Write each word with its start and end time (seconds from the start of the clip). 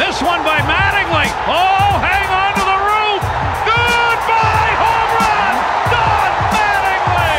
This 0.00 0.22
one 0.22 0.40
by 0.42 0.64
Mattingly. 0.64 1.28
Oh, 1.44 1.92
hang 2.00 2.28
on 2.32 2.56
to 2.56 2.64
the 2.64 2.78
roof. 2.88 3.20
Goodbye, 3.68 4.72
home 4.80 5.12
run. 5.20 5.52
Don 5.92 6.30
Mattingly. 6.56 7.36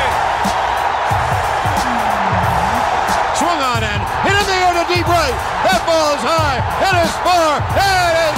Swung 3.33 3.59
on 3.65 3.81
and 3.81 4.01
hit 4.21 4.37
in 4.37 4.45
the 4.45 4.57
air 4.61 4.73
to 4.77 4.85
deep 4.93 5.09
right. 5.09 5.33
That 5.65 5.81
ball 5.89 6.13
is 6.13 6.21
high. 6.21 6.61
It 6.85 6.95
is 7.01 7.13
far. 7.25 7.65
It 7.81 8.13
is 8.29 8.30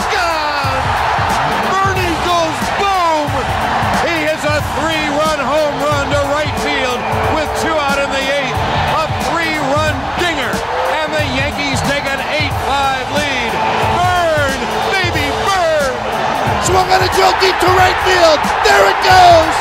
On 16.93 17.01
a 17.01 17.09
drill 17.17 17.33
deep 17.41 17.57
to 17.57 17.69
right 17.73 17.97
field. 18.05 18.37
There 18.61 18.85
it 18.85 18.99
goes. 19.01 19.53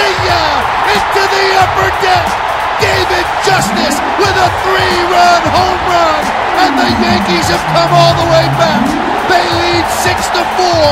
See 0.00 0.16
ya 0.24 0.42
into 0.88 1.22
the 1.28 1.46
upper 1.60 1.92
deck. 2.00 2.24
David 2.80 3.26
Justice 3.44 4.00
with 4.16 4.32
a 4.32 4.48
three-run 4.64 5.42
home 5.52 5.82
run, 5.92 6.22
and 6.64 6.72
the 6.80 6.88
Yankees 7.04 7.52
have 7.52 7.60
come 7.76 7.92
all 7.92 8.16
the 8.16 8.28
way 8.32 8.48
back. 8.56 8.80
They 9.28 9.44
lead 9.60 9.84
six 10.00 10.24
to 10.32 10.40
four. 10.56 10.88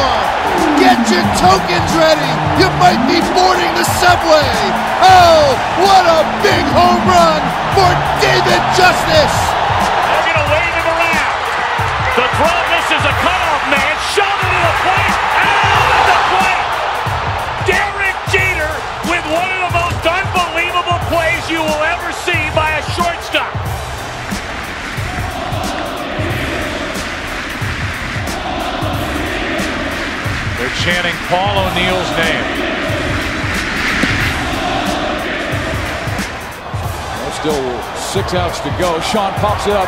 Get 0.77 1.01
your 1.09 1.25
tokens 1.41 1.93
ready. 1.97 2.33
You 2.61 2.69
might 2.77 3.01
be 3.09 3.25
boarding 3.33 3.73
the 3.73 3.89
subway. 3.97 4.53
Oh, 5.01 5.57
what 5.89 6.05
a 6.05 6.21
big 6.45 6.69
home 6.77 7.01
run 7.09 7.41
for 7.73 7.89
David 8.21 8.61
Justice. 8.77 9.37
They're 10.05 10.37
going 10.37 10.37
to 10.37 10.49
wave 10.53 10.75
him 10.77 10.85
around. 10.85 11.41
The 12.13 12.27
throw 12.37 12.59
misses 12.77 13.05
a 13.09 13.15
cutoff 13.25 13.63
man. 13.73 13.95
Shot 14.13 14.37
into 14.37 14.61
the 14.69 14.75
plate. 14.85 15.17
Chanting 30.83 31.15
Paul 31.29 31.59
O'Neill's 31.67 32.11
name. 32.17 32.47
Still 37.39 37.63
six 37.95 38.35
outs 38.35 38.59
to 38.67 38.71
go. 38.83 38.99
Sean 38.99 39.31
pops 39.39 39.71
it 39.71 39.77
up. 39.79 39.87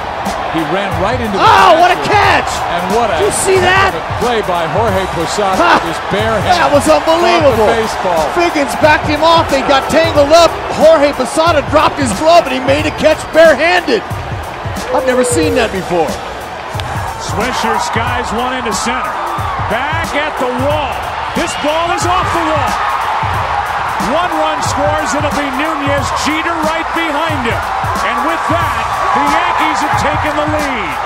He 0.55 0.62
ran 0.70 0.86
right 1.02 1.19
into 1.19 1.34
the 1.34 1.42
Oh, 1.42 1.78
what 1.82 1.91
a 1.91 1.98
catch! 2.06 2.47
And 2.47 2.82
what 2.94 3.10
a 3.10 3.19
Did 3.19 3.27
you 3.27 3.34
see 3.34 3.58
that? 3.58 3.91
heck 3.91 3.98
of 3.98 4.06
a 4.06 4.14
play 4.22 4.38
by 4.47 4.70
Jorge 4.70 5.02
Posada 5.19 5.58
Ha! 5.58 5.78
with 5.82 5.94
his 5.94 6.00
bare 6.14 6.38
hand. 6.38 6.55
That 6.58 6.70
was 6.70 6.86
unbelievable. 6.86 7.66
Baseball. 7.70 8.22
Figgins 8.38 8.70
backed 8.78 9.10
him 9.10 9.22
off. 9.27 9.50
They 9.50 9.66
got 9.66 9.86
tangled 9.91 10.30
up. 10.30 10.50
Jorge 10.78 11.10
Posada 11.14 11.66
dropped 11.75 11.98
his 11.98 12.10
glove 12.22 12.47
and 12.47 12.54
he 12.54 12.62
made 12.62 12.86
a 12.86 12.94
catch 13.02 13.19
barehanded. 13.34 14.02
I've 14.94 15.06
never 15.06 15.27
seen 15.27 15.54
that 15.58 15.75
before. 15.75 16.10
Swisher 17.22 17.78
skies 17.82 18.30
one 18.38 18.54
into 18.58 18.70
center. 18.75 19.10
Back 19.70 20.10
at 20.18 20.34
the 20.42 20.50
wall. 20.66 20.98
This 21.38 21.54
ball 21.62 21.88
is 21.94 22.02
off 22.02 22.28
the 22.34 22.44
wall. 22.50 22.74
One 24.10 24.32
run 24.42 24.58
scores. 24.66 25.14
It'll 25.14 25.30
be 25.38 25.46
Nunez. 25.54 26.06
Jeter 26.26 26.56
right 26.66 26.88
behind 26.98 27.46
him. 27.46 27.62
And 28.02 28.18
with 28.26 28.42
that, 28.50 28.84
the 29.14 29.24
Yankees 29.30 29.78
have 29.86 29.96
taken 30.02 30.32
the 30.34 30.48
lead. 30.58 30.96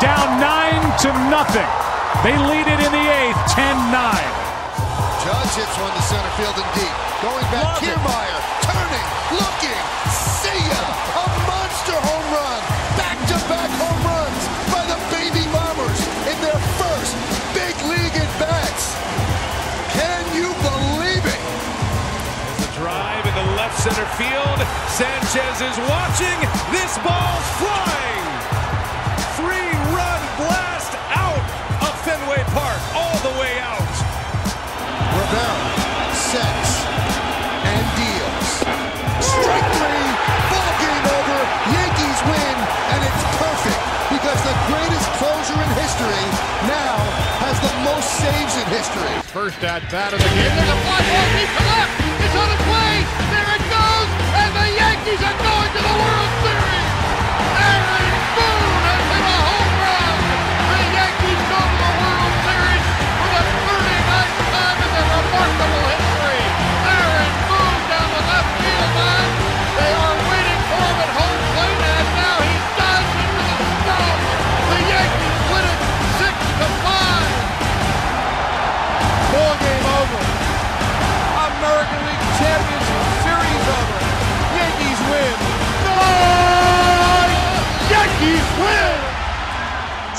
Down 0.00 0.40
nine 0.40 0.82
to 1.04 1.08
nothing. 1.28 1.70
They 2.24 2.36
lead 2.40 2.64
it 2.64 2.80
in 2.80 2.92
the 2.92 3.04
eighth, 3.12 3.36
10-9. 3.52 3.92
Judge 5.20 5.52
hits 5.60 5.76
one 5.76 5.92
to 5.92 6.02
center 6.08 6.32
field 6.40 6.56
and 6.56 6.70
deep. 6.72 6.96
Going 7.20 7.44
back, 7.52 7.76
Love. 7.76 7.80
Kiermaier, 7.84 8.40
turning, 8.64 9.06
looking, 9.36 9.82
see 10.08 10.60
ya! 10.72 10.82
A 11.20 11.24
monster 11.44 11.98
home 12.00 12.32
run! 12.32 12.43
Center 23.84 24.08
field. 24.16 24.60
Sanchez 24.88 25.60
is 25.60 25.76
watching. 25.92 26.38
This 26.72 26.96
ball's 27.04 27.48
flying. 27.60 28.24
Three-run 29.36 30.20
blast 30.40 30.96
out 31.12 31.44
of 31.84 31.92
Fenway 32.00 32.40
Park, 32.56 32.80
all 32.96 33.18
the 33.20 33.36
way 33.36 33.60
out. 33.60 33.84
Rivera 35.20 35.68
sets 36.16 36.72
and 37.60 37.84
deals. 38.00 38.48
Strike 39.20 39.68
three, 39.76 40.08
ball 40.48 40.72
game 40.80 41.04
over. 41.20 41.38
Yankees 41.76 42.20
win, 42.24 42.56
and 42.88 43.00
it's 43.04 43.22
perfect 43.36 43.80
because 44.16 44.40
the 44.48 44.56
greatest 44.64 45.08
closer 45.20 45.60
in 45.60 45.70
history 45.76 46.24
now 46.72 46.96
has 47.44 47.60
the 47.60 47.74
most 47.84 48.08
saves 48.16 48.56
in 48.64 48.66
history. 48.72 49.12
First 49.28 49.60
at 49.60 49.84
bat 49.92 50.16
of 50.16 50.24
the 50.24 50.30
game. 50.32 50.56
There's 50.56 50.72
a 50.72 50.80
fly 50.88 51.04
ball 51.04 51.28
deep 51.36 51.52
to 51.52 51.64
left. 51.68 51.92
It's 52.24 52.32
on 52.32 52.48
its 52.48 52.64
way. 52.72 52.92
There 53.28 53.44
it 53.44 53.60
goes, 53.60 53.60
and 53.60 53.60
the 53.60 53.63
Yankees 55.04 55.26
are 55.26 55.36
going 55.36 55.68
to 55.68 55.80
the 55.84 55.96
World 56.00 56.32
Series. 56.40 56.88
Aaron 57.60 58.08
Boone 58.40 58.84
has 58.88 59.04
hit 59.12 59.20
a 59.20 59.36
home 59.44 59.72
run. 59.84 60.16
The 60.72 60.80
Yankees 60.96 61.42
go 61.44 61.60
to 61.60 61.76
the 61.76 61.92
World 62.00 62.32
Series 62.48 62.84
for 63.20 63.28
the 63.36 63.42
39th 63.68 64.36
time 64.48 64.78
in 64.80 64.90
their 64.96 65.08
remarkable 65.12 65.84
history. 65.92 66.03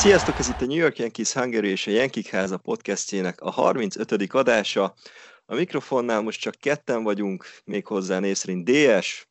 Sziasztok, 0.05 0.39
ez 0.39 0.47
itt 0.47 0.61
a 0.61 0.66
New 0.66 0.77
York 0.77 0.97
Yankees 0.97 1.33
Hungary 1.33 1.69
és 1.69 1.88
a 1.88 1.91
Yankee 1.91 2.23
Háza 2.31 2.57
podcastjének 2.57 3.41
a 3.41 3.51
35. 3.51 4.33
adása. 4.33 4.95
A 5.45 5.55
mikrofonnál 5.55 6.21
most 6.21 6.39
csak 6.39 6.55
ketten 6.59 7.03
vagyunk, 7.03 7.45
méghozzá 7.63 8.19
név 8.19 8.35
szerint 8.35 8.69
DS. 8.69 9.27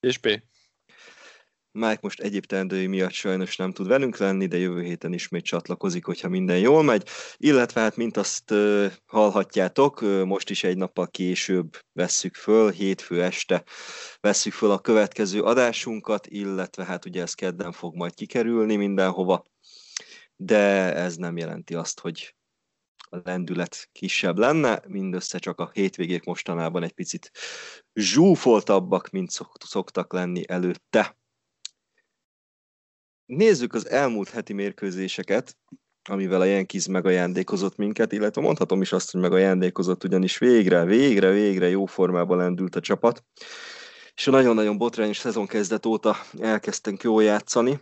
És 0.00 0.18
B. 0.18 0.28
Mike 1.70 1.98
most 2.00 2.20
egyéb 2.20 2.44
teendői 2.44 2.86
miatt 2.86 3.12
sajnos 3.12 3.56
nem 3.56 3.72
tud 3.72 3.86
velünk 3.86 4.16
lenni, 4.16 4.46
de 4.46 4.56
jövő 4.56 4.82
héten 4.82 5.12
ismét 5.12 5.44
csatlakozik, 5.44 6.04
hogyha 6.04 6.28
minden 6.28 6.58
jól 6.58 6.82
megy. 6.82 7.08
Illetve 7.36 7.80
hát, 7.80 7.96
mint 7.96 8.16
azt 8.16 8.50
uh, 8.50 8.92
hallhatjátok, 9.06 10.00
uh, 10.00 10.24
most 10.24 10.50
is 10.50 10.64
egy 10.64 10.76
nappal 10.76 11.08
később 11.08 11.78
vesszük 11.92 12.34
föl, 12.34 12.70
hétfő 12.70 13.22
este 13.22 13.64
vesszük 14.20 14.52
föl 14.52 14.70
a 14.70 14.78
következő 14.78 15.42
adásunkat, 15.42 16.26
illetve 16.26 16.84
hát 16.84 17.04
ugye 17.04 17.22
ez 17.22 17.34
kedden 17.34 17.72
fog 17.72 17.94
majd 17.94 18.14
kikerülni 18.14 18.76
mindenhova, 18.76 19.44
de 20.36 20.94
ez 20.94 21.16
nem 21.16 21.36
jelenti 21.36 21.74
azt, 21.74 22.00
hogy 22.00 22.34
a 23.10 23.20
lendület 23.24 23.88
kisebb 23.92 24.38
lenne, 24.38 24.82
mindössze 24.86 25.38
csak 25.38 25.60
a 25.60 25.70
hétvégék 25.72 26.24
mostanában 26.24 26.82
egy 26.82 26.92
picit 26.92 27.30
zsúfoltabbak, 27.94 29.10
mint 29.10 29.30
szok- 29.30 29.62
szoktak 29.62 30.12
lenni 30.12 30.42
előtte. 30.48 31.16
Nézzük 33.24 33.74
az 33.74 33.88
elmúlt 33.88 34.28
heti 34.28 34.52
mérkőzéseket, 34.52 35.56
amivel 36.08 36.40
a 36.40 36.44
Yankees 36.44 36.86
megajándékozott 36.86 37.76
minket, 37.76 38.12
illetve 38.12 38.40
mondhatom 38.40 38.82
is 38.82 38.92
azt, 38.92 39.10
hogy 39.10 39.20
megajándékozott, 39.20 40.04
ugyanis 40.04 40.38
végre, 40.38 40.84
végre, 40.84 41.30
végre 41.30 41.68
jó 41.68 41.86
formában 41.86 42.36
lendült 42.36 42.76
a 42.76 42.80
csapat, 42.80 43.24
és 44.14 44.26
a 44.26 44.30
nagyon-nagyon 44.30 44.78
botrányos 44.78 45.18
szezon 45.18 45.46
kezdet 45.46 45.86
óta 45.86 46.16
elkezdtünk 46.38 47.02
jól 47.02 47.22
játszani, 47.22 47.80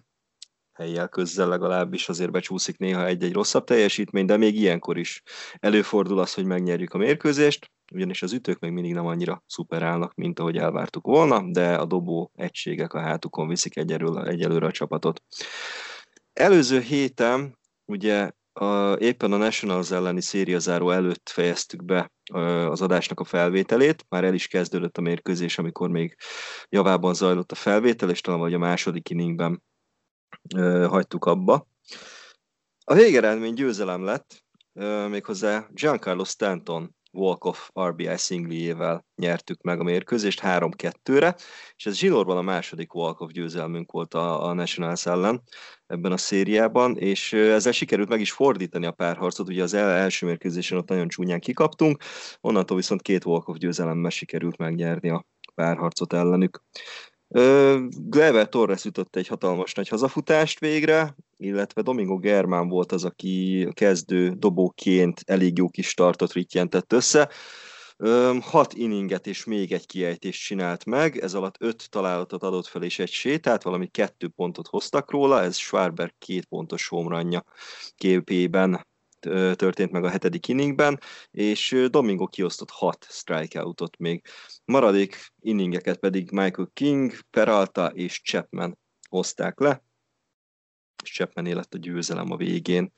helyjel 0.75 1.09
közzel 1.09 1.49
legalábbis 1.49 2.09
azért 2.09 2.31
becsúszik 2.31 2.79
néha 2.79 3.07
egy-egy 3.07 3.33
rosszabb 3.33 3.65
teljesítmény, 3.65 4.27
de 4.27 4.37
még 4.37 4.57
ilyenkor 4.57 4.99
is 4.99 5.23
előfordul 5.59 6.19
az, 6.19 6.35
hogy 6.35 6.45
megnyerjük 6.45 6.93
a 6.93 6.99
mérkőzést, 6.99 7.71
ugyanis 7.93 8.23
az 8.23 8.33
ütők 8.33 8.59
még 8.59 8.71
mindig 8.71 8.93
nem 8.93 9.07
annyira 9.07 9.43
szuper 9.47 9.83
állnak, 9.83 10.15
mint 10.15 10.39
ahogy 10.39 10.57
elvártuk 10.57 11.07
volna, 11.07 11.43
de 11.51 11.75
a 11.75 11.85
dobó 11.85 12.31
egységek 12.35 12.93
a 12.93 13.01
hátukon 13.01 13.49
viszik 13.49 13.77
egyelőre, 13.77 14.31
egyelőre 14.31 14.67
a 14.67 14.71
csapatot. 14.71 15.23
Előző 16.33 16.81
héten 16.81 17.59
ugye 17.85 18.31
a, 18.53 18.93
éppen 18.93 19.33
a 19.33 19.37
Nationals 19.37 19.91
elleni 19.91 20.21
szériazáró 20.21 20.91
előtt 20.91 21.29
fejeztük 21.29 21.85
be 21.85 22.13
az 22.69 22.83
adásnak 22.83 23.21
a 23.21 23.25
felvételét, 23.25 24.05
már 24.09 24.25
el 24.25 24.35
is 24.35 24.47
kezdődött 24.47 24.99
a 24.99 25.01
mérkőzés, 25.01 25.59
amikor 25.59 25.91
még 25.91 26.17
javában 26.69 27.15
zajlott 27.15 27.53
a 27.53 27.55
felvétel, 27.55 28.11
és 28.11 28.21
talán 28.21 28.41
vagy 28.41 28.55
a 28.55 28.59
második 28.59 29.11
inningben 29.11 29.63
ö, 30.57 30.87
hagytuk 30.89 31.25
abba. 31.25 31.67
A 32.85 32.95
végeredmény 32.95 33.55
győzelem 33.55 34.05
lett, 34.05 34.45
méghozzá 35.09 35.67
Giancarlo 35.71 36.25
Stanton 36.25 36.95
walk-off 37.15 37.71
RBI 37.81 38.17
szinglijével 38.17 39.07
nyertük 39.17 39.63
meg 39.63 39.81
a 39.81 39.83
mérkőzést 39.83 40.41
3-2-re, 40.43 41.37
és 41.77 41.87
ez 41.87 41.97
zsinórban 41.97 42.37
a 42.37 42.43
második 42.43 42.95
walk-off 42.95 43.31
győzelmünk 43.31 43.93
volt 43.93 44.15
a, 44.15 44.45
a 44.45 44.53
Nationals 44.53 45.07
ellen 45.07 45.43
ebben 45.87 46.13
a 46.13 46.17
szériában, 46.17 46.97
és 46.97 47.33
ezzel 47.33 47.73
sikerült 47.73 48.09
meg 48.09 48.21
is 48.21 48.33
fordítani 48.33 48.87
a 48.87 48.93
párharcot, 48.93 49.49
ugye 49.49 49.63
az 49.63 49.75
első 49.75 50.27
mérkőzésen 50.27 50.79
ott 50.79 50.89
nagyon 50.89 51.09
csúnyán 51.09 51.41
kikaptunk, 51.41 52.03
onnantól 52.41 52.77
viszont 52.77 53.03
két 53.03 53.25
walk-off 53.25 53.57
győzelemmel 53.57 54.11
sikerült 54.11 54.57
megnyerni 54.57 55.11
a 55.11 55.27
párharcot 55.55 56.13
ellenük. 56.13 56.63
Glever 57.89 58.49
Torres 58.49 58.85
ütött 58.85 59.17
egy 59.17 59.27
hatalmas 59.27 59.75
nagy 59.75 59.89
hazafutást 59.89 60.59
végre, 60.59 61.17
illetve 61.37 61.83
Domingo 61.83 62.19
Germán 62.19 62.69
volt 62.69 62.93
az, 62.93 63.05
aki 63.05 63.69
kezdő 63.73 64.31
dobóként 64.31 65.21
elég 65.27 65.59
jó 65.59 65.69
kis 65.69 65.89
startot 65.89 66.33
rittyentett 66.33 66.93
össze. 66.93 67.31
Hat 68.41 68.73
inninget 68.73 69.27
és 69.27 69.45
még 69.45 69.73
egy 69.73 69.87
kiejtést 69.87 70.45
csinált 70.45 70.85
meg, 70.85 71.19
ez 71.19 71.35
alatt 71.35 71.57
öt 71.59 71.91
találatot 71.91 72.43
adott 72.43 72.67
fel 72.67 72.83
és 72.83 72.99
egy 72.99 73.11
sétát, 73.11 73.63
valami 73.63 73.87
kettő 73.87 74.29
pontot 74.29 74.67
hoztak 74.67 75.11
róla, 75.11 75.43
ez 75.43 75.57
Schwarber 75.57 76.15
két 76.19 76.45
pontos 76.45 76.89
homranja 76.89 77.45
képében 77.95 78.87
történt 79.55 79.91
meg 79.91 80.05
a 80.05 80.09
hetedik 80.09 80.49
inningben, 80.49 81.01
és 81.31 81.87
Domingo 81.89 82.27
kiosztott 82.27 82.71
hat 82.71 83.07
strikeoutot 83.09 83.97
még. 83.97 84.25
Maradék 84.65 85.17
inningeket 85.39 85.99
pedig 85.99 86.31
Michael 86.31 86.71
King, 86.73 87.19
Peralta 87.31 87.87
és 87.87 88.21
Chapman 88.23 88.79
hozták 89.09 89.61
le, 89.61 89.85
és 91.03 91.13
Chapman 91.13 91.55
lett 91.55 91.75
a 91.75 91.79
győzelem 91.79 92.31
a 92.31 92.37
végén. 92.37 92.93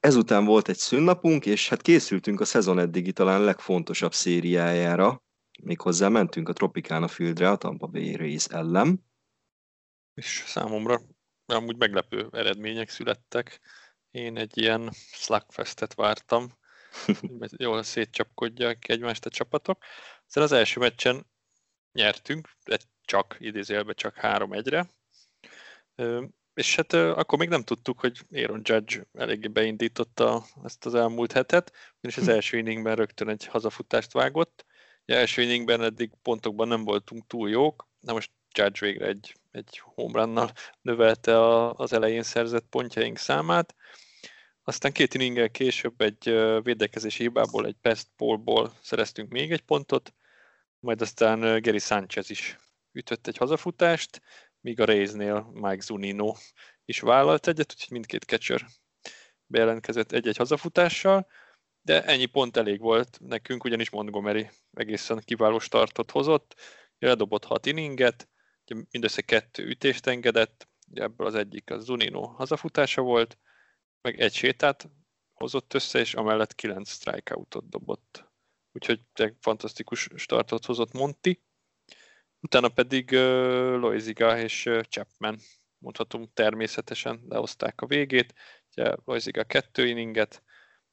Ezután 0.00 0.44
volt 0.44 0.68
egy 0.68 0.76
szünnapunk, 0.76 1.46
és 1.46 1.68
hát 1.68 1.82
készültünk 1.82 2.40
a 2.40 2.44
szezon 2.44 2.78
eddigi 2.78 3.12
talán 3.12 3.44
legfontosabb 3.44 4.12
szériájára, 4.12 5.22
méghozzá 5.62 6.08
mentünk 6.08 6.48
a 6.48 6.52
Tropicana 6.52 7.08
Fieldre 7.08 7.50
a 7.50 7.56
Tampa 7.56 7.86
Bay 7.86 8.16
Rays 8.16 8.44
ellen. 8.46 9.04
És 10.14 10.44
számomra 10.46 11.00
amúgy 11.46 11.76
meglepő 11.76 12.28
eredmények 12.32 12.88
születtek. 12.88 13.60
Én 14.14 14.36
egy 14.36 14.58
ilyen 14.58 14.90
slugfestet 14.92 15.94
vártam, 15.94 16.58
jól 17.56 17.82
szétcsapkodják 17.82 18.88
egymást 18.88 19.26
a 19.26 19.30
csapatok. 19.30 19.84
Aztán 20.26 20.44
az 20.44 20.52
első 20.52 20.80
meccsen 20.80 21.26
nyertünk, 21.92 22.48
de 22.64 22.78
csak, 23.04 23.36
idézélve 23.38 23.92
csak 23.92 24.18
3-1-re. 24.20 24.86
És 26.54 26.76
hát 26.76 26.92
akkor 26.92 27.38
még 27.38 27.48
nem 27.48 27.62
tudtuk, 27.62 28.00
hogy 28.00 28.20
Aaron 28.32 28.60
Judge 28.62 29.06
eléggé 29.12 29.48
beindította 29.48 30.44
ezt 30.64 30.86
az 30.86 30.94
elmúlt 30.94 31.32
hetet, 31.32 31.72
és 32.00 32.16
az 32.16 32.28
első 32.28 32.56
inningben 32.56 32.96
rögtön 32.96 33.28
egy 33.28 33.46
hazafutást 33.46 34.12
vágott. 34.12 34.64
Az 35.04 35.14
első 35.14 35.42
inningben 35.42 35.82
eddig 35.82 36.10
pontokban 36.22 36.68
nem 36.68 36.84
voltunk 36.84 37.26
túl 37.26 37.50
jók, 37.50 37.88
de 38.00 38.12
most 38.12 38.30
Judge 38.52 38.86
végre 38.86 39.06
egy, 39.06 39.34
egy 39.50 39.78
homerunnal 39.82 40.50
növelte 40.80 41.40
a, 41.40 41.72
az 41.72 41.92
elején 41.92 42.22
szerzett 42.22 42.66
pontjaink 42.70 43.18
számát. 43.18 43.74
Aztán 44.66 44.92
két 44.92 45.14
inninggel 45.14 45.50
később 45.50 46.00
egy 46.00 46.24
védekezési 46.62 47.22
hibából, 47.22 47.66
egy 47.66 47.76
pest 47.80 48.08
pólból 48.16 48.72
szereztünk 48.82 49.30
még 49.30 49.52
egy 49.52 49.62
pontot, 49.62 50.14
majd 50.78 51.00
aztán 51.00 51.40
Gary 51.40 51.78
Sanchez 51.78 52.30
is 52.30 52.58
ütött 52.92 53.26
egy 53.26 53.36
hazafutást, 53.36 54.20
míg 54.60 54.80
a 54.80 54.84
Raysnél 54.84 55.50
Mike 55.52 55.80
Zunino 55.80 56.34
is 56.84 57.00
vállalt 57.00 57.46
egyet, 57.46 57.72
úgyhogy 57.72 57.92
mindkét 57.92 58.24
catcher 58.24 58.66
bejelentkezett 59.46 60.12
egy-egy 60.12 60.36
hazafutással, 60.36 61.26
de 61.82 62.04
ennyi 62.04 62.26
pont 62.26 62.56
elég 62.56 62.80
volt 62.80 63.18
nekünk, 63.20 63.64
ugyanis 63.64 63.90
Montgomery 63.90 64.50
egészen 64.72 65.22
kiváló 65.24 65.58
startot 65.58 66.10
hozott, 66.10 66.54
ledobott 66.98 67.44
hat 67.44 67.66
inninget, 67.66 68.28
mindössze 68.90 69.22
kettő 69.22 69.66
ütést 69.66 70.06
engedett, 70.06 70.68
ebből 70.94 71.26
az 71.26 71.34
egyik 71.34 71.70
a 71.70 71.78
Zunino 71.78 72.26
hazafutása 72.26 73.02
volt, 73.02 73.38
meg 74.04 74.20
egy 74.20 74.34
sétát 74.34 74.90
hozott 75.32 75.74
össze, 75.74 75.98
és 75.98 76.14
amellett 76.14 76.54
kilenc 76.54 76.90
strikeoutot 76.90 77.68
dobott. 77.68 78.32
Úgyhogy 78.72 79.00
fantasztikus 79.40 80.08
startot 80.14 80.64
hozott 80.64 80.92
Monti. 80.92 81.42
Utána 82.40 82.68
pedig 82.68 83.10
uh, 83.10 83.18
Loiziga 83.78 84.38
és 84.38 84.66
uh, 84.66 84.82
Chapman 84.82 85.38
mondhatunk 85.78 86.32
természetesen 86.32 87.24
lehozták 87.28 87.80
a 87.80 87.86
végét. 87.86 88.34
Ugye 88.70 88.94
Loiziga 89.04 89.44
kettő 89.44 89.86
inninget, 89.86 90.42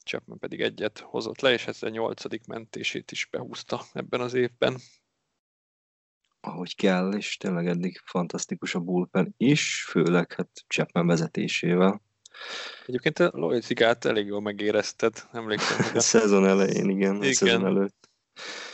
Chapman 0.04 0.40
pedig 0.40 0.62
egyet 0.62 1.00
hozott 1.00 1.42
le, 1.42 1.52
és 1.52 1.68
ezzel 1.68 1.90
a 1.90 1.94
nyolcadik 1.94 2.46
mentését 2.46 3.12
is 3.12 3.26
behúzta 3.26 3.82
ebben 3.94 4.22
az 4.22 4.34
évben. 4.34 4.80
Ahogy 6.40 6.76
kell, 6.76 7.14
és 7.14 7.38
tényleg 7.38 7.68
eddig 7.68 7.98
fantasztikus 8.06 8.76
a 8.76 8.80
bullpen 8.80 9.34
is, 9.38 9.84
főleg 9.84 10.34
hát 10.34 10.50
Chapman 10.68 11.08
vezetésével. 11.08 12.02
Egyébként 12.86 13.20
a 13.20 13.32
Loic 13.34 13.82
elég 14.06 14.26
jól 14.26 14.42
megérezted, 14.42 15.28
emlékszem. 15.32 15.78
Hogy 15.78 15.98
a 16.02 16.02
szezon 16.02 16.46
elején, 16.46 16.90
igen, 16.90 17.16
igen. 17.16 17.30
a 17.30 17.34
szezon 17.34 17.66
előtt. 17.66 18.10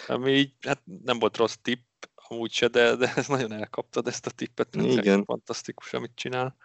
Ami 0.07 0.31
így, 0.31 0.53
hát 0.61 0.81
nem 1.03 1.19
volt 1.19 1.37
rossz 1.37 1.55
tipp, 1.61 1.85
amúgy 2.15 2.51
se, 2.51 2.67
de, 2.67 2.95
de 2.95 3.13
ez 3.15 3.27
nagyon 3.27 3.51
elkaptad 3.51 4.07
ezt 4.07 4.25
a 4.25 4.31
tippet, 4.31 4.75
igen. 4.75 5.23
fantasztikus, 5.23 5.93
amit 5.93 6.11
csinál. 6.15 6.55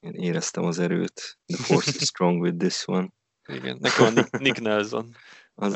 Én 0.00 0.14
éreztem 0.14 0.64
az 0.64 0.78
erőt. 0.78 1.38
The 1.46 1.64
force 1.64 1.92
is 2.00 2.06
strong 2.06 2.40
with 2.40 2.56
this 2.56 2.86
one. 2.86 3.08
Igen, 3.48 3.78
nekem 3.80 4.16
a 4.16 4.38
Nick 4.38 4.60
Nelson. 4.60 5.14
Az, 5.54 5.72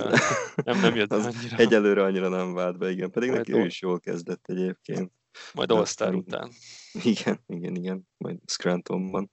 nem, 0.65 0.81
nem 0.81 0.95
jött 0.95 1.13
az 1.13 1.27
annyira. 1.27 1.57
Egyelőre 1.57 2.03
annyira 2.03 2.29
nem 2.29 2.55
vált 2.55 2.79
be, 2.79 2.91
igen. 2.91 3.11
Pedig 3.11 3.29
Majd 3.31 3.41
neki 3.47 3.61
ő 3.61 3.65
is 3.65 3.81
jól 3.81 4.01
kezdett 4.01 4.47
egyébként. 4.47 5.13
Majd 5.55 5.71
All-Star 5.71 6.15
után. 6.15 6.51
Igen, 6.93 7.41
igen, 7.47 7.75
igen. 7.75 8.09
Majd 8.17 8.39
Scrantonban. 8.47 9.31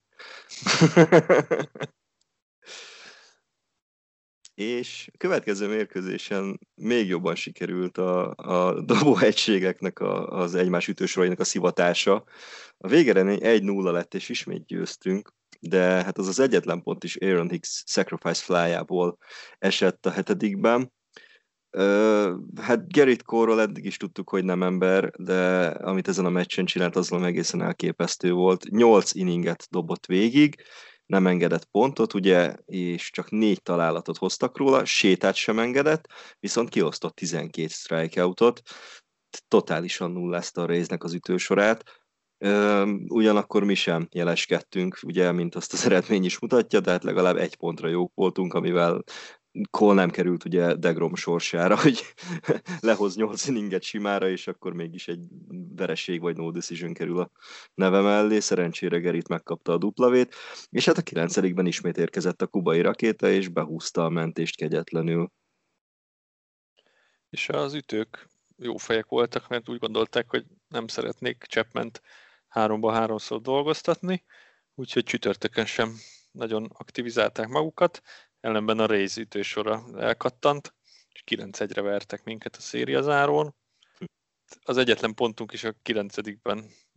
És 4.54 5.10
a 5.13 5.18
következő 5.18 5.68
mérkőzésen 5.68 6.60
még 6.75 7.07
jobban 7.07 7.36
sikerült 7.36 7.98
a, 7.98 8.33
a 8.36 8.81
dobóegységeknek 8.81 10.00
a, 10.00 10.27
az 10.27 10.56
egymás 10.56 10.88
ütősorainak 10.88 11.39
a 11.39 11.44
szivatása. 11.44 12.24
A 12.78 12.87
végeredmény 12.87 13.40
1-0 13.42 13.92
lett, 13.92 14.14
és 14.14 14.30
ismét 14.30 14.66
győztünk, 14.66 15.33
de 15.59 15.80
hát 15.81 16.18
az 16.18 16.28
az 16.28 16.40
egyetlen 16.40 16.81
pont 16.81 17.04
is 17.04 17.16
Aaron 17.16 17.49
Hicks 17.49 17.83
sacrifice 17.85 18.44
flyából 18.44 19.18
esett 19.59 20.06
a 20.06 20.11
hetedikben. 20.11 20.92
Hát 22.61 22.92
Gerrit 22.92 23.23
Cole-ról 23.23 23.61
eddig 23.61 23.85
is 23.85 23.97
tudtuk, 23.97 24.30
hogy 24.30 24.44
nem 24.44 24.63
ember, 24.63 25.11
de 25.18 25.68
amit 25.68 26.07
ezen 26.07 26.25
a 26.25 26.30
meccsen 26.30 26.65
csinált, 26.65 26.95
az 26.95 27.11
egészen 27.11 27.61
elképesztő 27.61 28.31
volt. 28.31 28.69
Nyolc 28.69 29.13
inninget 29.13 29.68
dobott 29.69 30.06
végig, 30.06 30.56
nem 31.06 31.27
engedett 31.27 31.65
pontot, 31.65 32.13
ugye, 32.13 32.56
és 32.65 33.09
csak 33.11 33.30
négy 33.30 33.61
találatot 33.61 34.18
hoztak 34.18 34.57
róla, 34.57 34.85
sétát 34.85 35.35
sem 35.35 35.59
engedett, 35.59 36.07
viszont 36.39 36.69
kiosztott 36.69 37.15
12 37.15 37.68
strikeoutot, 37.68 38.61
totálisan 39.47 40.11
nullázta 40.11 40.61
a 40.61 40.65
résznek 40.65 41.03
az 41.03 41.13
ütősorát, 41.13 41.83
Ugyanakkor 43.07 43.63
mi 43.63 43.73
sem 43.73 44.07
jeleskedtünk, 44.11 44.99
ugye, 45.03 45.31
mint 45.31 45.56
azt 45.56 45.73
az 45.73 45.85
eredmény 45.85 46.25
is 46.25 46.39
mutatja, 46.39 46.80
de 46.80 46.92
hát 46.92 47.03
legalább 47.03 47.37
egy 47.37 47.56
pontra 47.56 47.87
jók 47.87 48.11
voltunk, 48.15 48.53
amivel 48.53 49.03
Cole 49.69 49.94
nem 49.94 50.10
került 50.10 50.45
ugye 50.45 50.76
Degrom 50.76 51.16
sorsára, 51.16 51.80
hogy 51.83 52.14
lehoz 52.80 53.16
8 53.16 53.48
inninget 53.48 53.83
simára, 53.83 54.30
és 54.30 54.48
akkor 54.48 54.74
mégis 54.74 55.07
egy 55.07 55.26
vereség 55.76 56.22
vagy 56.22 56.38
no 56.38 56.52
decision 56.52 56.94
kerül 56.94 57.19
a 57.19 57.31
neve 57.74 58.02
mellé. 58.02 58.40
Szerencsére 58.40 59.00
Gerit 59.00 59.28
megkapta 59.28 59.72
a 59.72 59.78
duplavét, 59.78 60.36
és 60.69 60.86
hát 60.86 60.98
a 60.98 61.02
9 61.02 61.38
ismét 61.68 61.98
érkezett 61.98 62.42
a 62.42 62.48
kubai 62.48 62.81
rakéta, 62.81 63.30
és 63.30 63.48
behúzta 63.48 64.06
a 64.06 64.10
mentést 64.10 64.56
kegyetlenül. 64.56 65.31
És 67.30 67.50
az 67.50 67.74
ütők 67.74 68.28
jó 68.57 68.78
fejek 68.78 69.06
voltak, 69.06 69.48
mert 69.48 69.69
úgy 69.69 69.80
gondolták, 69.80 70.30
hogy 70.30 70.45
nem 70.68 70.88
szeretnék 70.88 71.44
Chapment 71.44 72.02
háromba 72.48 72.92
háromszor 72.92 73.42
dolgoztatni, 73.42 74.24
úgyhogy 74.76 75.04
csütörtökön 75.04 75.66
sem 75.66 75.95
nagyon 76.31 76.69
aktivizálták 76.74 77.48
magukat, 77.48 78.02
ellenben 78.44 78.80
a 78.80 78.85
Rays 78.85 79.16
ütősora 79.18 79.83
elkattant, 79.97 80.73
és 81.12 81.23
9-1-re 81.26 81.81
vertek 81.81 82.23
minket 82.23 82.56
a 82.56 82.59
szériazárón. 82.62 83.56
Az 84.62 84.78
egyetlen 84.78 85.14
pontunk 85.14 85.54
is 85.54 85.64
a 85.64 85.73
9 85.81 86.16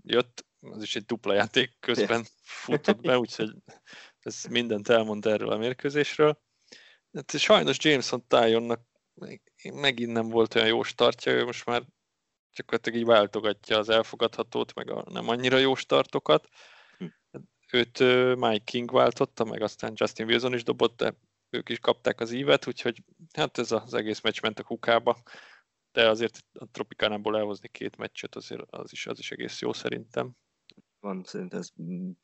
jött, 0.02 0.46
az 0.60 0.82
is 0.82 0.96
egy 0.96 1.04
dupla 1.04 1.34
játék 1.34 1.76
közben 1.80 2.26
futott 2.64 3.00
be, 3.00 3.18
úgyhogy 3.18 3.54
ez 4.18 4.44
mindent 4.44 4.88
elmond 4.88 5.26
erről 5.26 5.50
a 5.50 5.56
mérkőzésről. 5.56 6.42
Hát 7.12 7.38
sajnos 7.38 7.76
Jameson 7.80 8.26
Tyonnak 8.26 8.80
megint 9.72 10.12
nem 10.12 10.28
volt 10.28 10.54
olyan 10.54 10.66
jó 10.66 10.82
startja, 10.82 11.32
ő 11.32 11.44
most 11.44 11.66
már 11.66 11.82
csak 12.50 12.86
így 12.94 13.04
váltogatja 13.04 13.78
az 13.78 13.88
elfogadhatót, 13.88 14.74
meg 14.74 14.90
a 14.90 15.04
nem 15.10 15.28
annyira 15.28 15.56
jó 15.56 15.74
startokat. 15.74 16.48
Hm. 16.98 17.06
őt 17.72 17.98
Mike 18.36 18.64
King 18.64 18.92
váltotta, 18.92 19.44
meg 19.44 19.62
aztán 19.62 19.92
Justin 19.94 20.26
Wilson 20.26 20.54
is 20.54 20.62
dobott, 20.62 20.96
de 20.96 21.14
ők 21.56 21.68
is 21.68 21.78
kapták 21.78 22.20
az 22.20 22.32
ívet, 22.32 22.66
úgyhogy 22.66 23.02
hát 23.32 23.58
ez 23.58 23.72
az 23.72 23.94
egész 23.94 24.20
meccs 24.20 24.40
ment 24.40 24.58
a 24.58 24.62
kukába, 24.62 25.22
de 25.92 26.08
azért 26.08 26.44
a 26.52 26.66
Tropikánából 26.70 27.36
elhozni 27.36 27.68
két 27.68 27.96
meccset, 27.96 28.36
azért 28.36 28.62
az 28.70 28.92
is, 28.92 29.06
az 29.06 29.18
is 29.18 29.30
egész 29.30 29.60
jó 29.60 29.72
szerintem. 29.72 30.32
Van, 31.00 31.24
szerintem 31.24 31.58
ezt 31.58 31.72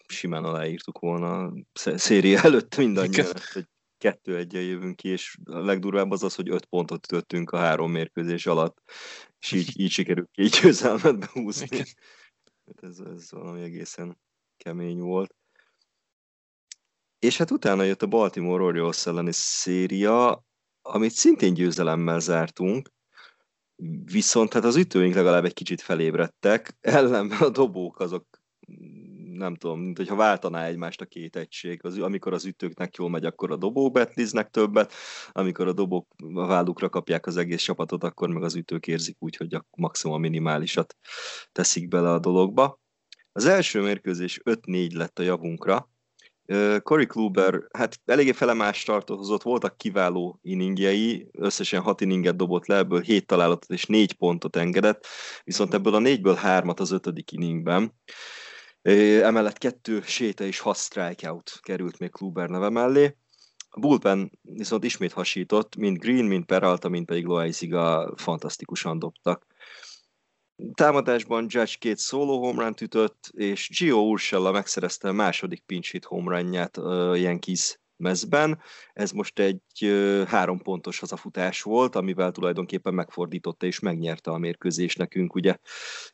simán 0.07 0.45
aláírtuk 0.45 0.99
volna 0.99 1.45
a 1.45 1.53
széria 1.95 2.43
előtt 2.43 2.77
mindannyian, 2.77 3.27
hogy 3.53 3.67
kettő 3.99 4.37
egyen 4.37 4.63
jövünk 4.63 4.97
ki, 4.97 5.09
és 5.09 5.37
a 5.45 5.59
legdurvább 5.59 6.11
az 6.11 6.23
az, 6.23 6.35
hogy 6.35 6.51
öt 6.51 6.65
pontot 6.65 7.13
ütöttünk 7.13 7.51
a 7.51 7.57
három 7.57 7.91
mérkőzés 7.91 8.47
alatt, 8.47 8.83
és 9.39 9.53
így, 9.53 9.73
így 9.83 9.91
sikerült 9.91 10.31
két 10.31 10.61
győzelmet 10.61 11.19
behúzni. 11.19 11.77
Hát 12.67 12.83
ez, 12.83 12.99
ez 12.99 13.31
valami 13.31 13.63
egészen 13.63 14.19
kemény 14.57 14.99
volt. 14.99 15.35
És 17.23 17.37
hát 17.37 17.51
utána 17.51 17.83
jött 17.83 18.03
a 18.03 18.07
Baltimore 18.07 18.63
Orioles 18.63 19.07
elleni 19.07 19.33
széria, 19.33 20.45
amit 20.83 21.11
szintén 21.11 21.55
győzelemmel 21.55 22.21
zártunk, 22.21 22.89
viszont 24.05 24.53
hát 24.53 24.65
az 24.65 24.77
ütőink 24.77 25.15
legalább 25.15 25.45
egy 25.45 25.53
kicsit 25.53 25.81
felébredtek, 25.81 26.77
ellenben 26.81 27.39
a 27.39 27.49
dobók 27.49 28.01
azok 28.01 28.27
nem 29.33 29.55
tudom, 29.55 29.81
mint 29.81 29.97
hogyha 29.97 30.15
váltaná 30.15 30.67
egymást 30.67 31.01
a 31.01 31.07
két 31.07 31.37
egység. 31.37 31.85
Az, 31.85 31.99
amikor 31.99 32.33
az 32.33 32.45
ütőknek 32.45 32.97
jól 32.97 33.11
megy, 33.11 33.25
akkor 33.25 33.51
a 33.51 33.57
dobók 33.57 33.93
betliznek 33.93 34.51
többet, 34.51 34.93
amikor 35.33 35.67
a 35.67 35.73
dobók 35.73 36.15
a 36.35 36.47
vállukra 36.47 36.89
kapják 36.89 37.27
az 37.27 37.37
egész 37.37 37.63
csapatot, 37.63 38.05
akkor 38.05 38.29
meg 38.29 38.43
az 38.43 38.55
ütők 38.55 38.87
érzik 38.87 39.17
úgy, 39.19 39.37
hogy 39.37 39.55
a 39.55 39.67
maximum 39.77 40.21
minimálisat 40.21 40.97
teszik 41.53 41.89
bele 41.89 42.13
a 42.13 42.19
dologba. 42.19 42.81
Az 43.33 43.45
első 43.45 43.81
mérkőzés 43.81 44.41
5-4 44.45 44.93
lett 44.93 45.19
a 45.19 45.23
javunkra. 45.23 45.92
Cory 46.83 47.07
Kluber, 47.07 47.63
hát 47.73 48.01
eléggé 48.05 48.33
felemás 48.33 48.83
tartozott, 48.83 49.43
voltak 49.43 49.77
kiváló 49.77 50.39
inningjei, 50.43 51.29
összesen 51.33 51.81
6 51.81 52.01
inninget 52.01 52.37
dobott 52.37 52.67
le, 52.67 52.77
ebből 52.77 53.01
7 53.01 53.27
találatot 53.27 53.71
és 53.71 53.87
4 53.87 54.13
pontot 54.13 54.57
engedett, 54.57 55.07
viszont 55.45 55.75
ebből 55.75 55.95
a 55.95 55.99
4-ből 55.99 56.39
3-at 56.45 56.81
az 56.81 56.91
ötödik 56.91 57.33
inningben. 57.33 57.93
Emellett 59.23 59.59
kettő 59.59 60.03
séta 60.05 60.45
és 60.45 60.59
hat 60.59 60.77
strikeout 60.77 61.61
került 61.63 61.99
még 61.99 62.11
Kluber 62.11 62.49
neve 62.49 62.69
mellé. 62.69 63.17
A 63.69 63.81
bullpen 63.81 64.39
viszont 64.43 64.85
ismét 64.85 65.13
hasított, 65.13 65.77
mind 65.77 65.99
Green, 65.99 66.25
mind 66.25 66.45
Peralta, 66.45 66.89
mind 66.89 67.07
pedig 67.07 67.25
Loaiziga 67.25 68.13
fantasztikusan 68.17 68.99
dobtak. 68.99 69.47
Támadásban 70.75 71.47
Judge 71.49 71.75
két 71.79 71.99
szóló 71.99 72.45
homerun 72.45 72.75
ütött, 72.81 73.31
és 73.33 73.69
Gio 73.79 73.99
Urshela 73.99 74.51
megszerezte 74.51 75.09
a 75.09 75.13
második 75.13 75.63
pinch 75.67 75.91
hit 75.91 76.05
homerunját 76.05 76.77
a 76.77 77.15
Yankees 77.15 77.81
mezben. 78.03 78.61
Ez 78.93 79.11
most 79.11 79.39
egy 79.39 79.61
három 80.27 80.59
pontos 80.59 80.99
hazafutás 80.99 81.63
volt, 81.63 81.97
amivel 81.97 82.31
tulajdonképpen 82.31 82.95
megfordította 82.95 83.67
és 83.67 83.79
megnyerte 83.79 84.31
a 84.31 84.39
mérkőzés 84.39 84.97
nekünk, 84.97 85.35
ugye. 85.35 85.57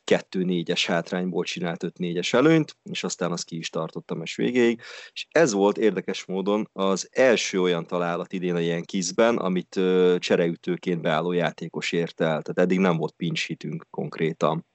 Kettő 0.03 0.43
négyes 0.43 0.85
hátrányból 0.85 1.43
csinált 1.43 1.83
öt 1.83 1.97
négyes 1.97 2.33
előnyt, 2.33 2.77
és 2.83 3.03
aztán 3.03 3.31
az 3.31 3.43
ki 3.43 3.57
is 3.57 3.69
tartott 3.69 4.11
a 4.11 4.23
végéig, 4.35 4.81
és 5.11 5.27
ez 5.29 5.53
volt 5.53 5.77
érdekes 5.77 6.25
módon 6.25 6.69
az 6.73 7.09
első 7.11 7.61
olyan 7.61 7.87
találat 7.87 8.33
idén 8.33 8.55
a 8.55 8.81
kizben, 8.81 9.37
amit 9.37 9.79
csereütőként 10.17 11.01
beálló 11.01 11.31
játékos 11.31 11.91
ért 11.91 12.21
el, 12.21 12.41
tehát 12.41 12.59
eddig 12.59 12.79
nem 12.79 12.97
volt 12.97 13.13
pinch 13.17 13.47
hitünk 13.47 13.87
konkrétan 13.89 14.67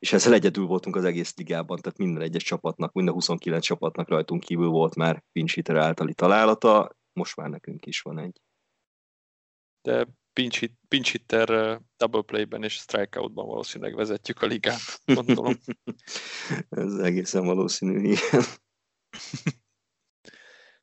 és 0.00 0.12
ezzel 0.12 0.32
egyedül 0.32 0.66
voltunk 0.66 0.96
az 0.96 1.04
egész 1.04 1.36
ligában, 1.36 1.80
tehát 1.80 1.98
minden 1.98 2.22
egyes 2.22 2.42
csapatnak, 2.42 2.92
minden 2.92 3.14
29 3.14 3.64
csapatnak 3.64 4.08
rajtunk 4.08 4.44
kívül 4.44 4.68
volt 4.68 4.94
már 4.94 5.24
pinch 5.32 5.54
hitter 5.54 5.76
általi 5.76 6.14
találata, 6.14 6.96
most 7.12 7.36
már 7.36 7.48
nekünk 7.48 7.86
is 7.86 8.00
van 8.00 8.18
egy. 8.18 8.40
De 9.82 10.06
pinch, 10.32 10.58
hit, 10.58 10.78
pinch 10.88 11.20
uh, 11.32 11.76
double 11.96 12.22
playben 12.22 12.62
és 12.62 12.72
strikeoutban 12.72 13.46
valószínűleg 13.46 13.94
vezetjük 13.94 14.42
a 14.42 14.46
ligát, 14.46 15.00
gondolom. 15.04 15.54
Ez 16.68 16.94
egészen 16.94 17.44
valószínű, 17.44 17.98
igen. 17.98 18.40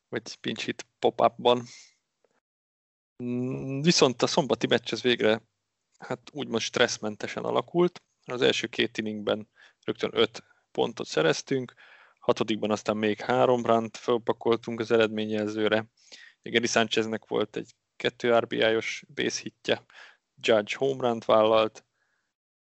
Vagy 0.10 0.36
pinch 0.36 0.66
hit 0.66 0.88
pop-upban. 1.00 1.64
Mm, 3.24 3.82
viszont 3.82 4.22
a 4.22 4.28
szombati 4.28 4.68
meccs 4.68 4.92
ez 4.92 5.02
végre 5.02 5.42
hát 5.98 6.30
úgymond 6.32 6.62
stresszmentesen 6.62 7.44
alakult. 7.44 8.02
Az 8.32 8.42
első 8.42 8.68
két 8.68 8.98
inningben 8.98 9.50
rögtön 9.84 10.10
öt 10.14 10.44
pontot 10.72 11.08
szereztünk, 11.08 11.74
hatodikban 12.20 12.72
aztán 12.72 12.98
még 12.98 13.20
három 13.20 13.66
rant 13.66 13.98
fölpakoltunk 13.98 14.80
az 14.80 14.92
eredményjelzőre. 14.92 15.86
Geri 16.42 16.68
Sáncheznek 16.68 17.28
volt 17.28 17.56
egy 17.56 17.76
kettő 17.96 18.38
RBI-os 18.38 19.04
base 19.14 19.40
hitje, 19.42 19.86
Judge 20.42 20.76
home 20.78 21.08
run 21.08 21.22
vállalt, 21.26 21.86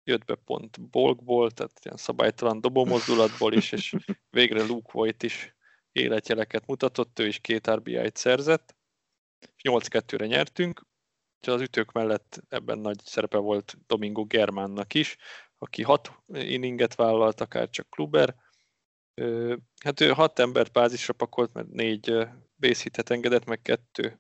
jött 0.04 0.26
be 0.26 0.36
pont 0.36 0.90
Bolkból, 0.90 1.52
tehát 1.52 1.80
ilyen 1.84 1.98
szabálytalan 1.98 2.62
dobómozdulatból 2.62 3.54
is, 3.54 3.72
és 3.72 3.96
végre 4.30 4.64
Luke 4.64 4.90
Voigt 4.92 5.24
is 5.24 5.56
életjeleket 5.92 6.68
mutatott, 6.68 7.20
ő 7.20 7.28
is 7.28 7.40
két 7.40 7.72
RBI-t 7.72 8.16
szerzett, 8.16 8.76
és 9.40 9.62
8-2-re 9.64 10.26
nyertünk, 10.26 10.86
az 11.48 11.62
ütők 11.62 11.92
mellett 11.92 12.44
ebben 12.50 12.80
nagy 12.80 13.00
szerepe 13.04 13.38
volt 13.38 13.78
Domingo 13.88 14.26
Germánnak 14.26 14.94
is, 14.94 15.18
aki 15.58 15.84
hat 15.84 16.12
inninget 16.28 16.96
vállalt, 16.96 17.42
akár 17.42 17.70
csak 17.70 17.90
Kluber. 17.90 18.36
Hát 19.84 20.02
ő 20.02 20.10
hat 20.10 20.40
embert 20.40 20.72
bázisra 20.72 21.14
pakolt, 21.14 21.54
mert 21.54 21.68
négy 21.68 22.28
base 22.60 22.82
hitet 22.84 23.10
engedett, 23.10 23.46
meg 23.46 23.62
kettő 23.62 24.20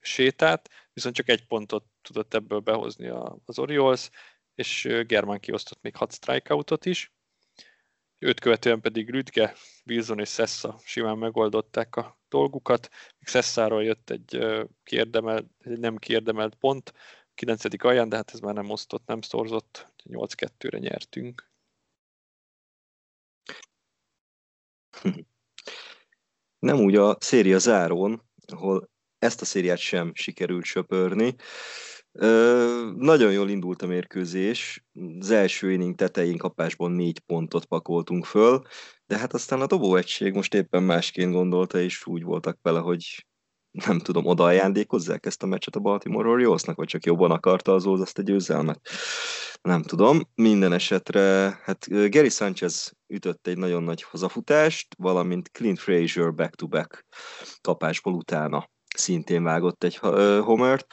sétát, 0.00 0.70
viszont 0.92 1.14
csak 1.14 1.28
egy 1.28 1.46
pontot 1.46 1.84
tudott 2.02 2.34
ebből 2.34 2.60
behozni 2.60 3.08
az 3.44 3.58
Orioles, 3.58 4.10
és 4.54 4.88
Germán 5.06 5.40
kiosztott 5.40 5.82
még 5.82 5.96
hat 5.96 6.12
strikeoutot 6.12 6.86
is. 6.86 7.12
Őt 8.18 8.40
követően 8.40 8.80
pedig 8.80 9.10
Rüdge, 9.10 9.54
Wilson 9.84 10.18
és 10.18 10.30
Sessa 10.30 10.78
simán 10.84 11.18
megoldották 11.18 11.96
a 11.96 12.18
dolgukat. 12.28 12.88
Még 13.18 13.28
Sessáról 13.28 13.84
jött 13.84 14.10
egy, 14.10 14.46
kiérdemelt, 14.82 15.46
egy 15.58 15.78
nem 15.78 15.96
kiérdemelt 15.96 16.54
pont, 16.54 16.92
9. 17.40 17.84
alján, 17.84 18.08
de 18.08 18.16
hát 18.16 18.30
ez 18.32 18.40
már 18.40 18.54
nem 18.54 18.70
osztott, 18.70 19.06
nem 19.06 19.20
szorzott, 19.20 19.92
8-2-re 20.04 20.78
nyertünk. 20.78 21.50
Nem 26.58 26.78
úgy 26.78 26.96
a 26.96 27.16
széria 27.20 27.58
zárón, 27.58 28.22
ahol 28.46 28.90
ezt 29.18 29.40
a 29.40 29.44
szériát 29.44 29.78
sem 29.78 30.14
sikerült 30.14 30.64
söpörni. 30.64 31.34
Ö, 32.12 32.90
nagyon 32.96 33.32
jól 33.32 33.50
indult 33.50 33.82
a 33.82 33.86
mérkőzés, 33.86 34.84
az 35.18 35.30
első 35.30 35.72
inning 35.72 35.94
tetején 35.94 36.36
kapásban 36.36 36.92
négy 36.92 37.18
pontot 37.18 37.64
pakoltunk 37.64 38.24
föl, 38.24 38.62
de 39.06 39.18
hát 39.18 39.32
aztán 39.32 39.60
a 39.60 39.66
dobóegység 39.66 40.34
most 40.34 40.54
éppen 40.54 40.82
másként 40.82 41.32
gondolta, 41.32 41.80
és 41.80 42.06
úgy 42.06 42.22
voltak 42.22 42.58
vele, 42.62 42.78
hogy 42.78 43.26
nem 43.70 43.98
tudom, 43.98 44.26
oda 44.26 44.44
ajándékozzák 44.44 45.26
ezt 45.26 45.42
a 45.42 45.46
meccset 45.46 45.76
a 45.76 45.80
Baltimore 45.80 46.28
Orioles-nak, 46.28 46.76
vagy 46.76 46.88
csak 46.88 47.04
jobban 47.04 47.30
akarta 47.30 47.74
az 47.74 47.86
azt 47.86 48.18
a 48.18 48.22
győzelmet. 48.22 48.88
Nem 49.62 49.82
tudom. 49.82 50.20
Minden 50.34 50.72
esetre, 50.72 51.58
hát 51.62 51.86
Gary 51.88 52.28
Sanchez 52.28 52.92
ütött 53.06 53.46
egy 53.46 53.58
nagyon 53.58 53.82
nagy 53.82 54.02
hazafutást, 54.02 54.94
valamint 54.98 55.50
Clint 55.50 55.78
Frazier 55.78 56.34
back-to-back 56.34 57.06
kapásból 57.60 58.14
utána 58.14 58.70
szintén 58.96 59.42
vágott 59.42 59.84
egy 59.84 59.96
homert. 60.42 60.86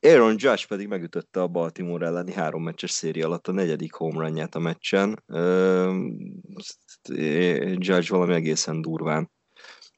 Aaron 0.00 0.34
Judge 0.38 0.64
pedig 0.68 0.88
megütötte 0.88 1.42
a 1.42 1.48
Baltimore 1.48 2.06
elleni 2.06 2.32
három 2.32 2.62
meccses 2.62 2.90
széria 2.90 3.26
alatt 3.26 3.48
a 3.48 3.52
negyedik 3.52 3.92
home 3.92 4.48
a 4.50 4.58
meccsen. 4.58 5.22
Judge 7.76 8.06
valami 8.08 8.34
egészen 8.34 8.80
durván 8.80 9.30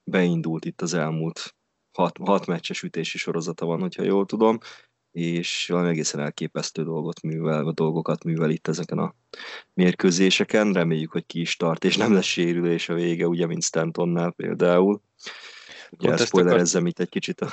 beindult 0.04 0.64
itt 0.64 0.80
az 0.80 0.94
elmúlt 0.94 1.54
hat, 1.94 2.18
hat 2.24 2.46
meccses 2.46 2.82
ütési 2.82 3.18
sorozata 3.18 3.66
van, 3.66 3.80
hogyha 3.80 4.02
jól 4.02 4.26
tudom, 4.26 4.58
és 5.10 5.66
valami 5.68 5.88
egészen 5.88 6.20
elképesztő 6.20 6.82
dolgot 6.84 7.22
művel, 7.22 7.72
dolgokat 7.74 8.24
művel 8.24 8.50
itt 8.50 8.68
ezeken 8.68 8.98
a 8.98 9.14
mérkőzéseken. 9.74 10.72
Reméljük, 10.72 11.10
hogy 11.10 11.26
ki 11.26 11.40
is 11.40 11.56
tart, 11.56 11.84
és 11.84 11.96
nem 11.96 12.12
lesz 12.12 12.24
sérülés 12.24 12.88
a 12.88 12.94
vége, 12.94 13.26
ugye, 13.26 13.46
mint 13.46 13.62
Stantonnál 13.62 14.30
például. 14.30 15.00
Ugye 15.90 16.10
elszpoilerezzem 16.10 16.80
akar... 16.80 16.90
itt 16.90 16.98
egy 16.98 17.08
kicsit 17.08 17.40
a 17.40 17.48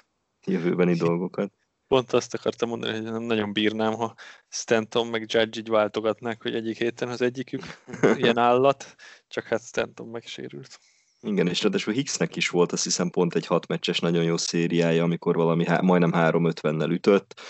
jövőbeni 0.52 0.94
dolgokat. 0.94 1.52
Pont 1.86 2.12
azt 2.12 2.34
akartam 2.34 2.68
mondani, 2.68 2.92
hogy 2.92 3.02
nem 3.02 3.22
nagyon 3.22 3.52
bírnám, 3.52 3.92
ha 3.92 4.14
Stanton 4.48 5.06
meg 5.06 5.20
Judge 5.20 5.60
így 5.60 5.68
váltogatnák, 5.68 6.42
hogy 6.42 6.54
egyik 6.54 6.78
héten 6.78 7.08
az 7.08 7.22
egyikük 7.22 7.62
ilyen 8.16 8.38
állat, 8.48 8.94
csak 9.28 9.44
hát 9.44 9.62
Stanton 9.62 10.08
megsérült. 10.08 10.78
Igen, 11.20 11.48
és 11.48 11.62
ráadásul 11.62 11.92
Hicksnek 11.92 12.36
is 12.36 12.48
volt 12.48 12.72
azt 12.72 12.84
hiszem 12.84 13.10
pont 13.10 13.34
egy 13.34 13.46
hat 13.46 13.66
meccses 13.66 13.98
nagyon 13.98 14.24
jó 14.24 14.36
szériája, 14.36 15.02
amikor 15.02 15.36
valami 15.36 15.66
há- 15.66 15.82
majdnem 15.82 16.12
3-50-nel 16.14 16.90
ütött. 16.90 17.40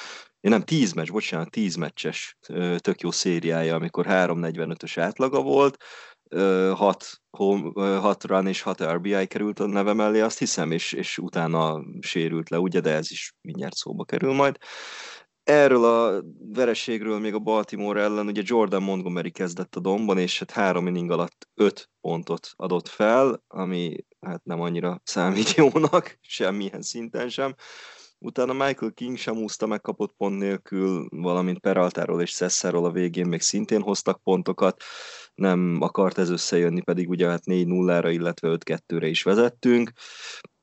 Én 0.40 0.50
nem, 0.50 0.62
10 0.62 0.92
meccs, 0.92 1.10
bocsánat, 1.10 1.50
10 1.50 1.74
meccses 1.74 2.36
tök 2.76 3.00
jó 3.00 3.10
szériája, 3.10 3.74
amikor 3.74 4.06
3-45-ös 4.08 4.92
átlaga 4.96 5.42
volt, 5.42 5.76
hat, 6.74 7.06
home, 7.30 7.98
hat 7.98 8.24
run 8.24 8.46
és 8.46 8.62
hat 8.62 8.84
RBI 8.84 9.26
került 9.26 9.60
a 9.60 9.66
neve 9.66 9.92
mellé, 9.92 10.20
azt 10.20 10.38
hiszem, 10.38 10.70
és, 10.70 10.92
és 10.92 11.18
utána 11.18 11.84
sérült 12.00 12.50
le, 12.50 12.58
ugye, 12.58 12.80
de 12.80 12.90
ez 12.90 13.10
is 13.10 13.34
mindjárt 13.40 13.74
szóba 13.74 14.04
kerül 14.04 14.32
majd. 14.32 14.56
Erről 15.48 15.84
a 15.84 16.22
vereségről 16.54 17.18
még 17.18 17.34
a 17.34 17.38
Baltimore 17.38 18.00
ellen, 18.00 18.26
ugye 18.26 18.42
Jordan 18.44 18.82
Montgomery 18.82 19.30
kezdett 19.30 19.76
a 19.76 19.80
domban, 19.80 20.18
és 20.18 20.38
hát 20.38 20.50
három 20.50 20.86
inning 20.86 21.10
alatt 21.10 21.48
öt 21.54 21.90
pontot 22.00 22.50
adott 22.56 22.88
fel, 22.88 23.44
ami 23.46 23.96
hát 24.20 24.44
nem 24.44 24.60
annyira 24.60 25.00
számít 25.04 25.54
jónak, 25.54 26.18
semmilyen 26.38 26.82
szinten 26.82 27.28
sem. 27.28 27.54
Utána 28.18 28.52
Michael 28.52 28.92
King 28.94 29.16
sem 29.16 29.36
úszta 29.36 29.66
megkapott 29.66 30.14
pont 30.16 30.38
nélkül, 30.38 31.06
valamint 31.10 31.58
Peraltáról 31.58 32.22
és 32.22 32.30
Szesszáról 32.30 32.84
a 32.84 32.90
végén 32.90 33.26
még 33.26 33.40
szintén 33.40 33.82
hoztak 33.82 34.22
pontokat. 34.22 34.82
Nem 35.34 35.78
akart 35.80 36.18
ez 36.18 36.30
összejönni, 36.30 36.80
pedig 36.80 37.08
ugye 37.08 37.28
hát 37.28 37.42
4-0-ra, 37.44 38.08
illetve 38.12 38.56
5-2-re 38.64 39.06
is 39.06 39.22
vezettünk. 39.22 39.92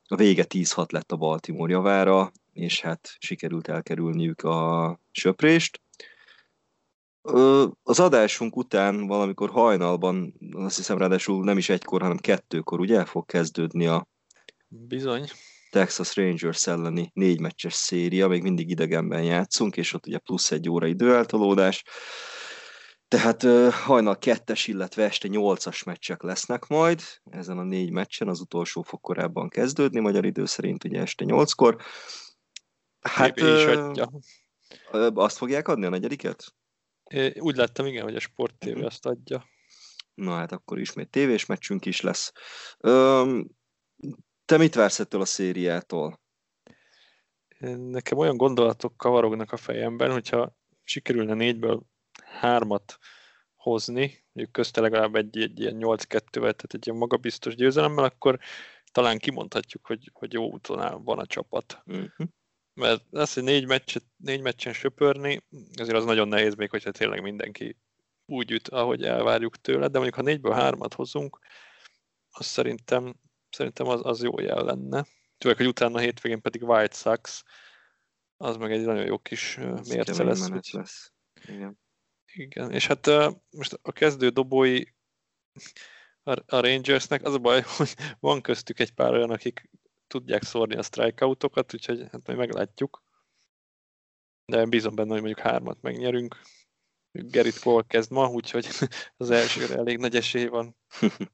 A 0.07 0.15
vége 0.15 0.45
10-6 0.49 0.91
lett 0.91 1.11
a 1.11 1.15
Baltimore 1.15 1.71
javára, 1.71 2.31
és 2.55 2.81
hát 2.81 3.15
sikerült 3.19 3.67
elkerülniük 3.67 4.41
a 4.41 4.99
söprést. 5.11 5.81
Az 7.83 7.99
adásunk 7.99 8.55
után 8.55 9.07
valamikor 9.07 9.49
hajnalban, 9.49 10.33
azt 10.51 10.75
hiszem 10.75 10.97
ráadásul 10.97 11.43
nem 11.43 11.57
is 11.57 11.69
egykor, 11.69 12.01
hanem 12.01 12.17
kettőkor 12.17 12.79
ugye 12.79 13.05
fog 13.05 13.25
kezdődni 13.25 13.85
a 13.85 14.07
Bizony. 14.67 15.27
Texas 15.69 16.15
Rangers 16.15 16.67
elleni 16.67 17.11
négy 17.13 17.39
meccses 17.39 17.73
széria, 17.73 18.27
még 18.27 18.41
mindig 18.41 18.69
idegenben 18.69 19.23
játszunk, 19.23 19.77
és 19.77 19.93
ott 19.93 20.07
ugye 20.07 20.17
plusz 20.17 20.51
egy 20.51 20.69
óra 20.69 20.87
időeltolódás. 20.87 21.83
Tehát 23.07 23.43
hajnal 23.71 24.17
kettes, 24.17 24.67
illetve 24.67 25.03
este 25.03 25.27
nyolcas 25.27 25.83
meccsek 25.83 26.21
lesznek 26.21 26.67
majd 26.67 27.01
ezen 27.23 27.57
a 27.57 27.63
négy 27.63 27.91
meccsen, 27.91 28.27
az 28.27 28.39
utolsó 28.39 28.81
fog 28.81 29.01
korábban 29.01 29.49
kezdődni, 29.49 29.99
magyar 29.99 30.25
idő 30.25 30.45
szerint 30.45 30.83
ugye 30.83 31.01
este 31.01 31.23
nyolckor. 31.23 31.77
Hát, 33.09 33.37
is 33.37 33.65
adja. 33.65 34.11
Azt 35.13 35.37
fogják 35.37 35.67
adni 35.67 35.85
a 35.85 35.89
negyediket? 35.89 36.55
É, 37.03 37.39
úgy 37.39 37.55
láttam, 37.55 37.85
igen, 37.85 38.03
hogy 38.03 38.15
a 38.15 38.19
Sport 38.19 38.57
TV 38.57 38.67
Mhm. 38.67 38.85
azt 38.85 39.05
adja. 39.05 39.45
Na 40.13 40.35
hát 40.35 40.51
akkor 40.51 40.79
ismét 40.79 41.09
tévés 41.09 41.45
meccsünk 41.45 41.85
is 41.85 42.01
lesz. 42.01 42.31
Öm, 42.77 43.47
te 44.45 44.57
mit 44.57 44.75
vársz 44.75 44.99
ettől 44.99 45.21
a 45.21 45.25
szériától? 45.25 46.21
Nekem 47.75 48.17
olyan 48.17 48.37
gondolatok 48.37 48.97
kavarognak 48.97 49.51
a 49.51 49.57
fejemben, 49.57 50.11
hogyha 50.11 50.55
sikerülne 50.83 51.33
négyből 51.33 51.83
hármat 52.23 52.97
hozni, 53.55 54.23
mondjuk 54.31 54.55
közte 54.55 54.81
legalább 54.81 55.15
egy, 55.15 55.37
egy 55.37 55.59
ilyen 55.59 55.75
8-2-vel, 55.77 56.31
tehát 56.31 56.73
egy 56.73 56.87
ilyen 56.87 56.99
magabiztos 56.99 57.55
győzelemmel, 57.55 58.03
akkor 58.03 58.39
talán 58.91 59.17
kimondhatjuk, 59.17 59.85
hogy, 59.85 60.09
hogy 60.13 60.33
jó 60.33 60.51
úton 60.51 61.03
van 61.03 61.19
a 61.19 61.25
csapat. 61.25 61.81
Uh-huh. 61.85 62.27
Mert 62.75 63.03
az, 63.11 63.33
hogy 63.33 63.43
négy, 63.43 63.65
meccset, 63.65 64.03
négy 64.17 64.41
meccsen 64.41 64.73
söpörni, 64.73 65.41
azért 65.75 65.97
az 65.97 66.05
nagyon 66.05 66.27
nehéz 66.27 66.55
még, 66.55 66.69
hogyha 66.69 66.91
tényleg 66.91 67.21
mindenki 67.21 67.77
úgy 68.25 68.51
üt, 68.51 68.67
ahogy 68.67 69.03
elvárjuk 69.03 69.61
tőle, 69.61 69.87
de 69.87 69.93
mondjuk 69.93 70.15
ha 70.15 70.21
négyből 70.21 70.53
hármat 70.53 70.93
hozunk, 70.93 71.39
az 72.29 72.45
szerintem, 72.45 73.15
szerintem 73.49 73.87
az, 73.87 73.99
az 74.03 74.23
jó 74.23 74.39
jel 74.39 74.63
lenne. 74.63 75.05
Főleg, 75.39 75.57
hogy 75.57 75.67
utána 75.67 75.95
a 75.95 76.01
hétvégén 76.01 76.41
pedig 76.41 76.63
White 76.63 76.95
Sox, 76.95 77.43
az 78.37 78.57
meg 78.57 78.71
egy 78.71 78.85
nagyon 78.85 79.05
jó 79.05 79.17
kis 79.17 79.57
Ez 79.57 79.87
mérce 79.87 80.23
lesz. 80.23 80.49
Úgy, 80.49 80.69
lesz. 80.71 81.13
Igen. 81.47 81.79
igen, 82.33 82.71
és 82.71 82.87
hát 82.87 83.09
most 83.49 83.79
a 83.81 83.91
kezdő 83.91 84.29
dobói 84.29 84.83
a 86.23 86.59
Rangersnek 86.59 87.23
az 87.23 87.33
a 87.33 87.39
baj, 87.39 87.61
hogy 87.77 87.95
van 88.19 88.41
köztük 88.41 88.79
egy 88.79 88.93
pár 88.93 89.13
olyan, 89.13 89.31
akik 89.31 89.69
tudják 90.07 90.43
szórni 90.43 90.75
a 90.75 90.81
strikeoutokat, 90.81 91.73
úgyhogy 91.73 92.01
hát 92.11 92.27
majd 92.27 92.39
meglátjuk. 92.39 93.03
De 94.45 94.65
bízom 94.65 94.95
benne, 94.95 95.11
hogy 95.11 95.21
mondjuk 95.21 95.39
hármat 95.39 95.81
megnyerünk. 95.81 96.41
Gerrit 97.11 97.59
Cole 97.59 97.83
kezd 97.87 98.11
ma, 98.11 98.27
úgyhogy 98.27 98.67
az 99.17 99.29
elsőre 99.29 99.75
elég 99.75 99.97
nagy 99.97 100.15
esély 100.15 100.45
van. 100.45 100.75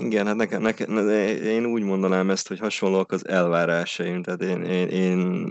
Igen, 0.00 0.26
hát 0.26 0.36
nekem, 0.36 0.62
nekem, 0.62 0.92
ne- 0.92 1.30
én 1.30 1.66
úgy 1.66 1.82
mondanám 1.82 2.30
ezt, 2.30 2.48
hogy 2.48 2.58
hasonlóak 2.58 3.12
az 3.12 3.26
elvárásaim, 3.28 4.22
tehát 4.22 4.42
én, 4.42 4.62
én, 4.62 4.88
én 4.88 5.48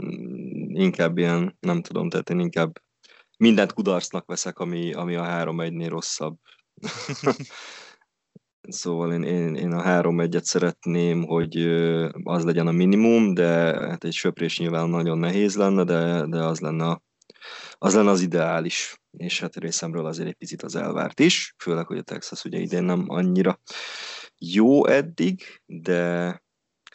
inkább 0.73 1.17
ilyen, 1.17 1.57
nem 1.59 1.81
tudom, 1.81 2.09
tehát 2.09 2.29
én 2.29 2.39
inkább 2.39 2.81
mindent 3.37 3.73
kudarcnak 3.73 4.25
veszek, 4.25 4.59
ami, 4.59 4.93
ami 4.93 5.15
a 5.15 5.23
3-1-nél 5.23 5.87
rosszabb. 5.89 6.37
Szóval 8.67 9.13
én, 9.13 9.23
én, 9.23 9.55
én 9.55 9.71
a 9.71 10.01
3-1-et 10.01 10.43
szeretném, 10.43 11.23
hogy 11.23 11.57
az 12.23 12.43
legyen 12.43 12.67
a 12.67 12.71
minimum, 12.71 13.33
de 13.33 13.49
hát 13.89 14.03
egy 14.03 14.13
söprés 14.13 14.59
nyilván 14.59 14.89
nagyon 14.89 15.17
nehéz 15.17 15.55
lenne, 15.55 15.83
de, 15.83 16.25
de 16.25 16.43
az 16.43 16.59
lenne 16.59 16.85
a, 16.85 17.01
az 17.77 17.95
lenne 17.95 18.09
az 18.09 18.21
ideális, 18.21 19.01
és 19.17 19.39
hát 19.39 19.55
részemről 19.55 20.05
azért 20.05 20.27
egy 20.27 20.35
picit 20.35 20.61
az 20.61 20.75
elvárt 20.75 21.19
is, 21.19 21.53
főleg, 21.57 21.85
hogy 21.85 21.97
a 21.97 22.01
Texas 22.01 22.43
ugye 22.43 22.59
idén 22.59 22.83
nem 22.83 23.05
annyira 23.07 23.59
jó 24.37 24.85
eddig, 24.85 25.61
de 25.65 26.01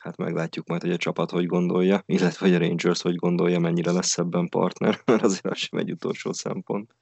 hát 0.00 0.16
meglátjuk 0.16 0.66
majd, 0.66 0.82
hogy 0.82 0.92
a 0.92 0.96
csapat 0.96 1.30
hogy 1.30 1.46
gondolja, 1.46 2.02
illetve 2.06 2.46
hogy 2.46 2.54
a 2.54 2.58
Rangers 2.58 3.02
hogy 3.02 3.14
gondolja, 3.14 3.58
mennyire 3.58 3.92
lesz 3.92 4.18
ebben 4.18 4.48
partner, 4.48 5.00
mert 5.06 5.22
azért 5.22 5.46
az 5.46 5.58
sem 5.58 5.78
egy 5.78 5.90
utolsó 5.90 6.32
szempont. 6.32 6.96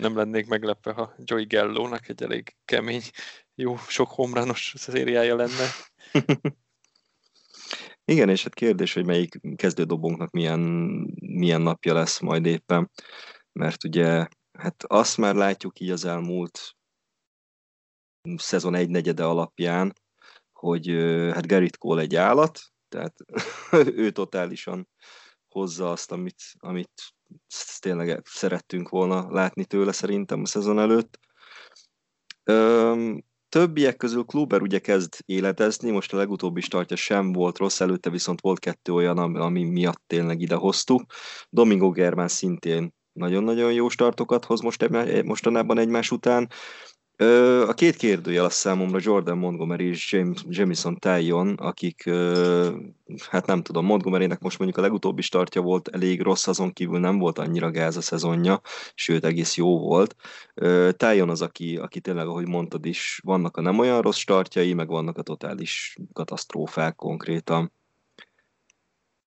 Nem 0.00 0.16
lennék 0.16 0.46
meglepve, 0.46 0.92
ha 0.92 1.14
Joey 1.18 1.44
Gellónak 1.44 2.08
egy 2.08 2.22
elég 2.22 2.54
kemény, 2.64 3.02
jó, 3.62 3.76
sok 3.76 4.10
homrános 4.10 4.74
szériája 4.76 5.36
lenne. 5.36 5.68
Igen, 8.04 8.28
és 8.28 8.42
hát 8.42 8.54
kérdés, 8.54 8.94
hogy 8.94 9.06
melyik 9.06 9.40
kezdődobónknak 9.56 10.30
milyen, 10.30 10.60
milyen 11.20 11.60
napja 11.60 11.94
lesz 11.94 12.20
majd 12.20 12.46
éppen, 12.46 12.90
mert 13.52 13.84
ugye 13.84 14.26
hát 14.58 14.84
azt 14.86 15.16
már 15.16 15.34
látjuk 15.34 15.80
így 15.80 15.90
az 15.90 16.04
elmúlt 16.04 16.76
szezon 18.36 18.74
egy 18.74 18.88
negyede 18.88 19.24
alapján, 19.24 19.92
hogy 20.52 20.88
hát 21.32 21.46
Gerrit 21.46 21.76
Cole 21.76 22.02
egy 22.02 22.16
állat, 22.16 22.60
tehát 22.88 23.16
ő 24.02 24.10
totálisan 24.10 24.88
hozza 25.48 25.90
azt, 25.90 26.12
amit, 26.12 26.42
amit 26.58 27.02
tényleg 27.78 28.22
szerettünk 28.24 28.88
volna 28.88 29.30
látni 29.30 29.64
tőle 29.64 29.92
szerintem 29.92 30.40
a 30.40 30.46
szezon 30.46 30.78
előtt. 30.78 31.18
Többiek 33.52 33.96
közül 33.96 34.24
Kluber 34.24 34.62
ugye 34.62 34.78
kezd 34.78 35.14
életezni, 35.24 35.90
most 35.90 36.12
a 36.12 36.16
legutóbbi 36.16 36.60
startja 36.60 36.96
sem 36.96 37.32
volt 37.32 37.58
rossz, 37.58 37.80
előtte 37.80 38.10
viszont 38.10 38.40
volt 38.40 38.58
kettő 38.58 38.92
olyan, 38.92 39.18
ami, 39.18 39.64
miatt 39.64 40.02
tényleg 40.06 40.40
ide 40.40 40.54
hoztuk. 40.54 41.02
Domingo 41.48 41.90
Germán 41.90 42.28
szintén 42.28 42.94
nagyon-nagyon 43.12 43.72
jó 43.72 43.88
startokat 43.88 44.44
hoz 44.44 44.60
most 44.60 44.88
mostanában 45.24 45.78
egymás 45.78 46.10
után. 46.10 46.48
A 47.68 47.74
két 47.74 47.96
kérdőjel 47.96 48.44
az 48.44 48.52
számomra 48.52 48.98
Jordan 49.02 49.38
Montgomery 49.38 49.88
és 49.88 50.12
James, 50.12 50.44
Jamison 50.48 50.96
Tyon, 50.96 51.54
akik, 51.54 52.10
hát 53.30 53.46
nem 53.46 53.62
tudom, 53.62 53.84
Montgomerynek 53.84 54.40
most 54.40 54.58
mondjuk 54.58 54.78
a 54.78 54.82
legutóbbi 54.82 55.22
startja 55.22 55.60
volt 55.60 55.88
elég 55.88 56.22
rossz, 56.22 56.46
azon 56.46 56.72
kívül 56.72 56.98
nem 56.98 57.18
volt 57.18 57.38
annyira 57.38 57.70
gáz 57.70 57.96
a 57.96 58.00
szezonja, 58.00 58.60
sőt 58.94 59.24
egész 59.24 59.56
jó 59.56 59.78
volt. 59.78 60.14
Tyon 60.96 61.30
az, 61.30 61.42
aki, 61.42 61.76
aki 61.76 62.00
tényleg, 62.00 62.26
ahogy 62.26 62.48
mondtad 62.48 62.86
is, 62.86 63.20
vannak 63.24 63.56
a 63.56 63.60
nem 63.60 63.78
olyan 63.78 64.00
rossz 64.00 64.18
startjai, 64.18 64.72
meg 64.74 64.88
vannak 64.88 65.18
a 65.18 65.22
totális 65.22 65.96
katasztrófák 66.12 66.94
konkrétan. 66.94 67.72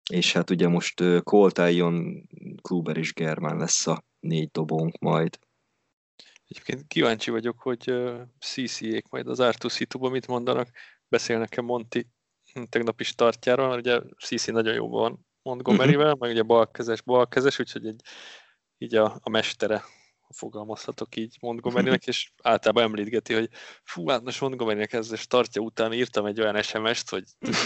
És 0.09 0.33
hát 0.33 0.49
ugye 0.49 0.67
most 0.67 0.99
ö, 0.99 1.21
Cole, 1.21 1.51
Tyon, 1.51 2.27
Kluber 2.61 2.97
és 2.97 3.13
Germán 3.13 3.57
lesz 3.57 3.87
a 3.87 4.03
négy 4.19 4.49
dobónk 4.51 4.97
majd. 4.99 5.39
Egyébként 6.47 6.87
kíváncsi 6.87 7.31
vagyok, 7.31 7.59
hogy 7.59 7.93
CC-ék 8.39 9.09
majd 9.09 9.27
az 9.27 9.39
Artus 9.39 9.77
Hitu-ban 9.77 10.11
mit 10.11 10.27
mondanak. 10.27 10.69
Beszél 11.07 11.37
nekem 11.37 11.65
Monti 11.65 12.07
tegnapi 12.69 13.03
startjáról, 13.03 13.67
mert 13.67 13.79
ugye 13.79 13.99
CC 14.17 14.47
nagyon 14.47 14.73
jó 14.73 14.89
van 14.89 15.25
Montgomeryvel, 15.41 16.15
meg 16.19 16.31
ugye 16.31 16.43
balkezes, 16.43 17.01
balkezes, 17.01 17.59
úgyhogy 17.59 17.85
egy, 17.85 18.01
így 18.77 18.95
a, 18.95 19.19
a 19.21 19.29
mestere, 19.29 19.77
ha 20.19 20.33
fogalmazhatok 20.33 21.15
így 21.15 21.37
Montgomerynek, 21.39 22.07
és 22.07 22.31
általában 22.43 22.83
említgeti, 22.83 23.33
hogy 23.33 23.49
fú, 23.83 24.07
hát 24.07 24.23
most 24.23 24.41
Montgomerynek 24.41 24.93
ez 24.93 25.11
a 25.11 25.15
startja 25.15 25.61
után 25.61 25.93
írtam 25.93 26.25
egy 26.25 26.41
olyan 26.41 26.61
SMS-t, 26.61 27.09
hogy 27.09 27.23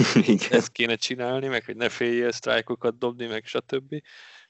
ezt 0.50 0.72
kéne 0.72 0.96
csinálni, 0.96 1.48
meg 1.48 1.66
hogy 1.66 1.76
ne 1.76 1.90
féljél 1.90 2.32
sztrájkokat 2.32 2.98
dobni, 2.98 3.26
meg 3.26 3.46
stb. 3.46 3.94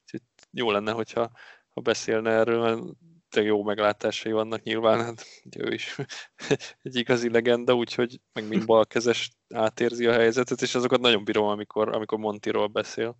Úgyhogy 0.01 0.21
jó 0.51 0.71
lenne, 0.71 0.91
hogyha 0.91 1.31
ha 1.69 1.81
beszélne 1.81 2.29
erről, 2.29 2.95
tényleg 3.31 3.51
jó 3.51 3.63
meglátásai 3.63 4.31
vannak 4.31 4.63
nyilván, 4.63 5.03
hát 5.03 5.25
ugye 5.43 5.65
ő 5.65 5.73
is 5.73 5.95
egy 6.83 6.95
igazi 6.95 7.29
legenda, 7.29 7.73
úgyhogy 7.73 8.19
meg 8.33 8.47
mind 8.47 8.65
balkezes 8.65 9.31
átérzi 9.53 10.05
a 10.07 10.13
helyzetet, 10.13 10.61
és 10.61 10.75
azokat 10.75 10.99
nagyon 10.99 11.23
bírom, 11.23 11.47
amikor, 11.47 11.95
amikor 11.95 12.17
Montiról 12.17 12.67
beszél. 12.67 13.17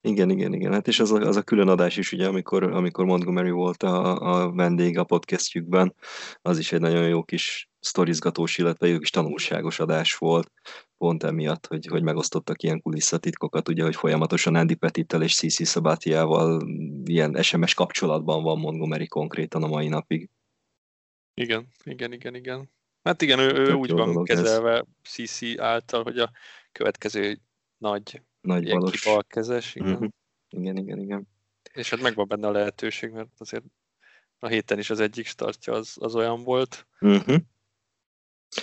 Igen, 0.00 0.30
igen, 0.30 0.52
igen. 0.52 0.72
Hát 0.72 0.88
és 0.88 1.00
az 1.00 1.12
a, 1.12 1.16
az 1.16 1.36
a 1.36 1.42
külön 1.42 1.68
adás 1.68 1.96
is, 1.96 2.12
ugye, 2.12 2.26
amikor, 2.26 2.62
amikor 2.62 3.04
Montgomery 3.04 3.50
volt 3.50 3.82
a, 3.82 4.20
a 4.20 4.52
vendég 4.52 4.98
a 4.98 5.04
podcastjükben, 5.04 5.94
az 6.42 6.58
is 6.58 6.72
egy 6.72 6.80
nagyon 6.80 7.08
jó 7.08 7.22
kis 7.22 7.70
sztorizgatós, 7.80 8.58
illetve 8.58 8.86
jó 8.86 8.98
kis 8.98 9.10
tanulságos 9.10 9.78
adás 9.78 10.14
volt, 10.14 10.52
pont 10.98 11.22
emiatt, 11.22 11.66
hogy, 11.66 11.86
hogy 11.86 12.02
megosztottak 12.02 12.62
ilyen 12.62 12.80
kulisszatitkokat, 12.80 13.68
ugye, 13.68 13.82
hogy 13.82 13.96
folyamatosan 13.96 14.54
Andy 14.54 14.74
Petittel 14.74 15.22
és 15.22 15.34
CC 15.34 15.66
Sabatiával 15.66 16.68
ilyen 17.04 17.42
SMS 17.42 17.74
kapcsolatban 17.74 18.42
van 18.42 18.58
Montgomery 18.58 19.06
konkrétan 19.06 19.62
a 19.62 19.66
mai 19.66 19.88
napig. 19.88 20.30
Igen, 21.34 21.68
igen, 21.84 22.12
igen, 22.12 22.34
igen. 22.34 22.70
Hát 23.02 23.22
igen, 23.22 23.38
ő, 23.38 23.52
ő 23.52 23.72
úgy 23.72 23.90
van 23.90 24.24
kezelve 24.24 24.72
ez. 24.72 24.84
CC 25.02 25.58
által, 25.58 26.02
hogy 26.02 26.18
a 26.18 26.30
következő 26.72 27.38
nagy, 27.78 28.22
nagy 28.40 28.68
balos. 28.68 29.00
kibalkezes, 29.00 29.74
igen. 29.74 29.92
Uh-huh. 29.92 30.08
Igen, 30.48 30.76
igen, 30.76 30.98
igen. 30.98 31.28
És 31.72 31.90
hát 31.90 32.00
megvan 32.00 32.28
benne 32.28 32.46
a 32.46 32.50
lehetőség, 32.50 33.10
mert 33.10 33.30
azért 33.38 33.64
a 34.38 34.46
héten 34.46 34.78
is 34.78 34.90
az 34.90 35.00
egyik 35.00 35.26
startja 35.26 35.72
az, 35.72 35.96
az 36.00 36.14
olyan 36.14 36.42
volt. 36.42 36.86
Uh-huh. 37.00 37.36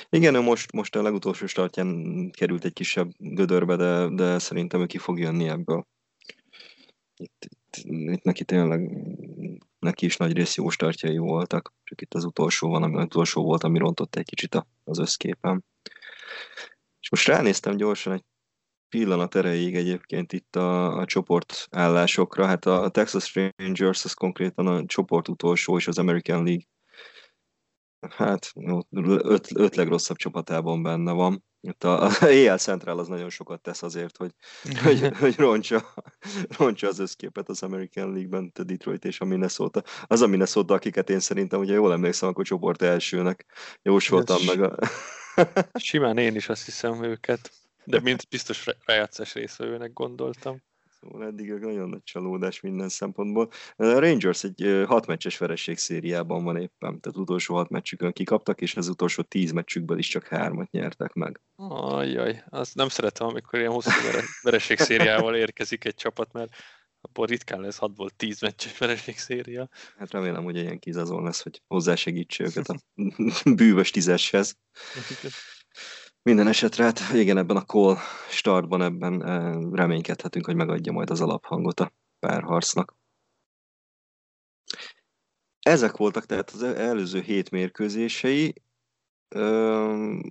Igen, 0.09 0.35
ő 0.35 0.39
most, 0.39 0.71
most 0.71 0.95
a 0.95 1.01
legutolsó 1.01 1.45
startján 1.45 2.29
került 2.31 2.65
egy 2.65 2.73
kisebb 2.73 3.11
gödörbe, 3.17 3.75
de, 3.75 4.09
de 4.09 4.39
szerintem 4.39 4.81
ő 4.81 4.85
ki 4.85 4.97
fog 4.97 5.19
jönni 5.19 5.47
ebből. 5.47 5.87
Itt, 7.15 7.45
itt, 7.45 7.85
itt 7.85 8.23
neki 8.23 8.43
tényleg 8.43 8.91
neki 9.79 10.05
is 10.05 10.17
nagy 10.17 10.33
rész 10.33 10.55
jó 10.55 10.69
startjai 10.69 11.17
voltak, 11.17 11.73
csak 11.83 12.01
itt 12.01 12.13
az 12.13 12.23
utolsó 12.23 12.69
van, 12.69 12.83
ami 12.83 12.97
az 12.97 13.03
utolsó 13.03 13.43
volt, 13.43 13.63
ami 13.63 13.77
rontott 13.77 14.15
egy 14.15 14.25
kicsit 14.25 14.65
az 14.83 14.99
összképen. 14.99 15.65
És 16.99 17.09
most 17.09 17.27
ránéztem 17.27 17.75
gyorsan 17.75 18.13
egy 18.13 18.23
pillanat 18.89 19.35
erejéig 19.35 19.75
egyébként 19.75 20.33
itt 20.33 20.55
a, 20.55 20.97
a 20.97 21.05
csoport 21.05 21.67
állásokra. 21.71 22.45
Hát 22.45 22.65
a, 22.65 22.83
a 22.83 22.89
Texas 22.89 23.35
Rangers 23.55 24.05
az 24.05 24.13
konkrétan 24.13 24.67
a 24.67 24.85
csoport 24.85 25.27
utolsó, 25.27 25.77
és 25.77 25.87
az 25.87 25.97
American 25.97 26.43
League 26.43 26.65
hát 28.09 28.53
öt, 28.91 29.47
öt 29.55 29.75
legrosszabb 29.75 30.17
csapatában 30.17 30.83
benne 30.83 31.11
van. 31.11 31.43
Itt 31.61 31.83
a, 31.83 32.05
a 32.05 32.11
EL 32.21 32.57
Central 32.57 32.99
az 32.99 33.07
nagyon 33.07 33.29
sokat 33.29 33.61
tesz 33.61 33.83
azért, 33.83 34.17
hogy, 34.17 34.31
hogy, 34.83 35.07
hogy 35.19 35.35
roncsa, 35.35 35.93
roncsa 36.57 36.87
az 36.87 36.99
összképet 36.99 37.49
az 37.49 37.63
American 37.63 38.11
League-ben, 38.11 38.51
a 38.55 38.63
Detroit 38.63 39.05
és 39.05 39.19
a 39.19 39.25
Minnesota. 39.25 39.83
Az 40.07 40.21
a 40.21 40.27
Minnesota, 40.27 40.73
akiket 40.73 41.09
én 41.09 41.19
szerintem, 41.19 41.59
ugye 41.59 41.73
jól 41.73 41.91
emlékszem, 41.91 42.29
akkor 42.29 42.45
csoport 42.45 42.81
elsőnek 42.81 43.45
jósoltam 43.81 44.37
meg. 44.45 44.61
A... 44.61 44.77
Simán 45.79 46.17
én 46.17 46.35
is 46.35 46.49
azt 46.49 46.65
hiszem 46.65 47.03
őket, 47.03 47.51
de 47.83 47.99
mint 48.07 48.27
biztos 48.29 48.65
rájátszás 48.85 49.33
részvevőnek 49.33 49.93
gondoltam. 49.93 50.61
Szóval 51.03 51.27
eddig 51.27 51.53
nagyon 51.53 51.89
nagy 51.89 52.03
csalódás 52.03 52.59
minden 52.59 52.89
szempontból. 52.89 53.49
A 53.75 53.99
Rangers 53.99 54.43
egy 54.43 54.83
hat 54.87 55.07
meccses 55.07 55.37
vereség 55.37 55.77
szériában 55.77 56.43
van 56.43 56.57
éppen, 56.57 56.99
tehát 56.99 57.17
utolsó 57.17 57.55
hat 57.55 57.69
meccsükön 57.69 58.11
kikaptak, 58.11 58.61
és 58.61 58.75
az 58.75 58.87
utolsó 58.87 59.21
tíz 59.21 59.51
meccsükből 59.51 59.97
is 59.97 60.07
csak 60.07 60.27
hármat 60.27 60.71
nyertek 60.71 61.13
meg. 61.13 61.41
Ajjaj, 61.55 62.43
azt 62.49 62.75
nem 62.75 62.87
szeretem, 62.87 63.27
amikor 63.27 63.59
ilyen 63.59 63.71
hosszú 63.71 63.89
vereség 64.41 64.77
szériával 64.77 65.35
érkezik 65.35 65.85
egy 65.85 65.95
csapat, 65.95 66.31
mert 66.31 66.55
abból 67.01 67.25
ritkán 67.25 67.61
lesz 67.61 67.77
6-ból 67.81 68.09
10 68.15 68.41
meccses 68.41 68.77
vereség 68.77 69.17
széria. 69.17 69.69
Hát 69.97 70.11
remélem, 70.11 70.43
hogy 70.43 70.55
ilyen 70.55 70.79
kizazon 70.79 71.23
lesz, 71.23 71.43
hogy 71.43 71.61
hozzásegítse 71.67 72.43
őket 72.43 72.67
a 72.67 72.79
bűvös 73.55 73.91
tízeshez. 73.91 74.57
Minden 76.23 76.47
esetre, 76.47 76.83
hát 76.83 76.99
igen, 77.13 77.37
ebben 77.37 77.55
a 77.55 77.65
call 77.65 77.95
startban 78.29 78.81
ebben 78.81 79.23
eh, 79.23 79.71
reménykedhetünk, 79.71 80.45
hogy 80.45 80.55
megadja 80.55 80.91
majd 80.91 81.09
az 81.09 81.21
alaphangot 81.21 81.79
a 81.79 81.93
párharcnak. 82.19 82.95
Ezek 85.59 85.97
voltak 85.97 86.25
tehát 86.25 86.49
az 86.49 86.63
előző 86.63 87.21
hét 87.21 87.51
mérkőzései. 87.51 88.53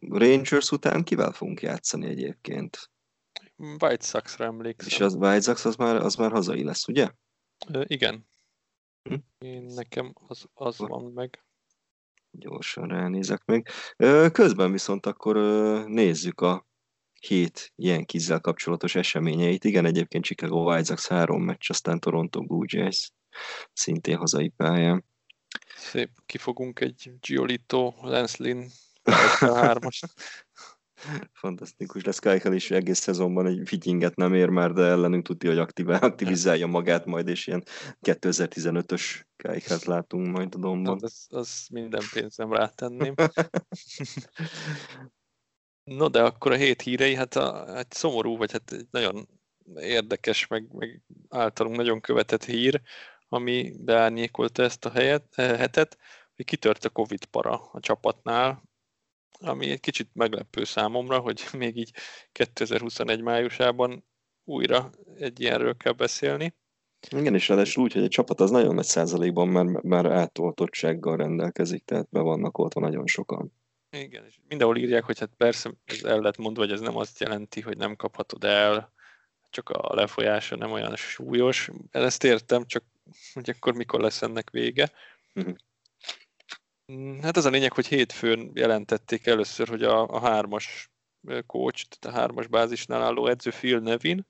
Rangers 0.09 0.70
után 0.70 1.05
kivel 1.05 1.33
fogunk 1.33 1.62
játszani 1.62 2.07
egyébként? 2.07 2.90
White 3.57 4.05
Sox-ra 4.05 4.44
emlékszem. 4.44 4.88
És 4.88 5.00
az 5.00 5.14
White 5.14 5.40
Sox 5.40 5.64
az 5.64 5.76
már, 5.76 5.96
az 5.96 6.14
már 6.14 6.31
hazai 6.31 6.64
lesz, 6.64 6.88
ugye? 6.88 7.11
Ö, 7.68 7.83
igen. 7.87 8.26
Hm? 9.02 9.14
Én 9.38 9.62
nekem 9.62 10.12
az, 10.26 10.44
az 10.55 10.78
van 10.78 11.12
meg. 11.12 11.44
Gyorsan 12.33 12.88
ránézek 12.88 13.45
még. 13.45 13.68
Közben 14.33 14.73
viszont 14.73 15.07
akkor 15.07 15.37
nézzük 15.87 16.40
a 16.40 16.66
hét 17.21 17.73
ilyen 17.77 18.05
kizzel 18.05 18.40
kapcsolatos 18.40 18.95
eseményeit. 18.95 19.64
Igen, 19.64 19.85
egyébként 19.85 20.25
Chicago 20.25 20.71
White 20.71 20.85
Sox 20.85 21.09
három 21.09 21.42
meccs, 21.42 21.71
aztán 21.71 22.01
Toronto 22.01 22.42
Blue 22.42 22.64
Jays 22.68 23.12
szintén 23.73 24.16
hazai 24.16 24.49
pályán. 24.49 25.05
Szép, 25.77 26.11
kifogunk 26.27 26.81
egy 26.81 27.12
Giolito, 27.21 27.95
Lynn, 28.37 28.66
hármas. 29.40 30.03
Fantasztikus 31.33 32.05
lesz. 32.05 32.19
Kajkel 32.19 32.53
is 32.53 32.71
egész 32.71 32.99
szezonban 32.99 33.47
egy 33.47 33.61
fittinget 33.65 34.17
nem 34.17 34.35
ér 34.35 34.49
már, 34.49 34.73
de 34.73 34.83
ellenünk 34.83 35.27
tudja, 35.27 35.51
hogy 35.51 35.59
aktivál, 35.59 36.01
aktivizálja 36.01 36.67
magát 36.67 37.07
majd, 37.07 37.29
és 37.29 37.47
ilyen 37.47 37.65
2015-ös 38.01 39.25
Kajkelt 39.37 39.85
látunk 39.85 40.37
majd 40.37 40.55
a 40.55 40.59
domban. 40.59 40.95
Hát 40.95 41.03
az, 41.03 41.27
az 41.29 41.67
minden 41.71 42.03
pénzem 42.12 42.53
rátenném. 42.53 43.15
no, 45.99 46.09
de 46.09 46.23
akkor 46.23 46.53
a 46.53 46.57
hét 46.57 46.83
hírei, 46.83 47.15
hát 47.15 47.37
a, 47.37 47.79
egy 47.79 47.91
szomorú, 47.91 48.37
vagy 48.37 48.53
hát 48.53 48.73
egy 48.73 48.87
nagyon 48.91 49.29
érdekes, 49.75 50.47
meg, 50.47 50.73
meg 50.73 51.03
általunk 51.29 51.77
nagyon 51.77 52.01
követett 52.01 52.45
hír, 52.45 52.81
ami 53.29 53.73
beárnyékolta 53.79 54.62
ezt 54.62 54.85
a 54.85 54.91
helyet, 54.91 55.25
eh, 55.35 55.59
hetet, 55.59 55.99
hogy 56.37 56.45
kitört 56.45 56.85
a 56.85 56.91
Covid 56.91 57.25
para 57.25 57.69
a 57.73 57.81
csapatnál, 57.81 58.62
ami 59.42 59.70
egy 59.70 59.81
kicsit 59.81 60.09
meglepő 60.12 60.64
számomra, 60.64 61.18
hogy 61.18 61.44
még 61.59 61.76
így 61.76 61.90
2021 62.33 63.20
májusában 63.20 64.05
újra 64.44 64.90
egy 65.18 65.40
ilyenről 65.40 65.76
kell 65.76 65.92
beszélni. 65.92 66.55
Igen, 67.11 67.35
és 67.35 67.48
ráadásul 67.48 67.83
úgy, 67.83 67.92
hogy 67.92 68.02
egy 68.02 68.09
csapat 68.09 68.40
az 68.40 68.50
nagyon 68.50 68.74
nagy 68.74 68.85
százalékban 68.85 69.48
már, 69.48 69.64
már 69.64 70.07
átoltottsággal 70.07 71.16
rendelkezik, 71.16 71.85
tehát 71.85 72.07
be 72.11 72.20
vannak 72.20 72.59
ott 72.59 72.74
nagyon 72.74 73.07
sokan. 73.07 73.52
Igen, 73.90 74.24
és 74.26 74.38
mindenhol 74.48 74.76
írják, 74.76 75.05
hogy 75.05 75.18
hát 75.18 75.31
persze 75.37 75.70
ez 75.85 76.05
el 76.05 76.18
lehet 76.18 76.37
mondva, 76.37 76.62
hogy 76.62 76.72
ez 76.72 76.81
nem 76.81 76.96
azt 76.96 77.20
jelenti, 77.20 77.61
hogy 77.61 77.76
nem 77.76 77.96
kaphatod 77.96 78.44
el, 78.44 78.92
csak 79.50 79.70
a 79.70 79.94
lefolyása 79.94 80.57
nem 80.57 80.72
olyan 80.72 80.96
súlyos. 80.96 81.70
Ezt 81.90 82.24
értem, 82.24 82.66
csak 82.66 82.85
hogy 83.33 83.50
akkor 83.50 83.74
mikor 83.74 84.00
lesz 84.00 84.22
ennek 84.22 84.50
vége. 84.50 84.92
Uh-huh. 85.35 85.55
Hát 87.22 87.37
az 87.37 87.44
a 87.44 87.50
lényeg, 87.50 87.72
hogy 87.72 87.87
hétfőn 87.87 88.50
jelentették 88.55 89.26
először, 89.26 89.68
hogy 89.68 89.83
a, 89.83 90.09
a 90.09 90.20
hármas 90.20 90.90
coach, 91.46 91.87
tehát 91.88 92.16
a 92.16 92.20
hármas 92.20 92.46
bázisnál 92.46 93.02
álló 93.02 93.26
edző 93.26 93.50
Phil 93.50 93.78
Nevin, 93.78 94.26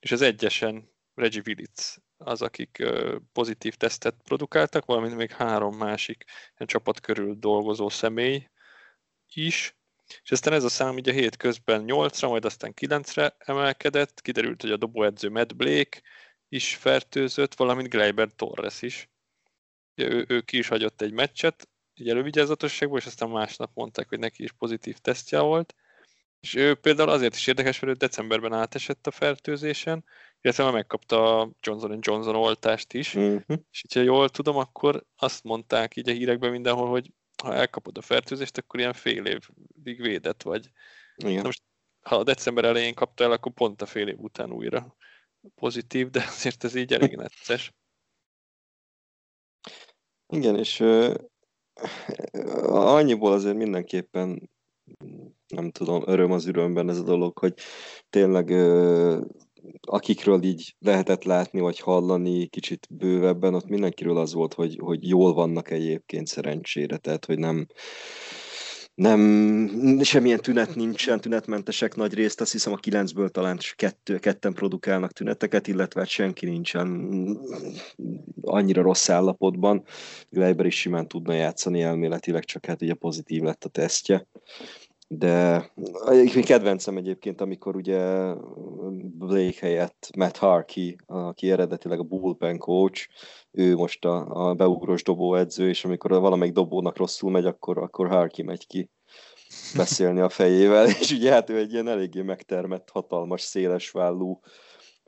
és 0.00 0.12
az 0.12 0.22
egyesen 0.22 0.90
Reggie 1.14 1.42
Willits 1.46 1.96
az, 2.16 2.42
akik 2.42 2.84
pozitív 3.32 3.74
tesztet 3.74 4.14
produkáltak, 4.24 4.84
valamint 4.84 5.16
még 5.16 5.30
három 5.30 5.76
másik 5.76 6.24
csapat 6.58 7.00
körül 7.00 7.34
dolgozó 7.38 7.88
személy 7.88 8.48
is. 9.32 9.76
És 10.22 10.30
aztán 10.30 10.52
ez 10.52 10.64
a 10.64 10.68
szám 10.68 10.94
ugye 10.94 11.12
hét 11.12 11.36
közben 11.36 11.84
8-ra, 11.86 12.28
majd 12.28 12.44
aztán 12.44 12.72
9-re 12.80 13.36
emelkedett, 13.38 14.20
kiderült, 14.20 14.60
hogy 14.60 14.70
a 14.70 14.76
dobóedző 14.76 15.28
Matt 15.28 15.56
Blake 15.56 16.00
is 16.48 16.76
fertőzött, 16.76 17.54
valamint 17.54 17.88
Gleiber 17.88 18.28
Torres 18.36 18.82
is. 18.82 19.08
Ő, 19.94 20.24
ő 20.28 20.40
ki 20.40 20.58
is 20.58 20.68
hagyott 20.68 21.02
egy 21.02 21.12
meccset, 21.12 21.68
így 22.00 22.08
elővigyázatosságból, 22.08 22.98
és 22.98 23.06
aztán 23.06 23.28
másnap 23.28 23.70
mondták, 23.74 24.08
hogy 24.08 24.18
neki 24.18 24.42
is 24.42 24.52
pozitív 24.52 24.98
tesztje 24.98 25.40
volt. 25.40 25.74
És 26.40 26.54
ő 26.54 26.74
például 26.74 27.08
azért 27.08 27.34
is 27.34 27.46
érdekes, 27.46 27.80
mert 27.80 27.92
ő 27.92 27.96
decemberben 27.96 28.52
átesett 28.52 29.06
a 29.06 29.10
fertőzésen, 29.10 30.04
illetve 30.40 30.64
már 30.64 30.72
megkapta 30.72 31.40
a 31.40 31.50
Johnson 31.60 31.98
Johnson 32.00 32.34
oltást 32.34 32.92
is, 32.92 33.14
uh-huh. 33.14 33.58
és 33.70 33.84
ha 33.94 34.00
jól 34.00 34.28
tudom, 34.28 34.56
akkor 34.56 35.04
azt 35.16 35.44
mondták 35.44 35.96
így 35.96 36.08
a 36.08 36.12
hírekben 36.12 36.50
mindenhol, 36.50 36.88
hogy 36.88 37.12
ha 37.42 37.54
elkapod 37.54 37.98
a 37.98 38.02
fertőzést, 38.02 38.58
akkor 38.58 38.80
ilyen 38.80 38.92
fél 38.92 39.24
évig 39.26 40.00
védett 40.00 40.42
vagy. 40.42 40.70
Igen. 41.16 41.42
most, 41.44 41.62
ha 42.00 42.16
a 42.16 42.24
december 42.24 42.64
elején 42.64 42.94
kapta 42.94 43.24
el, 43.24 43.32
akkor 43.32 43.52
pont 43.52 43.82
a 43.82 43.86
fél 43.86 44.08
év 44.08 44.18
után 44.18 44.52
újra 44.52 44.96
pozitív, 45.54 46.10
de 46.10 46.24
azért 46.26 46.64
ez 46.64 46.74
így 46.74 46.92
elég 46.92 47.16
necces. 47.26 47.72
Igen, 50.26 50.58
és 50.58 50.84
annyiból 52.66 53.32
azért 53.32 53.56
mindenképpen 53.56 54.50
nem 55.48 55.70
tudom, 55.70 56.02
öröm 56.06 56.32
az 56.32 56.46
ürömben 56.46 56.88
ez 56.88 56.98
a 56.98 57.02
dolog, 57.02 57.38
hogy 57.38 57.54
tényleg 58.10 58.50
akikről 59.80 60.42
így 60.42 60.74
lehetett 60.78 61.24
látni, 61.24 61.60
vagy 61.60 61.78
hallani 61.78 62.46
kicsit 62.46 62.86
bővebben, 62.90 63.54
ott 63.54 63.68
mindenkiről 63.68 64.16
az 64.16 64.32
volt, 64.32 64.54
hogy, 64.54 64.78
hogy 64.82 65.08
jól 65.08 65.34
vannak 65.34 65.70
egyébként 65.70 66.26
szerencsére, 66.26 66.96
tehát 66.96 67.24
hogy 67.24 67.38
nem, 67.38 67.66
nem, 68.98 70.00
semmilyen 70.02 70.38
tünet 70.38 70.74
nincsen, 70.74 71.20
tünetmentesek 71.20 71.94
nagy 71.94 72.14
részt, 72.14 72.40
azt 72.40 72.52
hiszem 72.52 72.72
a 72.72 72.76
kilencből 72.76 73.28
talán 73.28 73.58
kettő, 73.76 74.18
ketten 74.18 74.52
produkálnak 74.52 75.12
tüneteket, 75.12 75.66
illetve 75.66 76.00
hát 76.00 76.08
senki 76.08 76.46
nincsen 76.46 77.08
annyira 78.40 78.82
rossz 78.82 79.08
állapotban. 79.08 79.84
Gleiber 80.30 80.66
is 80.66 80.78
simán 80.78 81.08
tudna 81.08 81.32
játszani 81.32 81.82
elméletileg, 81.82 82.44
csak 82.44 82.66
hát 82.66 82.82
ugye 82.82 82.94
pozitív 82.94 83.42
lett 83.42 83.64
a 83.64 83.68
tesztje. 83.68 84.26
De 85.10 85.70
egyébként 86.06 86.44
kedvencem 86.44 86.96
egyébként, 86.96 87.40
amikor 87.40 87.76
ugye 87.76 88.32
Blake 89.18 89.58
helyett 89.60 90.10
Matt 90.16 90.36
Harkey, 90.36 90.96
aki 91.06 91.50
eredetileg 91.50 91.98
a 91.98 92.02
bullpen 92.02 92.58
coach, 92.58 93.08
ő 93.50 93.76
most 93.76 94.04
a, 94.04 94.48
a 94.48 94.54
beugrós 94.54 95.02
dobóedző, 95.02 95.68
és 95.68 95.84
amikor 95.84 96.10
valamelyik 96.10 96.54
dobónak 96.54 96.96
rosszul 96.96 97.30
megy, 97.30 97.46
akkor, 97.46 97.78
akkor 97.78 98.08
Harkey 98.08 98.44
megy 98.44 98.66
ki 98.66 98.90
beszélni 99.76 100.20
a 100.20 100.28
fejével, 100.28 100.86
és 101.00 101.10
ugye 101.10 101.32
hát 101.32 101.50
ő 101.50 101.58
egy 101.58 101.72
ilyen 101.72 101.88
eléggé 101.88 102.22
megtermett, 102.22 102.90
hatalmas, 102.90 103.40
széles 103.40 103.90
vállú 103.90 104.40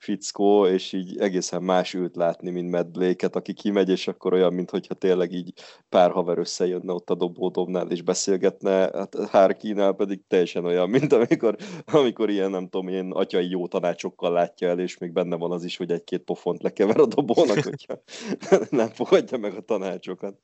fickó, 0.00 0.66
és 0.66 0.92
így 0.92 1.18
egészen 1.18 1.62
más 1.62 1.94
őt 1.94 2.16
látni, 2.16 2.50
mint 2.50 2.70
Matt 2.70 2.90
Blake-et, 2.90 3.36
aki 3.36 3.52
kimegy, 3.52 3.88
és 3.88 4.08
akkor 4.08 4.32
olyan, 4.32 4.54
mintha 4.54 4.94
tényleg 4.94 5.32
így 5.32 5.52
pár 5.88 6.10
haver 6.10 6.38
összejönne 6.38 6.92
ott 6.92 7.10
a 7.10 7.14
dobódobnál, 7.14 7.90
és 7.90 8.02
beszélgetne, 8.02 8.70
hát 8.70 9.14
Harkinál 9.14 9.92
pedig 9.92 10.20
teljesen 10.28 10.64
olyan, 10.64 10.90
mint 10.96 11.12
amikor, 11.12 11.56
amikor 11.84 12.30
ilyen, 12.30 12.50
nem 12.50 12.68
tudom, 12.68 12.88
ilyen 12.88 13.10
atyai 13.10 13.48
jó 13.48 13.66
tanácsokkal 13.66 14.32
látja 14.32 14.68
el, 14.68 14.78
és 14.78 14.98
még 14.98 15.12
benne 15.12 15.36
van 15.36 15.52
az 15.52 15.64
is, 15.64 15.76
hogy 15.76 15.90
egy-két 15.90 16.22
pofont 16.22 16.62
lekever 16.62 17.00
a 17.00 17.06
dobónak, 17.06 17.64
hogyha 17.64 18.02
nem 18.70 18.88
fogadja 18.88 19.38
meg 19.38 19.54
a 19.54 19.60
tanácsokat. 19.60 20.38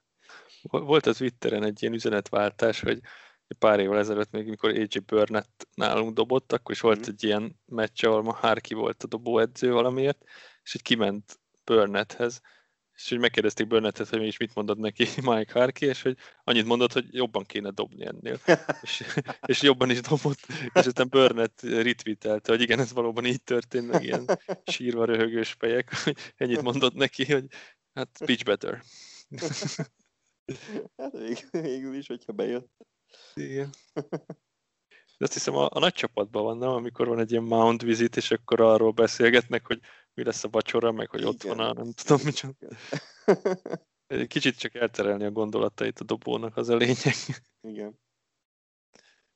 Volt 0.62 1.07
az 1.07 1.16
Twitteren 1.16 1.64
egy 1.64 1.83
ilyen 1.83 1.95
üzenetváltás, 1.95 2.81
hogy 2.81 3.01
pár 3.55 3.81
évvel 3.81 3.99
ezelőtt 3.99 4.31
még, 4.31 4.47
mikor 4.47 4.71
AJ 4.71 4.99
Burnett 5.07 5.69
nálunk 5.75 6.15
dobott, 6.15 6.53
akkor 6.53 6.75
is 6.75 6.81
volt 6.81 6.99
mm. 6.99 7.11
egy 7.11 7.25
ilyen 7.25 7.61
meccs, 7.67 8.05
ahol 8.05 8.23
ma 8.23 8.33
Harki 8.33 8.75
volt 8.75 9.03
a 9.03 9.07
dobóedző 9.07 9.73
valamiért, 9.73 10.25
és 10.63 10.75
így 10.75 10.83
kiment 10.83 11.41
Burnetthez, 11.65 12.41
és 12.97 13.09
hogy 13.09 13.19
megkérdezték 13.19 13.67
Burnettet, 13.67 14.09
hogy 14.09 14.27
is 14.27 14.37
mit 14.37 14.55
mondod 14.55 14.79
neki 14.79 15.07
Mike 15.23 15.53
Harki, 15.53 15.87
és 15.87 16.03
hogy 16.03 16.17
annyit 16.45 16.67
mondott, 16.67 16.93
hogy 16.93 17.15
jobban 17.15 17.45
kéne 17.45 17.71
dobni 17.71 18.07
ennél. 18.07 18.41
és, 18.83 19.05
és 19.47 19.63
jobban 19.63 19.91
is 19.91 20.01
dobott, 20.01 20.39
és 20.49 20.87
aztán 20.87 21.09
Burnett 21.09 21.61
retweetelte, 21.61 22.53
hogy 22.53 22.61
igen, 22.61 22.79
ez 22.79 22.93
valóban 22.93 23.25
így 23.25 23.43
történt, 23.43 23.87
meg 23.87 24.05
ilyen 24.05 24.27
sírva 24.65 25.05
röhögős 25.05 25.57
fejek, 25.59 25.95
hogy 26.05 26.17
ennyit 26.37 26.63
mondott 26.63 26.95
neki, 26.95 27.33
hogy 27.33 27.45
hát 27.95 28.21
pitch 28.25 28.45
better. 28.45 28.83
hát 30.97 31.13
végül 31.51 31.95
is, 31.95 32.07
hogyha 32.07 32.33
bejött. 32.33 32.87
Igen. 33.35 33.71
De 35.19 35.25
azt 35.25 35.33
hiszem 35.33 35.55
a, 35.57 35.69
a 35.71 35.79
nagy 35.79 35.92
csapatban 35.92 36.42
van, 36.42 36.59
nem? 36.59 36.69
Amikor 36.69 37.07
van 37.07 37.19
egy 37.19 37.31
ilyen 37.31 37.42
Mount 37.42 37.83
visit, 37.83 38.16
és 38.16 38.31
akkor 38.31 38.61
arról 38.61 38.92
beszélgetnek, 38.92 39.66
hogy 39.66 39.81
mi 40.14 40.25
lesz 40.25 40.45
a 40.45 40.49
vacsora, 40.49 40.92
meg 40.92 41.11
hogy 41.11 41.21
Igen. 41.21 41.33
ott 41.33 41.42
van 41.42 41.59
a 41.59 41.73
nem 41.73 41.92
tudom 41.92 42.21
micsoda. 42.25 42.55
Kicsit 44.27 44.59
csak 44.59 44.75
elterelni 44.75 45.25
a 45.25 45.31
gondolatait 45.31 46.01
a 46.01 46.05
dobónak, 46.05 46.57
az 46.57 46.69
a 46.69 46.77
lényeg. 46.77 47.14
Igen. 47.61 47.99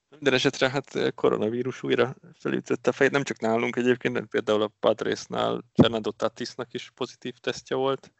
Minden 0.08 0.34
esetre 0.34 0.70
hát 0.70 1.14
koronavírus 1.14 1.82
újra 1.82 2.16
felütötte 2.34 2.90
a 2.90 2.92
fejét, 2.92 3.12
nem 3.12 3.22
csak 3.22 3.40
nálunk 3.40 3.76
egyébként, 3.76 4.26
például 4.26 4.62
a 4.62 4.72
Padresnál 4.80 5.64
Fernando 5.72 6.10
Tatisnak 6.10 6.72
is 6.72 6.90
pozitív 6.90 7.34
tesztje 7.38 7.76
volt. 7.76 8.12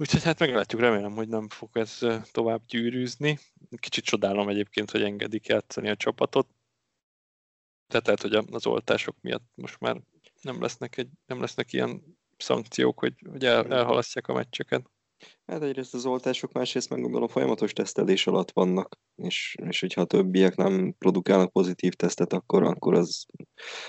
Úgyhogy 0.00 0.22
hát 0.22 0.38
meglátjuk, 0.38 0.80
remélem, 0.80 1.12
hogy 1.12 1.28
nem 1.28 1.48
fog 1.48 1.76
ez 1.76 1.98
tovább 2.32 2.62
gyűrűzni. 2.66 3.38
Kicsit 3.76 4.04
csodálom 4.04 4.48
egyébként, 4.48 4.90
hogy 4.90 5.02
engedik 5.02 5.46
játszani 5.46 5.88
a 5.88 5.96
csapatot. 5.96 6.48
Tehát 7.86 8.22
hogy 8.22 8.34
az 8.34 8.66
oltások 8.66 9.16
miatt 9.20 9.50
most 9.54 9.80
már 9.80 10.00
nem 10.40 10.60
lesznek, 10.60 10.96
egy, 10.96 11.08
nem 11.26 11.40
lesznek 11.40 11.72
ilyen 11.72 12.18
szankciók, 12.36 12.98
hogy, 12.98 13.14
hogy 13.30 13.44
el, 13.44 13.72
elhalasztják 13.72 14.28
a 14.28 14.32
meccseket. 14.32 14.90
Hát 15.46 15.62
egyrészt 15.62 15.94
az 15.94 16.06
oltások, 16.06 16.52
másrészt 16.52 16.90
meg 16.90 17.00
gondolom 17.00 17.28
folyamatos 17.28 17.72
tesztelés 17.72 18.26
alatt 18.26 18.50
vannak, 18.50 18.98
és, 19.14 19.56
és 19.68 19.80
hogyha 19.80 20.00
a 20.00 20.04
többiek 20.04 20.56
nem 20.56 20.94
produkálnak 20.98 21.52
pozitív 21.52 21.92
tesztet, 21.92 22.32
akkor, 22.32 22.62
akkor 22.62 22.94
az, 22.94 23.26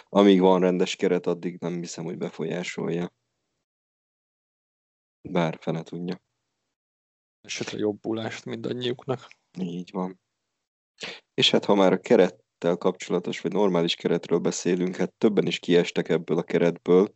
amíg 0.10 0.40
van 0.40 0.60
rendes 0.60 0.96
keret, 0.96 1.28
addig 1.28 1.58
nem 1.60 1.80
hiszem, 1.80 2.04
hogy 2.04 2.18
befolyásolja. 2.18 3.14
Bár 5.30 5.58
fene 5.62 5.82
tudja. 5.84 6.22
Esetleg 7.42 7.80
jobbulást 7.80 8.46
mindannyiuknak. 8.46 9.28
Így 9.60 9.90
van. 9.92 10.20
És 11.34 11.52
hát 11.52 11.66
ha 11.66 11.76
már 11.76 11.94
a 11.94 12.00
kerettel 12.00 12.76
kapcsolatos, 12.76 13.42
vagy 13.42 13.52
normális 13.52 13.96
keretről 13.96 14.40
beszélünk, 14.40 14.96
hát 14.96 15.14
többen 15.14 15.48
is 15.48 15.60
kiestek 15.60 16.10
ebből 16.10 16.38
a 16.38 16.44
keretből. 16.44 17.16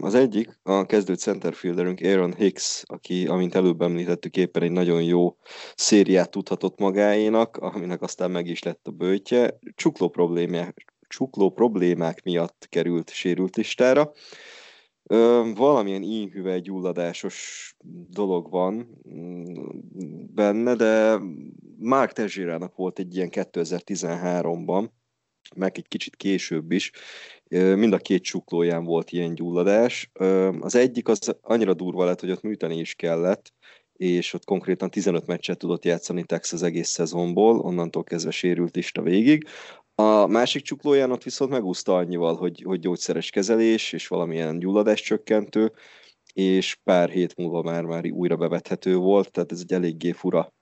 Az 0.00 0.14
egyik, 0.14 0.58
a 0.62 0.86
kezdő 0.86 1.14
centerfielderünk 1.14 2.00
Aaron 2.00 2.34
Hicks, 2.34 2.82
aki, 2.84 3.26
amint 3.26 3.54
előbb 3.54 3.82
említettük, 3.82 4.36
éppen 4.36 4.62
egy 4.62 4.72
nagyon 4.72 5.02
jó 5.02 5.36
szériát 5.74 6.30
tudhatott 6.30 6.78
magáénak, 6.78 7.56
aminek 7.56 8.02
aztán 8.02 8.30
meg 8.30 8.46
is 8.46 8.62
lett 8.62 8.86
a 8.86 8.90
bőtje. 8.90 9.58
Csukló 9.74 10.08
problémák, 10.08 10.94
csukló 11.08 11.50
problémák 11.50 12.22
miatt 12.22 12.66
került 12.68 13.10
sérült 13.10 13.56
listára. 13.56 14.12
Ö, 15.06 15.50
valamilyen 15.54 16.02
íhüvely 16.02 16.60
gyulladásos 16.60 17.74
dolog 18.10 18.50
van 18.50 19.00
mm, 19.08 19.54
benne, 20.34 20.74
de 20.74 21.18
Mark 21.78 22.12
Tezsirának 22.12 22.76
volt 22.76 22.98
egy 22.98 23.16
ilyen 23.16 23.28
2013-ban, 23.30 24.88
meg 25.56 25.72
egy 25.76 25.88
kicsit 25.88 26.16
később 26.16 26.72
is, 26.72 26.90
mind 27.50 27.92
a 27.92 27.98
két 27.98 28.22
csuklóján 28.22 28.84
volt 28.84 29.10
ilyen 29.10 29.34
gyulladás. 29.34 30.10
Az 30.60 30.74
egyik 30.74 31.08
az 31.08 31.36
annyira 31.40 31.74
durva 31.74 32.04
lett, 32.04 32.20
hogy 32.20 32.30
ott 32.30 32.42
műteni 32.42 32.78
is 32.78 32.94
kellett, 32.94 33.52
és 33.92 34.32
ott 34.32 34.44
konkrétan 34.44 34.90
15 34.90 35.26
meccset 35.26 35.58
tudott 35.58 35.84
játszani 35.84 36.24
Texas 36.24 36.62
egész 36.62 36.88
szezonból, 36.88 37.58
onnantól 37.58 38.04
kezdve 38.04 38.30
sérült 38.30 38.76
is 38.76 38.92
a 38.94 39.02
végig. 39.02 39.46
A 39.94 40.26
másik 40.26 40.62
csuklóján 40.62 41.10
ott 41.10 41.22
viszont 41.22 41.50
megúszta 41.50 41.96
annyival, 41.96 42.36
hogy, 42.36 42.62
hogy 42.64 42.80
gyógyszeres 42.80 43.30
kezelés 43.30 43.92
és 43.92 44.08
valamilyen 44.08 44.58
gyulladás 44.58 45.00
csökkentő, 45.02 45.72
és 46.32 46.76
pár 46.84 47.10
hét 47.10 47.36
múlva 47.36 47.62
már, 47.62 47.84
már 47.84 48.10
újra 48.10 48.36
bevethető 48.36 48.96
volt, 48.96 49.30
tehát 49.30 49.52
ez 49.52 49.60
egy 49.60 49.72
eléggé 49.72 50.12
fura 50.12 50.52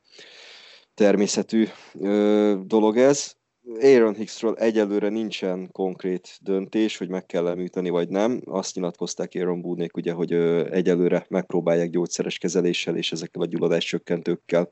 természetű 0.95 1.66
ö, 2.01 2.55
dolog 2.64 2.97
ez. 2.97 3.35
Aaron 3.81 4.14
Hicksről 4.14 4.55
egyelőre 4.55 5.09
nincsen 5.09 5.71
konkrét 5.73 6.38
döntés, 6.40 6.97
hogy 6.97 7.09
meg 7.09 7.27
kell 7.27 7.49
említeni 7.49 7.90
vagy 7.90 8.09
nem. 8.09 8.42
Azt 8.45 8.75
nyilatkozták 8.75 9.33
Aaron 9.35 9.61
Boone-ék, 9.61 9.97
ugye, 9.97 10.12
hogy 10.12 10.33
ö, 10.33 10.71
egyelőre 10.71 11.27
megpróbálják 11.29 11.90
gyógyszeres 11.90 12.38
kezeléssel 12.38 12.97
és 12.97 13.12
ezekkel 13.12 13.42
a 13.42 13.47
gyulladás 13.47 13.85
csökkentőkkel 13.85 14.71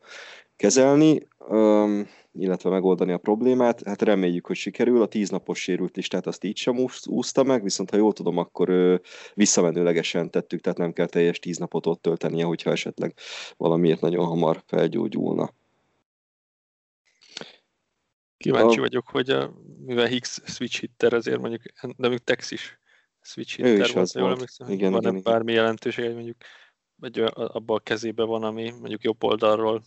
kezelni. 0.56 1.26
Ö, 1.48 2.00
illetve 2.32 2.70
megoldani 2.70 3.12
a 3.12 3.18
problémát. 3.18 3.82
Hát 3.82 4.02
reméljük, 4.02 4.46
hogy 4.46 4.56
sikerül. 4.56 5.02
A 5.02 5.06
tíznapos 5.06 5.60
sérült 5.60 5.96
listát 5.96 6.26
azt 6.26 6.44
így 6.44 6.56
sem 6.56 6.86
úszta 7.04 7.42
meg, 7.42 7.62
viszont 7.62 7.90
ha 7.90 7.96
jól 7.96 8.12
tudom, 8.12 8.36
akkor 8.36 8.68
ő, 8.68 9.00
visszamenőlegesen 9.34 10.30
tettük, 10.30 10.60
tehát 10.60 10.78
nem 10.78 10.92
kell 10.92 11.06
teljes 11.06 11.38
tíz 11.38 11.58
napot 11.58 11.86
ott 11.86 12.02
töltenie, 12.02 12.44
hogyha 12.44 12.70
esetleg 12.70 13.14
valamiért 13.56 14.00
nagyon 14.00 14.26
hamar 14.26 14.62
felgyógyulna. 14.66 15.50
Kíváncsi 18.36 18.78
a... 18.78 18.80
vagyok, 18.80 19.08
hogy 19.08 19.30
a, 19.30 19.52
mivel 19.86 20.06
Higgs 20.06 20.40
switch 20.44 20.80
hitter, 20.80 21.12
azért 21.12 21.40
mondjuk, 21.40 21.62
de 21.82 21.94
mondjuk 21.96 22.24
Tex 22.24 22.50
is 22.50 22.78
switch 23.20 23.56
hitter 23.56 23.72
ő 23.72 23.80
is 23.80 23.92
volt, 23.92 24.12
jól 24.12 24.30
emlékszem, 24.30 24.68
igen, 24.68 24.92
van 24.92 25.00
igen, 25.00 25.22
bármi 25.22 25.50
igen. 25.50 25.62
jelentőség, 25.62 26.04
hogy 26.04 26.14
mondjuk 26.14 26.36
abban 27.34 27.76
a 27.76 27.82
kezébe 27.82 28.24
van, 28.24 28.42
ami 28.42 28.70
mondjuk 28.70 29.02
jobb 29.02 29.24
oldalról 29.24 29.82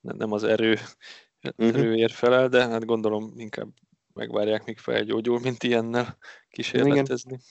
nem 0.00 0.32
az 0.32 0.44
erő 0.44 0.78
uh-huh. 1.42 1.78
erőért 1.78 2.12
felel, 2.12 2.48
de 2.48 2.68
hát 2.68 2.84
gondolom 2.84 3.32
inkább 3.36 3.68
megvárják, 4.14 4.64
míg 4.64 4.78
felgyógyul, 4.78 5.40
mint 5.40 5.62
ilyennel 5.62 6.16
kísérletezni. 6.50 7.32
Igen. 7.32 7.42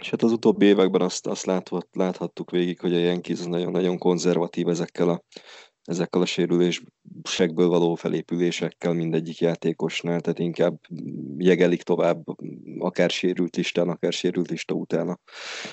És 0.00 0.10
hát 0.10 0.22
az 0.22 0.32
utóbbi 0.32 0.66
években 0.66 1.00
azt, 1.00 1.26
azt 1.26 1.44
láthat, 1.44 1.88
láthattuk 1.92 2.50
végig, 2.50 2.80
hogy 2.80 2.94
a 2.94 2.98
Yankees 2.98 3.40
nagyon-nagyon 3.44 3.98
konzervatív 3.98 4.68
ezekkel 4.68 5.08
a, 5.08 5.22
ezekkel 5.86 6.20
a 6.20 6.26
sérülésekből 6.26 7.68
való 7.68 7.94
felépülésekkel 7.94 8.92
mindegyik 8.92 9.38
játékosnál, 9.38 10.20
tehát 10.20 10.38
inkább 10.38 10.80
jegelik 11.36 11.82
tovább 11.82 12.24
akár 12.78 13.10
sérült 13.10 13.56
listán, 13.56 13.88
akár 13.88 14.12
sérült 14.12 14.50
lista 14.50 14.74
utána 14.74 15.18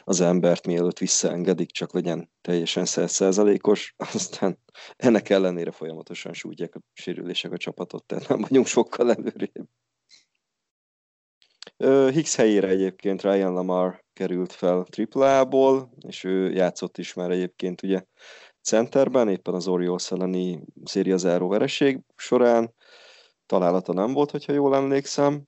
az 0.04 0.22
embert, 0.22 0.68
mielőtt 0.68 0.98
visszaengedik, 0.98 1.72
csak 1.72 1.94
legyen 1.94 2.32
teljesen 2.42 2.86
százszerzalékos, 2.86 3.94
aztán 3.98 4.60
ennek 4.96 5.30
ellenére 5.30 5.72
folyamatosan 5.72 6.34
sújtják 6.34 6.76
a 6.76 6.82
sérülések 6.94 7.52
a 7.52 7.58
csapatot, 7.58 8.06
tehát 8.06 8.28
nem 8.28 8.42
vagyunk 8.42 8.68
sokkal 8.68 9.12
előrébb. 9.12 9.68
Higgs 12.14 12.36
helyére 12.36 12.68
egyébként 12.68 13.22
Ryan 13.22 13.54
Lamar 13.54 14.04
került 14.14 14.52
fel 14.52 14.86
AAA-ból, 15.12 15.94
és 16.08 16.24
ő 16.24 16.52
játszott 16.52 16.98
is 16.98 17.14
már 17.14 17.32
egyébként 17.32 17.84
ugye 17.84 18.04
centerben, 18.64 19.30
éppen 19.30 19.54
az 19.54 19.68
Orioles 19.68 20.12
elleni 20.12 20.64
széria 20.84 21.18
záró 21.18 21.48
vereség 21.48 22.00
során. 22.16 22.74
Találata 23.46 23.94
nem 23.94 24.14
volt, 24.14 24.32
hogyha 24.32 24.54
jól 24.54 24.76
emlékszem. 24.76 25.44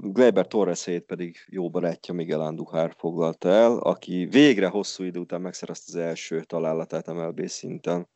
Gleiber 0.00 0.46
torres 0.46 0.88
pedig 1.06 1.36
jó 1.46 1.70
barátja 1.70 2.14
Miguel 2.14 2.40
Andujar 2.40 2.94
foglalta 2.98 3.48
el, 3.48 3.78
aki 3.78 4.26
végre 4.26 4.68
hosszú 4.68 5.04
idő 5.04 5.20
után 5.20 5.40
megszerezte 5.40 5.84
az 5.88 6.06
első 6.06 6.42
találatát 6.42 7.06
MLB 7.06 7.46
szinten. 7.46 8.08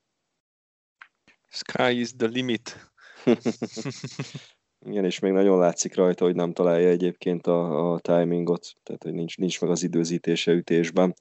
Sky 1.49 2.01
is 2.01 2.17
the 2.17 2.27
limit. 2.27 2.93
Igen, 4.87 5.05
és 5.05 5.19
még 5.19 5.33
nagyon 5.33 5.59
látszik 5.59 5.95
rajta, 5.95 6.25
hogy 6.25 6.35
nem 6.35 6.53
találja 6.53 6.89
egyébként 6.89 7.47
a, 7.47 7.93
a 7.93 7.99
timingot, 7.99 8.75
tehát 8.83 9.03
hogy 9.03 9.13
nincs, 9.13 9.39
nincs 9.39 9.61
meg 9.61 9.71
az 9.71 9.83
időzítése 9.83 10.53
ütésben. 10.53 11.15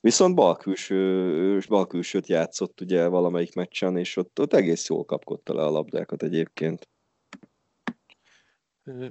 Viszont 0.00 0.34
balkülső, 0.34 1.62
balkülsőt 1.68 2.26
játszott 2.26 2.80
ugye 2.80 3.06
valamelyik 3.06 3.54
meccsen, 3.54 3.96
és 3.96 4.16
ott, 4.16 4.40
ott 4.40 4.52
egész 4.52 4.88
jól 4.88 5.04
kapkodta 5.04 5.54
le 5.54 5.62
a 5.62 5.70
labdákat 5.70 6.22
egyébként. 6.22 6.88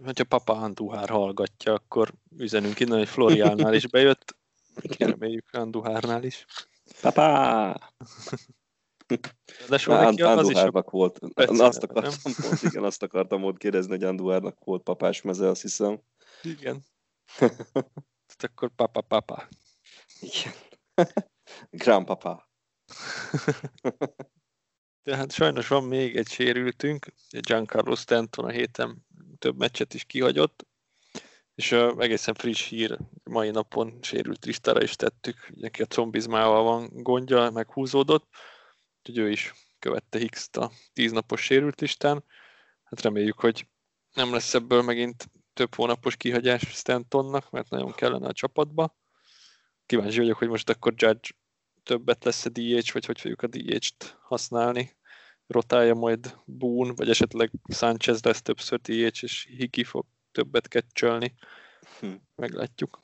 Ha 0.04 0.24
Papa 0.28 0.54
Anduhár 0.54 1.10
hallgatja, 1.10 1.74
akkor 1.74 2.13
üzenünk 2.38 2.80
innen, 2.80 2.97
hogy 2.97 3.08
Floriánál 3.08 3.74
is 3.74 3.88
bejött. 3.88 4.36
Igen. 4.91 5.10
Reméljük 5.10 5.45
Anduhárnál 5.52 6.24
is. 6.24 6.45
Papa! 7.02 7.76
De 9.69 9.78
soha 9.78 10.04
neki 10.04 10.21
az 10.21 10.50
is 10.50 10.60
volt. 10.71 11.19
Persze, 11.34 11.63
azt 11.63 11.84
akartam, 11.84 12.13
pont, 12.24 12.62
igen, 12.62 12.84
azt 12.84 13.04
akartam 13.04 13.43
ott 13.43 13.58
kérdezni, 13.58 13.91
hogy 13.91 14.04
Anduárnak 14.04 14.63
volt 14.63 14.84
papás 14.84 15.21
meze, 15.21 15.47
azt 15.47 15.62
hiszem. 15.62 16.02
Igen. 16.41 16.84
Ezt 18.28 18.43
akkor 18.43 18.69
papa 18.76 19.02
papa. 19.02 19.47
Igen. 20.19 20.54
Grandpapa. 21.84 22.50
Tehát 25.04 25.32
sajnos 25.32 25.67
van 25.67 25.84
még 25.84 26.15
egy 26.15 26.28
sérültünk, 26.28 27.13
Giancarlo 27.30 27.95
Stanton 27.95 28.45
a 28.45 28.50
héten 28.50 29.06
több 29.39 29.58
meccset 29.58 29.93
is 29.93 30.04
kihagyott, 30.04 30.67
és 31.56 31.71
uh, 31.71 31.95
egészen 31.97 32.34
friss 32.34 32.69
hír, 32.69 32.97
mai 33.24 33.50
napon 33.50 34.00
sérült 34.02 34.39
Tristára 34.39 34.82
is 34.82 34.95
tettük, 34.95 35.52
neki 35.56 35.82
a 35.82 35.86
combizmával 35.86 36.63
van 36.63 36.89
gondja, 36.93 37.50
meghúzódott, 37.50 38.28
úgyhogy 39.02 39.24
ő 39.26 39.30
is 39.30 39.54
követte 39.80 40.18
Higgs-t 40.18 40.58
a 40.58 40.72
tíznapos 40.94 41.42
sérült 41.42 41.82
listán. 41.82 42.24
Hát 42.84 43.02
reméljük, 43.02 43.40
hogy 43.40 43.68
nem 44.14 44.32
lesz 44.32 44.54
ebből 44.54 44.82
megint 44.82 45.30
több 45.54 45.76
hónapos 45.76 46.16
kihagyás 46.16 46.62
Stantonnak, 46.62 47.50
mert 47.50 47.70
nagyon 47.70 47.92
kellene 47.92 48.28
a 48.28 48.34
csapatba. 48.34 48.98
Kíváncsi 49.86 50.18
vagyok, 50.18 50.38
hogy 50.38 50.48
most 50.48 50.70
akkor 50.70 50.94
Judge 50.96 51.30
többet 51.84 52.24
lesz 52.24 52.46
a 52.46 52.50
DH, 52.50 52.94
vagy 52.94 53.06
hogy 53.06 53.20
fogjuk 53.20 53.42
a 53.42 53.48
DH-t 53.48 54.18
használni. 54.22 54.98
Rotálja 55.48 55.94
majd 55.94 56.38
Boone, 56.46 56.94
vagy 56.96 57.10
esetleg 57.10 57.52
Sanchez 57.74 58.24
lesz 58.24 58.42
többször 58.42 58.80
DH, 58.80 59.24
és 59.24 59.48
Hiki 59.58 59.84
fog 59.84 60.06
többet 60.32 60.66
catchelni. 60.68 61.34
Hm. 62.00 62.14
Meglátjuk. 62.36 63.02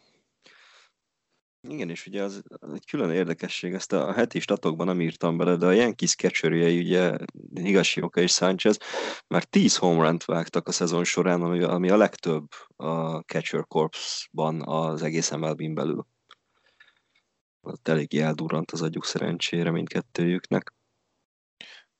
Igen, 1.69 1.89
és 1.89 2.05
ugye 2.05 2.23
az, 2.23 2.43
az 2.47 2.73
egy 2.73 2.85
külön 2.85 3.11
érdekesség, 3.11 3.73
ezt 3.73 3.93
a 3.93 4.13
heti 4.13 4.39
statokban 4.39 4.85
nem 4.85 5.01
írtam 5.01 5.37
bele, 5.37 5.55
de 5.55 5.65
a 5.65 5.71
Yankees 5.71 6.15
catcherjei, 6.15 6.79
ugye 6.79 7.17
Higashioka 7.53 8.21
és 8.21 8.31
Sanchez 8.31 8.77
már 9.27 9.43
10 9.43 9.75
home 9.77 10.03
run 10.03 10.17
vágtak 10.25 10.67
a 10.67 10.71
szezon 10.71 11.03
során, 11.03 11.41
ami, 11.41 11.63
ami 11.63 11.89
a 11.89 11.97
legtöbb 11.97 12.47
a 12.75 13.19
catcher 13.19 13.65
corpsban 13.67 14.61
az 14.67 15.01
egész 15.01 15.31
MLB-n 15.31 15.73
belül. 15.73 16.07
Ott 17.61 17.87
eléggé 17.87 18.19
eldurrant 18.19 18.71
az 18.71 18.81
agyuk 18.81 19.05
szerencsére 19.05 19.71
mindkettőjüknek. 19.71 20.73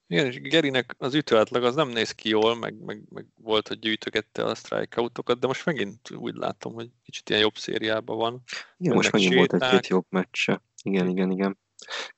Igen, 0.08 0.26
és 0.26 0.42
Gerinek 0.42 0.96
az 0.98 1.14
ütőátlag 1.14 1.64
az 1.64 1.76
nem 1.76 1.90
néz 1.90 2.12
ki 2.12 2.30
jól, 2.30 2.56
meg, 2.56 2.76
meg, 2.86 3.02
meg 3.10 3.26
volt, 3.36 3.68
hogy 3.68 3.80
gyűjtögette 3.80 4.44
a 4.44 4.56
strikeoutokat, 4.56 5.40
de 5.40 5.48
most 5.48 5.66
megint 5.66 6.12
úgy 6.12 6.36
látom, 6.36 6.74
hogy 6.74 6.90
kicsit 7.04 7.30
ilyen 7.30 7.42
jobb 7.42 7.58
szériában 7.58 8.18
van. 8.18 8.44
Igen, 8.78 8.96
most 8.96 9.12
megint 9.12 9.32
séták. 9.32 9.50
volt 9.50 9.64
egy-két 9.64 9.88
jobb 9.88 10.06
meccse. 10.10 10.62
Igen, 10.84 11.08
igen, 11.08 11.32
igen. 11.32 11.58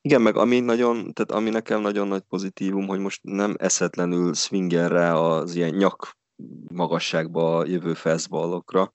Igen, 0.01 0.21
meg 0.21 0.35
ami 0.35 0.59
nagyon, 0.59 1.13
tehát 1.13 1.31
ami 1.31 1.49
nekem 1.49 1.81
nagyon 1.81 2.07
nagy 2.07 2.21
pozitívum, 2.21 2.87
hogy 2.87 2.99
most 2.99 3.19
nem 3.23 3.55
eszetlenül 3.57 4.33
swinger 4.33 4.91
rá 4.91 5.13
az 5.13 5.55
ilyen 5.55 5.75
nyak 5.75 6.17
magasságba 6.71 7.65
jövő 7.65 7.93
fastballokra, 7.93 8.93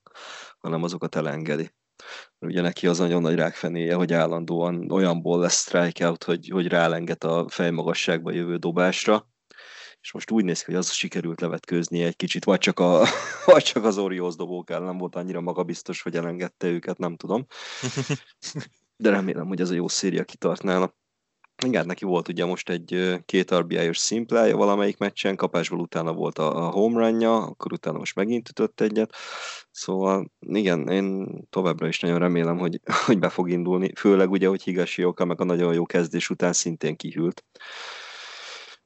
hanem 0.58 0.82
azokat 0.82 1.14
elengedi 1.14 1.70
ugye 2.38 2.60
neki 2.60 2.86
az 2.86 2.98
nagyon 2.98 3.22
nagy 3.22 3.34
rákfenéje, 3.34 3.94
hogy 3.94 4.12
állandóan 4.12 4.90
olyanból 4.90 5.40
lesz 5.40 5.60
strikeout, 5.60 6.24
hogy, 6.24 6.48
hogy 6.48 6.68
rálenged 6.68 7.24
a 7.24 7.48
fejmagasságba 7.48 8.32
jövő 8.32 8.56
dobásra, 8.56 9.28
és 10.00 10.12
most 10.12 10.30
úgy 10.30 10.44
néz 10.44 10.58
ki, 10.58 10.64
hogy 10.64 10.80
az 10.80 10.92
sikerült 10.92 11.40
levetkőzni 11.40 12.02
egy 12.02 12.16
kicsit, 12.16 12.44
vagy 12.44 12.58
csak, 12.58 12.78
a, 12.80 13.06
vagy 13.44 13.62
csak 13.62 13.84
az 13.84 13.98
Orioles 13.98 14.34
dobók 14.34 14.68
nem 14.68 14.98
volt 14.98 15.16
annyira 15.16 15.40
magabiztos, 15.40 16.02
hogy 16.02 16.16
elengedte 16.16 16.66
őket, 16.66 16.98
nem 16.98 17.16
tudom. 17.16 17.46
De 18.96 19.10
remélem, 19.10 19.46
hogy 19.46 19.60
ez 19.60 19.70
a 19.70 19.74
jó 19.74 19.88
széria 19.88 20.24
kitart 20.24 20.62
nála. 20.62 20.94
Igen, 21.62 21.86
neki 21.86 22.04
volt 22.04 22.28
ugye 22.28 22.44
most 22.44 22.68
egy 22.68 23.20
két 23.24 23.54
RBI-os 23.54 23.98
szimplája 23.98 24.56
valamelyik 24.56 24.98
meccsen, 24.98 25.36
kapásból 25.36 25.78
utána 25.80 26.12
volt 26.12 26.38
a, 26.38 26.66
a 26.66 26.70
home 26.70 27.00
runja, 27.00 27.36
akkor 27.36 27.72
utána 27.72 27.98
most 27.98 28.14
megint 28.14 28.48
ütött 28.48 28.80
egyet. 28.80 29.14
Szóval 29.70 30.30
igen, 30.40 30.88
én 30.88 31.26
továbbra 31.50 31.88
is 31.88 32.00
nagyon 32.00 32.18
remélem, 32.18 32.58
hogy, 32.58 32.80
hogy 33.06 33.18
be 33.18 33.28
fog 33.28 33.50
indulni, 33.50 33.92
főleg 33.96 34.30
ugye, 34.30 34.48
hogy 34.48 34.62
Higashi 34.62 35.04
Oka 35.04 35.24
meg 35.24 35.40
a 35.40 35.44
nagyon 35.44 35.74
jó 35.74 35.86
kezdés 35.86 36.30
után 36.30 36.52
szintén 36.52 36.96
kihűlt. 36.96 37.44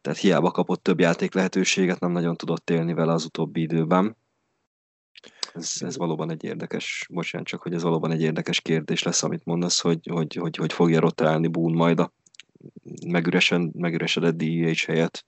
Tehát 0.00 0.18
hiába 0.18 0.50
kapott 0.50 0.82
több 0.82 1.00
játék 1.00 1.34
lehetőséget, 1.34 2.00
nem 2.00 2.12
nagyon 2.12 2.36
tudott 2.36 2.70
élni 2.70 2.94
vele 2.94 3.12
az 3.12 3.24
utóbbi 3.24 3.60
időben. 3.60 4.16
Ez, 5.52 5.72
ez 5.78 5.96
valóban 5.96 6.30
egy 6.30 6.44
érdekes, 6.44 7.06
bocsánat, 7.10 7.46
csak 7.46 7.62
hogy 7.62 7.74
ez 7.74 7.82
valóban 7.82 8.10
egy 8.10 8.22
érdekes 8.22 8.60
kérdés 8.60 9.02
lesz, 9.02 9.22
amit 9.22 9.44
mondasz, 9.44 9.80
hogy, 9.80 10.06
hogy, 10.10 10.34
hogy, 10.34 10.56
hogy 10.56 10.72
fogja 10.72 11.00
rotálni 11.00 11.48
Boone 11.48 11.76
majd 11.76 12.00
a 12.00 12.12
megüresen, 13.06 13.72
megüresedett 13.74 14.36
DH 14.36 14.84
helyett. 14.86 15.26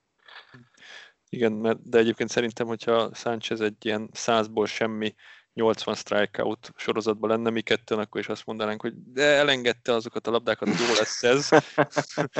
Igen, 1.29 1.53
mert, 1.53 1.89
de 1.89 1.99
egyébként 1.99 2.31
szerintem, 2.31 2.67
hogyha 2.67 3.15
Sánchez 3.15 3.61
egy 3.61 3.85
ilyen 3.85 4.11
százból 4.13 4.67
semmi 4.67 5.15
80 5.53 5.95
strikeout 5.95 6.73
sorozatban 6.77 7.31
lenne, 7.31 7.51
mi 7.51 7.61
kettőn, 7.61 7.99
akkor 7.99 8.21
is 8.21 8.29
azt 8.29 8.47
mondanánk, 8.47 8.81
hogy 8.81 8.93
de 8.97 9.23
elengedte 9.23 9.95
azokat 9.95 10.27
a 10.27 10.31
labdákat, 10.31 10.69
jó 10.69 10.95
lesz 10.99 11.23
ez. 11.23 11.49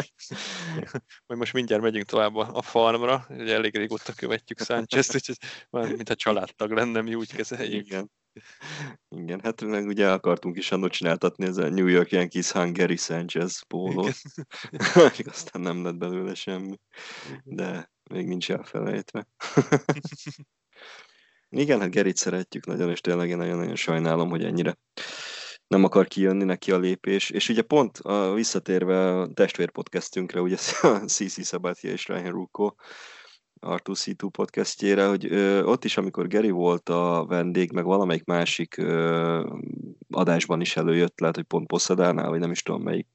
Majd 1.27 1.41
most 1.41 1.53
mindjárt 1.53 1.83
megyünk 1.83 2.07
tovább 2.07 2.37
a 2.37 2.63
farmra, 2.63 3.27
ugye 3.29 3.55
elég 3.55 3.77
régóta 3.77 4.13
követjük 4.13 4.61
Sánchez-t, 4.61 5.15
úgyhogy 5.15 5.37
már 5.71 5.95
mint 5.97 6.09
a 6.09 6.15
családtag 6.15 6.71
lenne, 6.71 7.01
mi 7.01 7.15
úgy 7.15 7.33
kezeljük. 7.33 7.87
Igen. 7.87 8.11
Igen, 9.09 9.41
hát 9.43 9.65
meg 9.65 9.87
ugye 9.87 10.11
akartunk 10.11 10.57
is 10.57 10.73
annól 10.73 10.89
csináltatni 10.89 11.47
ez 11.47 11.57
a 11.57 11.69
New 11.69 11.87
York 11.87 12.11
Yankees 12.11 12.53
Hungary 12.53 12.97
Sanchez 12.97 13.63
pólót. 13.69 14.15
Aztán 15.25 15.63
nem 15.63 15.85
lett 15.85 15.97
belőle 15.97 16.35
semmi, 16.35 16.79
de 17.45 17.91
még 18.11 18.27
nincs 18.27 18.51
elfelejtve. 18.51 19.27
Igen, 21.53 21.81
hát 21.81 21.91
Gerit 21.91 22.17
szeretjük 22.17 22.67
nagyon, 22.67 22.91
és 22.91 23.01
tényleg 23.01 23.29
én 23.29 23.37
nagyon-nagyon 23.37 23.77
sajnálom, 23.77 24.29
hogy 24.29 24.45
ennyire 24.45 24.79
nem 25.67 25.85
akar 25.85 26.07
kijönni 26.07 26.45
neki 26.45 26.73
a 26.73 26.79
lépés. 26.79 27.31
És 27.31 27.49
ugye 27.49 27.63
pont 27.63 27.99
a, 27.99 28.35
visszatérve 28.35 29.21
a 29.21 29.33
testvérpodcastünkre, 29.33 30.41
ugye 30.41 30.57
a 30.83 30.87
CC 30.87 31.47
Sabathia 31.47 31.91
és 31.91 32.07
Ryan 32.07 32.31
Rucco, 32.31 32.75
R2C2 33.67 34.29
podcastjére, 34.31 35.07
hogy 35.07 35.27
ö, 35.27 35.63
ott 35.63 35.85
is, 35.85 35.97
amikor 35.97 36.27
Geri 36.27 36.51
volt 36.51 36.89
a 36.89 37.25
vendég, 37.29 37.73
meg 37.73 37.85
valamelyik 37.85 38.25
másik 38.25 38.77
ö, 38.77 39.55
adásban 40.11 40.61
is 40.61 40.77
előjött, 40.77 41.21
lehet, 41.21 41.37
hogy 41.37 41.45
pont 41.45 41.67
Posszadánál, 41.67 42.29
vagy 42.29 42.41
nem 42.41 42.51
is 42.51 42.63
tudom 42.63 42.83
melyik, 42.83 43.07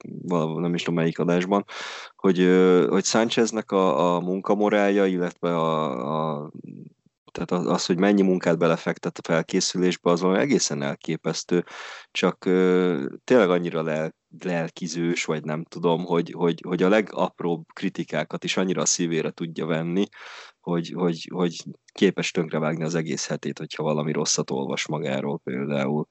nem 0.56 0.74
is 0.74 0.84
tudom 0.84 1.00
melyik 1.00 1.20
adásban, 1.20 1.66
hogy, 2.16 2.40
ö, 2.40 2.88
hogy 2.90 3.06
Sáncheznek 3.06 3.72
a, 3.72 4.16
a 4.16 4.20
munkamorálja, 4.20 5.06
illetve 5.06 5.56
a, 5.56 6.44
a 6.44 6.52
tehát 7.32 7.66
az, 7.66 7.86
hogy 7.86 8.00
mennyi 8.00 8.22
munkát 8.22 8.58
belefektet 8.58 9.18
a 9.18 9.22
felkészülésbe, 9.22 10.12
az 10.12 10.22
valami 10.22 10.40
egészen 10.40 10.82
elképesztő, 10.82 11.64
csak 12.12 12.46
ö, 12.46 13.06
tényleg 13.24 13.50
annyira 13.50 13.82
lel, 13.82 14.16
lelkizős, 14.44 15.26
vagy 15.26 15.44
nem 15.44 15.64
tudom, 15.64 16.06
hogy, 16.06 16.32
hogy, 16.32 16.62
hogy 16.68 16.84
a 16.84 16.90
legapróbb 16.90 17.66
kritikákat 17.74 18.44
is 18.44 18.58
annyira 18.58 18.82
a 18.82 18.86
szívére 18.86 19.32
tudja 19.32 19.66
venni, 19.66 20.06
hogy, 20.60 20.92
hogy, 20.96 21.30
hogy 21.34 21.64
képes 21.92 22.32
tönkrevágni 22.32 22.84
az 22.84 22.96
egész 22.96 23.28
hetét, 23.28 23.58
hogyha 23.58 23.84
valami 23.84 24.12
rosszat 24.12 24.52
olvas 24.52 24.88
magáról 24.88 25.40
például. 25.40 26.08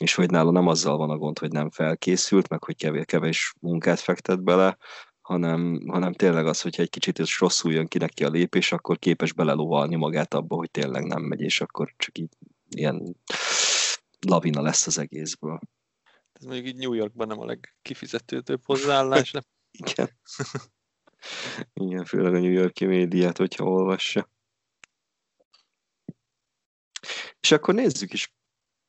És 0.00 0.14
hogy 0.14 0.30
nála 0.30 0.50
nem 0.50 0.66
azzal 0.66 0.96
van 0.96 1.10
a 1.10 1.16
gond, 1.16 1.38
hogy 1.38 1.50
nem 1.52 1.70
felkészült, 1.70 2.48
meg 2.48 2.64
hogy 2.64 2.76
kevés, 2.76 3.04
kevés 3.04 3.54
munkát 3.60 4.00
fektet 4.00 4.42
bele, 4.42 4.76
hanem, 5.20 5.80
hanem 5.86 6.12
tényleg 6.12 6.46
az, 6.46 6.60
hogyha 6.60 6.82
egy 6.82 6.90
kicsit 6.90 7.18
is 7.18 7.40
rosszul 7.40 7.72
jön 7.72 7.86
ki 7.86 7.98
neki 7.98 8.24
a 8.24 8.28
lépés, 8.28 8.72
akkor 8.72 8.98
képes 8.98 9.32
belelovalni 9.32 9.96
magát 9.96 10.34
abba, 10.34 10.56
hogy 10.56 10.70
tényleg 10.70 11.04
nem 11.04 11.22
megy, 11.22 11.40
és 11.40 11.60
akkor 11.60 11.94
csak 11.96 12.18
így 12.18 12.36
ilyen 12.68 13.16
lavina 14.26 14.60
lesz 14.60 14.86
az 14.86 14.98
egészből. 14.98 15.58
Ez 16.38 16.44
mondjuk 16.44 16.66
így 16.66 16.76
New 16.76 16.92
Yorkban 16.92 17.26
nem 17.26 17.40
a 17.40 17.44
legkifizetőtőbb 17.44 18.60
hozzáállás, 18.64 19.30
nem? 19.30 19.42
Igen. 19.86 20.10
Igen, 21.86 22.04
főleg 22.04 22.34
a 22.34 22.38
New 22.38 22.50
Yorki 22.50 22.84
médiát, 22.84 23.36
hogyha 23.36 23.64
olvassa. 23.64 24.28
És 27.40 27.52
akkor 27.52 27.74
nézzük 27.74 28.12
is 28.12 28.34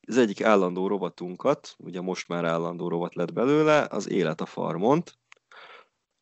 az 0.07 0.17
egyik 0.17 0.43
állandó 0.43 0.87
rovatunkat, 0.87 1.75
ugye 1.77 2.01
most 2.01 2.27
már 2.27 2.45
állandó 2.45 2.87
rovat 2.87 3.15
lett 3.15 3.33
belőle, 3.33 3.87
az 3.89 4.09
Élet 4.09 4.41
a 4.41 4.45
Farmont, 4.45 5.17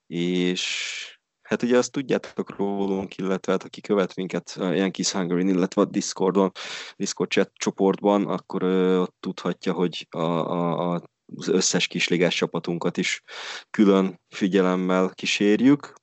és 0.07 1.19
hát 1.41 1.63
ugye 1.63 1.77
azt 1.77 1.91
tudjátok 1.91 2.57
rólunk, 2.57 3.17
illetve 3.17 3.51
hát 3.51 3.63
aki 3.63 3.81
követ 3.81 4.15
minket 4.15 4.49
a 4.59 4.71
Yankees 4.71 5.11
Hungary, 5.11 5.47
illetve 5.47 5.81
a 5.81 5.85
Discordon, 5.85 6.51
Discord 6.95 7.29
chat 7.29 7.51
csoportban, 7.53 8.27
akkor 8.27 8.63
ö, 8.63 9.03
tudhatja, 9.19 9.73
hogy 9.73 10.07
a, 10.09 10.19
a, 10.19 10.93
a, 10.93 11.01
az 11.35 11.47
összes 11.47 11.87
kisligás 11.87 12.35
csapatunkat 12.35 12.97
is 12.97 13.21
külön 13.69 14.21
figyelemmel 14.29 15.11
kísérjük, 15.13 15.93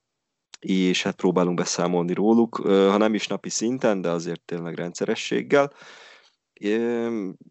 és 0.59 1.03
hát 1.03 1.17
próbálunk 1.17 1.57
beszámolni 1.57 2.13
róluk, 2.13 2.57
ha 2.67 2.97
nem 2.97 3.15
is 3.15 3.27
napi 3.27 3.49
szinten, 3.49 4.01
de 4.01 4.11
azért 4.11 4.43
tényleg 4.45 4.75
rendszerességgel. 4.75 5.73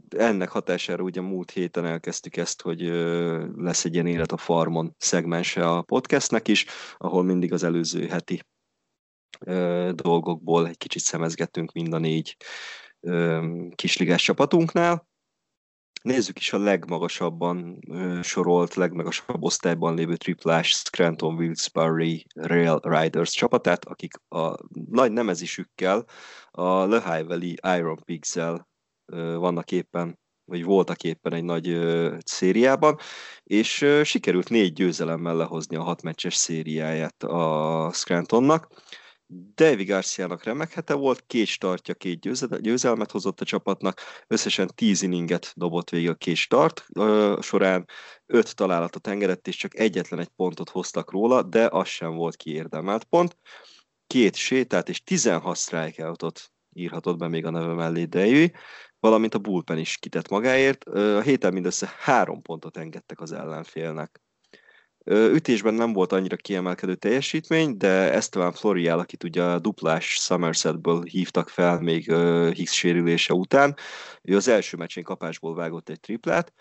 Ennek 0.09 0.49
hatására 0.49 1.03
ugye 1.03 1.21
múlt 1.21 1.51
héten 1.51 1.85
elkezdtük 1.85 2.37
ezt, 2.37 2.61
hogy 2.61 2.81
lesz 3.55 3.85
egy 3.85 3.93
ilyen 3.93 4.07
élet 4.07 4.31
a 4.31 4.37
farmon 4.37 4.95
szegmense 4.97 5.69
a 5.69 5.81
podcastnek 5.81 6.47
is, 6.47 6.65
ahol 6.97 7.23
mindig 7.23 7.53
az 7.53 7.63
előző 7.63 8.07
heti 8.07 8.41
dolgokból 9.91 10.67
egy 10.67 10.77
kicsit 10.77 11.01
szemezgetünk 11.01 11.71
mind 11.71 11.93
a 11.93 11.97
négy 11.97 12.37
kisligás 13.75 14.23
csapatunknál. 14.23 15.09
Nézzük 16.03 16.39
is 16.39 16.53
a 16.53 16.57
legmagasabban 16.57 17.79
sorolt, 18.21 18.73
legmagasabb 18.73 19.43
osztályban 19.43 19.95
lévő 19.95 20.15
triplás 20.15 20.69
Scranton 20.69 21.35
Wilkes-Barre 21.35 22.17
Rail 22.33 22.79
Riders 22.83 23.31
csapatát, 23.31 23.85
akik 23.85 24.13
a 24.29 24.57
nagy 24.89 25.11
nemezisükkel 25.11 26.05
a 26.51 26.85
Lehigh 26.85 27.27
Valley 27.27 27.53
Iron 27.77 28.01
Pigs-el 28.05 28.67
vannak 29.35 29.71
éppen, 29.71 30.19
vagy 30.45 30.63
voltak 30.63 31.03
éppen 31.03 31.33
egy 31.33 31.43
nagy 31.43 31.79
szériában, 32.25 32.97
és 33.43 33.85
sikerült 34.03 34.49
négy 34.49 34.73
győzelemmel 34.73 35.35
lehozni 35.35 35.75
a 35.75 35.83
hat 35.83 36.01
meccses 36.01 36.35
szériáját 36.35 37.23
a 37.23 37.89
Scrantonnak. 37.93 38.67
Davy 39.55 39.83
Garciának 39.83 40.43
remek 40.43 40.71
hete 40.71 40.93
volt, 40.93 41.23
két 41.27 41.47
startja, 41.47 41.93
két 41.93 42.19
győzelmet 42.61 43.11
hozott 43.11 43.41
a 43.41 43.45
csapatnak, 43.45 44.01
összesen 44.27 44.69
tíz 44.75 45.01
inninget 45.01 45.53
dobott 45.55 45.89
végig 45.89 46.09
a 46.09 46.15
két 46.15 46.35
start 46.35 46.85
során, 47.41 47.87
öt 48.25 48.55
találatot 48.55 49.07
engedett, 49.07 49.47
és 49.47 49.55
csak 49.55 49.77
egyetlen 49.79 50.19
egy 50.19 50.27
pontot 50.27 50.69
hoztak 50.69 51.11
róla, 51.11 51.43
de 51.43 51.67
az 51.71 51.87
sem 51.87 52.15
volt 52.15 52.35
kiérdemelt 52.35 53.03
pont. 53.03 53.37
Két 54.07 54.35
sétát 54.35 54.89
és 54.89 55.03
16 55.03 55.57
strikeoutot 55.57 56.51
írhatott 56.73 57.17
be 57.17 57.27
még 57.27 57.45
a 57.45 57.49
neve 57.49 57.73
mellé 57.73 58.05
Davy, 58.05 58.51
valamint 58.99 59.33
a 59.33 59.39
bullpen 59.39 59.77
is 59.77 59.97
kitett 59.97 60.29
magáért. 60.29 60.83
A 60.83 61.21
héten 61.21 61.53
mindössze 61.53 61.93
három 61.97 62.41
pontot 62.41 62.77
engedtek 62.77 63.19
az 63.19 63.31
ellenfélnek. 63.31 64.21
Ütésben 65.09 65.73
nem 65.73 65.93
volt 65.93 66.11
annyira 66.11 66.35
kiemelkedő 66.35 66.95
teljesítmény, 66.95 67.77
de 67.77 68.11
Esteban 68.11 68.51
Florial, 68.51 68.99
akit 68.99 69.23
ugye 69.23 69.43
a 69.43 69.59
duplás 69.59 70.05
Somersetből 70.05 71.03
hívtak 71.03 71.49
fel 71.49 71.79
még 71.79 72.13
Higgs 72.53 72.73
sérülése 72.73 73.33
után, 73.33 73.75
ő 74.21 74.35
az 74.35 74.47
első 74.47 74.77
meccsén 74.77 75.03
kapásból 75.03 75.55
vágott 75.55 75.89
egy 75.89 75.99
triplát. 75.99 76.53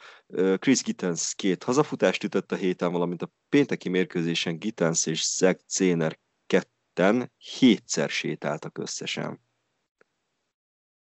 Chris 0.58 0.82
Gittens 0.82 1.34
két 1.34 1.62
hazafutást 1.62 2.24
ütött 2.24 2.52
a 2.52 2.56
héten, 2.56 2.92
valamint 2.92 3.22
a 3.22 3.32
pénteki 3.48 3.88
mérkőzésen 3.88 4.58
Gittens 4.58 5.06
és 5.06 5.26
Zach 5.36 5.60
Zéner 5.68 6.18
ketten 6.46 7.32
hétszer 7.36 8.08
sétáltak 8.08 8.78
összesen. 8.78 9.40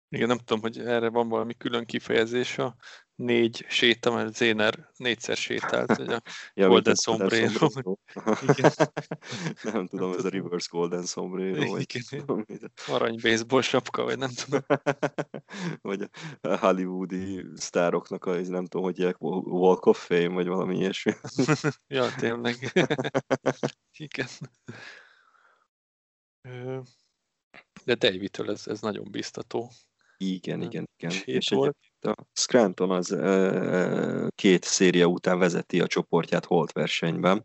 Igen, 0.09 0.27
nem 0.27 0.37
tudom, 0.37 0.61
hogy 0.61 0.79
erre 0.79 1.09
van 1.09 1.29
valami 1.29 1.53
külön 1.53 1.85
kifejezés 1.85 2.57
a 2.57 2.75
négy 3.21 3.65
séta, 3.69 4.11
mert 4.11 4.35
Zéner 4.35 4.89
négyszer 4.97 5.37
sétált, 5.37 5.95
hogy 5.95 6.13
a 6.13 6.21
ja, 6.53 6.67
Golden 6.67 6.95
Sombrero. 6.95 7.67
Igen. 8.47 8.71
nem 9.73 9.87
tudom, 9.87 10.13
ez 10.13 10.25
a 10.25 10.29
reverse 10.29 10.67
Golden 10.71 11.05
Sombrero. 11.05 11.71
Vagy 11.71 12.03
Igen. 12.09 12.71
Arany 12.87 13.19
baseball 13.21 13.61
sapka, 13.61 14.03
vagy 14.03 14.17
nem 14.17 14.29
tudom. 14.29 14.61
vagy 15.81 16.09
a 16.41 16.57
hollywoodi 16.57 17.45
sztároknak 17.55 18.25
a, 18.25 18.35
nem 18.35 18.65
tudom, 18.65 18.85
hogy 18.85 19.15
Walk 19.19 19.85
of 19.85 20.05
Fame, 20.05 20.27
vagy 20.27 20.47
valami 20.47 20.77
ilyesmi. 20.77 21.13
ja, 21.87 22.15
tényleg. 22.15 22.71
Igen. 23.97 24.27
De 27.83 27.95
David-től 27.95 28.51
ez, 28.51 28.67
ez 28.67 28.81
nagyon 28.81 29.11
biztató. 29.11 29.71
Igen, 30.21 30.61
igen, 30.61 30.89
igen. 30.97 31.11
És 31.25 31.49
volt. 31.49 31.77
a 32.01 32.13
Scranton 32.33 32.91
az 32.91 33.11
e, 33.11 34.27
két 34.35 34.63
széria 34.63 35.05
után 35.05 35.39
vezeti 35.39 35.81
a 35.81 35.87
csoportját 35.87 36.45
holt 36.45 36.71
versenyben, 36.71 37.43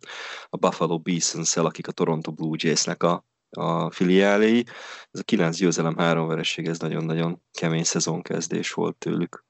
a 0.49 0.57
Buffalo 0.57 0.99
bisons 0.99 1.57
akik 1.57 1.89
a 1.89 1.93
Toronto 1.93 2.33
Blue 2.33 2.57
Jays-nek 2.61 3.03
a, 3.03 3.25
a 3.51 3.91
filiáléi. 3.91 4.65
Ez 5.11 5.21
a 5.21 5.23
kilenc 5.23 5.57
győzelem, 5.57 5.97
három 5.97 6.27
vereség, 6.27 6.67
ez 6.67 6.79
nagyon-nagyon 6.79 7.43
kemény 7.59 7.85
szezonkezdés 7.85 8.73
volt 8.73 8.97
tőlük. 8.97 9.45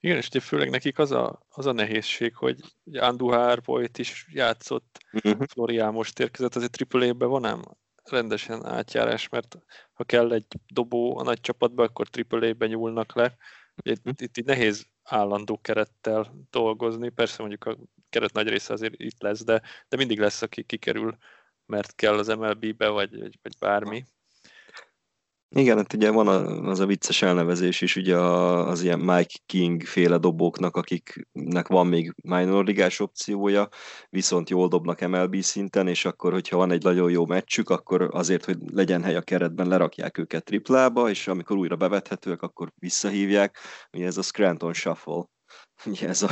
Igen, 0.00 0.16
és 0.16 0.28
főleg 0.40 0.70
nekik 0.70 0.98
az 0.98 1.10
a, 1.10 1.46
az 1.48 1.66
a 1.66 1.72
nehézség, 1.72 2.34
hogy 2.34 2.60
Anduhár 2.92 3.60
volt 3.64 3.98
is 3.98 4.26
játszott, 4.32 4.98
uh-huh. 5.12 5.46
Florián 5.46 5.92
most 5.92 6.18
érkezett, 6.18 6.54
azért 6.54 6.94
AAA-ben 6.94 7.28
van 7.28 7.44
ám 7.44 7.62
rendesen 8.10 8.66
átjárás, 8.66 9.28
mert 9.28 9.58
ha 9.92 10.04
kell 10.04 10.32
egy 10.32 10.46
dobó 10.72 11.18
a 11.18 11.22
nagy 11.22 11.40
csapatba, 11.40 11.82
akkor 11.82 12.06
AAA-ben 12.30 12.68
nyúlnak 12.68 13.14
le. 13.14 13.36
Itt, 13.82 14.04
mhm. 14.04 14.14
itt, 14.18 14.36
itt 14.36 14.46
nehéz 14.46 14.86
állandó 15.02 15.60
kerettel 15.60 16.46
dolgozni, 16.50 17.08
persze 17.08 17.36
mondjuk 17.38 17.64
a 17.64 17.76
keret 18.08 18.32
nagy 18.32 18.48
része 18.48 18.72
azért 18.72 18.94
itt 18.96 19.22
lesz, 19.22 19.44
de, 19.44 19.62
de 19.88 19.96
mindig 19.96 20.18
lesz, 20.18 20.42
aki 20.42 20.62
kikerül, 20.62 21.16
mert 21.66 21.94
kell 21.94 22.18
az 22.18 22.26
MLB-be, 22.26 22.88
vagy, 22.88 23.18
vagy, 23.18 23.38
vagy 23.42 23.56
bármi. 23.58 24.04
Igen, 25.48 25.76
hát 25.76 25.92
ugye 25.92 26.10
van 26.10 26.28
az 26.66 26.80
a 26.80 26.86
vicces 26.86 27.22
elnevezés 27.22 27.80
is, 27.80 27.96
ugye 27.96 28.16
az 28.16 28.82
ilyen 28.82 28.98
Mike 28.98 29.38
King 29.46 29.82
féle 29.82 30.18
dobóknak, 30.18 30.76
akiknek 30.76 31.68
van 31.68 31.86
még 31.86 32.14
minor 32.22 32.64
ligás 32.64 33.00
opciója, 33.00 33.68
viszont 34.08 34.50
jól 34.50 34.68
dobnak 34.68 35.08
MLB 35.08 35.40
szinten, 35.40 35.88
és 35.88 36.04
akkor, 36.04 36.32
hogyha 36.32 36.56
van 36.56 36.70
egy 36.70 36.82
nagyon 36.82 37.10
jó 37.10 37.26
meccsük, 37.26 37.70
akkor 37.70 38.08
azért, 38.12 38.44
hogy 38.44 38.56
legyen 38.72 39.02
hely 39.02 39.16
a 39.16 39.22
keretben, 39.22 39.68
lerakják 39.68 40.18
őket 40.18 40.44
triplába, 40.44 41.10
és 41.10 41.28
amikor 41.28 41.56
újra 41.56 41.76
bevethetőek, 41.76 42.42
akkor 42.42 42.72
visszahívják. 42.78 43.58
Ugye 43.92 44.06
ez 44.06 44.16
a 44.16 44.22
Scranton 44.22 44.72
Shuffle 44.72 45.24
ugye 45.84 46.08
ez 46.08 46.22
a 46.22 46.30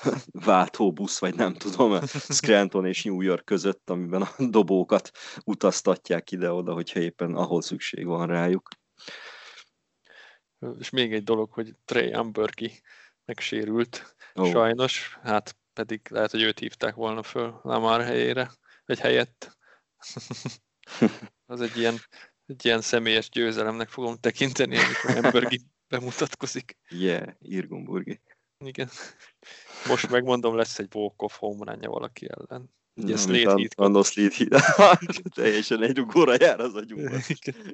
váltóbusz, 0.46 1.18
vagy 1.18 1.34
nem 1.34 1.54
tudom, 1.54 2.00
Scranton 2.06 2.86
és 2.86 3.04
New 3.04 3.20
York 3.20 3.44
között, 3.44 3.90
amiben 3.90 4.22
a 4.22 4.30
dobókat 4.38 5.10
utaztatják 5.44 6.30
ide-oda, 6.30 6.72
hogyha 6.72 7.00
éppen 7.00 7.34
ahol 7.34 7.62
szükség 7.62 8.06
van 8.06 8.26
rájuk. 8.26 8.68
És 10.78 10.90
még 10.90 11.12
egy 11.12 11.24
dolog, 11.24 11.52
hogy 11.52 11.74
Trey 11.84 12.12
Ambergi 12.12 12.82
megsérült, 13.24 14.16
oh. 14.34 14.50
sajnos, 14.50 15.18
hát 15.22 15.56
pedig 15.72 16.00
lehet, 16.10 16.30
hogy 16.30 16.42
őt 16.42 16.58
hívták 16.58 16.94
volna 16.94 17.22
föl 17.22 17.60
Lamar 17.62 18.02
helyére, 18.02 18.50
vagy 18.84 18.98
helyett. 18.98 19.58
Az 21.46 21.60
egy 21.60 21.76
ilyen, 21.76 21.98
egy 22.46 22.64
ilyen 22.64 22.80
személyes 22.80 23.28
győzelemnek 23.28 23.88
fogom 23.88 24.16
tekinteni, 24.16 24.76
amikor 24.76 25.24
Ambergi 25.24 25.60
bemutatkozik. 25.88 26.78
Yeah, 26.88 27.28
Irgumburgi. 27.38 28.20
Igen. 28.64 28.88
Most 29.88 30.10
megmondom, 30.10 30.56
lesz 30.56 30.78
egy 30.78 30.94
walk-off 30.94 31.36
home 31.38 31.76
valaki 31.86 32.28
ellen. 32.28 32.70
Ugye 32.94 33.16
Slade 33.16 33.54
Heat. 33.54 33.74
Slade 34.04 34.52
Teljesen 35.34 35.82
egy 35.82 36.00
ugóra 36.00 36.34
jár 36.38 36.60
az 36.60 36.74
a 36.74 36.84
gyúr. 36.88 37.10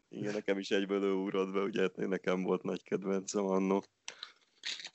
Igen. 0.08 0.32
Nekem 0.32 0.58
is 0.58 0.70
egyből 0.70 1.02
ő 1.02 1.12
ugrott 1.12 1.52
be, 1.52 1.60
ugye 1.60 1.88
nekem 1.94 2.42
volt 2.42 2.62
nagy 2.62 2.82
kedvencem 2.82 3.46
annó. 3.46 3.84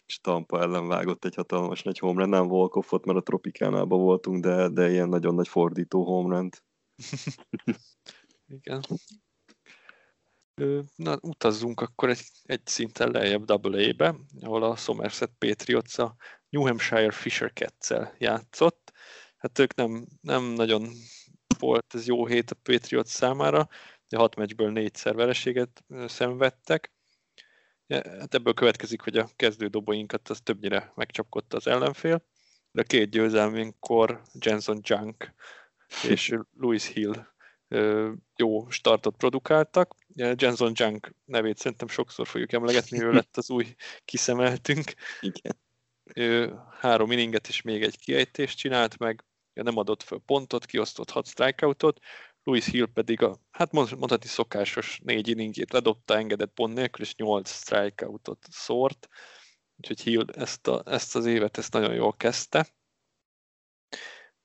És 0.05 0.19
Tampa 0.19 0.61
ellen 0.61 0.87
vágott 0.87 1.25
egy 1.25 1.35
hatalmas 1.35 1.83
nagy 1.83 1.99
homerun, 1.99 2.29
nem 2.29 2.49
walk 2.49 2.75
mert 3.05 3.17
a 3.17 3.21
Tropikánában 3.21 3.99
voltunk, 3.99 4.43
de, 4.43 4.69
de 4.69 4.91
ilyen 4.91 5.09
nagyon 5.09 5.35
nagy 5.35 5.47
fordító 5.47 6.03
homerun 6.03 6.49
Igen. 8.57 8.83
Na, 10.95 11.17
utazzunk 11.21 11.81
akkor 11.81 12.09
egy, 12.09 12.21
egy 12.43 12.67
szinten 12.67 13.11
lejjebb 13.11 13.49
AA-be, 13.49 14.15
ahol 14.41 14.63
a 14.63 14.75
Somerset 14.75 15.31
Patriots 15.37 15.97
a 15.97 16.15
New 16.49 16.61
Hampshire 16.61 17.11
Fisher 17.11 17.51
cats 17.53 18.09
játszott. 18.17 18.91
Hát 19.37 19.59
ők 19.59 19.75
nem, 19.75 20.07
nem 20.21 20.43
nagyon 20.43 20.89
volt 21.59 21.93
ez 21.93 22.07
jó 22.07 22.25
hét 22.25 22.51
a 22.51 22.55
Patriots 22.63 23.07
számára, 23.07 23.67
de 24.09 24.17
hat 24.17 24.35
meccsből 24.35 24.71
négyszer 24.71 25.15
vereséget 25.15 25.83
szenvedtek. 26.05 26.91
Hát 27.87 28.33
ebből 28.33 28.53
következik, 28.53 29.01
hogy 29.01 29.17
a 29.17 29.29
kezdő 29.35 29.67
dobóinkat 29.67 30.29
az 30.29 30.41
többnyire 30.41 30.91
megcsapkodta 30.95 31.57
az 31.57 31.67
ellenfél, 31.67 32.25
de 32.71 32.81
a 32.81 32.85
két 32.85 33.09
győzelmünkkor 33.09 34.21
Jenson 34.39 34.79
Junk 34.81 35.33
és 36.09 36.37
Louis 36.57 36.87
Hill 36.87 37.32
jó 38.35 38.69
startot 38.69 39.15
produkáltak. 39.17 39.95
Jenson 40.15 40.71
Junk 40.75 41.15
nevét 41.25 41.57
szerintem 41.57 41.87
sokszor 41.87 42.27
fogjuk 42.27 42.51
emlegetni, 42.51 43.03
ő 43.03 43.11
lett 43.13 43.37
az 43.37 43.49
új 43.49 43.75
kiszemeltünk. 44.05 44.93
Igen. 45.21 45.61
Ő 46.13 46.55
három 46.79 47.11
inninget 47.11 47.47
és 47.47 47.61
még 47.61 47.83
egy 47.83 47.97
kiejtést 47.99 48.57
csinált 48.57 48.97
meg, 48.97 49.23
nem 49.53 49.77
adott 49.77 50.03
föl 50.03 50.19
pontot, 50.25 50.65
kiosztott 50.65 51.09
hat 51.09 51.27
strikeoutot, 51.27 51.99
Louis 52.43 52.65
Hill 52.65 52.87
pedig 52.93 53.21
a, 53.21 53.39
hát 53.51 53.71
mondhatni 53.71 54.27
szokásos 54.27 54.99
négy 55.03 55.27
inningét 55.27 55.71
ledobta, 55.71 56.17
engedett 56.17 56.53
pont 56.53 56.73
nélkül, 56.73 57.05
és 57.05 57.15
nyolc 57.15 57.51
strikeoutot 57.51 58.45
szórt. 58.49 59.07
Úgyhogy 59.77 60.01
Hill 60.01 60.25
ezt, 60.33 60.67
a, 60.67 60.83
ezt 60.85 61.15
az 61.15 61.25
évet 61.25 61.57
ezt 61.57 61.73
nagyon 61.73 61.93
jól 61.93 62.13
kezdte. 62.13 62.67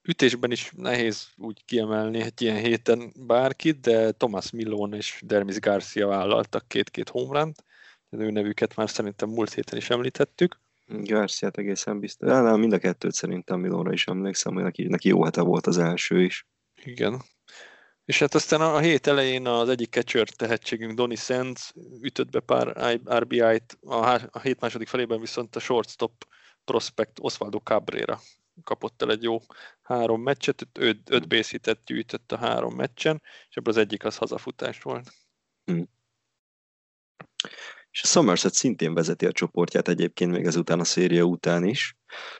Ütésben 0.08 0.50
is 0.50 0.72
nehéz 0.76 1.28
úgy 1.36 1.64
kiemelni 1.64 2.20
egy 2.20 2.42
ilyen 2.42 2.56
héten 2.56 3.12
bárkit, 3.16 3.80
de 3.80 4.12
Thomas 4.12 4.50
Millon 4.50 4.94
és 4.94 5.20
Dermis 5.24 5.58
Garcia 5.58 6.06
vállaltak 6.06 6.68
két-két 6.68 7.08
homerunt. 7.08 7.64
Az 8.08 8.18
ő 8.18 8.30
nevüket 8.30 8.76
már 8.76 8.90
szerintem 8.90 9.28
múlt 9.28 9.54
héten 9.54 9.78
is 9.78 9.90
említettük. 9.90 10.60
Garciát 10.86 11.58
egészen 11.58 12.00
biztos. 12.00 12.28
De 12.28 12.56
mind 12.56 12.72
a 12.72 12.78
kettőt 12.78 13.12
szerintem 13.12 13.60
Milonra 13.60 13.92
is 13.92 14.06
emlékszem, 14.06 14.54
hogy 14.54 14.62
neki, 14.62 14.82
neki 14.82 15.08
jó 15.08 15.24
hete 15.24 15.40
volt 15.40 15.66
az 15.66 15.78
első 15.78 16.22
is. 16.22 16.46
Igen. 16.84 17.22
És 18.04 18.18
hát 18.18 18.34
aztán 18.34 18.60
a 18.60 18.78
hét 18.78 19.06
elején 19.06 19.46
az 19.46 19.68
egyik 19.68 19.90
catcher 19.90 20.28
tehetségünk, 20.28 20.92
Donny 20.92 21.16
Sands 21.16 21.72
ütött 22.02 22.30
be 22.30 22.40
pár 22.40 22.96
RBI-t, 23.18 23.78
a 24.30 24.40
hét 24.40 24.60
második 24.60 24.88
felében 24.88 25.20
viszont 25.20 25.56
a 25.56 25.60
shortstop 25.60 26.26
prospect 26.64 27.18
Osvaldo 27.20 27.58
Cabrera 27.58 28.20
kapott 28.64 29.02
el 29.02 29.10
egy 29.10 29.22
jó 29.22 29.38
három 29.82 30.22
meccset, 30.22 30.66
öt, 30.72 31.10
öt 31.10 31.46
hitet 31.46 31.84
gyűjtött 31.84 32.32
a 32.32 32.36
három 32.36 32.74
meccsen, 32.74 33.22
és 33.48 33.56
ebből 33.56 33.72
az 33.72 33.80
egyik 33.80 34.04
az 34.04 34.16
hazafutás 34.16 34.82
volt. 34.82 35.12
Hmm. 35.64 35.88
És 37.90 38.02
a 38.02 38.06
Somerset 38.06 38.54
szintén 38.54 38.94
vezeti 38.94 39.26
a 39.26 39.32
csoportját 39.32 39.88
egyébként 39.88 40.30
még 40.30 40.44
ezután 40.44 40.80
a 40.80 40.84
széria 40.84 41.24
után 41.24 41.64
is, 41.64 41.96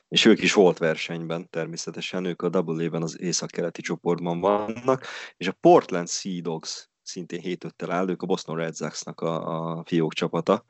és 0.07 0.25
ők 0.25 0.41
is 0.41 0.53
volt 0.53 0.77
versenyben 0.77 1.49
természetesen, 1.49 2.25
ők 2.25 2.41
a 2.41 2.49
Double 2.49 2.97
az 2.97 3.19
észak-keleti 3.19 3.81
csoportban 3.81 4.39
vannak, 4.39 5.05
és 5.37 5.47
a 5.47 5.57
Portland 5.59 6.09
Sea 6.09 6.41
Dogs 6.41 6.89
szintén 7.01 7.39
7 7.39 7.63
5 7.63 7.83
áll, 7.83 8.09
ők 8.09 8.21
a 8.21 8.25
Boston 8.25 8.55
Red 8.55 8.75
Sox-nak 8.75 9.21
a, 9.21 9.77
a 9.77 9.83
fiók 9.85 10.13
csapata, 10.13 10.65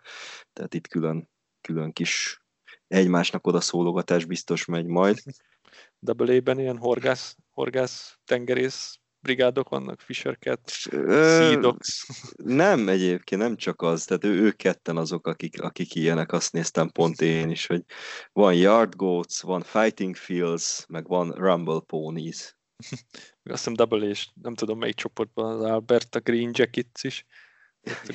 tehát 0.54 0.74
itt 0.74 0.88
külön, 0.88 1.30
külön 1.62 1.92
kis 1.92 2.44
egymásnak 2.90 3.48
oda 3.48 3.62
szólogatás 3.62 4.26
biztos 4.26 4.66
megy 4.66 4.86
majd. 4.86 5.18
Double 6.00 6.36
A-ben 6.36 6.60
ilyen 6.60 6.78
horgász, 6.78 7.36
horgász 7.50 8.18
tengerész 8.26 9.00
brigádok 9.20 9.70
vannak, 9.70 10.00
Fisher 10.00 10.38
Cat. 10.40 10.72
Nem 12.36 12.90
egyébként, 12.90 13.42
nem 13.42 13.56
csak 13.56 13.82
az, 13.82 14.06
tehát 14.06 14.24
ő, 14.24 14.42
ők 14.42 14.56
ketten 14.56 14.98
azok, 14.98 15.28
akik, 15.28 15.62
akik 15.62 15.96
ilyenek, 15.96 16.32
azt 16.32 16.54
néztem 16.54 16.90
pont 16.90 17.22
én 17.22 17.50
is, 17.50 17.66
hogy 17.66 17.84
van 18.32 18.54
Yard 18.54 18.96
Goats, 18.96 19.42
van 19.42 19.62
Fighting 19.62 20.16
Fields, 20.16 20.86
meg 20.88 21.08
van 21.08 21.32
Rumble 21.32 21.82
Ponies. 21.86 22.58
Azt 23.44 23.58
hiszem 23.58 23.74
Double 23.74 24.08
és 24.08 24.30
nem 24.42 24.56
tudom 24.56 24.80
melyik 24.80 24.96
csoportban 24.96 25.56
az 25.56 25.62
Alberta 25.62 26.20
Green 26.20 26.52
Jackets 26.54 27.04
is. 27.04 27.26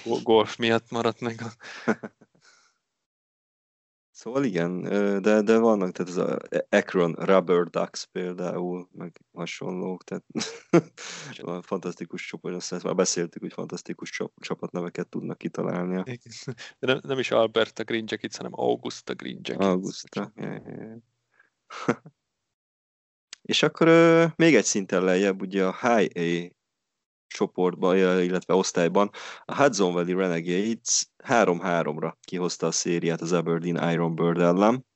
A 0.04 0.20
golf 0.22 0.56
miatt 0.56 0.90
maradt 0.90 1.20
meg 1.20 1.40
a 1.42 1.52
Szóval 4.14 4.44
igen, 4.44 4.80
de, 5.22 5.42
de 5.42 5.58
vannak, 5.58 5.92
tehát 5.92 6.10
ez 6.10 6.16
a 6.16 6.38
Akron 6.68 7.12
Rubber 7.12 7.64
Ducks 7.64 8.06
például, 8.12 8.88
meg 8.92 9.20
hasonlók, 9.32 10.04
tehát 10.04 10.24
van 11.40 11.62
fantasztikus 11.62 12.26
csoport, 12.26 12.54
azt 12.54 12.82
már 12.82 12.94
beszéltük, 12.94 13.42
hogy 13.42 13.52
fantasztikus 13.52 14.22
csapatneveket 14.36 15.08
tudnak 15.08 15.38
kitalálni. 15.38 16.18
De 16.78 16.86
nem, 16.86 17.00
nem 17.02 17.18
is 17.18 17.30
Alberta 17.30 17.84
Green 17.84 18.04
Jackets, 18.06 18.36
hanem 18.36 18.52
Augusta 18.54 19.14
Green 19.14 19.40
Jackets. 19.42 19.66
Augusta, 19.66 20.32
yeah, 20.36 20.66
yeah. 20.66 21.98
És 23.42 23.62
akkor 23.62 23.88
még 24.36 24.54
egy 24.54 24.64
szinten 24.64 25.04
lejjebb, 25.04 25.40
ugye 25.40 25.66
a 25.66 25.76
High 25.80 26.18
A 26.18 26.52
csoportban, 27.34 27.96
illetve 27.96 28.54
osztályban 28.54 29.10
a 29.44 29.56
Hudson 29.56 29.92
Valley 29.92 30.16
Renegades 30.16 31.08
3-3-ra 31.28 32.12
kihozta 32.20 32.66
a 32.66 32.70
szériát 32.70 33.20
az 33.20 33.32
Aberdeen 33.32 33.92
Iron 33.92 34.14
Bird 34.14 34.38
ellen. 34.38 34.86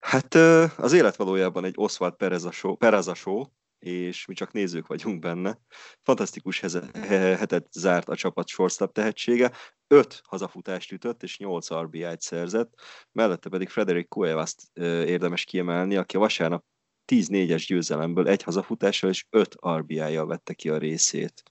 Hát 0.00 0.34
az 0.76 0.92
élet 0.92 1.16
valójában 1.16 1.64
egy 1.64 1.74
Oswald 1.76 2.14
Perez 2.14 2.44
a 2.44 2.50
show, 2.50 2.76
Perez 2.76 3.06
a 3.06 3.14
show 3.14 3.44
és 3.78 4.26
mi 4.26 4.34
csak 4.34 4.52
nézők 4.52 4.86
vagyunk 4.86 5.20
benne. 5.20 5.58
Fantasztikus 6.02 6.60
hetet 6.60 7.66
zárt 7.72 8.08
a 8.08 8.16
csapat 8.16 8.48
shortstop 8.48 8.92
tehetsége, 8.92 9.52
5 9.86 10.20
hazafutást 10.24 10.92
ütött, 10.92 11.22
és 11.22 11.38
8 11.38 11.74
RBI-t 11.74 12.20
szerzett, 12.20 12.72
mellette 13.12 13.48
pedig 13.48 13.68
Frederick 13.68 14.12
Cuevas-t 14.12 14.78
érdemes 15.06 15.44
kiemelni, 15.44 15.96
aki 15.96 16.16
a 16.16 16.18
vasárnap 16.18 16.64
10-4-es 17.06 17.64
győzelemből 17.66 18.28
egy 18.28 18.42
hazafutással 18.42 19.10
és 19.10 19.26
5 19.30 19.56
RBI-jal 19.76 20.26
vette 20.26 20.54
ki 20.54 20.68
a 20.68 20.78
részét. 20.78 21.42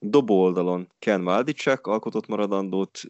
Dobó 0.00 0.42
oldalon 0.42 0.92
Ken 0.98 1.20
Maldicek 1.20 1.86
alkotott 1.86 2.26
maradandót, 2.26 3.00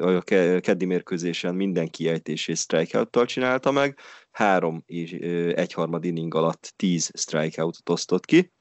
a 0.00 0.20
keddi 0.60 0.84
mérkőzésen 0.84 1.54
minden 1.54 1.88
kiejtését 1.88 2.56
strikeout 2.56 3.24
csinálta 3.26 3.70
meg, 3.70 3.98
három 4.30 4.82
és 4.86 5.12
egyharmad 5.54 6.04
inning 6.04 6.34
alatt 6.34 6.72
10 6.76 7.10
strikeoutot 7.14 7.88
osztott 7.88 8.24
ki, 8.24 8.52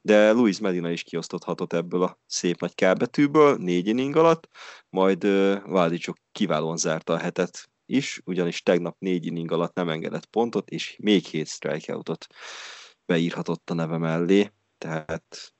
de 0.00 0.30
Luis 0.32 0.58
Medina 0.58 0.90
is 0.90 1.02
kioszthatott 1.02 1.72
ebből 1.72 2.02
a 2.02 2.18
szép 2.26 2.60
nagy 2.60 2.74
kábetűből 2.74 3.56
négy 3.56 3.86
inning 3.86 4.16
alatt, 4.16 4.48
majd 4.88 5.26
Vádicsok 5.64 6.16
kiválóan 6.32 6.76
zárta 6.76 7.12
a 7.12 7.18
hetet 7.18 7.70
is, 7.86 8.20
ugyanis 8.24 8.62
tegnap 8.62 8.96
négy 8.98 9.26
inning 9.26 9.52
alatt 9.52 9.74
nem 9.74 9.88
engedett 9.88 10.26
pontot, 10.26 10.70
és 10.70 10.96
még 11.00 11.24
hét 11.24 11.46
strikeoutot 11.46 12.26
beírhatott 13.06 13.70
a 13.70 13.74
neve 13.74 13.98
mellé, 13.98 14.52
tehát 14.78 15.54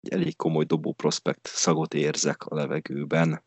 egy 0.00 0.12
elég 0.12 0.36
komoly 0.36 0.64
dobó 0.64 0.92
prospekt 0.92 1.46
szagot 1.46 1.94
érzek 1.94 2.44
a 2.44 2.54
levegőben. 2.54 3.44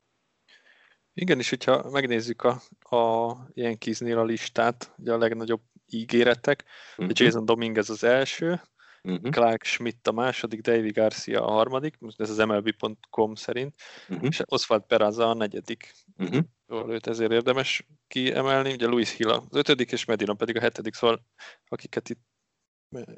Igen, 1.13 1.39
és 1.39 1.49
hogyha 1.49 1.89
megnézzük 1.89 2.41
a, 2.43 2.61
a 2.95 3.35
Yankeesnél 3.53 4.17
a 4.17 4.23
listát, 4.23 4.93
ugye 4.97 5.13
a 5.13 5.17
legnagyobb 5.17 5.61
ígéretek, 5.85 6.63
uh-huh. 6.97 7.11
Jason 7.13 7.45
Dominguez 7.45 7.89
az 7.89 8.03
első, 8.03 8.61
uh-huh. 9.03 9.31
Clark 9.31 9.63
Schmidt 9.63 10.07
a 10.07 10.11
második, 10.11 10.61
David 10.61 10.93
Garcia 10.93 11.45
a 11.45 11.51
harmadik, 11.51 11.97
ez 12.17 12.29
az 12.29 12.37
MLB.com 12.37 13.35
szerint, 13.35 13.75
uh-huh. 14.09 14.27
és 14.27 14.41
Oswald 14.45 14.83
Peraza 14.83 15.29
a 15.29 15.33
negyedik. 15.33 15.93
Uh-huh. 16.17 16.43
Szóval 16.67 16.91
őt 16.93 17.07
ezért 17.07 17.31
érdemes 17.31 17.87
kiemelni, 18.07 18.71
ugye 18.71 18.87
Louis 18.87 19.15
Hill 19.15 19.29
az 19.29 19.43
ötödik, 19.51 19.91
és 19.91 20.05
Medina 20.05 20.33
pedig 20.33 20.57
a 20.57 20.61
hetedik, 20.61 20.93
szóval 20.93 21.25
akiket 21.67 22.09
itt, 22.09 22.21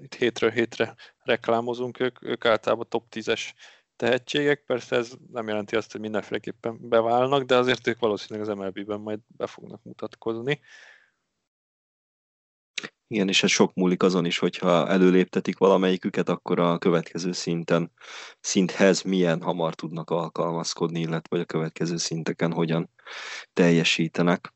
itt 0.02 0.16
hétről 0.16 0.50
hétre 0.50 0.96
reklámozunk, 1.24 2.00
ők, 2.00 2.24
ők 2.24 2.46
általában 2.46 2.90
top 2.90 3.06
10-es 3.16 3.52
tehetségek, 3.96 4.64
persze 4.66 4.96
ez 4.96 5.14
nem 5.32 5.48
jelenti 5.48 5.76
azt, 5.76 5.92
hogy 5.92 6.02
mindenféleképpen 6.02 6.90
beválnak, 6.90 7.44
de 7.44 7.56
azért 7.56 7.88
ők 7.88 8.00
valószínűleg 8.00 8.50
az 8.50 8.58
MLB-ben 8.58 9.00
majd 9.00 9.20
be 9.28 9.48
fognak 9.48 9.84
mutatkozni. 9.84 10.62
Igen, 13.12 13.28
és 13.28 13.44
ez 13.44 13.50
sok 13.50 13.74
múlik 13.74 14.04
azon 14.04 14.26
is, 14.26 14.38
hogyha 14.38 14.88
előléptetik 14.88 15.58
valamelyiküket, 15.58 16.30
akkor 16.30 16.60
a 16.60 16.78
következő 16.78 17.32
szinten, 17.32 17.92
szinthez 18.40 19.02
milyen 19.02 19.42
hamar 19.42 19.76
tudnak 19.76 20.10
alkalmazkodni, 20.10 21.00
illetve 21.00 21.40
a 21.40 21.46
következő 21.46 21.98
szinteken 21.98 22.52
hogyan 22.52 22.90
teljesítenek. 23.54 24.54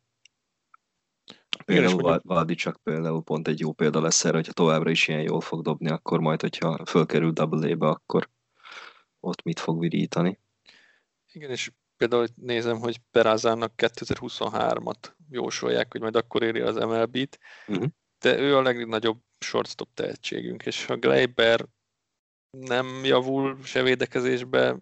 Például 1.65 2.19
Valdi 2.23 2.55
csak 2.55 2.79
például 2.83 3.23
pont 3.23 3.47
egy 3.47 3.59
jó 3.59 3.71
példa 3.71 4.01
lesz 4.01 4.25
erre, 4.25 4.35
hogyha 4.35 4.53
továbbra 4.53 4.89
is 4.89 5.07
ilyen 5.07 5.21
jól 5.21 5.41
fog 5.41 5.61
dobni, 5.61 5.89
akkor 5.89 6.19
majd, 6.19 6.41
hogyha 6.41 6.85
fölkerül 6.85 7.31
double 7.31 7.71
A-be, 7.71 7.87
akkor 7.87 8.29
ott 9.19 9.43
mit 9.43 9.59
fog 9.59 9.79
virítani. 9.79 10.39
Igen, 11.31 11.49
és 11.49 11.71
például 11.97 12.27
nézem, 12.35 12.79
hogy 12.79 13.01
Perázának 13.11 13.73
2023-at 13.77 15.13
jósolják, 15.29 15.91
hogy 15.91 16.01
majd 16.01 16.15
akkor 16.15 16.43
éri 16.43 16.59
az 16.59 16.75
MLB-t, 16.75 17.39
uh-huh 17.67 17.87
de 18.25 18.39
ő 18.39 18.57
a 18.57 18.61
legnagyobb 18.61 19.21
shortstop 19.39 19.93
tehetségünk, 19.93 20.65
és 20.65 20.85
ha 20.85 20.95
Gleiber 20.95 21.65
nem 22.49 23.03
javul 23.03 23.63
se 23.63 23.83
védekezésbe, 23.83 24.77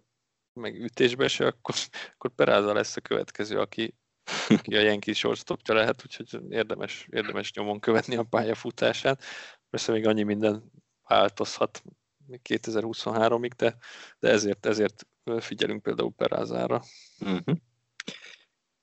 meg 0.53 0.81
ütésbe 0.81 1.27
se, 1.27 1.45
akkor, 1.45 1.75
akkor 2.13 2.35
Peráza 2.35 2.73
lesz 2.73 2.95
a 2.95 3.01
következő, 3.01 3.59
aki, 3.59 3.95
aki 4.47 4.75
a 4.75 4.79
Yankee 4.79 5.13
shortstopja 5.13 5.73
lehet, 5.73 6.03
úgyhogy 6.05 6.51
érdemes, 6.51 7.07
érdemes 7.11 7.51
nyomon 7.53 7.79
követni 7.79 8.15
a 8.15 8.23
pályafutását. 8.23 9.23
Persze 9.69 9.91
még 9.91 10.07
annyi 10.07 10.23
minden 10.23 10.71
változhat 11.07 11.83
2023-ig, 12.29 13.51
de, 13.57 13.77
de 14.19 14.29
ezért, 14.29 14.65
ezért 14.65 15.07
figyelünk 15.39 15.83
például 15.83 16.11
Perázára. 16.11 16.81
Uh-huh. 17.19 17.57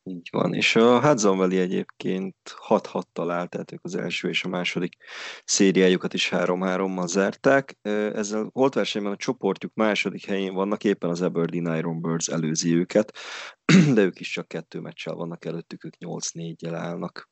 Így 0.03 0.29
van, 0.31 0.55
és 0.55 0.77
a 0.77 1.01
Hudson 1.01 1.37
Valley 1.37 1.59
egyébként 1.59 2.37
6-6 2.69 3.03
talált, 3.13 3.51
tehát 3.51 3.73
ők 3.73 3.85
az 3.85 3.95
első 3.95 4.29
és 4.29 4.45
a 4.45 4.49
második 4.49 4.97
szériájukat 5.45 6.15
is 6.15 6.29
3-3-mal 6.33 7.07
zárták. 7.07 7.79
Ezzel 7.83 8.51
holt 8.53 8.75
versenyben 8.75 9.13
a 9.13 9.17
csoportjuk 9.17 9.75
második 9.75 10.25
helyén 10.25 10.55
vannak, 10.55 10.85
éppen 10.85 11.11
az 11.11 11.21
Aberdeen 11.21 11.77
Iron 11.77 12.01
Birds 12.01 12.29
előzi 12.29 12.75
őket, 12.75 13.17
de 13.95 14.03
ők 14.03 14.21
is 14.21 14.31
csak 14.31 14.49
kettő 14.49 14.81
meccsel 14.81 15.15
vannak 15.15 15.45
előttük, 15.45 15.85
ők 15.85 15.95
8-4-jel 15.99 16.75
állnak. 16.75 17.31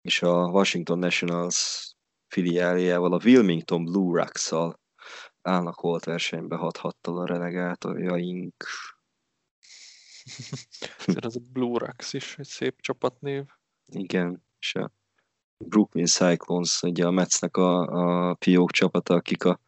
És 0.00 0.22
a 0.22 0.46
Washington 0.46 0.98
Nationals 0.98 1.92
filiáljával, 2.28 3.12
a 3.12 3.20
Wilmington 3.24 3.84
Blue 3.84 4.22
Rocks-szal 4.22 4.80
állnak 5.42 5.78
holt 5.78 6.04
versenybe 6.04 6.58
6-6-tal 6.60 7.16
a 7.16 7.26
relegátorjaink. 7.26 8.64
Ez 11.26 11.36
a 11.36 11.40
Blue 11.52 11.78
Rocks 11.78 12.12
is 12.12 12.34
egy 12.38 12.46
szép 12.46 12.80
csapatnév. 12.80 13.44
Igen, 13.86 14.44
és 14.58 14.74
a 14.74 14.92
Brooklyn 15.58 16.06
Cyclones, 16.06 16.82
ugye 16.82 17.06
a 17.06 17.10
Metsnek 17.10 17.56
a, 17.56 17.80
a 17.80 18.36
fiók 18.40 18.70
csapata, 18.70 19.14
akik 19.14 19.44
a 19.44 19.60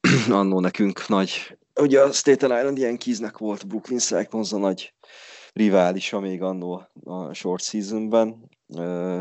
annó 0.28 0.60
nekünk 0.60 1.08
nagy, 1.08 1.56
ugye 1.80 2.00
a 2.00 2.12
Staten 2.12 2.58
Island 2.58 2.78
Yankeesnek 2.78 3.38
volt 3.38 3.66
Brooklyn 3.66 3.98
Cyclones 3.98 4.52
a 4.52 4.58
nagy 4.58 4.94
riválisa 5.52 6.20
még 6.20 6.42
annó 6.42 6.88
a 7.04 7.32
short 7.32 7.62
seasonben. 7.62 8.50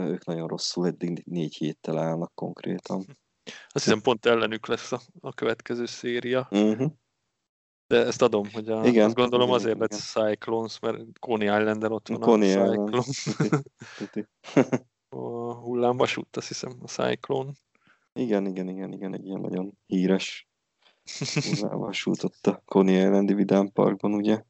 Ők 0.07 0.25
nagyon 0.25 0.47
rosszul, 0.47 0.87
eddig 0.87 1.23
négy 1.25 1.55
héttel 1.55 1.97
állnak 1.97 2.31
konkrétan. 2.35 3.05
Azt 3.69 3.83
hiszem 3.83 4.01
pont 4.01 4.25
ellenük 4.25 4.67
lesz 4.67 4.91
a, 4.91 5.01
a 5.19 5.33
következő 5.33 5.85
széria. 5.85 6.47
Uh-huh. 6.51 6.91
De 7.91 8.05
ezt 8.05 8.21
adom, 8.21 8.51
hogy 8.51 8.69
a, 8.69 8.85
igen, 8.85 9.05
azt 9.05 9.15
gondolom 9.15 9.47
igen, 9.47 9.59
azért 9.59 9.75
igen. 9.75 9.87
lesz 9.89 10.11
Cyclones, 10.11 10.79
mert 10.79 11.19
Coney 11.19 11.59
Islanden 11.59 11.91
ott 11.91 12.07
van 12.07 12.19
Coney 12.19 12.53
a 12.53 12.69
Cyclones. 12.69 13.27
a 15.09 15.53
hullámvasút, 15.53 16.37
azt 16.37 16.47
hiszem, 16.47 16.77
a 16.81 16.87
Cyclone. 16.87 17.51
Igen, 18.13 18.45
igen, 18.45 18.67
igen, 18.69 18.91
igen, 18.91 19.13
egy 19.13 19.25
ilyen 19.25 19.39
nagyon 19.41 19.77
híres 19.85 20.49
hullámvasút 21.59 22.23
ott 22.23 22.47
a 22.47 22.61
Coney 22.65 22.95
Islandi 22.95 23.33
Vidám 23.33 23.71
Parkban, 23.71 24.13
ugye? 24.13 24.43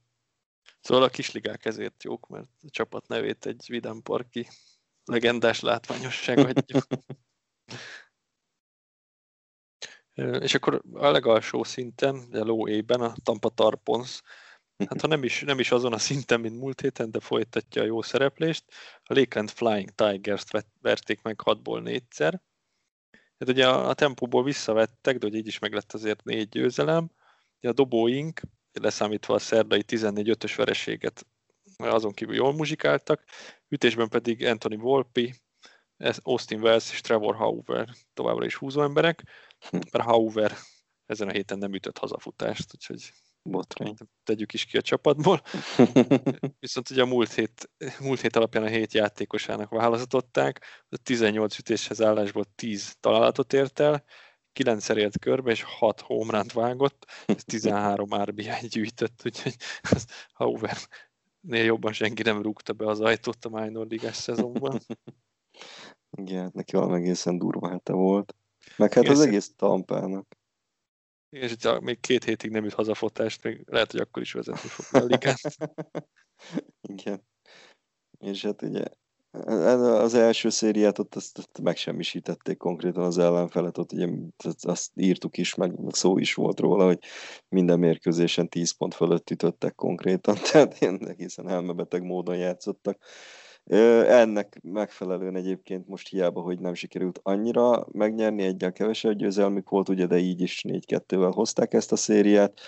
Szóval 0.81 1.03
a 1.03 1.09
kisligák 1.09 1.65
ezért 1.65 2.03
jók, 2.03 2.27
mert 2.27 2.49
a 2.61 2.69
csapat 2.69 3.07
nevét 3.07 3.45
egy 3.45 3.65
Vidám 3.67 4.01
Parki 4.01 4.47
legendás 5.05 5.59
látványosság 5.59 6.37
adja. 6.37 6.81
És 10.15 10.53
akkor 10.53 10.81
a 10.93 11.09
legalsó 11.09 11.63
szinten, 11.63 12.15
a 12.31 12.43
low 12.43 12.77
A-ben 12.77 13.01
a 13.01 13.13
Tampa 13.23 13.49
Tarpons, 13.49 14.21
hát 14.77 15.01
ha 15.01 15.07
nem 15.07 15.23
is, 15.23 15.41
nem 15.41 15.59
is 15.59 15.71
azon 15.71 15.93
a 15.93 15.97
szinten, 15.97 16.39
mint 16.39 16.59
múlt 16.59 16.81
héten, 16.81 17.11
de 17.11 17.19
folytatja 17.19 17.81
a 17.81 17.85
jó 17.85 18.01
szereplést, 18.01 18.63
a 19.03 19.13
Lakeland 19.13 19.49
Flying 19.49 19.89
Tigers-t 19.89 20.65
verték 20.81 21.21
meg 21.21 21.39
6-ból 21.43 22.01
4-szer. 22.09 22.39
Hát 23.39 23.49
ugye 23.49 23.67
a, 23.67 23.89
a 23.89 23.93
tempóból 23.93 24.43
visszavettek, 24.43 25.17
de 25.17 25.25
ugye 25.25 25.37
így 25.37 25.47
is 25.47 25.59
meg 25.59 25.73
lett 25.73 25.93
azért 25.93 26.23
négy 26.23 26.49
győzelem. 26.49 27.11
Ugye 27.57 27.69
a 27.69 27.73
dobóink, 27.73 28.41
leszámítva 28.71 29.33
a 29.33 29.39
szerdai 29.39 29.83
14-5-ös 29.87 30.53
vereséget, 30.55 31.25
azon 31.77 32.11
kívül 32.11 32.35
jól 32.35 32.53
muzsikáltak, 32.53 33.23
ütésben 33.67 34.09
pedig 34.09 34.45
Anthony 34.45 34.77
Volpi, 34.77 35.33
Austin 36.21 36.61
Wells 36.61 36.91
és 36.91 37.01
Trevor 37.01 37.35
Hauver 37.35 37.89
továbbra 38.13 38.45
is 38.45 38.55
húzó 38.55 38.81
emberek 38.81 39.23
mert 39.91 40.05
Hauver 40.05 40.57
ezen 41.05 41.27
a 41.27 41.31
héten 41.31 41.57
nem 41.57 41.73
ütött 41.73 41.97
hazafutást, 41.97 42.73
úgyhogy 42.73 43.11
Botrány. 43.43 43.95
tegyük 44.23 44.53
is 44.53 44.65
ki 44.65 44.77
a 44.77 44.81
csapatból. 44.81 45.41
Viszont 46.59 46.89
ugye 46.89 47.01
a 47.01 47.05
múlt 47.05 47.33
hét, 47.33 47.69
múlt 47.99 48.21
hét 48.21 48.35
alapján 48.35 48.63
a 48.63 48.67
hét 48.67 48.93
játékosának 48.93 49.69
választották, 49.69 50.85
a 50.89 50.97
18 50.97 51.57
ütéshez 51.57 52.01
állásból 52.01 52.45
10 52.55 52.95
találatot 52.99 53.53
ért 53.53 53.79
el, 53.79 54.03
9 54.53 54.89
ért 54.89 55.19
körbe, 55.19 55.51
és 55.51 55.63
6 55.63 56.01
homránt 56.01 56.53
vágott, 56.53 57.05
ez 57.25 57.43
13 57.43 58.23
RBI 58.23 58.67
gyűjtött, 58.67 59.21
úgyhogy 59.25 59.55
Hauver 60.33 60.77
nél 61.41 61.63
jobban 61.63 61.93
senki 61.93 62.21
nem 62.21 62.41
rúgta 62.41 62.73
be 62.73 62.85
az 62.85 62.99
ajtót 62.99 63.45
a 63.45 63.49
minor 63.49 63.87
ligás 63.87 64.15
szezonban. 64.15 64.79
Igen, 66.17 66.41
hát 66.41 66.53
neki 66.53 66.75
valami 66.75 66.95
egészen 66.95 67.37
durva 67.37 67.69
hete 67.69 67.93
volt. 67.93 68.35
Meg 68.81 68.93
hát 68.93 69.03
Igen, 69.03 69.15
az 69.15 69.21
egész 69.21 69.53
tampának. 69.55 70.37
Igen, 71.29 71.49
és 71.49 71.55
ha 71.63 71.79
még 71.79 71.99
két 71.99 72.23
hétig 72.23 72.51
nem 72.51 72.63
jut 72.63 72.73
hazafotást, 72.73 73.43
még 73.43 73.63
lehet, 73.65 73.91
hogy 73.91 73.99
akkor 73.99 74.21
is 74.21 74.33
vezetni 74.33 74.69
fog 74.69 75.01
a 75.01 75.05
ligát. 75.05 75.39
Igen. 76.93 77.23
És 78.19 78.41
hát 78.41 78.61
ugye 78.61 78.83
az 79.31 80.13
első 80.13 80.49
szériát 80.49 80.99
ott 80.99 81.15
azt, 81.15 81.37
azt 81.37 81.61
megsemmisítették 81.61 82.57
konkrétan 82.57 83.03
az 83.03 83.17
ellenfelet, 83.17 83.77
ott 83.77 83.91
ugye 83.91 84.07
azt 84.61 84.91
írtuk 84.95 85.37
is, 85.37 85.55
meg 85.55 85.73
szó 85.87 86.17
is 86.17 86.33
volt 86.33 86.59
róla, 86.59 86.85
hogy 86.85 86.99
minden 87.49 87.79
mérkőzésen 87.79 88.49
10 88.49 88.71
pont 88.71 88.93
fölött 88.93 89.29
ütöttek 89.29 89.75
konkrétan, 89.75 90.35
tehát 90.51 90.81
ilyen 90.81 91.07
egészen 91.07 91.49
elmebeteg 91.49 92.03
módon 92.03 92.37
játszottak. 92.37 93.03
Ennek 93.71 94.59
megfelelően 94.63 95.35
egyébként 95.35 95.87
most 95.87 96.09
hiába, 96.09 96.41
hogy 96.41 96.59
nem 96.59 96.73
sikerült 96.73 97.19
annyira 97.23 97.87
megnyerni, 97.91 98.43
egyel 98.43 98.71
kevesebb 98.71 99.13
győzelmük 99.13 99.69
volt, 99.69 99.89
ugye, 99.89 100.05
de 100.05 100.17
így 100.17 100.41
is 100.41 100.63
4-2-vel 100.67 101.31
hozták 101.33 101.73
ezt 101.73 101.91
a 101.91 101.95
szériát, 101.95 102.59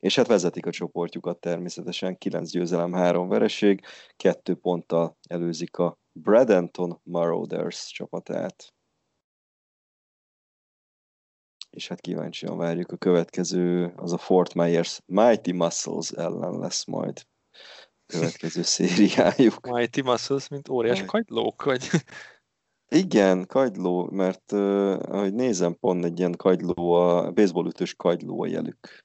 és 0.00 0.16
hát 0.16 0.26
vezetik 0.26 0.66
a 0.66 0.70
csoportjukat 0.70 1.40
természetesen, 1.40 2.18
9 2.18 2.50
győzelem, 2.50 2.92
3 2.92 3.28
vereség, 3.28 3.80
2 4.16 4.54
ponttal 4.54 5.16
előzik 5.28 5.76
a 5.76 5.98
Bradenton 6.12 7.00
Marauders 7.02 7.86
csapatát. 7.86 8.74
És 11.70 11.88
hát 11.88 12.00
kíváncsian 12.00 12.56
várjuk 12.56 12.92
a 12.92 12.96
következő, 12.96 13.92
az 13.96 14.12
a 14.12 14.18
Fort 14.18 14.54
Myers 14.54 15.00
Mighty 15.06 15.52
Muscles 15.52 16.10
ellen 16.10 16.58
lesz 16.58 16.84
majd 16.84 17.22
következő 18.12 18.62
szériájuk. 18.76 19.66
Mighty 19.66 20.02
Muscles, 20.02 20.48
mint 20.48 20.68
óriás 20.68 21.04
kagylók, 21.04 21.64
vagy? 21.64 21.88
Igen, 22.88 23.46
kagyló, 23.46 24.10
mert 24.10 24.52
uh, 24.52 24.98
ahogy 25.08 25.34
nézem, 25.34 25.78
pont 25.78 26.04
egy 26.04 26.18
ilyen 26.18 26.36
kagyló, 26.36 26.92
a 26.92 27.30
baseballütős 27.30 27.94
kagyló 27.94 28.42
a 28.42 28.46
jelük. 28.46 29.04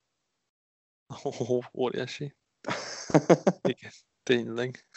Oh, 1.24 1.64
óriási. 1.74 2.36
Igen, 3.62 3.91
tényleg. 4.24 4.89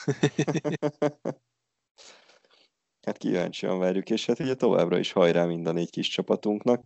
hát 3.06 3.16
kíváncsian 3.18 3.78
várjuk, 3.78 4.10
és 4.10 4.26
hát 4.26 4.38
ugye 4.40 4.54
továbbra 4.54 4.98
is 4.98 5.12
hajrá 5.12 5.44
mind 5.44 5.66
a 5.66 5.72
négy 5.72 5.90
kis 5.90 6.08
csapatunknak, 6.08 6.84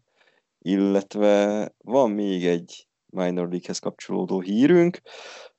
illetve 0.59 1.69
van 1.79 2.11
még 2.11 2.47
egy 2.47 2.89
minor 3.07 3.49
league-hez 3.49 3.79
kapcsolódó 3.79 4.41
hírünk, 4.41 5.01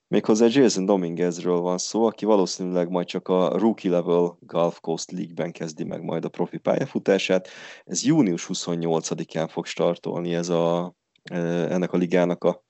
Méghozzá 0.08 0.46
Jason 0.48 0.84
Dominguezről 0.84 1.60
van 1.60 1.78
szó, 1.78 2.06
aki 2.06 2.24
valószínűleg 2.24 2.88
majd 2.88 3.06
csak 3.06 3.28
a 3.28 3.58
Rookie 3.58 3.90
Level 3.90 4.36
Gulf 4.40 4.80
Coast 4.80 5.10
League-ben 5.10 5.52
kezdi 5.52 5.84
meg 5.84 6.02
majd 6.02 6.24
a 6.24 6.28
profi 6.28 6.58
pályafutását. 6.58 7.48
Ez 7.84 8.04
június 8.04 8.46
28-án 8.52 9.48
fog 9.50 9.66
startolni 9.66 10.34
ez 10.34 10.48
a, 10.48 10.94
e, 11.22 11.36
ennek 11.72 11.92
a 11.92 11.96
ligának 11.96 12.44
a, 12.44 12.64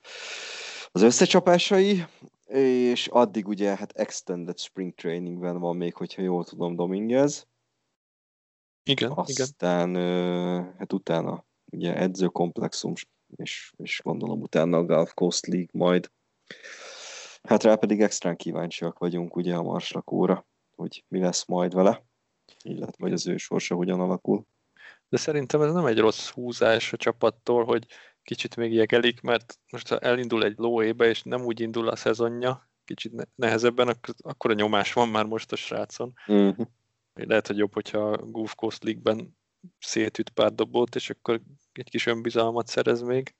az 0.91 1.01
összecsapásai, 1.01 2.05
és 2.47 3.07
addig 3.07 3.47
ugye 3.47 3.75
hát 3.75 3.91
extended 3.91 4.59
spring 4.59 4.93
trainingben 4.93 5.59
van 5.59 5.75
még, 5.75 5.95
hogyha 5.95 6.21
jól 6.21 6.43
tudom 6.43 6.75
Dominguez. 6.75 7.47
Igen, 8.83 9.11
Aztán 9.11 9.89
igen. 9.89 10.75
hát 10.77 10.93
utána 10.93 11.45
ugye 11.71 11.95
edzőkomplexum, 11.95 12.93
és, 13.35 13.73
és 13.77 14.01
gondolom 14.03 14.41
utána 14.41 14.77
a 14.77 14.83
Gulf 14.83 15.13
Coast 15.13 15.45
League 15.45 15.69
majd. 15.71 16.11
Hát 17.47 17.63
rá 17.63 17.75
pedig 17.75 18.01
extrán 18.01 18.35
kíváncsiak 18.35 18.99
vagyunk 18.99 19.35
ugye 19.35 19.55
a 19.55 19.61
marslakóra, 19.61 20.47
hogy 20.75 21.03
mi 21.07 21.19
lesz 21.19 21.45
majd 21.45 21.73
vele, 21.73 22.05
illetve 22.63 23.03
hogy 23.03 23.13
az 23.13 23.27
ő 23.27 23.37
sorsa 23.37 23.75
hogyan 23.75 23.99
alakul. 23.99 24.45
De 25.09 25.17
szerintem 25.17 25.61
ez 25.61 25.73
nem 25.73 25.85
egy 25.85 25.99
rossz 25.99 26.29
húzás 26.29 26.93
a 26.93 26.97
csapattól, 26.97 27.65
hogy 27.65 27.85
kicsit 28.23 28.55
még 28.55 28.73
jegelik, 28.73 29.21
mert 29.21 29.59
most 29.71 29.87
ha 29.87 29.99
elindul 29.99 30.43
egy 30.43 30.57
lóébe, 30.57 31.05
és 31.05 31.23
nem 31.23 31.41
úgy 31.41 31.59
indul 31.59 31.87
a 31.87 31.95
szezonja, 31.95 32.69
kicsit 32.85 33.27
nehezebben, 33.35 33.99
akkor 34.17 34.51
a 34.51 34.53
nyomás 34.53 34.93
van 34.93 35.09
már 35.09 35.25
most 35.25 35.51
a 35.51 35.55
srácon. 35.55 36.13
Uh-huh. 36.27 36.67
Lehet, 37.13 37.47
hogy 37.47 37.57
jobb, 37.57 37.73
hogyha 37.73 37.99
a 37.99 38.25
Goof 38.25 38.55
Coast 38.55 38.83
League-ben 38.83 39.37
szétüt 39.79 40.29
pár 40.29 40.53
dobót, 40.53 40.95
és 40.95 41.09
akkor 41.09 41.41
egy 41.71 41.89
kis 41.89 42.05
önbizalmat 42.05 42.67
szerez 42.67 43.01
még. 43.01 43.35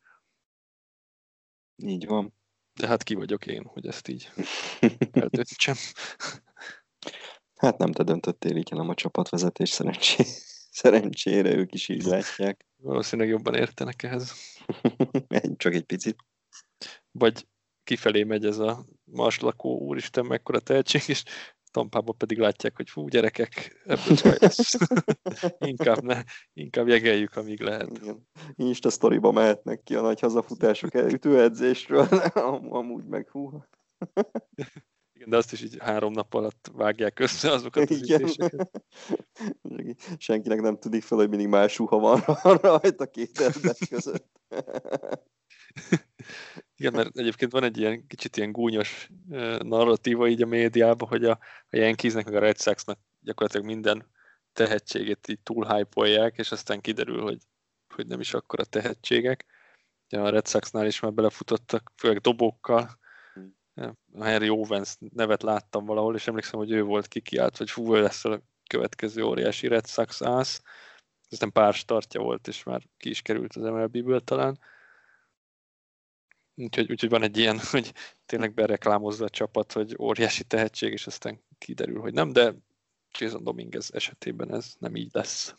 Így 1.76 2.06
van. 2.06 2.34
De 2.78 2.88
hát 2.88 3.04
ki 3.04 3.16
vagyok 3.16 3.46
én, 3.46 3.64
hogy 3.64 3.88
ezt 3.88 4.08
így 4.08 4.30
eldöntsem. 5.12 5.76
Hát 7.56 7.78
nem 7.78 7.92
te 7.92 8.04
döntöttél 8.04 8.56
így, 8.56 8.70
hanem 8.70 8.90
a 8.90 8.94
csapatvezetés 8.94 9.70
szerencsé... 9.70 10.24
szerencsére 10.72 11.56
ők 11.56 11.74
is 11.74 11.90
így 11.90 12.04
látják. 12.04 12.66
Valószínűleg 12.76 13.32
jobban 13.32 13.56
értenek 13.56 14.04
ehhez. 14.04 14.34
Csak 15.58 15.74
egy 15.74 15.84
picit. 15.84 16.16
Vagy 17.12 17.48
kifelé 17.84 18.24
megy 18.24 18.46
ez 18.46 18.58
a 18.58 18.86
Mars 19.04 19.40
lakó 19.40 19.80
úristen 19.80 20.26
mekkora 20.26 20.60
tehetség, 20.60 21.02
és 21.08 21.24
Tampában 21.78 22.18
pedig 22.18 22.38
látják, 22.38 22.76
hogy 22.76 22.90
fú, 22.90 23.08
gyerekek, 23.08 23.82
ebből 23.86 24.16
csaj 24.16 24.38
lesz. 24.40 24.78
inkább, 25.72 26.02
ne, 26.02 26.24
inkább 26.54 26.88
jegeljük, 26.88 27.36
amíg 27.36 27.62
lehet. 27.62 27.98
Igen. 28.02 28.28
Insta 28.56 28.90
sztoriba 28.90 29.32
mehetnek 29.32 29.84
ki 29.84 29.96
a 29.96 30.02
nagy 30.02 30.20
hazafutások 30.20 30.94
ütőedzésről, 30.94 32.08
amúgy 32.80 33.06
meg 33.06 33.30
hú. 33.30 33.50
Igen, 35.18 35.30
de 35.30 35.38
azt 35.38 35.52
is 35.52 35.62
így 35.62 35.78
három 35.80 36.12
nap 36.12 36.34
alatt 36.34 36.72
vágják 36.74 37.20
össze 37.20 37.52
azokat 37.52 37.90
az 37.90 38.02
Igen. 38.02 38.22
ütéseket. 38.22 38.84
Senkinek 40.18 40.62
nem 40.62 40.78
tudik 40.78 41.04
fel, 41.04 41.18
hogy 41.18 41.30
mindig 41.30 41.48
más 41.48 41.78
ruha 41.78 41.98
van 41.98 42.22
rajta 42.58 43.06
két 43.06 43.32
között. 43.90 44.30
Igen, 46.80 46.94
mert 46.94 47.18
egyébként 47.18 47.52
van 47.52 47.64
egy 47.64 47.78
ilyen 47.78 48.08
kicsit 48.08 48.38
ilyen 48.38 48.52
gúnyos 48.52 49.10
narratíva 49.60 50.28
így 50.28 50.42
a 50.42 50.46
médiában, 50.46 51.08
hogy 51.08 51.26
a, 51.26 51.40
a 51.70 51.78
Yankeesnek 51.78 52.26
meg 52.26 52.36
a 52.36 52.40
Red 52.40 52.60
Soxnak 52.60 53.00
gyakorlatilag 53.20 53.66
minden 53.66 54.06
tehetségét 54.54 55.28
így 55.28 55.40
túl 55.40 55.66
hype 55.66 56.32
és 56.36 56.52
aztán 56.52 56.82
kiderül, 56.82 57.22
hogy, 57.22 57.42
hogy 57.96 58.08
nem 58.08 58.20
is 58.20 58.34
akkora 58.34 58.64
tehetségek. 58.64 59.46
Ugye 60.10 60.22
a 60.22 60.30
Red 60.30 60.48
Soxnál 60.48 60.86
is 60.86 61.00
már 61.00 61.14
belefutottak, 61.14 61.92
főleg 61.96 62.20
dobókkal. 62.20 63.00
A 64.14 64.24
Henry 64.24 64.50
Owens 64.50 64.96
nevet 65.00 65.44
láttam 65.44 65.86
valahol, 65.86 66.16
és 66.16 66.28
emlékszem, 66.28 66.60
hogy 66.60 66.72
ő 66.72 66.84
volt 66.84 67.08
kikiált, 67.08 67.58
hogy 67.58 67.70
fú, 67.72 67.96
ő 67.96 68.02
lesz 68.02 68.26
a 68.26 68.42
következő 68.70 69.24
óriási 69.24 69.68
Red 69.68 69.88
Sox 69.88 70.22
ász. 70.22 70.62
Aztán 71.30 71.52
pár 71.52 71.74
startja 71.74 72.22
volt, 72.22 72.48
és 72.48 72.64
már 72.64 72.82
ki 72.98 73.10
is 73.10 73.22
került 73.22 73.56
az 73.56 73.64
MLB-ből 73.64 74.20
talán. 74.20 74.60
Úgyhogy, 76.60 76.92
úgyhogy 76.92 77.10
van 77.10 77.24
egy 77.24 77.38
ilyen, 77.38 77.60
hogy 77.72 77.94
tényleg 78.26 78.54
bereklámozza 78.54 79.26
a 79.26 79.30
csapat, 79.30 79.72
hogy 79.72 79.96
óriási 80.00 80.44
tehetség, 80.44 80.92
és 80.92 81.08
aztán 81.08 81.42
kiderül, 81.58 82.00
hogy 82.00 82.14
nem, 82.14 82.34
de 82.34 82.56
Jason 83.18 83.44
Dominguez 83.44 83.94
esetében 83.94 84.54
ez 84.54 84.74
nem 84.80 84.96
így 84.96 85.10
lesz. 85.14 85.56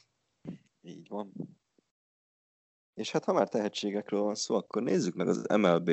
Így 0.82 1.08
van. 1.08 1.32
És 2.94 3.10
hát 3.10 3.24
ha 3.24 3.32
már 3.32 3.48
tehetségekről 3.48 4.20
van 4.20 4.34
szó, 4.34 4.54
akkor 4.54 4.82
nézzük 4.82 5.14
meg 5.14 5.28
az 5.28 5.46
MLB 5.56 5.90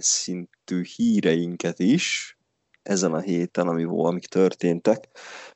szintű 0.00 0.82
híreinket 0.82 1.78
is 1.78 2.38
ezen 2.82 3.14
a 3.14 3.20
héten, 3.20 3.68
ami 3.68 3.84
amik 3.84 4.26
történtek. 4.26 5.08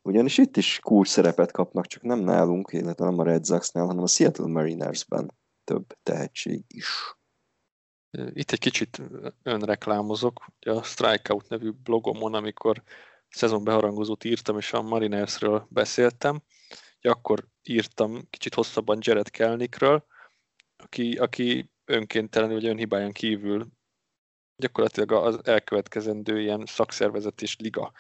Ugyanis 0.03 0.39
itt 0.39 0.57
is 0.57 0.79
kulcs 0.79 1.09
szerepet 1.09 1.53
kapnak, 1.53 1.87
csak 1.87 2.03
nem 2.03 2.19
nálunk, 2.19 2.73
illetve 2.73 3.05
nem 3.05 3.19
a 3.19 3.25
Red 3.25 3.47
Sox-nál, 3.47 3.87
hanem 3.87 4.03
a 4.03 4.07
Seattle 4.07 4.47
Marinersben 4.47 5.35
több 5.65 5.87
tehetség 6.03 6.65
is. 6.69 7.20
Itt 8.11 8.51
egy 8.51 8.59
kicsit 8.59 9.03
önreklámozok, 9.43 10.47
ugye 10.61 10.73
a 10.73 10.83
Strikeout 10.83 11.49
nevű 11.49 11.71
blogomon, 11.71 12.35
amikor 12.35 12.83
szezonbeharangozót 13.29 14.25
írtam, 14.25 14.59
és 14.59 14.73
a 14.73 14.83
Marinersről 14.83 15.67
beszéltem, 15.71 16.43
ugye 16.99 17.11
akkor 17.11 17.49
írtam 17.63 18.29
kicsit 18.31 18.55
hosszabban 18.55 18.99
Jared 19.01 19.31
Kelnickről, 19.31 20.05
aki, 20.77 21.17
aki 21.17 21.71
önkéntelenül, 21.85 22.55
vagy 22.55 22.67
önhibáján 22.67 23.13
kívül 23.13 23.69
gyakorlatilag 24.57 25.13
az 25.13 25.41
elkövetkezendő 25.43 26.41
ilyen 26.41 26.67
szakszervezet 26.67 27.43
és 27.43 27.57
liga 27.59 27.93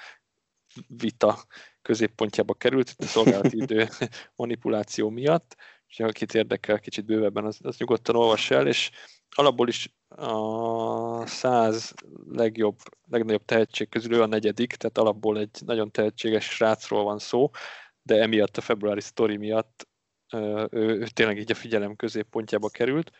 vita 0.86 1.44
középpontjába 1.82 2.54
került, 2.54 2.90
itt 2.90 3.00
a 3.00 3.06
szolgálati 3.06 3.56
idő 3.56 3.88
manipuláció 4.36 5.08
miatt, 5.08 5.56
és 5.86 6.00
akit 6.00 6.34
érdekel 6.34 6.80
kicsit 6.80 7.04
bővebben, 7.04 7.44
az, 7.44 7.58
az 7.62 7.76
nyugodtan 7.76 8.16
olvass 8.16 8.50
el, 8.50 8.66
és 8.66 8.90
alapból 9.36 9.68
is 9.68 9.94
a 10.16 11.26
száz 11.26 11.94
legjobb, 12.30 12.76
legnagyobb 13.10 13.44
tehetség 13.44 13.88
közül 13.88 14.14
ő 14.14 14.22
a 14.22 14.26
negyedik, 14.26 14.74
tehát 14.74 14.98
alapból 14.98 15.38
egy 15.38 15.58
nagyon 15.64 15.90
tehetséges 15.90 16.44
srácról 16.44 17.04
van 17.04 17.18
szó, 17.18 17.50
de 18.02 18.20
emiatt 18.20 18.56
a 18.56 18.60
februári 18.60 19.00
sztori 19.00 19.36
miatt 19.36 19.88
ő, 20.32 20.68
ő 20.70 21.06
tényleg 21.06 21.38
így 21.38 21.50
a 21.50 21.54
figyelem 21.54 21.96
középpontjába 21.96 22.68
került, 22.68 23.10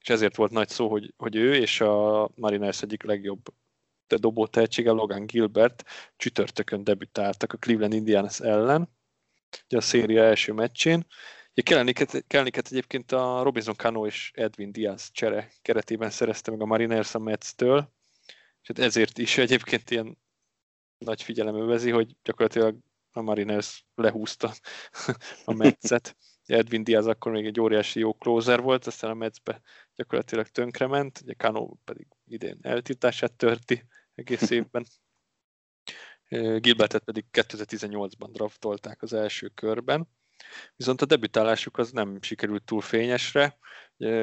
és 0.00 0.08
ezért 0.08 0.36
volt 0.36 0.50
nagy 0.50 0.68
szó, 0.68 0.88
hogy, 0.88 1.14
hogy 1.16 1.36
ő 1.36 1.54
és 1.54 1.80
a 1.80 2.28
Mariners 2.34 2.82
egyik 2.82 3.02
legjobb 3.02 3.40
dobó 4.06 4.46
tehetsége, 4.46 4.90
Logan 4.90 5.26
Gilbert 5.26 5.84
csütörtökön 6.16 6.84
debütáltak 6.84 7.52
a 7.52 7.56
Cleveland 7.56 7.92
Indians 7.92 8.40
ellen, 8.40 8.88
ugye 9.64 9.76
a 9.76 9.80
széria 9.80 10.22
első 10.22 10.52
meccsén. 10.52 11.06
Kelniket, 11.62 12.66
egyébként 12.70 13.12
a 13.12 13.42
Robinson 13.42 13.74
Cano 13.74 14.06
és 14.06 14.30
Edwin 14.34 14.72
Diaz 14.72 15.10
csere 15.12 15.52
keretében 15.62 16.10
szerezte 16.10 16.50
meg 16.50 16.60
a 16.60 16.66
Mariners 16.66 17.14
a 17.14 17.18
Metz-től, 17.18 17.92
és 18.62 18.68
hát 18.68 18.78
ezért 18.78 19.18
is 19.18 19.38
egyébként 19.38 19.90
ilyen 19.90 20.18
nagy 20.98 21.22
figyelem 21.22 21.56
övezi, 21.56 21.90
hogy 21.90 22.16
gyakorlatilag 22.22 22.76
a 23.10 23.20
Mariners 23.20 23.84
lehúzta 23.94 24.52
a 25.44 25.52
Metszet. 25.52 26.16
Edwin 26.46 26.84
Diaz 26.84 27.06
akkor 27.06 27.32
még 27.32 27.46
egy 27.46 27.60
óriási 27.60 28.00
jó 28.00 28.14
closer 28.14 28.60
volt, 28.60 28.86
aztán 28.86 29.10
a 29.10 29.14
Metsbe 29.14 29.60
gyakorlatilag 29.94 30.46
tönkrement, 30.46 31.20
ugye 31.22 31.34
Kano 31.34 31.74
pedig 31.84 32.06
idén 32.24 32.58
eltiltását 32.62 33.32
törti 33.32 33.84
egész 34.14 34.50
évben. 34.50 34.86
Gilbertet 36.58 37.04
pedig 37.04 37.24
2018-ban 37.32 38.28
draftolták 38.32 39.02
az 39.02 39.12
első 39.12 39.48
körben. 39.48 40.08
Viszont 40.76 41.02
a 41.02 41.06
debütálásuk 41.06 41.78
az 41.78 41.90
nem 41.90 42.18
sikerült 42.22 42.64
túl 42.64 42.80
fényesre. 42.80 43.58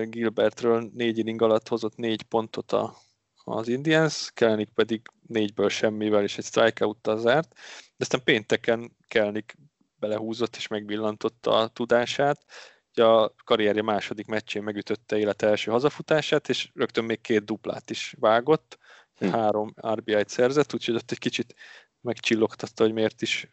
Gilbertről 0.03 0.89
négy 0.93 1.17
inning 1.17 1.41
alatt 1.41 1.67
hozott 1.67 1.95
négy 1.95 2.23
pontot 2.23 2.71
a, 2.71 2.95
az 3.43 3.67
Indians, 3.67 4.31
Kelnik 4.33 4.69
pedig 4.69 5.01
négyből 5.27 5.69
semmivel 5.69 6.23
és 6.23 6.37
egy 6.37 6.45
strikeout 6.45 7.09
zárt. 7.15 7.53
De 7.85 7.95
aztán 7.97 8.23
pénteken 8.23 8.97
Kelnik 9.07 9.55
belehúzott 9.95 10.55
és 10.55 10.67
megvillantotta 10.67 11.51
a 11.51 11.67
tudását. 11.67 12.45
A 12.93 13.35
karrierje 13.35 13.81
második 13.81 14.25
meccsén 14.25 14.63
megütötte 14.63 15.17
élete 15.17 15.47
első 15.47 15.71
hazafutását, 15.71 16.49
és 16.49 16.69
rögtön 16.73 17.03
még 17.03 17.21
két 17.21 17.45
duplát 17.45 17.89
is 17.89 18.15
vágott, 18.19 18.77
hm. 19.15 19.27
három 19.27 19.73
RBI-t 19.87 20.29
szerzett, 20.29 20.73
úgyhogy 20.73 20.95
ott 20.95 21.11
egy 21.11 21.17
kicsit 21.17 21.55
megcsillogtatta, 22.01 22.83
hogy 22.83 22.93
miért 22.93 23.21
is, 23.21 23.47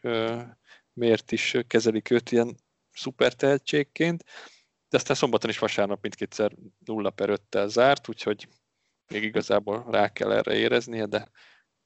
miért 0.92 1.32
is 1.32 1.56
kezelik 1.66 2.10
őt 2.10 2.30
ilyen 2.30 2.56
szuper 2.92 3.34
tehetségként. 3.34 4.24
De 4.88 4.96
aztán 4.96 5.16
szombaton 5.16 5.50
is 5.50 5.58
vasárnap 5.58 6.02
mindkétszer 6.02 6.52
0 6.78 7.10
per 7.10 7.28
5 7.28 7.68
zárt, 7.68 8.08
úgyhogy 8.08 8.48
még 9.12 9.22
igazából 9.22 9.84
rá 9.90 10.12
kell 10.12 10.32
erre 10.32 10.54
éreznie, 10.54 11.06
de 11.06 11.30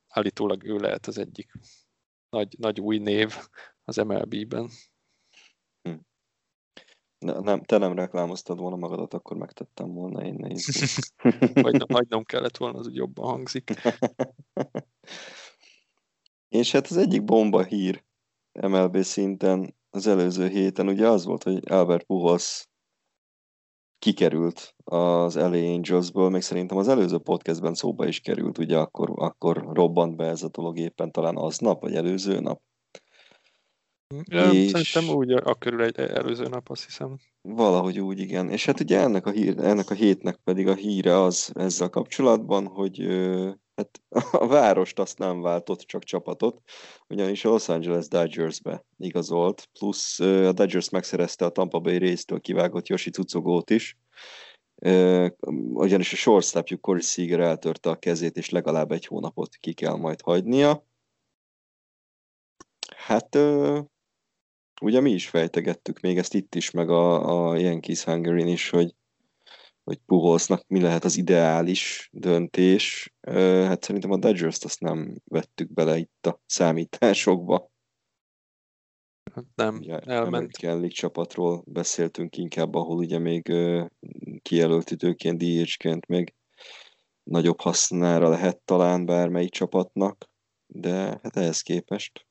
állítólag 0.09 0.65
ő 0.65 0.77
lehet 0.77 1.07
az 1.07 1.19
egyik 1.19 1.53
nagy, 2.29 2.59
nagy 2.59 2.81
új 2.81 2.99
név 2.99 3.37
az 3.85 3.97
MLB-ben. 3.97 4.71
Hm. 5.83 5.95
Ne, 7.19 7.41
nem, 7.41 7.63
te 7.63 7.79
nem 7.79 7.95
reklámoztad 7.95 8.59
volna 8.59 8.77
magadat, 8.77 9.15
akkor 9.15 9.37
megtettem 9.37 9.93
volna 9.93 10.25
én 10.25 10.35
nehéz. 10.35 11.13
hagynom, 11.63 11.89
hagynom 11.89 12.25
kellett 12.25 12.57
volna, 12.57 12.79
az 12.79 12.87
úgy 12.87 12.95
jobban 12.95 13.27
hangzik. 13.27 13.71
És 16.49 16.73
hát 16.73 16.87
az 16.87 16.97
egyik 16.97 17.25
bomba 17.25 17.65
hír 17.65 18.05
MLB 18.63 19.03
szinten 19.03 19.75
az 19.91 20.07
előző 20.07 20.49
héten 20.49 20.89
ugye 20.89 21.09
az 21.09 21.25
volt, 21.25 21.43
hogy 21.43 21.71
Albert 21.71 22.05
Pujols 22.05 22.69
kikerült 23.99 24.75
az 24.85 25.35
LA 25.35 25.73
Angelsből, 25.73 26.29
még 26.29 26.43
szerintem 26.43 26.77
az 26.77 26.89
előző 26.89 27.19
podcastben 27.19 27.75
szóba 27.75 28.07
is 28.07 28.21
került, 28.21 28.59
ugye 28.59 28.79
akkor, 28.79 29.13
akkor 29.15 29.69
robbant 29.73 30.17
be 30.17 30.27
ez 30.27 30.43
a 30.43 30.49
dolog 30.49 30.79
éppen 30.79 31.13
talán 31.13 31.37
aznap, 31.37 31.81
vagy 31.81 31.95
előző 31.95 32.41
nap. 32.41 32.63
Ja, 34.25 34.51
és... 34.51 34.71
Szerintem 34.71 35.17
úgy 35.17 35.33
a 35.33 35.55
körül 35.55 35.83
egy 35.83 35.99
előző 35.99 36.49
nap, 36.49 36.71
azt 36.71 36.85
hiszem. 36.85 37.17
Valahogy 37.43 38.01
úgy, 38.01 38.19
igen. 38.19 38.51
És 38.51 38.65
hát 38.65 38.81
ugye 38.81 39.01
ennek 39.01 39.27
a, 39.27 39.31
hír, 39.31 39.59
ennek 39.59 39.91
a 39.91 39.95
hétnek 39.95 40.37
pedig 40.37 40.69
a 40.69 40.75
híre 40.75 41.21
az 41.23 41.51
ezzel 41.55 41.89
kapcsolatban, 41.89 42.67
hogy 42.67 42.99
hát 43.77 44.01
a 44.33 44.47
várost 44.47 44.99
azt 44.99 45.19
nem 45.19 45.41
váltott, 45.41 45.81
csak 45.81 46.05
csapatot, 46.05 46.61
ugyanis 47.09 47.45
a 47.45 47.49
Los 47.49 47.69
Angeles 47.69 48.09
Dodgersbe 48.09 48.85
igazolt, 48.99 49.69
plusz 49.73 50.21
a 50.21 50.53
Dodgers 50.53 50.91
megszerezte 50.91 51.45
a 51.45 51.51
Tampa 51.51 51.81
Bay 51.81 51.97
résztől 51.97 52.41
kivágott 52.41 52.87
Yoshi 52.87 53.11
Cucogót 53.11 53.71
is, 53.71 53.99
ugyanis 55.73 56.13
a 56.13 56.17
shortstopjuk 56.17 56.81
Corey 56.81 57.03
Seager 57.03 57.41
eltörte 57.41 57.91
a 57.91 57.97
kezét, 57.97 58.37
és 58.37 58.51
legalább 58.51 58.93
egy 58.93 59.07
hónapot 59.07 59.57
ki 59.57 59.73
kell 59.73 59.97
majd 59.97 60.21
hagynia. 60.21 60.87
Hát 62.97 63.39
ugye 64.81 65.01
mi 65.01 65.11
is 65.11 65.29
fejtegettük 65.29 66.01
még 66.01 66.19
ezt 66.19 66.35
itt 66.35 66.55
is, 66.55 66.71
meg 66.71 66.91
a, 66.91 67.51
a 67.51 67.57
Yankees 67.57 68.05
Hungary 68.05 68.51
is, 68.51 68.71
hogy, 68.71 68.95
hogy 69.85 69.99
Puholsznak 70.07 70.65
mi 70.67 70.81
lehet 70.81 71.05
az 71.05 71.17
ideális 71.17 72.09
döntés. 72.13 73.15
Hát 73.21 73.83
szerintem 73.83 74.11
a 74.11 74.17
Dodgers-t 74.17 74.65
azt 74.65 74.81
nem 74.81 75.21
vettük 75.25 75.73
bele 75.73 75.97
itt 75.97 76.27
a 76.27 76.41
számításokba. 76.47 77.73
Hát 79.35 79.45
nem, 79.55 79.77
ugye, 79.77 79.99
elment. 79.99 80.57
Kellik 80.57 80.93
csapatról 80.93 81.63
beszéltünk 81.67 82.37
inkább, 82.37 82.75
ahol 82.75 82.97
ugye 82.97 83.19
még 83.19 83.53
kijelölt 84.43 84.91
időként, 84.91 85.39
DH-ként 85.39 86.07
még 86.07 86.35
nagyobb 87.23 87.61
hasznára 87.61 88.29
lehet 88.29 88.61
talán 88.65 89.07
bármelyik 89.07 89.51
csapatnak, 89.51 90.31
de 90.67 90.93
hát 91.23 91.37
ehhez 91.37 91.63
képest. 91.63 92.27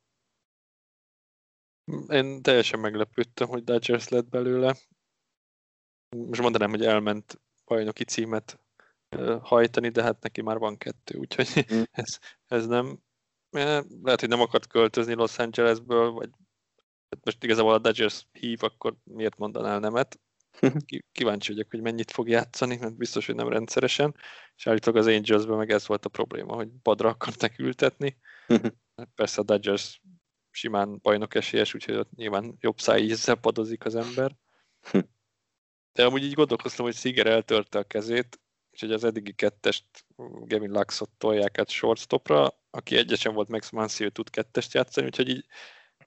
Én 2.08 2.42
teljesen 2.42 2.80
meglepődtem, 2.80 3.48
hogy 3.48 3.64
Dodgers 3.64 4.08
lett 4.08 4.30
belőle. 4.30 4.76
Most 6.16 6.42
mondanám, 6.42 6.70
hogy 6.70 6.86
elment 6.86 7.42
bajnoki 7.66 8.04
címet 8.04 8.60
hajtani, 9.42 9.90
de 9.90 10.04
hát 10.04 10.22
neki 10.22 10.42
már 10.42 10.58
van 10.58 10.78
kettő, 10.78 11.18
úgyhogy 11.18 11.66
mm. 11.74 11.82
ez, 11.92 12.20
ez 12.48 12.68
nem, 12.68 13.00
lehet, 14.02 14.20
hogy 14.20 14.30
nem 14.30 14.42
akart 14.42 14.68
költözni 14.68 15.14
Los 15.14 15.38
Angelesből, 15.38 16.12
vagy 16.12 16.30
hát 17.10 17.26
most 17.26 17.44
igazából 17.44 17.74
a 17.74 17.80
Dodgers 17.80 18.28
hív, 18.32 18.64
akkor 18.64 18.96
miért 19.04 19.38
mondanál 19.38 19.80
nemet? 19.80 20.20
Kíváncsi 21.12 21.52
vagyok, 21.52 21.70
hogy 21.70 21.82
mennyit 21.82 22.12
fog 22.12 22.30
játszani, 22.30 22.78
mert 22.78 22.98
biztos, 22.98 23.26
hogy 23.26 23.36
nem 23.36 23.50
rendszeresen, 23.50 24.16
és 24.56 24.68
állítólag 24.68 25.00
az 25.00 25.08
Angelsben 25.08 25.58
meg 25.58 25.72
ez 25.72 25.88
volt 25.88 26.06
a 26.06 26.10
probléma, 26.10 26.56
hogy 26.56 26.70
padra 26.82 27.10
akartak 27.10 27.60
ültetni. 27.60 28.18
Hát 28.96 29.10
persze 29.16 29.42
a 29.42 29.44
Dodgers 29.44 30.02
simán 30.50 31.00
bajnok 31.02 31.36
esélyes, 31.36 31.74
úgyhogy 31.74 31.96
ott 31.96 32.12
nyilván 32.12 32.56
jobb 32.60 32.80
szájízzel 32.80 33.36
padozik 33.36 33.86
az 33.86 33.96
ember. 33.96 34.36
De 35.94 36.06
amúgy 36.06 36.24
így 36.24 36.34
gondolkoztam, 36.34 36.86
hogy 36.86 36.96
Sziger 36.96 37.28
eltörte 37.28 37.80
a 37.80 37.84
kezét, 37.84 38.40
és 38.72 38.80
hogy 38.80 38.92
az 38.92 39.04
eddigi 39.04 39.34
kettest 39.34 39.86
Gavin 40.16 40.72
Luxot 40.72 41.10
tolják 41.18 41.58
át 41.58 41.70
shortstopra, 41.70 42.48
aki 42.70 42.96
egyesen 42.96 43.34
volt 43.34 43.48
Max 43.48 43.70
Muncy, 43.70 44.12
tud 44.12 44.30
kettest 44.30 44.74
játszani, 44.74 45.06
úgyhogy 45.06 45.30
így, 45.30 45.46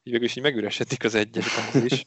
így 0.03 0.13
végül 0.13 0.25
is 0.25 0.37
így 0.37 0.43
megüresedik 0.43 1.05
az 1.05 1.15
egyesben 1.15 1.85
is. 1.85 2.03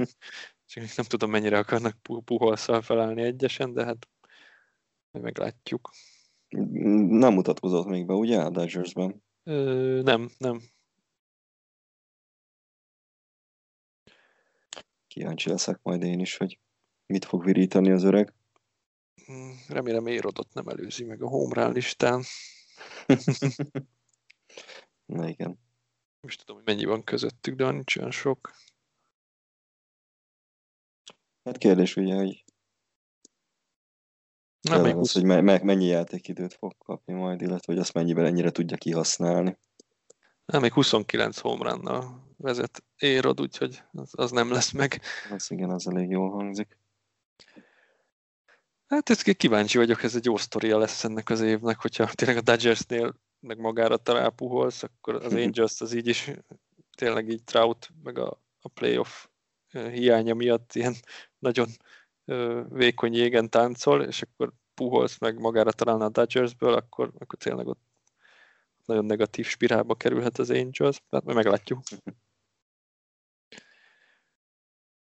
Csak 0.65 0.83
nem 0.95 1.05
tudom, 1.05 1.29
mennyire 1.29 1.57
akarnak 1.57 1.97
puholszal 2.25 2.81
felállni 2.81 3.21
egyesen, 3.21 3.73
de 3.73 3.85
hát 3.85 4.07
meglátjuk. 5.11 5.91
Nem 7.09 7.33
mutatkozott 7.33 7.87
még 7.87 8.05
be, 8.05 8.13
ugye, 8.13 8.41
a 8.41 8.49
Dodgersben? 8.49 9.23
Ö, 9.43 10.01
nem, 10.03 10.29
nem. 10.37 10.61
Kíváncsi 15.07 15.49
leszek 15.49 15.79
majd 15.81 16.03
én 16.03 16.19
is, 16.19 16.37
hogy 16.37 16.59
mit 17.09 17.25
fog 17.25 17.43
virítani 17.43 17.91
az 17.91 18.03
öreg. 18.03 18.33
Mm, 19.31 19.51
remélem 19.67 20.07
Érodot 20.07 20.53
nem 20.53 20.67
előzi 20.67 21.03
meg 21.03 21.21
a 21.21 21.27
home 21.27 21.67
listán. 21.67 22.23
Na 25.05 25.27
igen. 25.27 25.59
Most 26.21 26.39
tudom, 26.39 26.55
hogy 26.55 26.65
mennyi 26.65 26.85
van 26.85 27.03
közöttük, 27.03 27.55
de 27.55 27.71
nincs 27.71 27.95
olyan 27.95 28.11
sok. 28.11 28.53
Hát 31.43 31.57
kérdés 31.57 31.95
ugye, 31.95 32.15
hogy 32.15 32.43
Na, 34.61 34.81
még 34.81 34.95
az, 34.95 35.11
hogy 35.11 35.23
me- 35.23 35.41
me- 35.41 35.63
mennyi 35.63 35.85
játékidőt 35.85 36.53
fog 36.53 36.77
kapni 36.77 37.13
majd, 37.13 37.41
illetve 37.41 37.73
hogy 37.73 37.81
azt 37.81 37.93
mennyiben 37.93 38.25
ennyire 38.25 38.51
tudja 38.51 38.77
kihasználni. 38.77 39.57
Na, 40.45 40.59
még 40.59 40.73
29 40.73 41.39
home 41.39 41.77
vezet 42.37 42.83
Érod, 42.97 43.41
úgyhogy 43.41 43.83
az, 43.91 44.09
az 44.11 44.31
nem 44.31 44.51
lesz 44.51 44.71
meg. 44.71 45.01
Az 45.31 45.51
igen, 45.51 45.69
az 45.69 45.87
elég 45.87 46.09
jól 46.09 46.29
hangzik. 46.29 46.78
Hát 48.89 49.09
ezt 49.09 49.31
kíváncsi 49.31 49.77
vagyok, 49.77 50.03
ez 50.03 50.15
egy 50.15 50.25
jó 50.25 50.37
sztoria 50.37 50.77
lesz 50.77 51.03
ennek 51.03 51.29
az 51.29 51.41
évnek, 51.41 51.81
hogyha 51.81 52.05
tényleg 52.05 52.37
a 52.37 52.41
Dodgersnél 52.41 53.19
meg 53.39 53.57
magára 53.59 53.97
talál 53.97 54.29
puholsz, 54.29 54.83
akkor 54.83 55.15
az 55.15 55.33
Angels 55.43 55.81
az 55.81 55.93
így 55.93 56.07
is 56.07 56.31
tényleg 56.97 57.29
így 57.29 57.43
Trout, 57.43 57.89
meg 58.03 58.17
a, 58.17 58.41
a 58.61 58.67
playoff 58.67 59.27
hiánya 59.71 60.33
miatt 60.33 60.75
ilyen 60.75 60.95
nagyon 61.39 61.67
vékony 62.69 63.13
jégen 63.13 63.49
táncol, 63.49 64.03
és 64.03 64.21
akkor 64.21 64.53
puholsz 64.73 65.17
meg 65.17 65.39
magára 65.39 65.71
találna 65.71 66.05
a 66.05 66.09
Dodgersből, 66.09 66.73
akkor, 66.73 67.11
akkor 67.17 67.39
tényleg 67.39 67.67
ott 67.67 67.81
nagyon 68.85 69.05
negatív 69.05 69.45
spirálba 69.45 69.95
kerülhet 69.95 70.37
az 70.37 70.49
Angels, 70.49 71.01
hát 71.09 71.23
meglátjuk. 71.23 71.81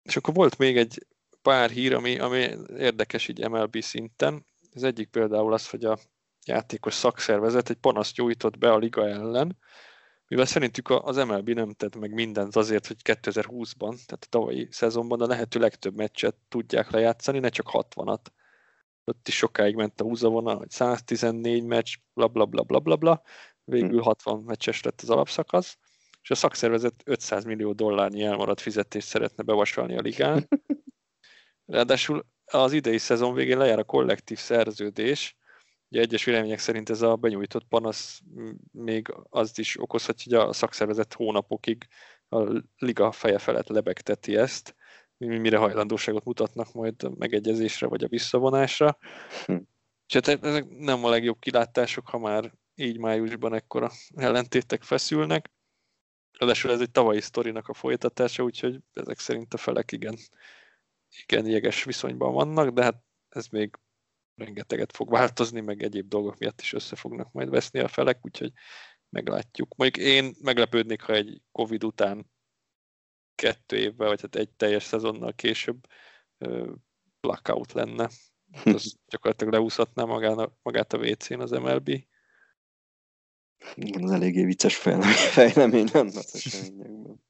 És 0.04 0.16
akkor 0.16 0.34
volt 0.34 0.58
még 0.58 0.78
egy 0.78 1.06
pár 1.46 1.70
hír, 1.70 1.94
ami, 1.94 2.20
ami 2.20 2.50
érdekes 2.78 3.28
így 3.28 3.50
MLB 3.50 3.82
szinten. 3.82 4.46
Az 4.74 4.84
egyik 4.84 5.10
például 5.10 5.54
az, 5.54 5.70
hogy 5.70 5.86
a 5.86 5.98
játékos 6.46 6.94
szakszervezet 6.94 7.70
egy 7.70 7.76
panaszt 7.76 8.18
nyújtott 8.18 8.58
be 8.58 8.72
a 8.72 8.78
liga 8.78 9.08
ellen, 9.08 9.58
mivel 10.28 10.46
szerintük 10.46 10.90
az 10.90 11.16
MLB 11.16 11.50
nem 11.50 11.74
tett 11.74 11.96
meg 11.96 12.14
mindent 12.14 12.56
azért, 12.56 12.88
hogy 12.88 12.98
2020-ban, 13.04 14.06
tehát 14.06 14.24
a 14.26 14.30
tavalyi 14.30 14.68
szezonban 14.72 15.22
a 15.22 15.28
lehető 15.28 15.60
legtöbb 15.60 15.96
meccset 15.96 16.36
tudják 16.50 16.90
lejátszani, 16.90 17.40
ne 17.40 17.50
csak 17.50 17.70
60-at. 17.72 18.26
Ott 19.04 19.28
is 19.28 19.36
sokáig 19.36 19.76
ment 19.76 20.02
a 20.02 20.04
húzavona, 20.04 20.54
hogy 20.54 20.70
114 20.70 21.64
meccs, 21.64 21.96
bla 22.14 22.28
bla 22.28 22.46
bla 22.46 22.64
bla 22.64 22.80
bla 22.80 22.96
bla, 22.96 23.22
végül 23.64 24.02
60 24.02 24.40
meccses 24.40 24.84
lett 24.84 25.02
az 25.02 25.10
alapszakasz, 25.10 25.78
és 26.22 26.30
a 26.30 26.36
szakszervezet 26.36 27.02
500 27.06 27.44
millió 27.44 27.74
dollárnyi 27.74 28.24
elmaradt 28.24 28.62
fizetést 28.62 29.08
szeretne 29.08 29.44
bevasalni 29.44 29.98
a 29.98 30.02
ligán. 30.02 30.48
Ráadásul 31.66 32.26
az 32.46 32.74
idei 32.74 32.98
szezon 32.98 33.34
végén 33.34 33.58
lejár 33.58 33.80
a 33.80 33.84
kollektív 33.84 34.38
szerződés, 34.38 35.36
Ugye 35.90 36.02
egyes 36.02 36.24
vélemények 36.24 36.60
szerint 36.60 36.90
ez 36.90 37.02
a 37.02 37.16
benyújtott 37.16 37.68
panasz 37.68 38.22
még 38.72 39.14
azt 39.30 39.60
is 39.60 39.82
okozhatja, 39.82 40.40
hogy 40.40 40.50
a 40.50 40.54
szakszervezet 40.54 41.14
hónapokig 41.14 41.88
a 42.30 42.64
liga 42.78 43.12
feje 43.12 43.38
felett 43.38 43.68
lebegteti 43.68 44.36
ezt, 44.36 44.76
mire 45.18 45.58
hajlandóságot 45.58 46.24
mutatnak 46.24 46.74
majd 46.74 47.04
a 47.04 47.12
megegyezésre 47.18 47.88
vagy 47.88 48.04
a 48.04 48.08
visszavonásra. 48.08 48.98
Hm. 49.46 49.58
És 50.08 50.14
hát 50.14 50.28
ezek 50.28 50.66
nem 50.70 51.06
a 51.06 51.10
legjobb 51.10 51.40
kilátások, 51.40 52.08
ha 52.08 52.18
már 52.18 52.54
így 52.76 52.98
májusban 52.98 53.54
ekkora 53.54 53.92
ellentétek 54.16 54.84
feszülnek. 54.84 55.52
Ráadásul 56.38 56.72
ez 56.72 56.80
egy 56.80 56.92
tavalyi 56.92 57.22
sztorinak 57.22 57.68
a 57.68 57.74
folytatása, 57.74 58.44
úgyhogy 58.44 58.80
ezek 58.94 59.20
szerint 59.20 59.54
a 59.54 59.58
felek 59.58 59.92
igen, 59.92 60.18
igen 61.22 61.46
jeges 61.46 61.84
viszonyban 61.84 62.34
vannak, 62.34 62.70
de 62.70 62.84
hát 62.84 63.04
ez 63.30 63.48
még 63.48 63.80
rengeteget 64.36 64.96
fog 64.96 65.10
változni, 65.10 65.62
meg 65.62 65.84
egyéb 65.84 66.08
dolgok 66.08 66.38
miatt 66.38 66.62
is 66.62 66.74
össze 66.74 66.96
fognak 66.96 67.32
majd 67.32 67.50
veszni 67.50 67.80
a 67.80 67.88
felek, 67.88 68.20
úgyhogy 68.22 68.52
meglátjuk. 69.10 69.76
Mondjuk 69.76 70.08
én 70.08 70.36
meglepődnék, 70.42 71.02
ha 71.02 71.14
egy 71.14 71.42
Covid 71.52 71.84
után 71.84 72.32
kettő 73.36 73.78
évvel, 73.78 74.08
vagy 74.08 74.22
hát 74.22 74.36
egy 74.36 74.50
teljes 74.50 74.84
szezonnal 74.84 75.34
később 75.34 75.88
blackout 77.20 77.72
lenne. 77.72 78.10
Az 78.64 78.96
gyakorlatilag 79.12 79.54
leúszhatná 79.54 80.04
magán, 80.04 80.58
magát 80.62 80.94
a 80.94 80.98
WC-n 80.98 81.40
az 81.40 81.52
MLB. 81.52 81.90
Igen, 83.76 84.04
az 84.04 84.12
eléggé 84.12 84.44
vicces 84.44 84.78
fejlemény 85.32 85.90
lenne 85.94 86.18
az 86.18 86.36
eseményekben. 86.36 87.24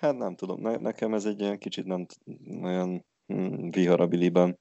Hát 0.00 0.16
nem 0.16 0.34
tudom, 0.34 0.60
ne, 0.60 0.76
nekem 0.76 1.14
ez 1.14 1.24
egy 1.24 1.40
ilyen 1.40 1.58
kicsit 1.58 1.84
nem 1.84 2.06
olyan 2.62 3.04
Hmm, 3.30 3.70
viharabiliban 3.70 4.58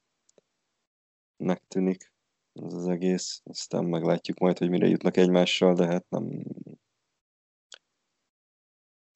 megtűnik 1.38 2.14
ez 2.54 2.74
az 2.74 2.88
egész. 2.88 3.42
Aztán 3.44 3.86
meglátjuk 3.86 4.38
majd, 4.38 4.58
hogy 4.58 4.70
mire 4.70 4.88
jutnak 4.88 5.18
egymással, 5.18 5.74
de 5.74 5.86
hát 5.86 6.06
nem... 6.10 6.44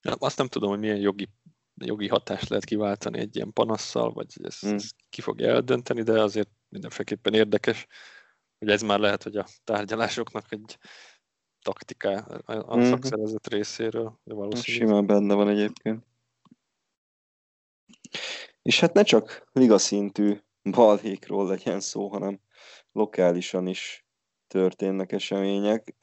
Azt 0.01 0.37
nem 0.37 0.47
tudom, 0.47 0.69
hogy 0.69 0.79
milyen 0.79 0.99
jogi, 0.99 1.29
jogi 1.73 2.07
hatást 2.07 2.49
lehet 2.49 2.65
kiváltani 2.65 3.19
egy 3.19 3.35
ilyen 3.35 3.53
panasszal, 3.53 4.13
vagy 4.13 4.33
ezt, 4.43 4.59
hmm. 4.59 4.73
ezt 4.73 4.95
ki 5.09 5.21
fogja 5.21 5.49
eldönteni, 5.49 6.01
de 6.01 6.21
azért 6.21 6.49
mindenféleképpen 6.69 7.33
érdekes, 7.33 7.87
hogy 8.59 8.69
ez 8.69 8.81
már 8.81 8.99
lehet, 8.99 9.23
hogy 9.23 9.35
a 9.35 9.47
tárgyalásoknak 9.63 10.51
egy 10.51 10.77
taktiká 11.61 12.17
a 12.45 12.73
hmm. 12.73 12.83
szakszervezet 12.83 13.47
részéről. 13.47 14.19
De 14.23 14.33
valószínűleg... 14.33 14.87
Simán 14.87 15.05
benne 15.05 15.33
van 15.33 15.49
egyébként. 15.49 16.11
És 18.63 18.79
hát 18.79 18.93
ne 18.93 19.03
csak 19.03 19.49
ligaszintű 19.51 20.37
balhékról 20.71 21.47
legyen 21.47 21.79
szó, 21.79 22.07
hanem 22.07 22.39
lokálisan 22.91 23.67
is 23.67 24.05
történnek 24.47 25.11
események. 25.11 25.95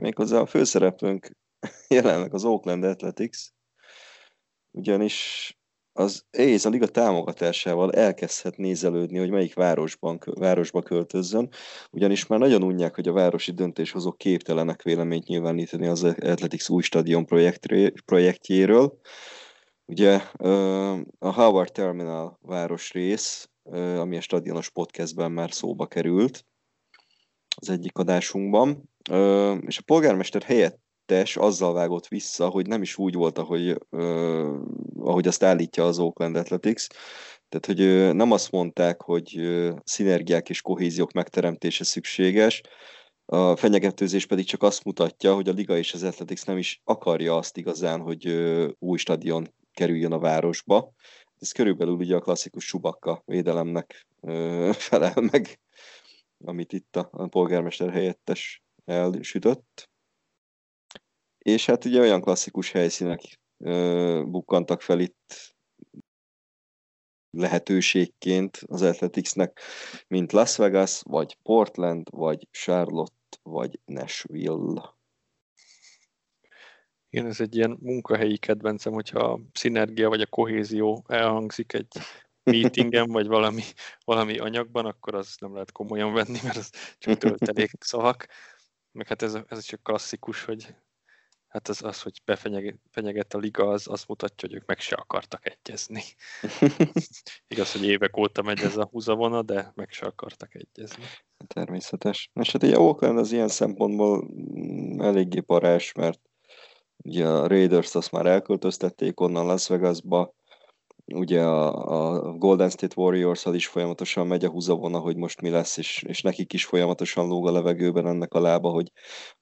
Méghozzá 0.00 0.38
a 0.38 0.46
főszereplőnk 0.46 1.30
jelenleg 1.88 2.34
az 2.34 2.44
Oakland 2.44 2.84
Athletics, 2.84 3.38
ugyanis 4.70 5.54
az 5.92 6.24
Ace 6.30 6.68
a 6.68 6.70
liga 6.70 6.86
támogatásával 6.86 7.92
elkezdhet 7.92 8.56
nézelődni, 8.56 9.18
hogy 9.18 9.30
melyik 9.30 9.54
városban, 9.54 10.18
városba 10.24 10.82
költözzön, 10.82 11.48
ugyanis 11.90 12.26
már 12.26 12.38
nagyon 12.38 12.62
unják, 12.62 12.94
hogy 12.94 13.08
a 13.08 13.12
városi 13.12 13.52
döntéshozók 13.52 14.18
képtelenek 14.18 14.82
véleményt 14.82 15.26
nyilvánítani 15.26 15.86
az 15.86 16.02
Athletics 16.04 16.68
új 16.68 16.82
stadion 16.82 17.26
projektjéről, 18.04 18.98
Ugye 19.90 20.20
a 21.18 21.32
Howard 21.32 21.72
Terminal 21.72 22.38
városrész, 22.42 23.48
ami 23.72 24.16
a 24.16 24.20
stadionos 24.20 24.70
podcastben 24.70 25.32
már 25.32 25.52
szóba 25.52 25.86
került 25.86 26.44
az 27.56 27.70
egyik 27.70 27.98
adásunkban, 27.98 28.90
és 29.60 29.78
a 29.78 29.82
polgármester 29.84 30.42
helyettes 30.42 31.36
azzal 31.36 31.72
vágott 31.72 32.08
vissza, 32.08 32.48
hogy 32.48 32.66
nem 32.66 32.82
is 32.82 32.98
úgy 32.98 33.14
volt, 33.14 33.38
ahogy, 33.38 33.78
ahogy 34.98 35.26
azt 35.26 35.42
állítja 35.42 35.84
az 35.86 35.98
Oakland 35.98 36.36
Athletics, 36.36 36.86
Tehát, 37.48 37.66
hogy 37.66 38.14
nem 38.14 38.30
azt 38.32 38.50
mondták, 38.50 39.02
hogy 39.02 39.40
szinergiák 39.84 40.48
és 40.48 40.62
kohéziók 40.62 41.12
megteremtése 41.12 41.84
szükséges, 41.84 42.62
a 43.24 43.56
fenyegetőzés 43.56 44.26
pedig 44.26 44.44
csak 44.44 44.62
azt 44.62 44.84
mutatja, 44.84 45.34
hogy 45.34 45.48
a 45.48 45.52
Liga 45.52 45.76
és 45.76 45.94
az 45.94 46.02
Athletics 46.02 46.44
nem 46.44 46.58
is 46.58 46.80
akarja 46.84 47.36
azt 47.36 47.56
igazán, 47.56 48.00
hogy 48.00 48.26
új 48.78 48.98
stadion 48.98 49.58
kerüljön 49.80 50.12
a 50.12 50.18
városba. 50.18 50.92
Ez 51.38 51.52
körülbelül 51.52 51.94
ugye 51.94 52.16
a 52.16 52.20
klasszikus 52.20 52.64
subakka 52.66 53.22
védelemnek 53.24 54.06
felel 54.88 55.20
meg, 55.32 55.60
amit 56.44 56.72
itt 56.72 56.96
a 56.96 57.26
polgármester 57.26 57.90
helyettes 57.90 58.62
elsütött. 58.84 59.90
És 61.38 61.66
hát 61.66 61.84
ugye 61.84 62.00
olyan 62.00 62.20
klasszikus 62.20 62.70
helyszínek 62.70 63.20
bukkantak 64.24 64.80
fel 64.80 65.00
itt 65.00 65.54
lehetőségként 67.30 68.60
az 68.66 68.82
Athleticsnek, 68.82 69.60
mint 70.08 70.32
Las 70.32 70.56
Vegas, 70.56 71.02
vagy 71.02 71.36
Portland, 71.42 72.08
vagy 72.10 72.48
Charlotte, 72.50 73.38
vagy 73.42 73.80
Nashville. 73.84 74.98
Igen, 77.10 77.26
ez 77.26 77.40
egy 77.40 77.56
ilyen 77.56 77.76
munkahelyi 77.80 78.36
kedvencem, 78.36 78.92
hogyha 78.92 79.18
a 79.18 79.40
szinergia 79.52 80.08
vagy 80.08 80.20
a 80.20 80.26
kohézió 80.26 81.04
elhangzik 81.08 81.72
egy 81.72 81.88
meetingen, 82.42 83.10
vagy 83.10 83.26
valami, 83.26 83.62
valami 84.04 84.38
anyagban, 84.38 84.86
akkor 84.86 85.14
az 85.14 85.36
nem 85.40 85.52
lehet 85.52 85.72
komolyan 85.72 86.12
venni, 86.12 86.38
mert 86.42 86.56
az 86.56 86.70
csak 86.98 87.18
töltelék 87.18 87.70
szavak. 87.78 88.26
Meg 88.92 89.06
hát 89.06 89.22
ez, 89.22 89.38
ez 89.48 89.64
csak 89.64 89.82
klasszikus, 89.82 90.44
hogy 90.44 90.74
hát 91.48 91.68
az, 91.68 91.82
az 91.82 92.02
hogy 92.02 92.22
befenyeget 92.24 93.34
a 93.34 93.38
liga, 93.38 93.68
az 93.68 93.88
azt 93.88 94.08
mutatja, 94.08 94.48
hogy 94.48 94.56
ők 94.56 94.66
meg 94.66 94.80
se 94.80 94.94
akartak 94.96 95.46
egyezni. 95.46 96.02
Igaz, 97.52 97.72
hogy 97.72 97.84
évek 97.84 98.16
óta 98.16 98.42
megy 98.42 98.60
ez 98.60 98.76
a 98.76 98.88
húzavona, 98.90 99.42
de 99.42 99.72
meg 99.74 99.90
se 99.90 100.06
akartak 100.06 100.54
egyezni. 100.54 101.04
Természetes. 101.46 102.30
És 102.40 102.52
hát 102.52 102.62
ugye 102.62 102.78
Oakland 102.78 103.18
az 103.18 103.32
ilyen 103.32 103.48
szempontból 103.48 104.24
mm, 104.24 105.00
eléggé 105.00 105.40
parás, 105.40 105.92
mert 105.92 106.29
ugye 107.02 107.28
a 107.28 107.46
Raiders 107.46 107.94
azt 107.94 108.12
már 108.12 108.26
elköltöztették 108.26 109.20
onnan 109.20 109.46
Las 109.46 109.68
Vegasba, 109.68 110.34
ugye 111.14 111.42
a, 111.42 112.18
a 112.18 112.32
Golden 112.32 112.70
State 112.70 113.00
warriors 113.00 113.44
is 113.44 113.66
folyamatosan 113.66 114.26
megy 114.26 114.44
a 114.44 114.50
húzavona, 114.50 114.98
hogy 114.98 115.16
most 115.16 115.40
mi 115.40 115.50
lesz, 115.50 115.76
és, 115.76 116.02
és 116.02 116.22
nekik 116.22 116.52
is 116.52 116.64
folyamatosan 116.64 117.28
lóg 117.28 117.46
a 117.46 117.52
levegőben 117.52 118.06
ennek 118.06 118.34
a 118.34 118.40
lába, 118.40 118.70
hogy, 118.70 118.92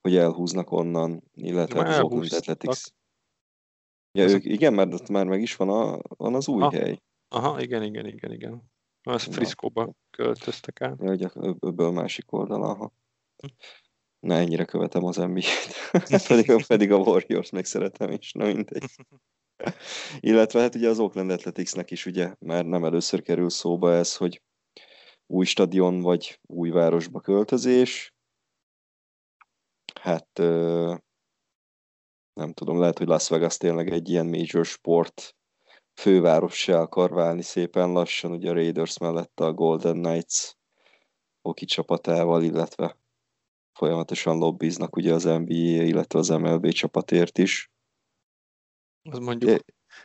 hogy 0.00 0.16
elhúznak 0.16 0.70
onnan, 0.70 1.22
illetve 1.34 1.88
az 1.88 2.00
Oakland 2.00 2.32
Athletics. 2.32 2.82
Ja, 4.12 4.28
ők, 4.28 4.44
igen, 4.44 4.74
mert 4.74 4.94
ott 4.94 5.09
már 5.09 5.26
meg 5.26 5.40
is 5.40 5.56
van, 5.56 5.68
a, 5.68 5.98
van 6.16 6.34
az 6.34 6.48
új 6.48 6.62
aha, 6.62 6.70
hely. 6.70 7.02
Aha, 7.28 7.61
igen, 7.61 7.82
igen, 7.82 8.06
igen, 8.06 8.32
igen. 8.32 8.70
Az 9.02 9.22
Friszkóba 9.22 9.92
költöztek 10.11 10.80
el. 10.80 10.96
Ja, 11.00 11.11
ugye 11.12 11.28
öbből 11.61 11.90
másik 11.90 12.32
oldala, 12.32 12.68
aha. 12.68 12.92
Na, 14.21 14.35
ennyire 14.35 14.64
követem 14.64 15.05
az 15.05 15.16
NBA-t. 15.16 15.93
pedig, 16.29 16.66
pedig 16.66 16.93
a 16.93 16.97
Warriors 16.97 17.51
meg 17.51 17.64
szeretem 17.64 18.11
is, 18.11 18.33
na 18.33 18.45
mindegy. 18.45 18.85
Illetve 20.21 20.61
hát 20.61 20.75
ugye 20.75 20.89
az 20.89 20.99
Oakland 20.99 21.31
Athleticsnek 21.31 21.91
is 21.91 22.07
ugye 22.07 22.35
már 22.39 22.64
nem 22.64 22.85
először 22.85 23.23
kerül 23.23 23.51
szóba 23.51 23.93
ez, 23.93 24.16
hogy 24.16 24.43
új 25.27 25.45
stadion 25.45 26.01
vagy 26.01 26.41
új 26.47 26.71
városba 26.71 27.21
költözés. 27.21 28.14
Hát 30.01 30.29
nem 32.33 32.53
tudom, 32.53 32.81
lehet, 32.81 32.99
hogy 32.99 33.07
Las 33.07 33.29
Vegas 33.29 33.57
tényleg 33.57 33.91
egy 33.91 34.09
ilyen 34.09 34.27
major 34.27 34.64
sport 34.64 35.37
se 36.49 36.79
akar 36.79 37.11
válni 37.11 37.43
szépen 37.43 37.93
lassan, 37.93 38.31
ugye 38.31 38.51
a 38.51 38.53
Raiders 38.53 38.99
mellett 38.99 39.41
a 39.41 39.53
Golden 39.53 40.03
Knights 40.03 40.53
hoki 41.41 41.64
csapatával, 41.64 42.43
illetve 42.43 42.97
folyamatosan 43.79 44.39
lobbiznak 44.39 44.97
ugye 44.97 45.14
az 45.14 45.24
NBA, 45.24 45.83
illetve 45.83 46.18
az 46.18 46.29
MLB 46.29 46.68
csapatért 46.68 47.39
is. 47.39 47.70
Az 49.03 49.18
mondjuk 49.18 49.51
é. 49.51 49.64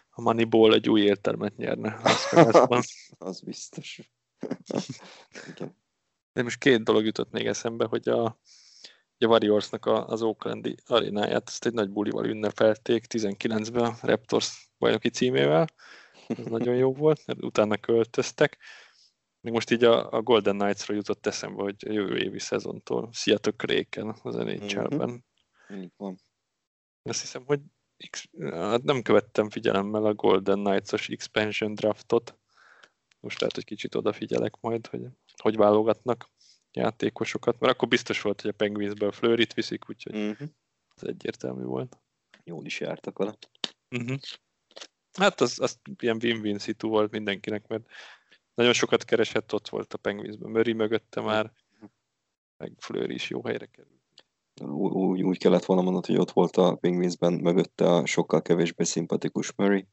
a 0.10 0.22
Moneyball 0.22 0.74
egy 0.74 0.90
új 0.90 1.02
értelmet 1.02 1.58
nyerne. 1.58 2.00
az 3.18 3.42
biztos. 3.42 4.02
Igen. 5.52 5.78
De 6.34 6.44
most 6.44 6.58
két 6.58 6.84
dolog 6.84 7.06
jutott 7.06 7.32
még 7.32 7.46
eszembe, 7.46 7.86
hogy 7.86 8.08
a, 8.10 8.26
a 9.18 9.26
Warriorsnak 9.26 9.86
az 9.86 10.22
Oaklandi 10.22 10.76
arénáját 10.86 11.48
azt 11.48 11.66
egy 11.66 11.74
nagy 11.74 11.90
bulival 11.90 12.26
ünnepelték 12.26 13.06
19-ben 13.10 13.84
a 13.84 13.98
Raptors 14.02 14.70
bajnoki 14.78 15.10
címével. 15.10 15.68
Ez 16.28 16.46
nagyon 16.46 16.76
jó 16.76 16.94
volt, 16.94 17.26
mert 17.26 17.44
utána 17.44 17.78
költöztek. 17.78 18.58
Még 19.44 19.54
most 19.54 19.72
így 19.72 19.84
a, 19.84 20.12
a 20.12 20.22
Golden 20.22 20.58
Knights-ról 20.58 20.98
jutott 20.98 21.26
eszembe, 21.26 21.62
hogy 21.62 21.76
a 21.88 21.92
jövő 21.92 22.18
évi 22.18 22.40
szezontól 22.40 23.10
Seattle 23.12 23.52
Kraken 23.52 24.16
az 24.22 24.36
NHL-ben. 24.36 25.26
Mm-hmm. 25.74 26.14
Azt 27.02 27.22
hiszem, 27.22 27.46
hogy 27.46 27.60
hát 28.52 28.84
nem 28.84 29.02
követtem 29.02 29.50
figyelemmel 29.50 30.06
a 30.06 30.14
Golden 30.14 30.64
Knights-os 30.64 31.10
expansion 31.10 31.76
draftot. 31.76 32.38
Most 33.20 33.40
lehet, 33.40 33.56
hogy 33.56 33.66
kicsit 33.66 33.96
odafigyelek 33.96 34.58
majd, 34.60 34.88
hogy 34.88 35.02
hogy 35.42 35.56
válogatnak 35.56 36.30
játékosokat, 36.72 37.60
mert 37.60 37.74
akkor 37.74 37.88
biztos 37.88 38.22
volt, 38.22 38.42
hogy 38.42 38.50
a 38.50 38.54
Penguinsből 38.54 39.12
Fleurit 39.12 39.54
viszik, 39.54 39.90
úgyhogy 39.90 40.16
uh-huh. 40.16 40.48
ez 40.96 41.08
egyértelmű 41.08 41.64
volt. 41.64 42.00
Jól 42.44 42.66
is 42.66 42.80
jártak 42.80 43.18
vele. 43.18 43.34
Uh-huh. 43.96 44.18
Hát 45.20 45.42
az, 45.42 45.60
az 45.60 45.80
ilyen 46.00 46.20
win-win 46.22 46.60
szitu 46.60 46.88
volt 46.88 47.12
mindenkinek, 47.12 47.68
mert 47.68 47.86
nagyon 48.54 48.74
sokat 48.74 49.04
keresett, 49.04 49.54
ott 49.54 49.70
volt 49.70 49.94
a 49.94 49.98
Penguinsben. 49.98 50.52
Möri 50.52 50.74
mögötte 50.74 51.22
már, 51.22 51.54
meg 52.58 52.74
Fleur 52.78 53.10
is 53.10 53.30
jó 53.30 53.44
helyre 53.44 53.66
került 53.66 54.04
úgy, 54.62 55.24
úgy 55.24 55.38
kellett 55.38 55.66
volna 55.66 55.82
mondani, 55.82 56.06
hogy 56.08 56.18
ott 56.18 56.32
volt 56.32 56.58
a 56.58 56.76
Penguinsben 56.76 57.34
mögötte 57.34 57.86
a 57.86 58.06
sokkal 58.06 58.42
kevésbé 58.42 58.84
szimpatikus 58.84 59.54
Murray. 59.56 59.88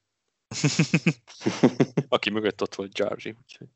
Aki 2.09 2.31
mögött 2.31 2.63
ott 2.63 2.75
volt 2.75 3.01
úgyhogy. 3.25 3.69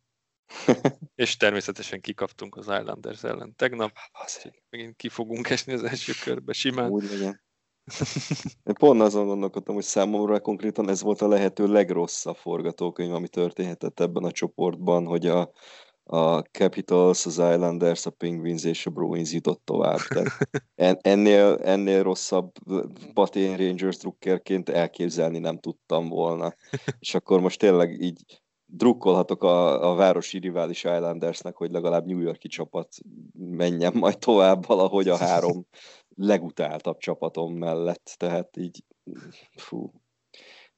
És 1.15 1.37
természetesen 1.37 2.01
kikaptunk 2.01 2.57
az 2.57 2.65
Islanders 2.65 3.23
ellen 3.23 3.57
tegnap. 3.57 3.93
Megint 4.71 4.97
ki 4.97 5.09
fogunk 5.09 5.51
esni 5.51 5.73
az 5.73 5.83
első 5.83 6.13
körbe 6.23 6.53
simán. 6.53 6.91
Úgy 6.91 7.11
legyen. 7.11 7.43
Én 8.65 8.75
pont 8.75 9.01
azon 9.01 9.27
gondolkodtam, 9.27 9.75
hogy 9.75 9.85
számomra 9.85 10.41
konkrétan 10.41 10.89
ez 10.89 11.03
volt 11.03 11.23
a 11.23 11.29
lehető 11.29 11.67
legrosszabb 11.67 12.37
forgatókönyv, 12.37 13.15
ami 13.15 13.29
történhetett 13.29 14.01
ebben 14.01 14.25
a 14.25 14.31
csoportban, 14.31 15.07
hogy 15.07 15.27
a, 15.27 15.51
a 16.05 16.39
Capitals, 16.39 17.27
az 17.27 17.33
Islanders, 17.33 18.07
a 18.07 18.11
Penguins 18.11 18.65
és 18.65 18.87
a 18.87 18.91
Bruins 18.91 19.33
jutott 19.33 19.61
tovább. 19.65 19.99
Tehát 19.99 20.49
en, 20.75 20.99
ennél, 21.01 21.59
ennél 21.63 22.03
rosszabb 22.03 22.53
Patén 23.13 23.57
Rangers 23.57 23.97
drukkerként 23.97 24.69
elképzelni 24.69 25.39
nem 25.39 25.59
tudtam 25.59 26.09
volna. 26.09 26.55
És 26.99 27.15
akkor 27.15 27.41
most 27.41 27.59
tényleg 27.59 28.01
így 28.01 28.43
drukkolhatok 28.67 29.43
a, 29.43 29.91
a 29.91 29.95
városi 29.95 30.39
rivális 30.39 30.85
Islandersnek, 30.85 31.57
hogy 31.57 31.71
legalább 31.71 32.07
New 32.07 32.21
Yorki 32.21 32.49
csapat 32.49 32.89
menjen 33.39 33.93
majd 33.95 34.19
tovább 34.19 34.67
valahogy 34.67 35.09
a 35.09 35.17
három 35.17 35.67
legutáltabb 36.17 36.99
csapatom 36.99 37.55
mellett. 37.55 38.15
Tehát 38.19 38.57
így, 38.57 38.85
fú, 39.57 39.93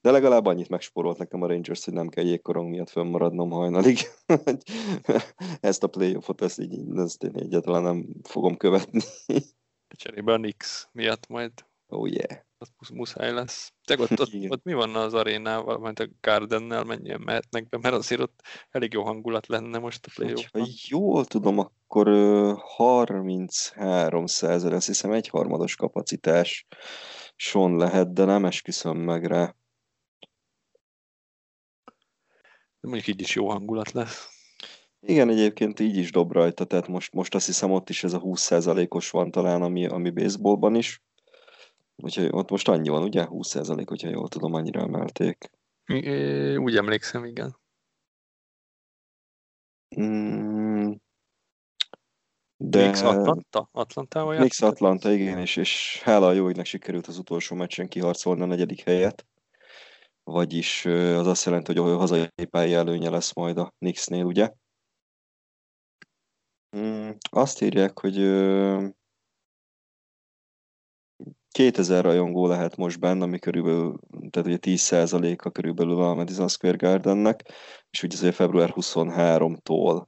de 0.01 0.11
legalább 0.11 0.47
annyit 0.47 0.69
megsporolt 0.69 1.19
nekem 1.19 1.43
a 1.43 1.47
Rangers, 1.47 1.85
hogy 1.85 1.95
nem 1.95 2.09
kell 2.09 2.25
jégkorong 2.25 2.71
miatt 2.71 2.91
fönnmaradnom 2.91 3.51
hajnalig. 3.51 3.99
ezt 5.61 5.83
a 5.83 5.87
playoffot, 5.87 6.43
ezt 6.43 6.61
így, 6.61 6.99
ezt 6.99 7.23
én 7.23 7.37
egyáltalán 7.37 7.83
nem 7.83 8.07
fogom 8.23 8.57
követni. 8.57 9.01
Cserébe 9.97 10.33
a 10.33 10.37
Nix 10.37 10.89
miatt 10.93 11.27
majd. 11.29 11.53
Oh 11.89 12.11
yeah. 12.11 12.41
Az 12.79 12.89
muszáj 12.89 13.33
lesz. 13.33 13.73
Te 13.85 13.97
ott, 13.99 14.21
ott, 14.21 14.35
ott, 14.49 14.65
mi 14.65 14.73
van 14.73 14.95
az 14.95 15.15
arénával, 15.15 15.79
majd 15.79 16.01
a 16.01 16.09
Gardennel 16.21 16.85
mennyien 16.85 17.21
mehetnek 17.21 17.69
be, 17.69 17.79
mert 17.79 17.95
azért 17.95 18.21
ott 18.21 18.43
elég 18.71 18.93
jó 18.93 19.03
hangulat 19.03 19.47
lenne 19.47 19.79
most 19.79 20.07
a 20.07 20.11
play 20.15 20.35
Ha 20.53 20.67
jól 20.89 21.25
tudom, 21.25 21.59
akkor 21.59 22.09
33 22.59 24.27
százalék, 24.27 24.77
azt 24.77 24.87
hiszem 24.87 25.13
egy 25.13 25.29
harmados 25.29 25.77
kapacitás 25.77 26.67
son 27.37 27.77
lehet, 27.77 28.13
de 28.13 28.25
nem 28.25 28.45
esküszöm 28.45 28.97
meg 28.97 29.25
rá. 29.25 29.55
mondjuk 32.81 33.07
így 33.07 33.21
is 33.21 33.35
jó 33.35 33.49
hangulat 33.49 33.93
lesz. 33.93 34.29
Igen, 35.01 35.29
egyébként 35.29 35.81
így 35.81 35.97
is 35.97 36.11
dob 36.11 36.33
rajta, 36.33 36.65
tehát 36.65 36.89
most, 36.89 37.13
most 37.13 37.35
azt 37.35 37.47
hiszem 37.47 37.71
ott 37.71 37.89
is 37.89 38.05
ez 38.05 38.13
a 38.13 38.21
20%-os 38.21 39.11
van 39.11 39.31
talán, 39.31 39.63
ami, 39.63 39.87
ami 39.87 40.11
baseballban 40.11 40.75
is. 40.75 41.03
Úgyhogy 41.97 42.29
ott 42.31 42.51
most 42.51 42.69
annyi 42.69 42.89
van, 42.89 43.03
ugye? 43.03 43.27
20% 43.31 43.85
hogyha 43.87 44.09
jól 44.09 44.29
tudom, 44.29 44.55
annyira 44.55 44.81
emelték. 44.81 45.51
É, 45.85 46.57
úgy 46.57 46.77
emlékszem, 46.77 47.25
igen. 47.25 47.57
Mm, 50.01 50.93
de... 52.57 52.87
Mix 52.87 53.03
Atlanta? 53.03 53.69
Atlantával 53.73 54.39
Mix 54.39 54.63
Atlanta, 54.63 55.11
igen, 55.11 55.39
és, 55.39 55.57
és 55.57 56.03
hála 56.03 56.27
a 56.27 56.33
jó, 56.33 56.45
hogy 56.45 56.67
sikerült 56.67 57.07
az 57.07 57.19
utolsó 57.19 57.57
meccsen 57.57 57.89
kiharcolni 57.89 58.43
a 58.43 58.47
negyedik 58.47 58.83
helyet 58.83 59.27
vagyis 60.31 60.85
az 60.85 61.27
azt 61.27 61.45
jelenti, 61.45 61.79
hogy 61.79 61.91
a 61.91 61.97
hazai 61.97 62.29
pálya 62.51 62.79
előnye 62.79 63.11
lesz 63.11 63.35
majd 63.35 63.59
a 63.59 63.73
Knicksnél, 63.79 64.25
ugye? 64.25 64.53
Mm, 66.77 67.11
azt 67.31 67.63
írják, 67.63 67.99
hogy 67.99 68.17
2000 71.57 72.05
rajongó 72.05 72.47
lehet 72.47 72.77
most 72.77 73.01
benne, 73.01 73.25
ami 73.25 73.39
körülbelül, 73.39 73.99
tehát 74.31 74.49
ugye 74.49 74.59
10%-a 74.61 75.51
körülbelül 75.51 76.01
a 76.01 76.15
Madison 76.15 76.49
Square 76.49 76.77
Gardennek, 76.77 77.43
és 77.91 78.03
ugye 78.03 78.17
azért 78.17 78.35
február 78.35 78.73
23-tól 78.75 80.07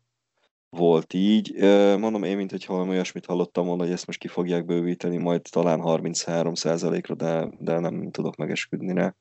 volt 0.68 1.12
így. 1.14 1.54
Mondom 1.98 2.22
én, 2.22 2.36
mint 2.36 2.50
hogyha 2.50 2.72
valami 2.72 2.90
olyasmit 2.90 3.26
hallottam 3.26 3.66
volna, 3.66 3.82
hogy 3.82 3.92
ezt 3.92 4.06
most 4.06 4.18
ki 4.18 4.28
fogják 4.28 4.64
bővíteni, 4.64 5.16
majd 5.16 5.42
talán 5.50 5.80
33%-ra, 5.82 7.14
de, 7.14 7.48
de 7.58 7.78
nem 7.78 8.10
tudok 8.10 8.36
megesküdni 8.36 8.92
rá. 8.92 9.14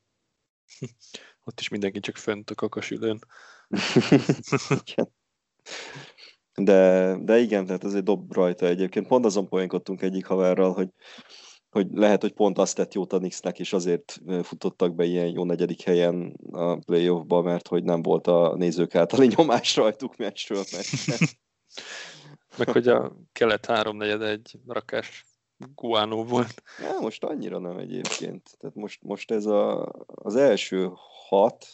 Ott 1.46 1.60
is 1.60 1.70
mindenki 1.70 2.00
csak 2.00 2.16
fönt 2.16 2.50
a 2.50 2.56
kakasülőn. 2.56 3.20
De, 6.56 7.16
de 7.22 7.38
igen, 7.40 7.66
tehát 7.66 7.84
azért 7.84 8.04
dob 8.04 8.34
rajta 8.34 8.66
egyébként. 8.66 9.08
Pont 9.08 9.26
azon 9.26 9.48
poénkodtunk 9.48 10.02
egyik 10.02 10.26
haverral, 10.26 10.74
hogy 10.74 10.90
hogy 11.70 11.88
lehet, 11.92 12.22
hogy 12.22 12.34
pont 12.34 12.58
azt 12.58 12.76
tett 12.76 12.94
jót 12.94 13.14
a 13.14 13.18
Knicksnek, 13.18 13.60
és 13.60 13.74
azért 13.74 14.22
futottak 14.42 14.96
be 14.96 15.06
ilyen 15.06 15.28
jó 15.28 15.44
negyedik 15.44 15.82
helyen 15.82 16.40
a 16.52 16.76
playoffba, 16.76 17.42
mert 17.42 17.68
hogy 17.68 17.84
nem 17.84 18.02
volt 18.02 18.28
a 18.28 18.56
nézők 18.56 18.96
általi 18.96 19.28
nyomás 19.36 19.76
rajtuk 19.76 20.18
meccsről 20.18 20.64
meccsre. 20.72 21.16
Meg 22.58 22.70
hogy 22.70 22.88
a 22.88 23.16
kelet 23.32 23.66
háromnegyed 23.66 24.22
egy 24.22 24.60
rakás 24.68 25.26
guánó 25.76 26.24
volt. 26.24 26.64
Ja, 26.82 27.00
most 27.00 27.24
annyira 27.24 27.60
nem 27.60 27.78
egyébként. 27.78 28.58
Tehát 28.58 28.76
most, 28.76 29.04
most 29.04 29.32
ez 29.32 29.46
a, 29.46 29.92
az 30.06 30.36
első 30.36 30.92
hat, 31.28 31.66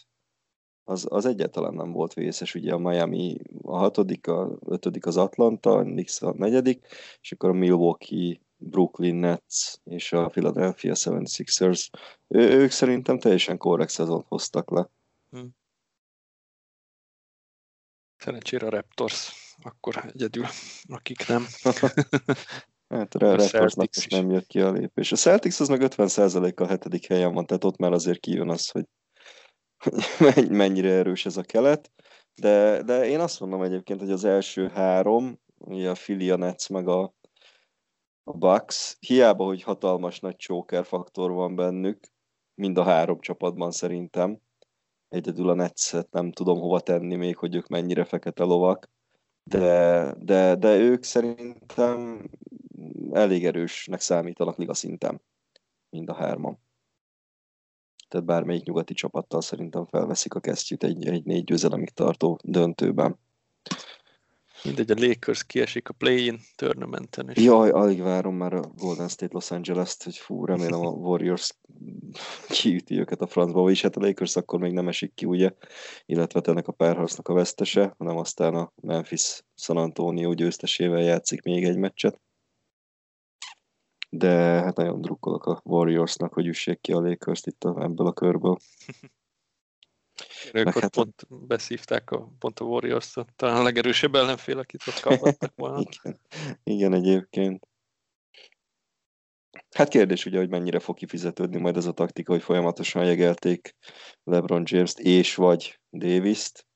az, 0.83 1.05
az 1.09 1.25
egyáltalán 1.25 1.73
nem 1.73 1.91
volt 1.91 2.13
vészes. 2.13 2.55
Ugye 2.55 2.73
a 2.73 2.77
Miami 2.77 3.37
a 3.61 3.77
hatodik, 3.77 4.27
a 4.27 4.57
ötödik 4.65 5.05
az 5.05 5.17
Atlanta, 5.17 5.71
a 5.71 5.83
Knicks 5.83 6.21
a 6.21 6.33
negyedik, 6.37 6.87
és 7.21 7.31
akkor 7.31 7.49
a 7.49 7.53
Milwaukee 7.53 8.39
Brooklyn 8.69 9.15
Nets 9.15 9.73
és 9.83 10.11
a 10.11 10.27
Philadelphia 10.27 10.93
76ers. 10.95 11.89
Ő, 12.27 12.39
ők 12.39 12.71
szerintem 12.71 13.19
teljesen 13.19 13.57
korrekt 13.57 13.91
szezont 13.91 14.25
hoztak 14.27 14.71
le. 14.71 14.89
Hmm. 15.29 15.49
Szerencsére 18.17 18.65
a 18.65 18.69
Raptors 18.69 19.41
akkor 19.61 20.05
egyedül, 20.13 20.45
akik 20.87 21.27
nem. 21.27 21.45
hát 22.93 23.15
a, 23.15 23.25
a 23.25 23.35
Raptorsnak 23.35 23.95
is 23.95 24.07
nem 24.07 24.31
jött 24.31 24.47
ki 24.47 24.61
a 24.61 24.71
lépés. 24.71 25.11
A 25.11 25.15
Celtics 25.15 25.59
az 25.59 25.67
meg 25.67 25.81
50%-kal 25.83 26.67
hetedik 26.67 27.07
helyen 27.07 27.33
van, 27.33 27.45
tehát 27.45 27.63
ott 27.63 27.77
már 27.77 27.91
azért 27.91 28.19
kijön 28.19 28.49
az, 28.49 28.69
hogy 28.69 28.85
mennyire 30.49 30.89
erős 30.89 31.25
ez 31.25 31.37
a 31.37 31.41
kelet. 31.41 31.91
De, 32.35 32.83
de 32.83 33.07
én 33.07 33.19
azt 33.19 33.39
mondom 33.39 33.61
egyébként, 33.61 33.99
hogy 33.99 34.11
az 34.11 34.23
első 34.23 34.67
három, 34.67 35.39
ugye 35.57 35.89
a 35.89 35.93
Philly, 35.93 36.29
a 36.29 36.35
Nets, 36.35 36.69
meg 36.69 36.87
a, 36.87 37.13
a 38.23 38.31
Bucks, 38.31 38.97
hiába, 38.99 39.43
hogy 39.45 39.63
hatalmas 39.63 40.19
nagy 40.19 40.35
choker 40.35 40.85
faktor 40.85 41.31
van 41.31 41.55
bennük, 41.55 41.99
mind 42.55 42.77
a 42.77 42.83
három 42.83 43.19
csapatban 43.19 43.71
szerintem. 43.71 44.39
Egyedül 45.09 45.49
a 45.49 45.53
Netszet 45.53 46.11
nem 46.11 46.31
tudom 46.31 46.59
hova 46.59 46.79
tenni 46.79 47.15
még, 47.15 47.37
hogy 47.37 47.55
ők 47.55 47.67
mennyire 47.67 48.03
fekete 48.03 48.43
lovak, 48.43 48.89
de, 49.43 50.15
de, 50.19 50.55
de 50.55 50.75
ők 50.77 51.03
szerintem 51.03 52.29
elég 53.11 53.45
erősnek 53.45 53.99
számítanak 53.99 54.57
liga 54.57 54.73
szinten, 54.73 55.21
mind 55.89 56.09
a 56.09 56.13
hárman. 56.13 56.59
Tehát 58.07 58.25
bármelyik 58.25 58.63
nyugati 58.63 58.93
csapattal 58.93 59.41
szerintem 59.41 59.85
felveszik 59.85 60.33
a 60.33 60.39
kesztyűt 60.39 60.83
egy, 60.83 61.07
egy 61.07 61.25
négy 61.25 61.43
győzelemig 61.43 61.89
tartó 61.89 62.39
döntőben. 62.43 63.19
Mindegy, 64.63 64.91
a 64.91 64.95
Lakers 65.07 65.43
kiesik 65.43 65.89
a 65.89 65.93
play-in 65.93 66.39
tournamenten. 66.55 67.29
És... 67.29 67.43
Jaj, 67.43 67.69
alig 67.69 68.01
várom 68.01 68.35
már 68.35 68.53
a 68.53 68.61
Golden 68.75 69.07
State 69.07 69.33
Los 69.33 69.51
Angeles-t, 69.51 70.03
hogy 70.03 70.17
fú, 70.17 70.45
remélem 70.45 70.85
a 70.85 70.89
Warriors 71.05 71.57
kiüti 72.47 72.99
őket 72.99 73.21
a 73.21 73.27
francba, 73.27 73.61
vagyis 73.61 73.81
hát 73.81 73.95
a 73.95 73.99
Lakers 73.99 74.35
akkor 74.35 74.59
még 74.59 74.71
nem 74.73 74.87
esik 74.87 75.13
ki, 75.13 75.25
ugye, 75.25 75.51
illetve 76.05 76.41
ennek 76.43 76.67
a 76.67 76.71
párharcnak 76.71 77.27
a 77.27 77.33
vesztese, 77.33 77.93
hanem 77.97 78.17
aztán 78.17 78.55
a 78.55 78.71
Memphis 78.81 79.43
San 79.55 79.77
Antonio 79.77 80.33
győztesével 80.33 81.01
játszik 81.01 81.41
még 81.41 81.63
egy 81.63 81.77
meccset. 81.77 82.21
De 84.09 84.29
hát 84.37 84.75
nagyon 84.75 85.01
drukkolok 85.01 85.45
a 85.45 85.61
Warriorsnak, 85.63 86.33
hogy 86.33 86.47
üssék 86.47 86.81
ki 86.81 86.91
a 86.91 86.99
Lakers-t 86.99 87.47
itt 87.47 87.63
a, 87.63 87.83
ebből 87.83 88.07
a 88.07 88.13
körből. 88.13 88.57
Ők 90.53 90.67
ott 90.67 90.81
hát 90.81 90.93
pont 90.93 91.27
beszívták 91.29 92.11
a, 92.11 92.31
pont 92.39 92.59
a 92.59 92.65
warriors 92.65 93.13
talán 93.35 93.57
a 93.57 93.63
legerősebb 93.63 94.15
ellenfél, 94.15 94.59
akit 94.59 94.81
ott 94.87 94.99
kaphattak 94.99 95.53
volna. 95.55 95.79
Igen. 95.85 96.19
Igen, 96.63 96.93
egyébként. 96.93 97.67
Hát 99.71 99.87
kérdés 99.87 100.25
ugye, 100.25 100.37
hogy 100.37 100.49
mennyire 100.49 100.79
fog 100.79 100.95
kifizetődni 100.95 101.59
majd 101.59 101.77
ez 101.77 101.85
a 101.85 101.91
taktika, 101.91 102.31
hogy 102.31 102.43
folyamatosan 102.43 103.05
jegelték 103.05 103.75
LeBron 104.23 104.63
James-t 104.65 104.99
és 104.99 105.35
vagy 105.35 105.79
Davis-t. 105.91 106.67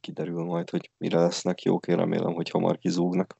Kiderül 0.00 0.44
majd, 0.44 0.70
hogy 0.70 0.90
mire 0.96 1.18
lesznek 1.18 1.62
jók, 1.62 1.86
én 1.86 1.96
remélem, 1.96 2.32
hogy 2.32 2.50
hamar 2.50 2.78
kizúgnak. 2.78 3.38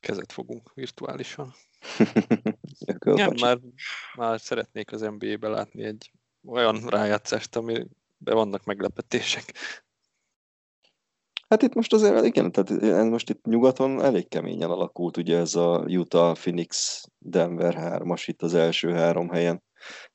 Kezet 0.00 0.32
fogunk 0.32 0.72
virtuálisan. 0.74 1.54
Nem, 3.04 3.32
már, 3.40 3.58
már 4.16 4.40
szeretnék 4.40 4.92
az 4.92 5.00
NBA-be 5.00 5.48
látni 5.48 5.84
egy 5.84 6.10
olyan 6.46 6.86
rájátszást, 6.86 7.56
amiben 7.56 7.88
vannak 8.18 8.64
meglepetések. 8.64 9.52
Hát 11.48 11.62
itt 11.62 11.74
most 11.74 11.92
azért, 11.92 12.24
igen, 12.24 12.52
tehát 12.52 13.08
most 13.10 13.30
itt 13.30 13.44
nyugaton 13.44 14.02
elég 14.02 14.28
keményen 14.28 14.70
alakult 14.70 15.16
ugye 15.16 15.38
ez 15.38 15.54
a 15.54 15.78
Utah, 15.78 16.34
Phoenix, 16.34 17.02
Denver 17.18 17.74
3 17.74 18.14
itt 18.24 18.42
az 18.42 18.54
első 18.54 18.92
három 18.92 19.28
helyen. 19.28 19.62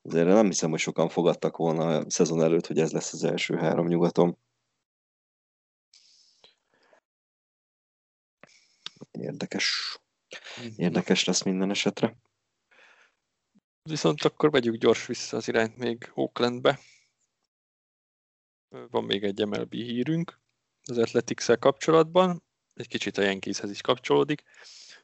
Azért 0.01 0.27
nem 0.27 0.45
hiszem, 0.45 0.69
hogy 0.69 0.79
sokan 0.79 1.09
fogadtak 1.09 1.57
volna 1.57 1.97
a 1.97 2.09
szezon 2.09 2.41
előtt, 2.41 2.67
hogy 2.67 2.79
ez 2.79 2.91
lesz 2.91 3.13
az 3.13 3.23
első 3.23 3.55
három 3.55 3.87
nyugaton. 3.87 4.37
Érdekes. 9.11 9.99
Érdekes 10.75 11.23
lesz 11.23 11.43
minden 11.43 11.69
esetre. 11.69 12.17
Viszont 13.83 14.23
akkor 14.23 14.51
vegyük 14.51 14.75
gyors 14.75 15.05
vissza 15.05 15.37
az 15.37 15.47
irányt 15.47 15.77
még 15.77 16.11
Oaklandbe. 16.13 16.79
Van 18.69 19.03
még 19.03 19.23
egy 19.23 19.45
MLB 19.45 19.73
hírünk 19.73 20.39
az 20.83 20.97
athletics 20.97 21.45
kapcsolatban, 21.59 22.43
egy 22.73 22.87
kicsit 22.87 23.17
a 23.17 23.21
Yankeeshez 23.21 23.69
is 23.69 23.81
kapcsolódik, 23.81 24.43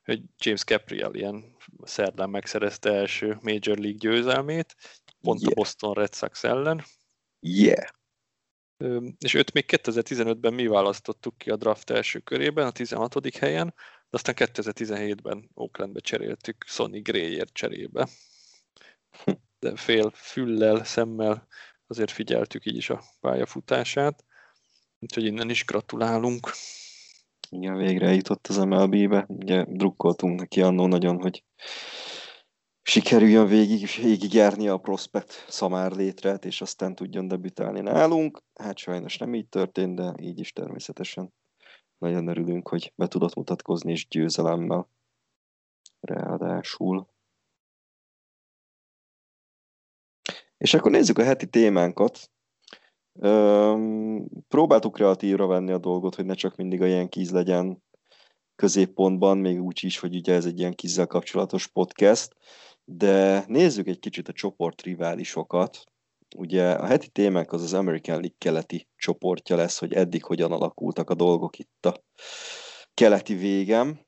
hogy 0.04 0.22
James 0.38 0.64
Capriel 0.64 1.16
ilyen 1.16 1.56
szerdán 1.84 2.30
megszerezte 2.30 2.92
első 2.94 3.38
Major 3.42 3.78
League 3.78 3.98
győzelmét, 3.98 4.76
pont 5.22 5.42
yeah. 5.42 5.52
a 5.52 5.56
Boston 5.56 5.94
Red 5.94 6.14
Sox 6.14 6.44
ellen. 6.44 6.84
Yeah. 7.40 7.88
És 9.18 9.34
őt 9.34 9.54
még 9.54 9.66
2015-ben 9.68 10.54
mi 10.54 10.68
választottuk 10.68 11.38
ki 11.38 11.50
a 11.50 11.56
draft 11.56 11.90
első 11.90 12.20
körében, 12.20 12.68
a 12.68 12.72
16. 12.72 13.36
helyen, 13.36 13.74
de 14.10 14.18
aztán 14.18 14.36
2017-ben 14.38 15.50
Oaklandbe 15.54 16.00
cseréltük 16.00 16.66
Sonny 16.68 17.02
Grayért 17.02 17.54
cserébe. 17.54 18.08
De 19.60 19.76
fél 19.76 20.10
füllel, 20.14 20.84
szemmel 20.84 21.48
azért 21.88 22.12
figyeltük 22.12 22.66
így 22.66 22.76
is 22.76 22.90
a 22.90 23.04
pályafutását, 23.20 24.26
úgyhogy 25.00 25.26
innen 25.26 25.50
is 25.50 25.66
gratulálunk. 25.66 26.52
Igen, 27.50 27.78
végre 27.78 28.14
jutott 28.14 28.48
az 28.48 28.58
MLB-be. 28.58 29.26
Ugye 29.28 29.66
drukkoltunk 29.68 30.40
neki 30.40 30.62
annó 30.62 30.88
nagyon, 30.88 31.22
hogy 31.22 31.44
sikerüljön 32.82 33.48
végig, 33.48 33.90
végig 34.02 34.34
járni 34.34 34.68
a 34.68 34.78
prospekt 34.78 35.46
szamár 35.48 35.92
létret, 35.92 36.46
és 36.46 36.62
aztán 36.62 36.96
tudjon 36.96 37.28
debütálni 37.28 37.80
nálunk. 37.80 38.42
Hát 38.54 38.78
sajnos 38.78 39.18
nem 39.18 39.34
így 39.34 39.48
történt, 39.48 39.96
de 39.96 40.14
így 40.18 40.40
is 40.40 40.54
természetesen 40.54 41.34
nagyon 41.98 42.28
örülünk, 42.28 42.68
hogy 42.68 42.94
be 42.96 43.08
tudott 43.08 43.36
mutatkozni, 43.36 43.92
és 43.92 44.08
győzelemmel. 44.08 44.90
Ráadásul. 46.00 47.14
És 50.58 50.74
akkor 50.74 50.92
nézzük 50.92 51.18
a 51.18 51.24
heti 51.24 51.48
témánkat. 51.48 52.32
Üm, 53.22 54.28
próbáltuk 54.48 54.94
kreatívra 54.94 55.48
venni 55.48 55.72
a 55.72 55.78
dolgot, 55.78 56.16
hogy 56.16 56.26
ne 56.26 56.34
csak 56.34 56.56
mindig 56.56 56.82
a 56.82 56.88
ilyen 56.88 57.10
kíz 57.10 57.32
legyen 57.32 57.84
középpontban, 58.56 59.38
még 59.38 59.62
úgy 59.62 59.84
is, 59.84 60.00
hogy 60.00 60.16
ugye 60.16 60.34
ez 60.34 60.46
egy 60.46 60.60
ilyen 60.60 60.74
kízzel 60.74 61.08
kapcsolatos 61.08 61.68
podcast, 61.68 62.36
de 62.84 63.44
nézzük 63.48 63.88
egy 63.88 64.00
kicsit 64.00 64.28
a 64.28 64.34
csoport 64.34 64.82
riválisokat, 64.82 65.84
Ugye 66.36 66.72
a 66.72 66.86
heti 66.86 67.08
témánk 67.08 67.52
az 67.52 67.64
az 67.64 67.74
American 67.74 68.16
League 68.16 68.36
keleti 68.38 68.88
csoportja 68.96 69.56
lesz, 69.56 69.80
hogy 69.80 69.94
eddig 69.94 70.24
hogyan 70.24 70.52
alakultak 70.52 71.10
a 71.10 71.16
dolgok 71.16 71.60
itt 71.60 71.86
a 71.86 72.04
keleti 72.94 73.34
végem. 73.34 74.05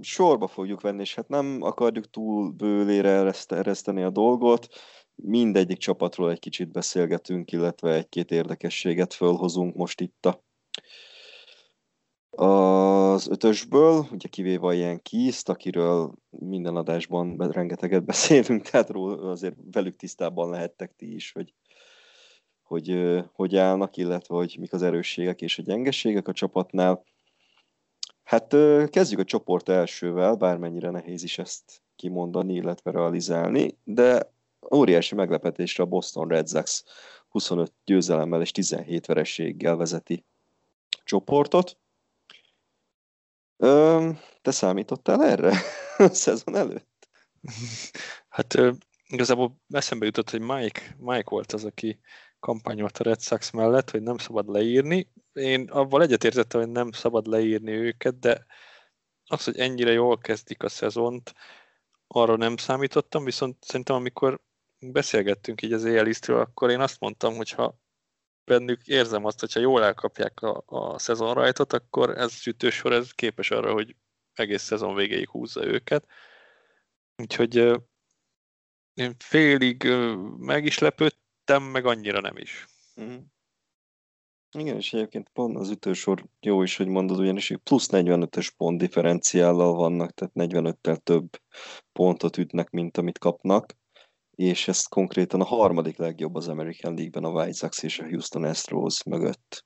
Sorba 0.00 0.46
fogjuk 0.46 0.80
venni, 0.80 1.00
és 1.00 1.14
hát 1.14 1.28
nem 1.28 1.58
akarjuk 1.60 2.10
túl 2.10 2.50
bőlére 2.50 3.32
ereszteni 3.48 4.02
a 4.02 4.10
dolgot. 4.10 4.68
Mindegyik 5.14 5.78
csapatról 5.78 6.30
egy 6.30 6.38
kicsit 6.38 6.72
beszélgetünk, 6.72 7.52
illetve 7.52 7.92
egy-két 7.94 8.30
érdekességet 8.30 9.14
fölhozunk 9.14 9.74
most 9.74 10.00
itt 10.00 10.26
a 10.26 10.46
az 12.40 13.28
ötösből, 13.28 14.06
ugye 14.10 14.28
kivéve 14.28 14.66
a 14.66 14.74
ilyen 14.74 15.02
kiszt, 15.02 15.48
akiről 15.48 16.12
minden 16.30 16.76
adásban 16.76 17.36
rengeteget 17.36 18.04
beszélünk, 18.04 18.62
tehát 18.62 18.90
róla 18.90 19.30
azért 19.30 19.56
velük 19.72 19.96
tisztában 19.96 20.50
lehettek 20.50 20.94
ti 20.96 21.14
is, 21.14 21.32
hogy 21.32 21.54
hogy, 22.62 23.18
hogy 23.32 23.56
állnak, 23.56 23.96
illetve 23.96 24.34
hogy 24.34 24.56
mik 24.60 24.72
az 24.72 24.82
erősségek 24.82 25.40
és 25.40 25.58
a 25.58 25.62
gyengeségek 25.62 26.28
a 26.28 26.32
csapatnál. 26.32 27.04
Hát 28.28 28.56
kezdjük 28.90 29.20
a 29.20 29.24
csoport 29.24 29.68
elsővel, 29.68 30.34
bármennyire 30.34 30.90
nehéz 30.90 31.22
is 31.22 31.38
ezt 31.38 31.82
kimondani, 31.96 32.54
illetve 32.54 32.90
realizálni, 32.90 33.78
de 33.84 34.32
óriási 34.74 35.14
meglepetésre 35.14 35.82
a 35.82 35.86
Boston 35.86 36.28
Red 36.28 36.48
Sox 36.48 36.84
25 37.28 37.72
győzelemmel 37.84 38.40
és 38.40 38.50
17 38.50 39.06
vereséggel 39.06 39.76
vezeti 39.76 40.24
csoportot. 41.04 41.78
Te 44.42 44.50
számítottál 44.50 45.24
erre 45.24 45.52
a 45.96 46.08
szezon 46.08 46.56
előtt? 46.56 47.08
Hát 48.28 48.58
igazából 49.06 49.60
eszembe 49.68 50.04
jutott, 50.04 50.30
hogy 50.30 50.40
Mike, 50.40 50.96
Mike 50.98 51.30
volt 51.30 51.52
az, 51.52 51.64
aki 51.64 52.00
kampányolt 52.40 52.98
a 52.98 53.02
Red 53.02 53.20
Sox 53.20 53.50
mellett, 53.50 53.90
hogy 53.90 54.02
nem 54.02 54.18
szabad 54.18 54.48
leírni. 54.48 55.08
Én 55.32 55.70
avval 55.70 56.02
egyetértettem, 56.02 56.60
hogy 56.60 56.70
nem 56.70 56.92
szabad 56.92 57.26
leírni 57.26 57.72
őket, 57.72 58.18
de 58.18 58.46
az, 59.26 59.44
hogy 59.44 59.58
ennyire 59.58 59.92
jól 59.92 60.18
kezdik 60.18 60.62
a 60.62 60.68
szezont, 60.68 61.34
arra 62.06 62.36
nem 62.36 62.56
számítottam, 62.56 63.24
viszont 63.24 63.64
szerintem 63.64 63.96
amikor 63.96 64.40
beszélgettünk 64.78 65.62
így 65.62 65.72
az 65.72 65.84
éjjelisztről, 65.84 66.40
akkor 66.40 66.70
én 66.70 66.80
azt 66.80 67.00
mondtam, 67.00 67.36
hogy 67.36 67.50
ha 67.50 67.78
bennük 68.44 68.86
érzem 68.86 69.24
azt, 69.24 69.40
hogyha 69.40 69.60
jól 69.60 69.84
elkapják 69.84 70.40
a, 70.40 70.62
a 70.66 70.98
szezon 70.98 71.34
rajtot, 71.34 71.72
akkor 71.72 72.18
ez 72.18 72.32
sütősor 72.32 72.92
ez 72.92 73.10
képes 73.10 73.50
arra, 73.50 73.72
hogy 73.72 73.96
egész 74.34 74.62
szezon 74.62 74.94
végéig 74.94 75.28
húzza 75.28 75.64
őket. 75.64 76.06
Úgyhogy 77.16 77.56
én 78.94 79.14
félig 79.18 79.82
meg 80.38 80.64
is 80.64 80.78
lepődtem, 80.78 81.27
meg 81.56 81.86
annyira 81.86 82.20
nem 82.20 82.36
is. 82.36 82.66
Mm. 83.00 83.16
Igen, 84.58 84.76
és 84.76 84.92
egyébként 84.92 85.28
pont 85.28 85.56
az 85.56 85.70
ütősor 85.70 86.24
jó 86.40 86.62
is, 86.62 86.76
hogy 86.76 86.88
mondod, 86.88 87.18
ugyanis 87.18 87.52
plusz 87.62 87.88
45-ös 87.90 88.48
pont 88.56 88.78
differenciállal 88.78 89.74
vannak, 89.74 90.12
tehát 90.12 90.34
45-tel 90.34 90.96
több 90.96 91.28
pontot 91.92 92.36
ütnek, 92.36 92.70
mint 92.70 92.96
amit 92.96 93.18
kapnak 93.18 93.76
és 94.38 94.68
ez 94.68 94.82
konkrétan 94.82 95.40
a 95.40 95.44
harmadik 95.44 95.96
legjobb 95.96 96.34
az 96.34 96.48
American 96.48 96.94
League-ben 96.94 97.24
a 97.24 97.30
White 97.30 97.52
Sox 97.52 97.82
és 97.82 97.98
a 97.98 98.04
Houston 98.04 98.44
Astros 98.44 99.02
mögött. 99.02 99.64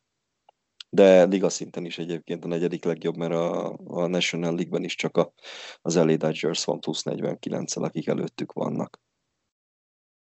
De 0.90 1.24
liga 1.24 1.48
szinten 1.48 1.84
is 1.84 1.98
egyébként 1.98 2.44
a 2.44 2.48
negyedik 2.48 2.84
legjobb, 2.84 3.16
mert 3.16 3.32
a, 3.32 3.76
a 3.84 4.06
National 4.06 4.54
League-ben 4.54 4.84
is 4.84 4.94
csak 4.94 5.16
a, 5.16 5.32
az 5.82 5.96
LA 5.96 6.16
Dodgers 6.16 6.64
van 6.64 6.80
plusz 6.80 7.02
49-el, 7.04 7.82
akik 7.82 8.06
előttük 8.06 8.52
vannak. 8.52 9.00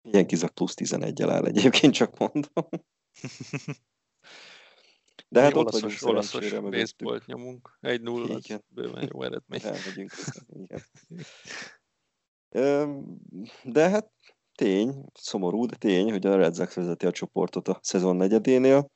Ilyen 0.01 0.27
kizak 0.27 0.53
plusz 0.53 0.73
11-el 0.77 1.29
áll 1.29 1.45
egyébként, 1.45 1.93
csak 1.93 2.17
mondom. 2.17 2.69
De 5.27 5.41
hát 5.41 5.55
ott 5.55 5.71
vagyunk 5.71 5.93
olaszos 6.01 6.49
baseball 6.49 7.21
nyomunk. 7.25 7.77
Egy 7.79 8.01
0 8.01 8.35
az 8.35 8.59
bőven 8.67 9.09
jó 9.11 9.23
eredmény. 9.23 9.61
Elmegyünk. 9.63 10.11
Igen. 10.49 10.83
De 13.63 13.89
hát 13.89 14.11
tény, 14.55 15.05
szomorú, 15.13 15.65
de 15.65 15.75
tény, 15.75 16.11
hogy 16.11 16.25
a 16.25 16.35
Red 16.35 16.55
Sox 16.55 16.73
vezeti 16.73 17.05
a 17.05 17.11
csoportot 17.11 17.67
a 17.67 17.79
szezon 17.83 18.15
negyedénél. 18.15 18.91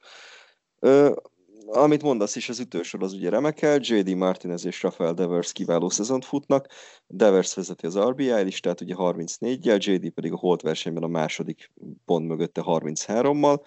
Amit 1.75 2.01
mondasz 2.01 2.35
is, 2.35 2.49
az 2.49 2.59
ütősor 2.59 3.03
az 3.03 3.13
ugye 3.13 3.29
remekel, 3.29 3.79
J.D. 3.81 4.15
Martinez 4.15 4.65
és 4.65 4.83
Rafael 4.83 5.13
Devers 5.13 5.51
kiváló 5.51 5.89
szezont 5.89 6.25
futnak, 6.25 6.67
Devers 7.07 7.53
vezeti 7.53 7.85
az 7.85 7.99
RBI 7.99 8.41
listát, 8.41 8.81
ugye 8.81 8.93
34-jel, 8.97 9.85
J.D. 9.85 10.09
pedig 10.09 10.31
a 10.31 10.37
holt 10.37 10.61
versenyben 10.61 11.03
a 11.03 11.07
második 11.07 11.71
pont 12.05 12.27
mögötte 12.27 12.61
33-mal, 12.65 13.59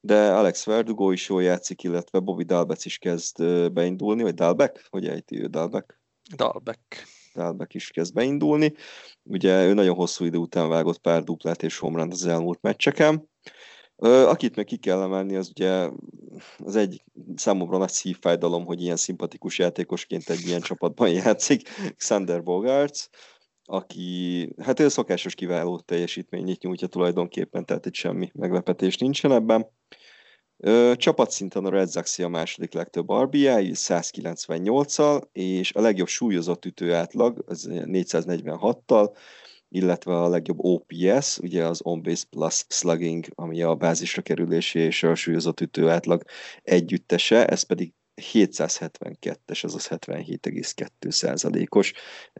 de 0.00 0.34
Alex 0.34 0.64
Verdugo 0.64 1.10
is 1.10 1.28
jól 1.28 1.42
játszik, 1.42 1.82
illetve 1.82 2.18
Bobby 2.18 2.44
Dalbec 2.44 2.84
is 2.84 2.98
kezd 2.98 3.44
beindulni, 3.72 4.22
vagy 4.22 4.34
Dalbeck? 4.34 4.86
Hogy 4.90 5.06
ejti 5.06 5.42
ő 5.42 5.46
Dalbeck? 5.46 6.00
Dalbeck. 6.36 7.06
Dalbeck 7.34 7.74
is 7.74 7.90
kezd 7.90 8.14
beindulni. 8.14 8.74
Ugye 9.22 9.66
ő 9.66 9.74
nagyon 9.74 9.94
hosszú 9.94 10.24
idő 10.24 10.38
után 10.38 10.68
vágott 10.68 10.98
pár 10.98 11.22
duplát 11.22 11.62
és 11.62 11.78
homránt 11.78 12.12
az 12.12 12.26
elmúlt 12.26 12.62
meccseken. 12.62 13.28
Akit 14.04 14.56
meg 14.56 14.64
ki 14.64 14.76
kell 14.76 15.02
emelni, 15.02 15.36
az 15.36 15.48
ugye 15.48 15.88
az 16.58 16.76
egy 16.76 17.02
számomra 17.36 17.78
nagy 17.78 17.90
szívfájdalom, 17.90 18.64
hogy 18.64 18.82
ilyen 18.82 18.96
szimpatikus 18.96 19.58
játékosként 19.58 20.30
egy 20.30 20.46
ilyen 20.46 20.60
csapatban 20.60 21.08
játszik, 21.24 21.68
Xander 21.96 22.42
Bogarts, 22.42 23.08
aki, 23.64 24.48
hát 24.62 24.80
ő 24.80 24.88
szokásos 24.88 25.34
kiváló 25.34 25.78
teljesítményét 25.78 26.62
nyújtja 26.62 26.86
tulajdonképpen, 26.86 27.66
tehát 27.66 27.86
itt 27.86 27.94
semmi 27.94 28.30
meglepetés 28.34 28.96
nincsen 28.96 29.32
ebben. 29.32 29.66
Csapatszinten 30.96 31.64
a 31.64 31.70
Red 31.70 31.90
Sox 31.90 32.18
a 32.18 32.28
második 32.28 32.72
legtöbb 32.72 33.12
RBI, 33.12 33.70
198-al, 33.72 35.22
és 35.32 35.72
a 35.72 35.80
legjobb 35.80 36.06
súlyozott 36.06 36.64
ütő 36.64 36.94
átlag, 36.94 37.44
az 37.46 37.68
446-tal, 37.70 39.16
illetve 39.68 40.20
a 40.20 40.28
legjobb 40.28 40.58
OPS, 40.58 41.38
ugye 41.38 41.66
az 41.66 41.80
On-Base 41.82 42.24
Plus 42.30 42.64
Slugging, 42.68 43.26
ami 43.34 43.62
a 43.62 43.74
bázisra 43.74 44.22
kerülési 44.22 44.78
és 44.78 45.02
a 45.02 45.14
súlyozott 45.14 45.60
ütő 45.60 45.88
átlag 45.88 46.22
együttese, 46.62 47.46
ez 47.46 47.62
pedig 47.62 47.92
772-es, 48.22 49.64
azaz 49.64 49.88
77,2 49.88 51.10
százalékos, 51.10 51.92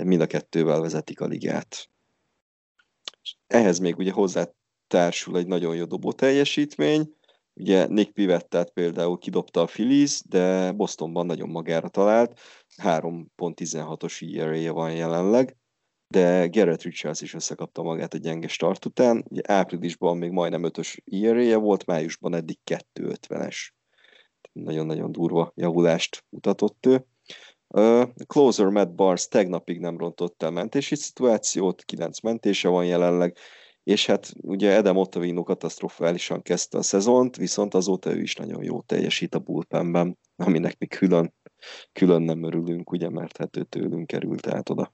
mind 0.05 0.21
a 0.21 0.27
kettővel 0.27 0.81
vezetik 0.81 1.21
a 1.21 1.27
ligát. 1.27 1.89
Ehhez 3.47 3.79
még 3.79 3.97
ugye 3.97 4.13
hozzá 4.13 4.51
társul 4.87 5.39
egy 5.39 5.47
nagyon 5.47 5.77
jó 5.77 5.85
dobó 5.85 6.13
teljesítmény, 6.13 7.15
Ugye 7.57 7.87
Nick 7.87 8.13
Pivettát 8.13 8.71
például 8.71 9.19
kidobta 9.19 9.61
a 9.61 9.65
Phillies, 9.65 10.23
de 10.29 10.73
Bostonban 10.73 11.27
nagyon 11.27 11.49
magára 11.49 11.89
talált, 11.89 12.41
3.16-os 12.83 14.39
ERA 14.39 14.73
van 14.73 14.93
jelenleg, 14.93 15.57
de 16.09 16.47
Garrett 16.47 16.83
Richards 16.83 17.21
is 17.21 17.35
összekapta 17.35 17.83
magát 17.83 18.15
a 18.15 18.19
gyenge 18.19 18.49
start 18.49 18.85
után. 18.85 19.25
Ugye 19.29 19.43
áprilisban 19.45 20.17
még 20.17 20.31
majdnem 20.31 20.63
5-ös 20.65 20.97
ERA 21.23 21.59
volt, 21.59 21.87
májusban 21.87 22.35
eddig 22.35 22.59
2.50-es. 22.71 23.57
Nagyon-nagyon 24.53 25.13
durva 25.13 25.53
javulást 25.55 26.25
mutatott 26.29 26.87
ő. 26.87 27.07
Uh, 27.69 28.09
closer 28.27 28.67
Matt 28.67 28.95
Barnes 28.95 29.29
tegnapig 29.29 29.81
nem 29.81 29.99
rontott 29.99 30.43
el 30.43 30.51
mentési 30.51 30.95
szituációt, 30.95 31.85
9 31.85 32.21
mentése 32.21 32.69
van 32.69 32.87
jelenleg, 32.87 33.37
és 33.85 34.07
hát 34.07 34.33
ugye 34.41 34.71
Edem 34.71 34.97
Ottavino 34.97 35.43
katasztrofálisan 35.43 36.43
kezdte 36.43 36.79
a 36.79 36.83
szezont, 36.83 37.37
viszont 37.37 37.75
azóta 37.75 38.11
ő 38.11 38.21
is 38.21 38.35
nagyon 38.35 38.63
jó 38.63 38.81
teljesít 38.81 39.35
a 39.35 39.39
bullpenben, 39.39 40.19
aminek 40.37 40.79
mi 40.79 40.87
külön, 40.87 41.35
külön 41.93 42.23
nem 42.23 42.43
örülünk, 42.43 42.91
ugye, 42.91 43.09
mert 43.09 43.37
hát 43.37 43.57
ő 43.57 43.63
tőlünk 43.63 44.07
került 44.07 44.47
át 44.47 44.69
oda. 44.71 44.93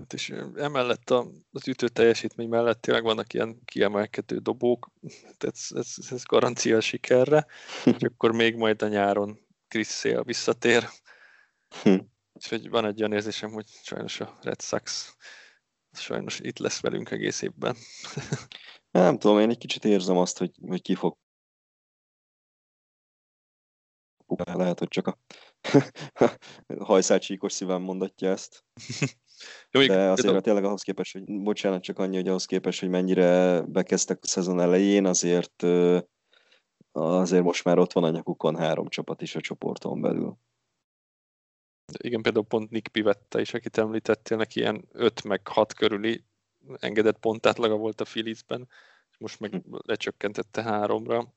Hát 0.00 0.12
és 0.12 0.32
emellett 0.56 1.10
a, 1.10 1.26
az 1.52 1.68
ütő 1.68 1.88
teljesítmény 1.88 2.48
mellett 2.48 2.80
tényleg 2.80 3.02
vannak 3.02 3.32
ilyen 3.32 3.64
kiemelkedő 3.64 4.38
dobók, 4.38 4.90
ez, 5.38 5.66
ez, 5.74 5.94
ez 6.10 6.22
garancia 6.24 6.76
a 6.76 6.80
sikerre, 6.80 7.46
és 7.84 8.02
akkor 8.14 8.32
még 8.32 8.56
majd 8.56 8.82
a 8.82 8.88
nyáron 8.88 9.38
Chris 9.68 9.88
Sale 9.88 10.22
visszatér. 10.22 10.88
Úgyhogy 12.32 12.68
van 12.68 12.84
egy 12.84 12.98
olyan 12.98 13.12
érzésem, 13.12 13.50
hogy 13.50 13.66
sajnos 13.82 14.20
a 14.20 14.38
Red 14.42 14.60
Sox 14.60 15.16
sajnos 15.92 16.38
itt 16.40 16.58
lesz 16.58 16.80
velünk 16.80 17.10
egész 17.10 17.42
évben. 17.42 17.76
Nem 18.90 19.18
tudom, 19.18 19.38
én 19.38 19.50
egy 19.50 19.58
kicsit 19.58 19.84
érzem 19.84 20.16
azt, 20.16 20.38
hogy, 20.38 20.50
hogy 20.66 20.82
ki 20.82 20.94
fog 20.94 21.16
lehet, 24.36 24.78
hogy 24.78 24.88
csak 24.88 25.06
a 25.06 25.18
hajszálcsíkos 26.78 27.52
szívem 27.52 27.82
mondatja 27.82 28.30
ezt. 28.30 28.64
Jó, 29.70 29.86
De 29.86 30.10
azért 30.10 30.26
tudom. 30.26 30.40
tényleg 30.42 30.64
ahhoz 30.64 30.82
képest, 30.82 31.12
hogy 31.12 31.22
bocsánat, 31.26 31.82
csak 31.82 31.98
annyi, 31.98 32.16
hogy 32.16 32.28
ahhoz 32.28 32.44
képest, 32.44 32.80
hogy 32.80 32.88
mennyire 32.88 33.60
bekezdtek 33.60 34.18
a 34.22 34.26
szezon 34.26 34.60
elején, 34.60 35.06
azért 35.06 35.64
azért 36.92 37.42
most 37.42 37.64
már 37.64 37.78
ott 37.78 37.92
van 37.92 38.04
a 38.04 38.10
nyakukon 38.10 38.56
három 38.56 38.88
csapat 38.88 39.22
is 39.22 39.34
a 39.34 39.40
csoporton 39.40 40.00
belül. 40.00 40.36
Igen, 41.98 42.22
például 42.22 42.44
pont 42.44 42.70
Nick 42.70 42.92
Pivetta 42.92 43.40
is, 43.40 43.54
akit 43.54 43.78
említettél, 43.78 44.36
neki 44.36 44.60
ilyen 44.60 44.88
5 44.92 45.24
meg 45.24 45.46
6 45.46 45.72
körüli 45.72 46.24
engedett 46.78 47.18
pontátlaga 47.18 47.76
volt 47.76 48.00
a 48.00 48.04
Philliesben, 48.04 48.68
és 49.10 49.18
most 49.18 49.40
meg 49.40 49.50
hm. 49.50 49.74
lecsökkentette 49.86 50.62
háromra. 50.62 51.34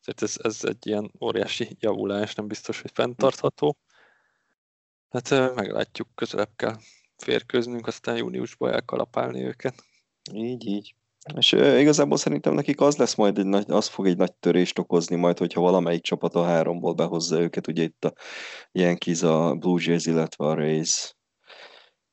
Ezért 0.00 0.22
ez, 0.22 0.36
ez 0.42 0.64
egy 0.64 0.86
ilyen 0.86 1.12
óriási 1.20 1.76
javulás, 1.80 2.34
nem 2.34 2.46
biztos, 2.46 2.80
hogy 2.80 2.90
fenntartható. 2.94 3.78
Hát 5.08 5.30
meglátjuk, 5.54 6.08
közelebb 6.14 6.56
kell 6.56 6.76
férkőznünk, 7.22 7.86
aztán 7.86 8.16
júniusban 8.16 8.72
elkalapálni 8.72 9.44
őket. 9.44 9.74
Így, 10.32 10.66
így. 10.66 10.94
És 11.36 11.52
igazából 11.52 12.16
szerintem 12.16 12.54
nekik 12.54 12.80
az 12.80 12.96
lesz 12.96 13.14
majd, 13.14 13.38
egy 13.38 13.46
nagy, 13.46 13.70
az 13.70 13.86
fog 13.86 14.06
egy 14.06 14.16
nagy 14.16 14.34
törést 14.34 14.78
okozni 14.78 15.16
majd, 15.16 15.38
hogyha 15.38 15.60
valamelyik 15.60 16.02
csapat 16.02 16.34
a 16.34 16.44
háromból 16.44 16.94
behozza 16.94 17.40
őket, 17.40 17.66
ugye 17.66 17.82
itt 17.82 18.04
a 18.04 18.12
Yankees, 18.72 19.22
a 19.22 19.54
Blue 19.54 19.80
Jays, 19.84 20.06
illetve 20.06 20.44
a 20.44 20.54
Rays, 20.54 21.16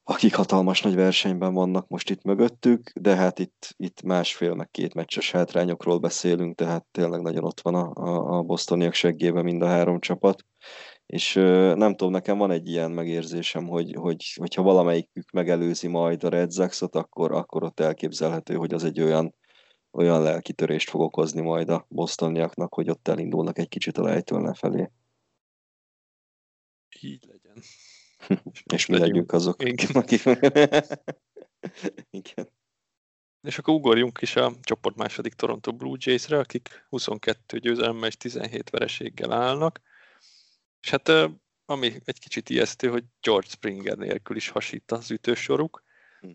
akik 0.03 0.35
hatalmas 0.35 0.81
nagy 0.81 0.95
versenyben 0.95 1.53
vannak 1.53 1.87
most 1.87 2.09
itt 2.09 2.23
mögöttük, 2.23 2.91
de 2.95 3.15
hát 3.15 3.39
itt, 3.39 3.73
itt 3.77 4.01
másfél, 4.01 4.53
meg 4.53 4.69
két 4.71 4.93
meccses 4.93 5.31
hátrányokról 5.31 5.97
beszélünk, 5.97 6.55
tehát 6.55 6.85
tényleg 6.91 7.21
nagyon 7.21 7.43
ott 7.43 7.61
van 7.61 7.75
a, 7.75 7.91
a, 7.93 8.37
a 8.37 8.41
bostoniak 8.41 8.93
seggében 8.93 9.43
mind 9.43 9.61
a 9.61 9.67
három 9.67 9.99
csapat 9.99 10.45
és 11.05 11.33
nem 11.75 11.95
tudom, 11.95 12.11
nekem 12.11 12.37
van 12.37 12.51
egy 12.51 12.67
ilyen 12.67 12.91
megérzésem, 12.91 13.67
hogy, 13.67 13.93
hogy 13.93 14.33
hogyha 14.35 14.61
valamelyikük 14.61 15.31
megelőzi 15.31 15.87
majd 15.87 16.23
a 16.23 16.29
Red 16.29 16.53
Sox-ot, 16.53 16.95
akkor, 16.95 17.31
akkor 17.31 17.63
ott 17.63 17.79
elképzelhető, 17.79 18.55
hogy 18.55 18.73
az 18.73 18.83
egy 18.83 19.01
olyan, 19.01 19.35
olyan 19.91 20.21
lelkitörést 20.21 20.89
fog 20.89 21.01
okozni 21.01 21.41
majd 21.41 21.69
a 21.69 21.85
bostoniaknak, 21.89 22.73
hogy 22.73 22.89
ott 22.89 23.07
elindulnak 23.07 23.57
egy 23.57 23.67
kicsit 23.67 23.97
a 23.97 24.03
lejtől 24.03 24.41
lefelé. 24.41 24.91
Így 27.01 27.25
legyen. 27.27 27.63
És, 28.51 28.63
és 28.75 28.85
mi 28.85 28.97
legyünk 28.97 29.31
azok, 29.31 29.63
Igen. 29.63 29.95
akik... 30.01 30.23
Igen. 32.19 32.49
És 33.41 33.57
akkor 33.57 33.73
ugorjunk 33.73 34.21
is 34.21 34.35
a 34.35 34.53
csoport 34.61 34.95
második 34.95 35.33
Toronto 35.33 35.73
Blue 35.73 35.97
Jays-re, 35.99 36.37
akik 36.37 36.85
22 36.89 37.57
győzelemmel 37.57 38.07
és 38.07 38.17
17 38.17 38.69
vereséggel 38.69 39.31
állnak. 39.31 39.81
És 40.85 40.91
hát 40.91 41.11
ami 41.65 42.01
egy 42.03 42.19
kicsit 42.19 42.49
ijesztő, 42.49 42.89
hogy 42.89 43.03
George 43.21 43.49
Springer 43.49 43.97
nélkül 43.97 44.35
is 44.35 44.49
hasít 44.49 44.91
az 44.91 45.11
ütősoruk. 45.11 45.83
Hm. 46.19 46.31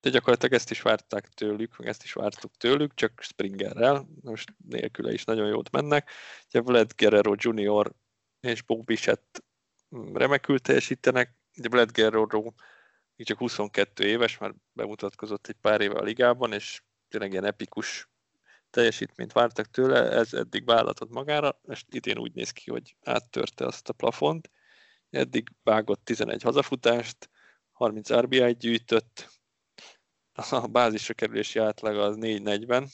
De 0.00 0.10
gyakorlatilag 0.10 0.54
ezt 0.54 0.70
is 0.70 0.82
várták 0.82 1.28
tőlük, 1.28 1.76
meg 1.76 1.88
ezt 1.88 2.02
is 2.02 2.12
vártuk 2.12 2.56
tőlük, 2.56 2.94
csak 2.94 3.20
Springerrel, 3.22 4.08
most 4.20 4.54
nélküle 4.68 5.12
is 5.12 5.24
nagyon 5.24 5.48
jót 5.48 5.70
mennek. 5.70 6.10
Ugye 6.48 6.60
Vlad 6.60 6.92
Guerrero 6.96 7.34
Jr. 7.36 7.92
és 8.40 8.62
Bob 8.62 8.84
Bichett 8.84 9.44
hm, 9.88 10.16
remekül 10.16 10.58
teljesítenek, 10.58 11.36
de 11.56 11.68
Vlad 11.68 11.92
Guerrero 11.92 12.52
még 13.16 13.26
csak 13.26 13.38
22 13.38 14.04
éves, 14.04 14.38
már 14.38 14.54
bemutatkozott 14.72 15.46
egy 15.46 15.56
pár 15.60 15.80
éve 15.80 15.98
a 15.98 16.02
ligában, 16.02 16.52
és 16.52 16.82
tényleg 17.08 17.30
ilyen 17.30 17.44
epikus 17.44 18.07
teljesítményt 18.70 19.32
vártak 19.32 19.70
tőle, 19.70 20.10
ez 20.10 20.32
eddig 20.32 20.64
vállalatot 20.64 21.10
magára, 21.10 21.60
és 21.68 21.84
idén 21.90 22.18
úgy 22.18 22.34
néz 22.34 22.50
ki, 22.50 22.70
hogy 22.70 22.96
áttörte 23.02 23.66
azt 23.66 23.88
a 23.88 23.92
plafont. 23.92 24.50
Eddig 25.10 25.48
vágott 25.62 26.04
11 26.04 26.42
hazafutást, 26.42 27.30
30 27.72 28.12
RBI 28.12 28.56
gyűjtött, 28.56 29.28
a 30.50 30.66
bázisra 30.66 31.14
kerülési 31.14 31.58
átlag 31.58 31.96
az 31.96 32.16
4-40, 32.20 32.90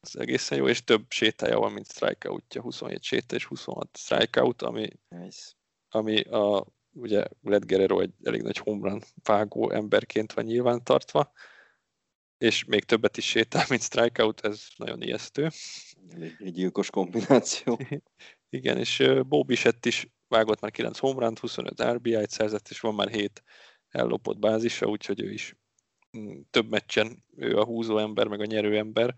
az 0.00 0.18
egészen 0.18 0.58
jó, 0.58 0.68
és 0.68 0.84
több 0.84 1.04
sétája 1.08 1.58
van, 1.58 1.72
mint 1.72 1.90
strikeoutja, 1.90 2.62
27 2.62 3.02
séta 3.02 3.34
és 3.34 3.44
26 3.44 3.96
strikeout, 3.96 4.62
ami, 4.62 4.88
Nice. 5.08 5.52
ami 5.88 6.20
a, 6.20 6.66
ugye 6.92 7.24
Led 7.42 7.64
Guerrero 7.64 8.00
egy 8.00 8.14
elég 8.22 8.42
nagy 8.42 8.58
homrun 8.58 9.02
vágó 9.22 9.70
emberként 9.70 10.32
van 10.32 10.44
nyilván 10.44 10.84
tartva, 10.84 11.32
és 12.38 12.64
még 12.64 12.84
többet 12.84 13.16
is 13.16 13.28
sétál, 13.28 13.64
mint 13.68 13.82
strikeout, 13.82 14.40
ez 14.40 14.66
nagyon 14.76 15.02
ijesztő. 15.02 15.48
Elég 16.14 16.36
egy 16.38 16.52
gyilkos 16.52 16.90
kombináció. 16.90 17.80
Igen, 18.50 18.78
és 18.78 18.98
ö, 18.98 19.22
Bo 19.22 19.42
Bichett 19.42 19.86
is 19.86 20.06
vágott 20.28 20.60
már 20.60 20.70
9 20.70 20.98
homerunt, 20.98 21.38
25 21.38 21.82
RBI-t 21.82 22.30
szerzett, 22.30 22.68
és 22.68 22.80
van 22.80 22.94
már 22.94 23.08
7 23.08 23.42
ellopott 23.88 24.38
bázisa, 24.38 24.86
úgyhogy 24.86 25.22
ő 25.22 25.32
is 25.32 25.56
mm, 26.18 26.40
több 26.50 26.68
meccsen 26.70 27.24
ő 27.36 27.56
a 27.56 27.64
húzó 27.64 27.98
ember, 27.98 28.26
meg 28.26 28.40
a 28.40 28.44
nyerő 28.44 28.76
ember 28.76 29.14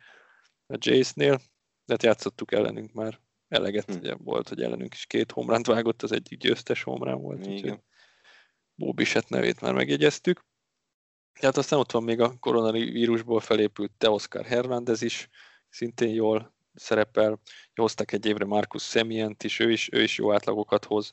a 0.66 0.76
Jace-nél, 0.78 1.36
de 1.84 1.92
hát 1.92 2.02
játszottuk 2.02 2.52
ellenünk 2.52 2.92
már 2.92 3.20
eleget, 3.48 3.90
Hm. 3.90 3.96
ugye 3.96 4.14
volt, 4.14 4.48
hogy 4.48 4.62
ellenünk 4.62 4.94
is 4.94 5.06
két 5.06 5.32
homerunt 5.32 5.66
vágott, 5.66 6.02
az 6.02 6.12
egyik 6.12 6.38
győztes 6.38 6.82
homerun 6.82 7.22
volt, 7.22 7.38
úgyhogy 7.38 7.58
Igen. 7.58 7.84
Bo 8.74 8.92
Bichett 8.92 9.28
nevét 9.28 9.60
már 9.60 9.74
megjegyeztük. 9.74 10.44
Hát 11.32 11.56
aztán 11.56 11.78
ott 11.78 11.90
van 11.90 12.02
még 12.02 12.20
a 12.20 12.38
koronavírusból 12.40 13.40
felépült 13.40 13.92
Teoscar 13.98 14.44
Hernández 14.44 15.02
is, 15.02 15.28
szintén 15.68 16.14
jól 16.14 16.54
szerepel. 16.74 17.40
Hoztak 17.74 18.12
egy 18.12 18.26
évre 18.26 18.44
Marcus 18.44 18.82
Semient 18.82 19.44
is, 19.44 19.58
ő 19.58 19.70
is, 19.70 19.88
ő 19.92 20.02
is 20.02 20.18
jó 20.18 20.32
átlagokat 20.32 20.84
hoz. 20.84 21.12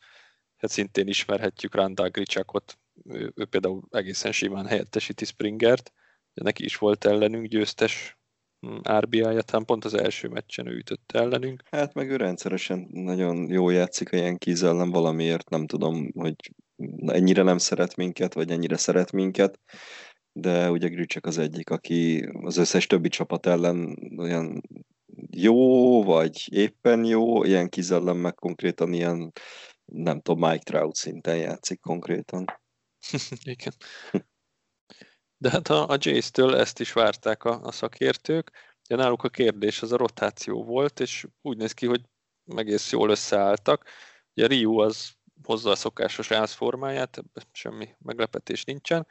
Hát 0.57 0.71
szintén 0.71 1.07
ismerhetjük 1.07 1.75
Randall 1.75 2.09
Grichakot, 2.09 2.77
ő, 3.03 3.31
ő 3.35 3.45
például 3.45 3.81
egészen 3.89 4.31
simán 4.31 4.65
helyettesíti 4.65 5.25
Springert. 5.25 5.91
Neki 6.33 6.63
is 6.63 6.77
volt 6.77 7.05
ellenünk 7.05 7.45
győztes 7.45 8.17
mm, 8.67 8.77
RBI-ja, 8.99 9.41
talán 9.41 9.65
pont 9.65 9.85
az 9.85 9.93
első 9.93 10.27
meccsen 10.27 10.67
ő 10.67 10.75
ütött 10.75 11.11
ellenünk. 11.13 11.63
Hát 11.71 11.93
meg 11.93 12.09
ő 12.09 12.15
rendszeresen 12.15 12.87
nagyon 12.91 13.49
jó 13.49 13.69
játszik 13.69 14.13
a 14.13 14.17
Yankees 14.17 14.61
ellen 14.61 14.89
valamiért, 14.89 15.49
nem 15.49 15.67
tudom, 15.67 16.11
hogy 16.15 16.35
ennyire 17.05 17.43
nem 17.43 17.57
szeret 17.57 17.95
minket, 17.95 18.33
vagy 18.33 18.51
ennyire 18.51 18.77
szeret 18.77 19.11
minket, 19.11 19.59
de 20.39 20.71
ugye 20.71 20.87
Grücsek 20.87 21.25
az 21.25 21.37
egyik, 21.37 21.69
aki 21.69 22.29
az 22.41 22.57
összes 22.57 22.87
többi 22.87 23.09
csapat 23.09 23.45
ellen 23.45 23.97
olyan 24.17 24.61
jó, 25.31 26.03
vagy 26.03 26.53
éppen 26.53 27.05
jó, 27.05 27.43
ilyen 27.43 27.69
ellen 27.89 28.17
meg 28.17 28.35
konkrétan 28.35 28.93
ilyen, 28.93 29.31
nem 29.85 30.21
tudom, 30.21 30.49
Mike 30.49 30.63
Trout 30.63 30.95
szinten 30.95 31.37
játszik 31.37 31.79
konkrétan. 31.79 32.45
Igen. 33.43 33.73
De 35.37 35.49
hát 35.49 35.67
a, 35.67 35.89
a 35.89 35.97
Jace-től 35.99 36.55
ezt 36.55 36.79
is 36.79 36.93
várták 36.93 37.43
a, 37.43 37.61
a 37.61 37.71
szakértők. 37.71 38.51
Ugye 38.89 38.95
náluk 38.95 39.23
a 39.23 39.29
kérdés 39.29 39.81
az 39.81 39.91
a 39.91 39.97
rotáció 39.97 40.63
volt, 40.63 40.99
és 40.99 41.27
úgy 41.41 41.57
néz 41.57 41.71
ki, 41.71 41.85
hogy 41.85 42.01
egész 42.55 42.91
jól 42.91 43.09
összeálltak. 43.09 43.85
Ugye 44.35 44.47
Ryu 44.47 44.77
az 44.77 45.11
hozza 45.43 45.69
a 45.69 45.75
szokásos 45.75 46.29
rázformáját, 46.29 47.17
ebben 47.17 47.43
semmi 47.51 47.95
meglepetés 47.99 48.63
nincsen, 48.63 49.07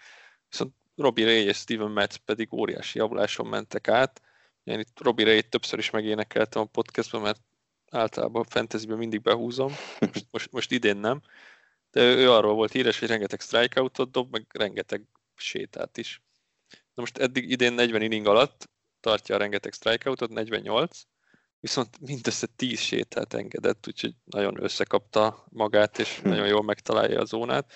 viszont 0.48 0.74
Robbie 0.96 1.24
Ray 1.24 1.44
és 1.44 1.56
Steven 1.56 1.90
Metz 1.90 2.16
pedig 2.16 2.52
óriási 2.52 2.98
javuláson 2.98 3.46
mentek 3.46 3.88
át. 3.88 4.22
Én 4.64 4.78
itt 4.78 5.00
Robbie 5.00 5.24
Ray 5.24 5.42
többször 5.42 5.78
is 5.78 5.90
megénekeltem 5.90 6.62
a 6.62 6.64
podcastban, 6.64 7.20
mert 7.20 7.40
általában 7.90 8.42
a 8.42 8.50
fantasyben 8.50 8.98
mindig 8.98 9.22
behúzom, 9.22 9.72
most, 10.00 10.26
most, 10.30 10.52
most 10.52 10.70
idén 10.70 10.96
nem. 10.96 11.20
De 11.90 12.00
ő, 12.00 12.16
ő 12.16 12.30
arról 12.30 12.54
volt 12.54 12.72
híres, 12.72 12.98
hogy 12.98 13.08
rengeteg 13.08 13.40
strikeoutot 13.40 14.10
dob, 14.10 14.30
meg 14.30 14.46
rengeteg 14.52 15.04
sétát 15.36 15.98
is. 15.98 16.22
Na 16.70 17.02
most 17.02 17.18
eddig 17.18 17.50
idén 17.50 17.72
40 17.72 18.02
inning 18.02 18.26
alatt 18.26 18.70
tartja 19.00 19.34
a 19.34 19.38
rengeteg 19.38 19.72
strikeoutot, 19.72 20.30
48, 20.30 21.02
viszont 21.60 22.00
mindössze 22.00 22.46
10 22.56 22.80
sétát 22.80 23.34
engedett, 23.34 23.86
úgyhogy 23.86 24.14
nagyon 24.24 24.62
összekapta 24.62 25.46
magát, 25.50 25.98
és 25.98 26.18
Hm. 26.18 26.28
nagyon 26.28 26.46
jól 26.46 26.62
megtalálja 26.62 27.20
a 27.20 27.24
zónát. 27.24 27.72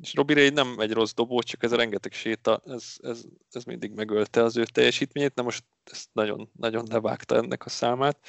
És 0.00 0.14
Robbie 0.14 0.36
Ray 0.36 0.48
nem 0.48 0.78
egy 0.78 0.92
rossz 0.92 1.12
dobó, 1.12 1.42
csak 1.42 1.62
ez 1.62 1.72
a 1.72 1.76
rengeteg 1.76 2.12
séta, 2.12 2.62
ez, 2.66 2.94
ez, 2.98 3.24
ez 3.50 3.64
mindig 3.64 3.92
megölte 3.92 4.42
az 4.42 4.56
ő 4.56 4.64
teljesítményét, 4.64 5.34
na 5.34 5.42
most 5.42 5.64
ezt 5.84 6.08
nagyon, 6.12 6.50
nagyon 6.56 6.86
levágta 6.90 7.36
ennek 7.36 7.64
a 7.64 7.68
számát. 7.68 8.26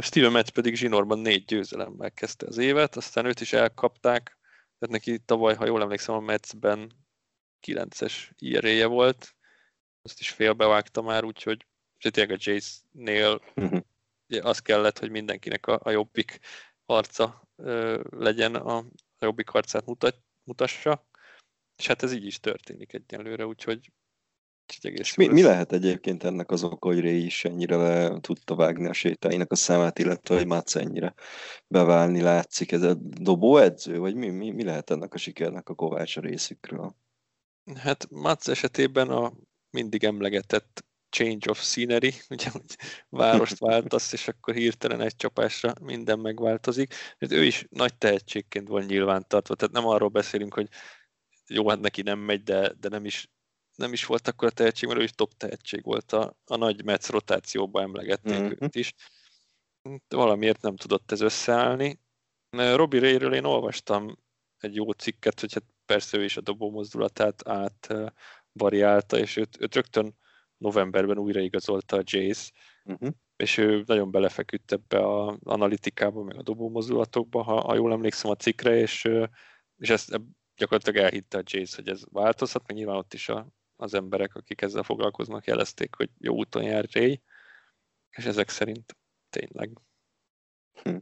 Steven 0.00 0.32
Metz 0.32 0.48
pedig 0.48 0.74
zsinórban 0.74 1.18
négy 1.18 1.44
győzelemmel 1.44 2.10
kezdte 2.10 2.46
az 2.46 2.58
évet, 2.58 2.96
aztán 2.96 3.26
őt 3.26 3.40
is 3.40 3.52
elkapták, 3.52 4.38
tehát 4.78 4.94
neki 4.94 5.18
tavaly, 5.18 5.54
ha 5.54 5.66
jól 5.66 5.82
emlékszem, 5.82 6.14
a 6.14 6.20
Metzben 6.20 6.92
9-es 7.66 8.14
IRA-je 8.38 8.86
volt, 8.86 9.34
azt 10.02 10.20
is 10.20 10.30
félbevágta 10.30 11.02
már, 11.02 11.24
úgyhogy 11.24 11.66
tényleg 11.98 12.36
a 12.36 12.40
Jace-nél 12.40 13.40
az 14.40 14.58
kellett, 14.58 14.98
hogy 14.98 15.10
mindenkinek 15.10 15.66
a, 15.66 15.80
a 15.82 15.90
jobbik 15.90 16.38
harca 16.86 17.48
ö, 17.56 18.02
legyen, 18.10 18.54
a, 18.54 18.84
a 19.20 19.24
jobbik 19.24 19.48
harcát 19.48 19.86
mutat, 19.86 20.22
mutassa, 20.44 21.06
és 21.76 21.86
hát 21.86 22.02
ez 22.02 22.12
így 22.12 22.26
is 22.26 22.40
történik 22.40 22.92
egyelőre, 22.92 23.46
úgyhogy, 23.46 23.92
egész 24.80 25.14
mi, 25.16 25.26
mi 25.26 25.42
lehet 25.42 25.72
egyébként 25.72 26.22
ennek 26.22 26.50
az 26.50 26.62
oka, 26.62 26.88
hogy 26.88 27.00
Ray 27.00 27.24
is 27.24 27.44
ennyire 27.44 27.76
le 27.76 28.20
tudta 28.20 28.54
vágni 28.54 28.88
a 28.88 28.92
sétáinak 28.92 29.52
a 29.52 29.54
számát, 29.56 29.98
illetve 29.98 30.34
hogy 30.36 30.46
Mats 30.46 30.76
ennyire 30.76 31.14
beválni 31.66 32.20
látszik? 32.20 32.72
Ez 32.72 32.82
a 32.82 32.94
dobóedző, 33.00 33.98
vagy 33.98 34.14
mi, 34.14 34.28
mi, 34.28 34.50
mi 34.50 34.64
lehet 34.64 34.90
ennek 34.90 35.14
a 35.14 35.18
sikernek 35.18 35.68
a 35.68 35.74
kovács 35.74 36.16
a 36.16 36.20
részükről? 36.20 36.94
Hát 37.74 38.10
Mats 38.10 38.48
esetében 38.48 39.08
a 39.08 39.32
mindig 39.70 40.04
emlegetett 40.04 40.84
change 41.10 41.50
of 41.50 41.60
scenery, 41.62 42.14
ugye, 42.30 42.50
hogy 42.50 42.76
várost 43.08 43.58
váltasz, 43.68 44.12
és 44.12 44.28
akkor 44.28 44.54
hirtelen 44.54 45.00
egy 45.00 45.16
csapásra 45.16 45.72
minden 45.80 46.18
megváltozik. 46.18 46.94
Hát 47.18 47.32
ő 47.32 47.44
is 47.44 47.66
nagy 47.70 47.94
tehetségként 47.98 48.68
van 48.68 48.84
nyilvántartva, 48.84 49.54
tehát 49.54 49.74
nem 49.74 49.86
arról 49.86 50.08
beszélünk, 50.08 50.54
hogy 50.54 50.68
jó, 51.46 51.68
hát 51.68 51.80
neki 51.80 52.02
nem 52.02 52.18
megy, 52.18 52.42
de, 52.42 52.72
de 52.80 52.88
nem 52.88 53.04
is 53.04 53.30
nem 53.74 53.92
is 53.92 54.04
volt 54.04 54.28
akkor 54.28 54.48
a 54.48 54.50
tehetség, 54.50 54.88
mert 54.88 55.00
ő 55.00 55.02
is 55.02 55.10
top 55.10 55.32
tehetség 55.36 55.84
volt 55.84 56.12
a, 56.12 56.36
a 56.44 56.56
nagy 56.56 56.84
Metsz 56.84 57.08
rotációban 57.08 57.82
emlegették 57.82 58.38
Mhm. 58.38 58.52
őt 58.58 58.74
is. 58.74 58.94
Valamiért 60.08 60.62
nem 60.62 60.76
tudott 60.76 61.12
ez 61.12 61.20
összeállni, 61.20 62.00
Robi 62.50 62.98
Rayről 62.98 63.34
én 63.34 63.44
olvastam 63.44 64.16
egy 64.58 64.74
jó 64.74 64.92
cikket, 64.92 65.40
hogy 65.40 65.52
hát 65.52 65.64
persze 65.86 66.16
ő 66.16 66.24
is 66.24 66.36
a 66.36 66.40
dobó 66.40 66.70
mozdulatát 66.70 67.48
át 67.48 67.94
variálta, 68.52 69.18
és 69.18 69.36
őt, 69.36 69.60
őt 69.60 69.74
rögtön 69.74 70.18
novemberben 70.60 71.18
újraigazolta 71.18 71.96
a 71.96 72.02
Jace, 72.04 72.50
uh-huh. 72.84 73.10
és 73.36 73.56
ő 73.56 73.82
nagyon 73.86 74.10
belefeküdt 74.10 74.72
ebbe 74.72 74.98
a 74.98 75.38
analitikába, 75.42 76.22
meg 76.22 76.36
a 76.36 76.42
dobó 76.42 76.68
mozdulatokba, 76.68 77.42
ha, 77.42 77.60
ha 77.60 77.74
jól 77.74 77.92
emlékszem 77.92 78.30
a 78.30 78.36
cikkre, 78.36 78.76
és, 78.76 79.08
és 79.76 79.90
ezt 79.90 80.20
gyakorlatilag 80.56 81.04
elhitte 81.04 81.38
a 81.38 81.42
Jace, 81.44 81.76
hogy 81.76 81.88
ez 81.88 82.02
változhat, 82.10 82.66
meg 82.66 82.76
nyilván 82.76 82.96
ott 82.96 83.14
is 83.14 83.28
a, 83.28 83.48
az 83.76 83.94
emberek, 83.94 84.34
akik 84.34 84.62
ezzel 84.62 84.82
foglalkoznak, 84.82 85.46
jelezték, 85.46 85.94
hogy 85.94 86.10
jó 86.18 86.34
úton 86.34 86.62
jár 86.62 86.88
Ray, 86.92 87.22
és 88.10 88.24
ezek 88.24 88.48
szerint 88.48 88.96
tényleg. 89.30 89.78
Hm. 90.82 90.96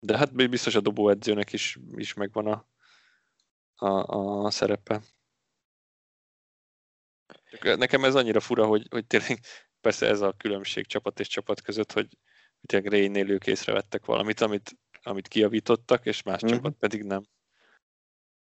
De 0.00 0.16
hát 0.16 0.50
biztos 0.50 0.74
a 0.74 0.80
dobóedzőnek 0.80 1.52
is, 1.52 1.78
is 1.94 2.14
megvan 2.14 2.46
a, 2.46 2.66
a, 3.86 4.44
a 4.44 4.50
szerepe. 4.50 5.02
Nekem 7.60 8.04
ez 8.04 8.14
annyira 8.14 8.40
fura, 8.40 8.66
hogy, 8.66 8.86
hogy 8.90 9.06
tényleg 9.06 9.40
persze 9.80 10.06
ez 10.06 10.20
a 10.20 10.32
különbség 10.32 10.86
csapat 10.86 11.20
és 11.20 11.28
csapat 11.28 11.60
között, 11.60 11.92
hogy 11.92 12.08
tényleg 12.66 12.92
Raynél 12.92 13.30
ők 13.30 13.46
észrevettek 13.46 14.04
valamit, 14.04 14.40
amit, 14.40 14.76
amit 15.02 15.28
kiavítottak, 15.28 16.06
és 16.06 16.22
más 16.22 16.44
mm-hmm. 16.44 16.54
csapat 16.54 16.74
pedig 16.74 17.02
nem. 17.02 17.22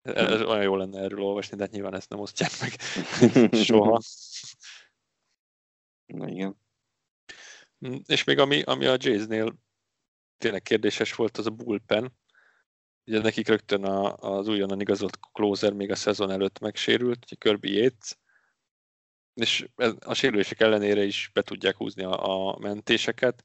Ez 0.02 0.42
olyan 0.42 0.62
jó 0.62 0.76
lenne 0.76 1.00
erről 1.00 1.22
olvasni, 1.22 1.56
de 1.56 1.62
hát 1.62 1.72
nyilván 1.72 1.94
ezt 1.94 2.08
nem 2.08 2.18
osztják 2.18 2.50
meg 2.60 2.80
soha. 3.64 4.00
Na 6.06 6.28
igen. 6.28 6.56
Mm, 7.86 7.96
és 8.06 8.24
még 8.24 8.38
ami, 8.38 8.62
ami 8.62 8.86
a 8.86 8.96
Jays-nél 8.98 9.56
tényleg 10.38 10.62
kérdéses 10.62 11.14
volt, 11.14 11.38
az 11.38 11.46
a 11.46 11.50
bullpen. 11.50 12.12
Ugye 13.06 13.20
nekik 13.20 13.48
rögtön 13.48 13.84
a, 13.84 14.14
az 14.16 14.48
újonnan 14.48 14.80
igazolt 14.80 15.18
closer 15.32 15.72
még 15.72 15.90
a 15.90 15.94
szezon 15.94 16.30
előtt 16.30 16.58
megsérült, 16.58 17.26
Kirby 17.38 17.72
Yates, 17.72 18.16
és 19.34 19.68
a 19.98 20.14
sérülések 20.14 20.60
ellenére 20.60 21.02
is 21.02 21.30
be 21.32 21.42
tudják 21.42 21.76
húzni 21.76 22.04
a, 22.04 22.50
a 22.50 22.58
mentéseket. 22.58 23.44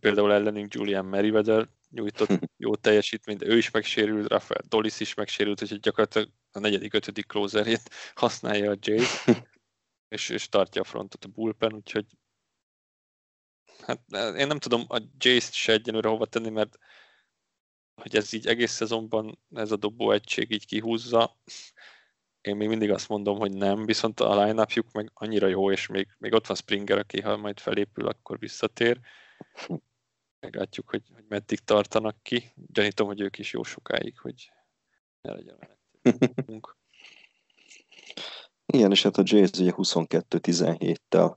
Például 0.00 0.32
ellenünk 0.32 0.74
Julian 0.74 1.04
Merriweather 1.04 1.68
nyújtott 1.90 2.30
jó 2.64 2.76
teljesítményt, 2.76 3.38
de 3.38 3.46
ő 3.46 3.56
is 3.56 3.70
megsérült, 3.70 4.28
Rafael 4.28 4.62
Dolis 4.68 5.00
is 5.00 5.14
megsérült, 5.14 5.62
úgyhogy 5.62 5.80
gyakorlatilag 5.80 6.28
a 6.52 6.58
negyedik, 6.58 6.94
ötödik 6.94 7.26
closerét 7.26 7.90
használja 8.14 8.70
a 8.70 8.76
Jay, 8.80 9.04
és, 10.14 10.28
és 10.28 10.48
tartja 10.48 10.80
a 10.80 10.84
frontot 10.84 11.24
a 11.24 11.28
bullpen, 11.28 11.72
úgyhogy 11.72 12.06
hát 13.78 14.00
én 14.36 14.46
nem 14.46 14.58
tudom 14.58 14.84
a 14.88 14.98
Jace-t 15.18 15.52
se 15.52 15.72
egyenlőre 15.72 16.08
hova 16.08 16.26
tenni, 16.26 16.50
mert 16.50 16.78
hogy 17.94 18.16
ez 18.16 18.32
így 18.32 18.46
egész 18.46 18.72
szezonban 18.72 19.38
ez 19.54 19.72
a 19.72 19.76
dobó 19.76 20.10
egység 20.10 20.50
így 20.50 20.66
kihúzza, 20.66 21.36
én 22.42 22.56
még 22.56 22.68
mindig 22.68 22.90
azt 22.90 23.08
mondom, 23.08 23.38
hogy 23.38 23.52
nem, 23.52 23.86
viszont 23.86 24.20
a 24.20 24.44
line 24.44 24.66
meg 24.92 25.10
annyira 25.14 25.46
jó, 25.46 25.70
és 25.70 25.86
még, 25.86 26.08
még 26.18 26.32
ott 26.32 26.46
van 26.46 26.56
Springer, 26.56 26.98
aki 26.98 27.20
ha 27.20 27.36
majd 27.36 27.60
felépül, 27.60 28.06
akkor 28.06 28.38
visszatér. 28.38 29.00
Meglátjuk, 30.40 30.90
hogy, 30.90 31.02
hogy 31.14 31.24
meddig 31.28 31.58
tartanak 31.58 32.22
ki. 32.22 32.52
Gyanítom, 32.54 33.06
hogy 33.06 33.20
ők 33.20 33.38
is 33.38 33.52
jó 33.52 33.62
sokáig, 33.62 34.18
hogy 34.18 34.52
ne 35.20 35.32
legyen 35.32 35.58
olyan 35.60 35.80
Igen, 38.66 38.90
és 38.90 39.02
hát 39.02 39.16
a 39.16 39.22
Jays 39.24 39.50
ugye 39.50 39.72
22-17-tel 39.76 41.36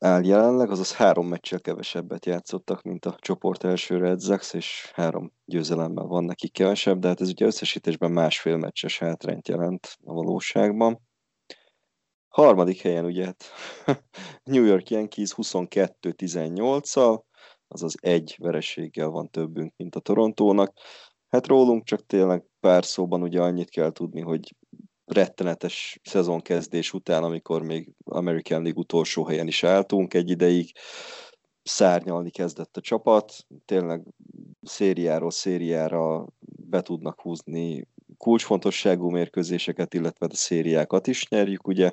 áll 0.00 0.24
jelenleg, 0.24 0.70
azaz 0.70 0.94
három 0.94 1.26
meccsel 1.28 1.60
kevesebbet 1.60 2.26
játszottak, 2.26 2.82
mint 2.82 3.04
a 3.04 3.16
csoport 3.18 3.64
első 3.64 3.96
Red 3.96 4.22
Sox, 4.22 4.52
és 4.52 4.90
három 4.94 5.32
győzelemmel 5.44 6.04
van 6.04 6.24
nekik 6.24 6.52
kevesebb, 6.52 6.98
de 6.98 7.08
hát 7.08 7.20
ez 7.20 7.28
ugye 7.28 7.46
összesítésben 7.46 8.10
másfél 8.10 8.56
meccses 8.56 8.98
hátrányt 8.98 9.48
jelent 9.48 9.96
a 10.04 10.12
valóságban. 10.12 11.00
Harmadik 12.28 12.80
helyen 12.80 13.04
ugye 13.04 13.24
hát 13.24 13.44
New 14.52 14.64
York 14.64 14.90
Yankees 14.90 15.32
22-18-al, 15.36 17.20
azaz 17.68 17.94
egy 18.00 18.36
vereséggel 18.38 19.08
van 19.08 19.30
többünk, 19.30 19.72
mint 19.76 19.94
a 19.94 20.00
Torontónak. 20.00 20.72
Hát 21.28 21.46
rólunk 21.46 21.84
csak 21.84 22.06
tényleg 22.06 22.44
pár 22.60 22.84
szóban 22.84 23.22
ugye 23.22 23.40
annyit 23.40 23.70
kell 23.70 23.92
tudni, 23.92 24.20
hogy 24.20 24.54
rettenetes 25.06 26.00
szezonkezdés 26.02 26.92
után, 26.92 27.24
amikor 27.24 27.62
még 27.62 27.92
American 28.04 28.62
League 28.62 28.80
utolsó 28.80 29.24
helyen 29.24 29.46
is 29.46 29.64
álltunk 29.64 30.14
egy 30.14 30.30
ideig, 30.30 30.72
szárnyalni 31.62 32.30
kezdett 32.30 32.76
a 32.76 32.80
csapat, 32.80 33.46
tényleg 33.64 34.02
szériáról 34.62 35.30
szériára 35.30 36.26
be 36.68 36.82
tudnak 36.82 37.20
húzni 37.20 37.88
kulcsfontosságú 38.16 39.10
mérkőzéseket, 39.10 39.94
illetve 39.94 40.26
a 40.30 40.34
szériákat 40.34 41.06
is 41.06 41.28
nyerjük, 41.28 41.66
ugye. 41.66 41.92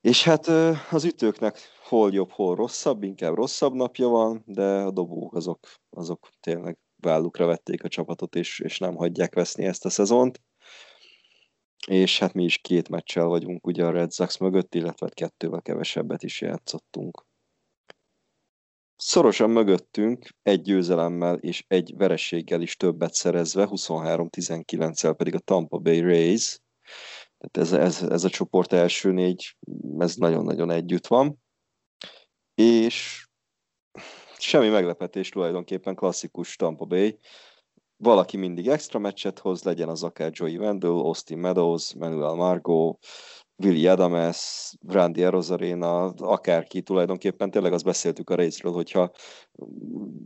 És 0.00 0.24
hát 0.24 0.46
az 0.90 1.04
ütőknek 1.04 1.58
hol 1.82 2.12
jobb, 2.12 2.30
hol 2.30 2.54
rosszabb, 2.54 3.02
inkább 3.02 3.34
rosszabb 3.34 3.74
napja 3.74 4.08
van, 4.08 4.42
de 4.46 4.64
a 4.64 4.90
dobók 4.90 5.34
azok, 5.34 5.58
azok 5.90 6.28
tényleg 6.40 6.78
vállukra 6.96 7.46
vették 7.46 7.84
a 7.84 7.88
csapatot, 7.88 8.34
és, 8.34 8.60
és 8.60 8.78
nem 8.78 8.94
hagyják 8.94 9.34
veszni 9.34 9.64
ezt 9.64 9.84
a 9.84 9.90
szezont 9.90 10.40
és 11.86 12.18
hát 12.18 12.32
mi 12.32 12.44
is 12.44 12.58
két 12.58 12.88
meccsel 12.88 13.24
vagyunk 13.24 13.66
ugye 13.66 13.84
a 13.84 13.90
Red 13.90 14.12
Sox 14.12 14.36
mögött, 14.36 14.74
illetve 14.74 15.08
kettővel 15.08 15.62
kevesebbet 15.62 16.22
is 16.22 16.40
játszottunk. 16.40 17.24
Szorosan 18.96 19.50
mögöttünk 19.50 20.28
egy 20.42 20.62
győzelemmel 20.62 21.36
és 21.38 21.64
egy 21.68 21.94
verességgel 21.96 22.62
is 22.62 22.76
többet 22.76 23.14
szerezve, 23.14 23.68
23-19-el 23.70 25.14
pedig 25.16 25.34
a 25.34 25.38
Tampa 25.38 25.78
Bay 25.78 26.00
Rays. 26.00 26.58
Tehát 27.38 27.56
ez, 27.56 27.72
ez, 27.72 28.10
ez 28.10 28.24
a 28.24 28.28
csoport 28.28 28.72
első 28.72 29.12
négy, 29.12 29.56
ez 29.98 30.14
nagyon-nagyon 30.14 30.70
együtt 30.70 31.06
van. 31.06 31.42
És 32.54 33.26
semmi 34.38 34.68
meglepetés 34.68 35.28
tulajdonképpen 35.28 35.94
klasszikus 35.94 36.56
Tampa 36.56 36.84
Bay 36.84 37.18
valaki 37.96 38.36
mindig 38.36 38.68
extra 38.68 38.98
meccset 38.98 39.38
hoz, 39.38 39.62
legyen 39.62 39.88
az 39.88 40.02
akár 40.02 40.30
Joey 40.32 40.56
Wendell, 40.56 40.90
Austin 40.90 41.38
Meadows, 41.38 41.94
Manuel 41.94 42.34
Margot, 42.34 42.98
Willi 43.56 43.86
Adames, 43.86 44.72
Randy 44.88 45.24
Arozarena, 45.24 46.04
akárki 46.04 46.82
tulajdonképpen, 46.82 47.50
tényleg 47.50 47.72
azt 47.72 47.84
beszéltük 47.84 48.30
a 48.30 48.34
részről, 48.34 48.72
hogyha 48.72 49.10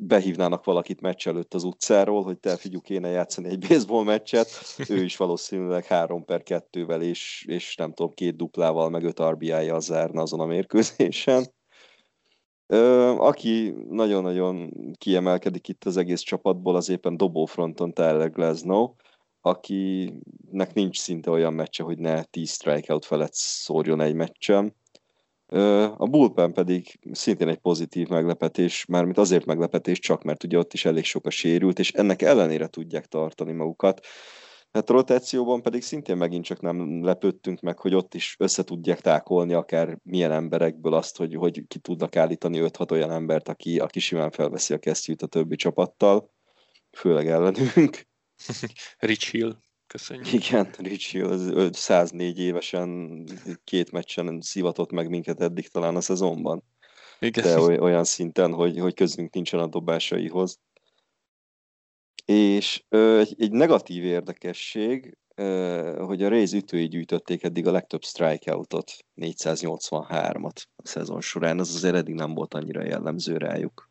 behívnának 0.07 0.65
valakit 0.65 1.01
meccs 1.01 1.27
előtt 1.27 1.55
az 1.55 1.65
utcáról, 1.65 2.23
hogy 2.23 2.39
te 2.39 2.57
figyú 2.57 2.81
kéne 2.81 3.09
játszani 3.09 3.49
egy 3.49 3.67
baseball 3.69 4.05
meccset, 4.05 4.49
ő 4.89 5.03
is 5.03 5.17
valószínűleg 5.17 5.85
3 5.85 6.25
per 6.25 6.43
2-vel 6.45 7.03
és, 7.03 7.45
és 7.49 7.75
nem 7.75 7.93
tudom, 7.93 8.13
két 8.13 8.37
duplával, 8.37 8.91
meg 8.91 9.05
5 9.05 9.23
RBI-jal 9.23 9.81
zárna 9.81 10.23
azon 10.23 10.41
a 10.41 10.47
mérkőzésen. 10.47 11.57
Aki 13.19 13.75
nagyon-nagyon 13.91 14.71
kiemelkedik 14.99 15.69
itt 15.69 15.85
az 15.85 15.97
egész 15.97 16.21
csapatból, 16.21 16.77
az 16.77 16.89
éppen 16.89 17.17
dobófronton 17.17 17.93
Tyler 17.93 18.31
Glasnow, 18.31 18.95
akinek 19.41 20.73
nincs 20.75 20.99
szinte 20.99 21.31
olyan 21.31 21.53
meccse, 21.53 21.83
hogy 21.83 21.99
ne 21.99 22.23
10 22.23 22.51
strikeout 22.51 23.05
felett 23.05 23.35
szórjon 23.35 24.01
egy 24.01 24.15
meccsem. 24.15 24.73
A 25.97 26.07
bullpen 26.07 26.53
pedig 26.53 26.99
szintén 27.13 27.49
egy 27.49 27.59
pozitív 27.59 28.09
meglepetés, 28.09 28.85
mármint 28.85 29.19
azért 29.19 29.45
meglepetés 29.45 29.99
csak, 29.99 30.23
mert 30.23 30.45
ugye 30.45 30.59
ott 30.59 30.73
is 30.73 30.85
elég 30.85 31.05
sok 31.05 31.27
a 31.27 31.31
sérült, 31.31 31.79
és 31.79 31.93
ennek 31.93 32.23
ellenére 32.23 32.67
tudják 32.67 33.07
tartani 33.07 33.53
magukat. 33.53 34.01
Hát 34.79 34.91
a 34.91 34.93
rotációban 34.93 35.63
pedig 35.63 35.83
szintén 35.83 36.17
megint 36.17 36.45
csak 36.45 36.61
nem 36.61 37.05
lepődtünk 37.05 37.61
meg, 37.61 37.79
hogy 37.79 37.95
ott 37.95 38.15
is 38.15 38.35
össze 38.39 38.65
tudják 38.65 39.01
tákolni 39.01 39.53
akár 39.53 39.99
milyen 40.03 40.33
emberekből 40.33 40.95
azt, 40.95 41.17
hogy, 41.17 41.35
hogy 41.35 41.65
ki 41.69 41.79
tudnak 41.79 42.17
állítani 42.17 42.59
5-6 42.63 42.91
olyan 42.91 43.11
embert, 43.11 43.49
aki, 43.49 43.79
aki 43.79 44.01
simán 44.01 44.31
felveszi 44.31 44.75
a 44.75 44.79
kesztyűt 44.79 45.23
a 45.23 45.27
többi 45.27 45.57
csapattal, 45.57 46.31
főleg 46.97 47.29
ellenünk. 47.29 48.07
Rich 48.99 49.31
Hill, 49.31 49.57
köszönjük. 49.87 50.33
Igen, 50.33 50.69
Rich 50.79 51.11
Hill, 51.11 51.71
104 51.73 52.39
évesen 52.39 53.25
két 53.65 53.91
meccsen 53.91 54.41
szivatott 54.41 54.91
meg 54.91 55.09
minket 55.09 55.41
eddig 55.41 55.69
talán 55.69 55.97
a 55.97 56.01
szezonban. 56.01 56.65
Igen. 57.21 57.45
De 57.45 57.81
olyan 57.81 58.05
szinten, 58.05 58.53
hogy, 58.53 58.79
hogy 58.79 58.95
közünk 58.95 59.35
nincsen 59.35 59.61
a 59.61 59.67
dobásaihoz. 59.67 60.61
És 62.33 62.85
ö, 62.89 63.19
egy, 63.19 63.35
egy 63.39 63.51
negatív 63.51 64.05
érdekesség, 64.05 65.19
ö, 65.35 66.03
hogy 66.07 66.23
a 66.23 66.29
Rays 66.29 66.53
ütői 66.53 66.89
gyűjtötték 66.89 67.43
eddig 67.43 67.67
a 67.67 67.71
legtöbb 67.71 68.03
strikeoutot, 68.05 68.93
483-at 69.17 70.63
a 70.77 70.87
szezon 70.87 71.21
során, 71.21 71.59
az 71.59 71.75
azért 71.75 71.95
eddig 71.95 72.15
nem 72.15 72.35
volt 72.35 72.55
annyira 72.55 72.85
jellemző 72.85 73.37
rájuk. 73.37 73.91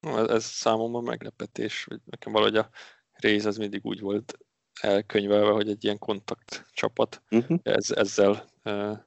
Ez, 0.00 0.28
ez 0.28 0.44
számomra 0.44 1.00
meglepetés, 1.00 1.84
hogy 1.84 2.00
nekem 2.04 2.32
valahogy 2.32 2.56
a 2.56 2.70
Rays 3.12 3.44
az 3.44 3.56
mindig 3.56 3.84
úgy 3.84 4.00
volt 4.00 4.38
elkönyvelve, 4.80 5.50
hogy 5.50 5.68
egy 5.68 5.84
ilyen 5.84 5.98
kontakt 5.98 6.66
csapat, 6.72 7.22
uh-huh. 7.30 7.58
ez, 7.62 7.90
ezzel 7.90 8.44
uh, 8.64 8.98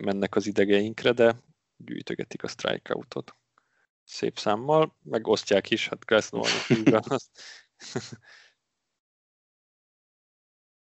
mennek 0.00 0.34
az 0.36 0.46
idegeinkre, 0.46 1.12
de 1.12 1.36
gyűjtögetik 1.76 2.42
a 2.42 2.48
strikeoutot. 2.48 3.34
Szép 4.10 4.38
számmal, 4.38 4.96
meg 5.02 5.26
osztják 5.26 5.70
is, 5.70 5.88
hát 5.88 6.04
azt. 6.90 7.30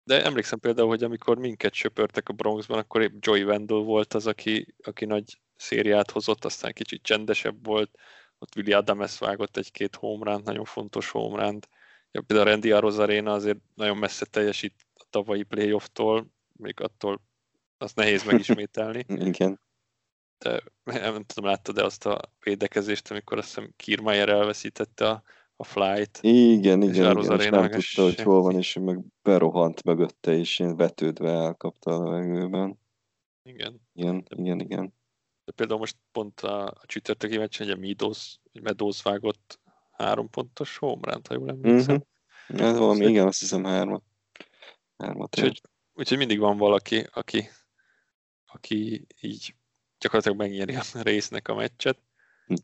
De 0.05 0.25
emlékszem 0.25 0.59
például, 0.59 0.89
hogy 0.89 1.03
amikor 1.03 1.39
minket 1.39 1.73
söpörtek 1.73 2.29
a 2.29 2.33
Bronxban, 2.33 2.79
akkor 2.79 3.03
épp 3.03 3.13
Joey 3.19 3.45
Wendell 3.45 3.79
volt 3.79 4.15
az, 4.15 4.27
aki, 4.27 4.75
aki 4.83 5.05
nagy 5.05 5.41
szériát 5.57 6.11
hozott, 6.11 6.45
aztán 6.45 6.73
kicsit 6.73 7.03
csendesebb 7.03 7.67
volt, 7.67 7.99
ott 8.39 8.57
Willi 8.57 8.73
Adams 8.73 9.19
vágott 9.19 9.57
egy-két 9.57 9.95
homránt, 9.95 10.45
nagyon 10.45 10.65
fontos 10.65 11.11
homránt. 11.11 11.69
Ja, 12.11 12.21
például 12.21 12.49
a 12.49 12.51
Randy 12.51 12.73
Arozarena 12.73 13.33
azért 13.33 13.59
nagyon 13.75 13.97
messze 13.97 14.27
teljesít 14.27 14.87
a 14.95 15.05
tavalyi 15.11 15.43
playoff-tól, 15.43 16.27
még 16.53 16.81
attól 16.81 17.23
azt 17.79 17.97
nehéz 17.97 18.25
megismételni. 18.25 19.05
Igen. 19.09 19.61
De 20.39 20.63
nem 20.85 21.25
tudom, 21.25 21.51
láttad-e 21.51 21.85
azt 21.85 22.07
a 22.07 22.21
védekezést, 22.41 23.11
amikor 23.11 23.39
azt 23.39 23.47
hiszem 23.47 23.73
Kiermaier 23.77 24.29
elveszítette 24.29 25.09
a, 25.09 25.23
a 25.57 25.65
flight. 25.65 26.19
Igen, 26.21 26.83
igen, 26.83 26.83
igen, 26.83 27.41
és 27.41 27.49
nem 27.49 27.71
tudta, 27.71 28.03
hogy 28.03 28.21
hol 28.21 28.43
van, 28.43 28.57
és 28.57 28.79
meg 28.81 29.01
berohant 29.23 29.85
mögötte, 29.85 30.33
és 30.33 30.59
én 30.59 30.77
betődve 30.77 31.31
elkapta 31.31 31.91
a 31.91 32.03
levegőben. 32.03 32.79
Igen. 33.43 33.81
Igen, 33.93 34.25
igen, 34.29 34.61
igen. 34.61 34.95
De 35.45 35.53
például 35.53 35.79
most 35.79 35.97
pont 36.13 36.41
a, 36.41 36.65
a 36.65 36.83
csütörtöki 36.87 37.39
meccsen, 37.39 37.67
hogy 37.67 37.77
a 37.77 37.81
Meadows, 37.81 38.39
Meadows 38.53 39.03
vágott 39.03 39.61
három 39.91 40.31
pontos 40.31 40.77
homerun 40.77 41.21
ha 41.29 41.35
jól 41.35 41.49
emlékszem. 41.49 41.95
Mm-hmm. 41.95 42.65
Ez 42.65 42.79
valami, 42.79 42.97
szóval, 42.97 43.11
igen, 43.11 43.27
azt 43.27 43.41
hiszem 43.41 43.65
hármat. 43.65 44.03
Hármat. 44.97 45.37
Úgyhogy, 45.37 45.61
úgyhogy 45.93 46.19
mindig 46.19 46.39
van 46.39 46.57
valaki, 46.57 47.07
aki, 47.13 47.49
aki 48.45 49.07
így 49.21 49.55
gyakorlatilag 49.99 50.39
megnyeri 50.39 50.75
a 50.75 50.83
résznek 51.03 51.49
a 51.49 51.55
meccset. 51.55 51.99
Hm. 52.47 52.55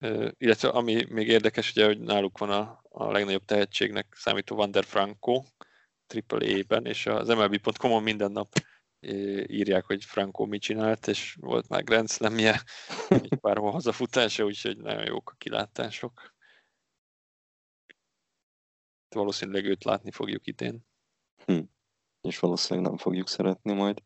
Uh, 0.00 0.30
illetve 0.38 0.68
ami 0.68 1.04
még 1.08 1.28
érdekes, 1.28 1.70
ugye, 1.70 1.86
hogy 1.86 2.00
náluk 2.00 2.38
van 2.38 2.50
a, 2.50 2.80
a 2.88 3.10
legnagyobb 3.10 3.44
tehetségnek 3.44 4.14
számító 4.16 4.56
Vander 4.56 4.84
Franco, 4.84 5.42
AAA-ben, 6.28 6.86
és 6.86 7.06
az 7.06 7.28
MLB.com-on 7.28 8.02
minden 8.02 8.32
nap 8.32 8.52
írják, 9.46 9.84
hogy 9.84 10.04
Franco 10.04 10.44
mit 10.44 10.62
csinált, 10.62 11.06
és 11.06 11.36
volt 11.40 11.68
már 11.68 11.84
Grand 11.84 12.10
Slam-je, 12.10 12.62
egy 13.08 13.38
pár 13.40 13.56
hazafutása, 13.56 14.44
úgyhogy 14.44 14.76
nagyon 14.76 15.06
jók 15.06 15.30
a 15.30 15.34
kilátások. 15.38 16.34
Valószínűleg 19.08 19.64
őt 19.64 19.84
látni 19.84 20.10
fogjuk 20.10 20.46
idén. 20.46 20.86
Hm. 21.44 21.60
És 22.20 22.38
valószínűleg 22.38 22.88
nem 22.88 22.98
fogjuk 22.98 23.28
szeretni 23.28 23.72
majd. 23.72 24.02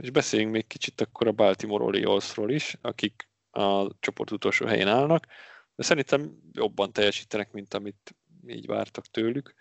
És 0.00 0.10
beszéljünk 0.10 0.52
még 0.52 0.66
kicsit 0.66 1.00
akkor 1.00 1.26
a 1.26 1.32
Baltimore 1.32 1.84
Orioles-ról 1.84 2.50
is, 2.50 2.76
akik 2.80 3.28
a 3.50 3.98
csoport 4.00 4.30
utolsó 4.30 4.66
helyén 4.66 4.88
állnak, 4.88 5.26
de 5.74 5.82
szerintem 5.82 6.38
jobban 6.52 6.92
teljesítenek, 6.92 7.52
mint 7.52 7.74
amit 7.74 8.16
így 8.46 8.66
vártak 8.66 9.06
tőlük, 9.06 9.54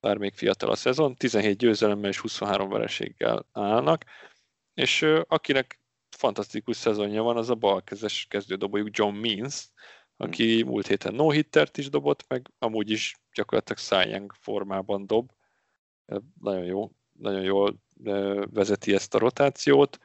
bár 0.00 0.16
még 0.16 0.34
fiatal 0.34 0.70
a 0.70 0.76
szezon, 0.76 1.16
17 1.16 1.56
győzelemmel 1.56 2.10
és 2.10 2.18
23 2.18 2.68
vereséggel 2.68 3.46
állnak, 3.52 4.04
és 4.74 5.02
akinek 5.26 5.80
fantasztikus 6.16 6.76
szezonja 6.76 7.22
van, 7.22 7.36
az 7.36 7.50
a 7.50 7.54
balkezes 7.54 8.26
kezdődobójuk 8.30 8.96
John 8.96 9.14
Means, 9.14 9.68
aki 10.16 10.62
múlt 10.62 10.86
héten 10.86 11.14
no 11.14 11.30
hittert 11.30 11.78
is 11.78 11.88
dobott, 11.90 12.28
meg 12.28 12.50
amúgy 12.58 12.90
is 12.90 13.14
gyakorlatilag 13.34 13.78
Cy 13.78 14.26
formában 14.40 15.06
dob. 15.06 15.32
Nagyon 16.40 16.64
jó, 16.64 16.90
nagyon 17.12 17.42
jól 17.42 17.80
vezeti 18.50 18.94
ezt 18.94 19.14
a 19.14 19.18
rotációt. 19.18 19.98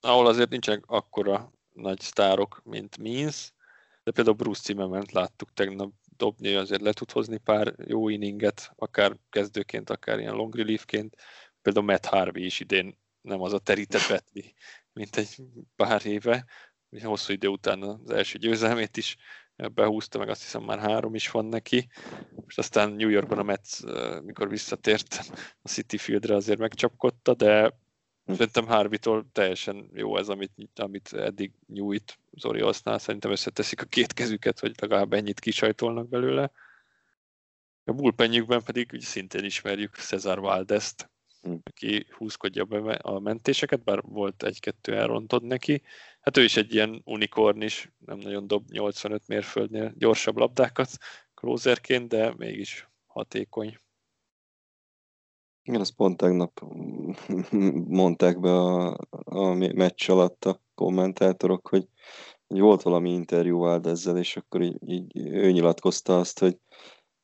Ahol 0.00 0.26
azért 0.26 0.50
nincsenek 0.50 0.84
akkora 0.86 1.52
nagy 1.72 2.00
sztárok, 2.00 2.60
mint 2.64 2.98
Means, 2.98 3.52
de 4.02 4.10
például 4.10 4.36
Bruce 4.36 4.60
Zimmerment 4.62 5.12
láttuk 5.12 5.52
tegnap 5.52 5.92
dobni, 6.16 6.54
azért 6.54 6.80
le 6.80 6.92
tud 6.92 7.10
hozni 7.10 7.38
pár 7.38 7.74
jó 7.86 8.08
inninget, 8.08 8.72
akár 8.76 9.16
kezdőként, 9.30 9.90
akár 9.90 10.18
ilyen 10.18 10.34
long 10.34 10.54
reliefként. 10.54 11.16
Például 11.62 11.86
Matt 11.86 12.04
Harvey 12.04 12.44
is 12.44 12.60
idén 12.60 12.98
nem 13.20 13.40
az 13.42 13.52
a 13.52 13.58
terített 13.58 14.08
betli, 14.08 14.54
mint 14.92 15.16
egy 15.16 15.36
pár 15.76 16.06
éve. 16.06 16.44
Hosszú 17.02 17.32
idő 17.32 17.48
után 17.48 17.82
az 17.82 18.10
első 18.10 18.38
győzelmét 18.38 18.96
is 18.96 19.16
behúzta, 19.74 20.18
meg 20.18 20.28
azt 20.28 20.42
hiszem 20.42 20.62
már 20.62 20.78
három 20.78 21.14
is 21.14 21.30
van 21.30 21.44
neki. 21.44 21.88
Most 22.34 22.58
aztán 22.58 22.92
New 22.92 23.08
Yorkban 23.08 23.38
a 23.38 23.42
Mets, 23.42 23.80
mikor 24.22 24.48
visszatért 24.48 25.20
a 25.62 25.68
City 25.68 25.98
Fieldre 25.98 26.34
azért 26.34 26.58
megcsapkodta, 26.58 27.34
de 27.34 27.74
Szerintem 28.26 28.66
Harvitól 28.66 29.26
teljesen 29.32 29.90
jó 29.94 30.16
ez, 30.16 30.28
amit, 30.28 30.52
amit 30.74 31.12
eddig 31.12 31.52
nyújt 31.66 32.18
Zori 32.32 32.60
használ. 32.60 32.98
Szerintem 32.98 33.30
összeteszik 33.30 33.80
a 33.80 33.84
két 33.84 34.12
kezüket, 34.12 34.58
hogy 34.58 34.74
legalább 34.80 35.12
ennyit 35.12 35.40
kisajtolnak 35.40 36.08
belőle. 36.08 36.50
A 37.84 37.92
bullpenjükben 37.92 38.62
pedig 38.62 38.90
ugye 38.92 39.06
szintén 39.06 39.44
ismerjük 39.44 39.94
Cesar 39.94 40.40
Valdezt. 40.40 41.10
Aki 41.64 42.06
húzkodja 42.10 42.64
be 42.64 42.92
a 42.92 43.18
mentéseket, 43.18 43.84
bár 43.84 44.02
volt 44.02 44.42
egy-kettő 44.42 44.96
elrontod 44.96 45.42
neki. 45.42 45.82
Hát 46.20 46.36
ő 46.36 46.42
is 46.42 46.56
egy 46.56 46.74
ilyen 46.74 47.02
unikorn 47.04 47.62
is, 47.62 47.92
nem 47.98 48.18
nagyon 48.18 48.46
dob 48.46 48.70
85 48.70 49.22
mérföldnél 49.26 49.92
gyorsabb 49.96 50.36
labdákat 50.36 50.90
closerként, 51.34 52.08
de 52.08 52.34
mégis 52.36 52.88
hatékony. 53.06 53.78
Igen, 55.62 55.80
azt 55.80 55.94
pont 55.94 56.16
tegnap 56.16 56.60
mondták 58.00 58.40
be 58.40 58.50
a, 58.50 58.96
a 59.24 59.54
meccs 59.54 60.10
alatt 60.10 60.44
a 60.44 60.60
kommentátorok, 60.74 61.68
hogy, 61.68 61.88
hogy 62.46 62.60
volt 62.60 62.82
valami 62.82 63.12
interjú 63.12 63.66
ezzel, 63.66 64.18
és 64.18 64.36
akkor 64.36 64.62
így, 64.62 64.88
így 64.88 65.16
ő 65.16 65.50
nyilatkozta 65.50 66.18
azt, 66.18 66.38
hogy, 66.38 66.58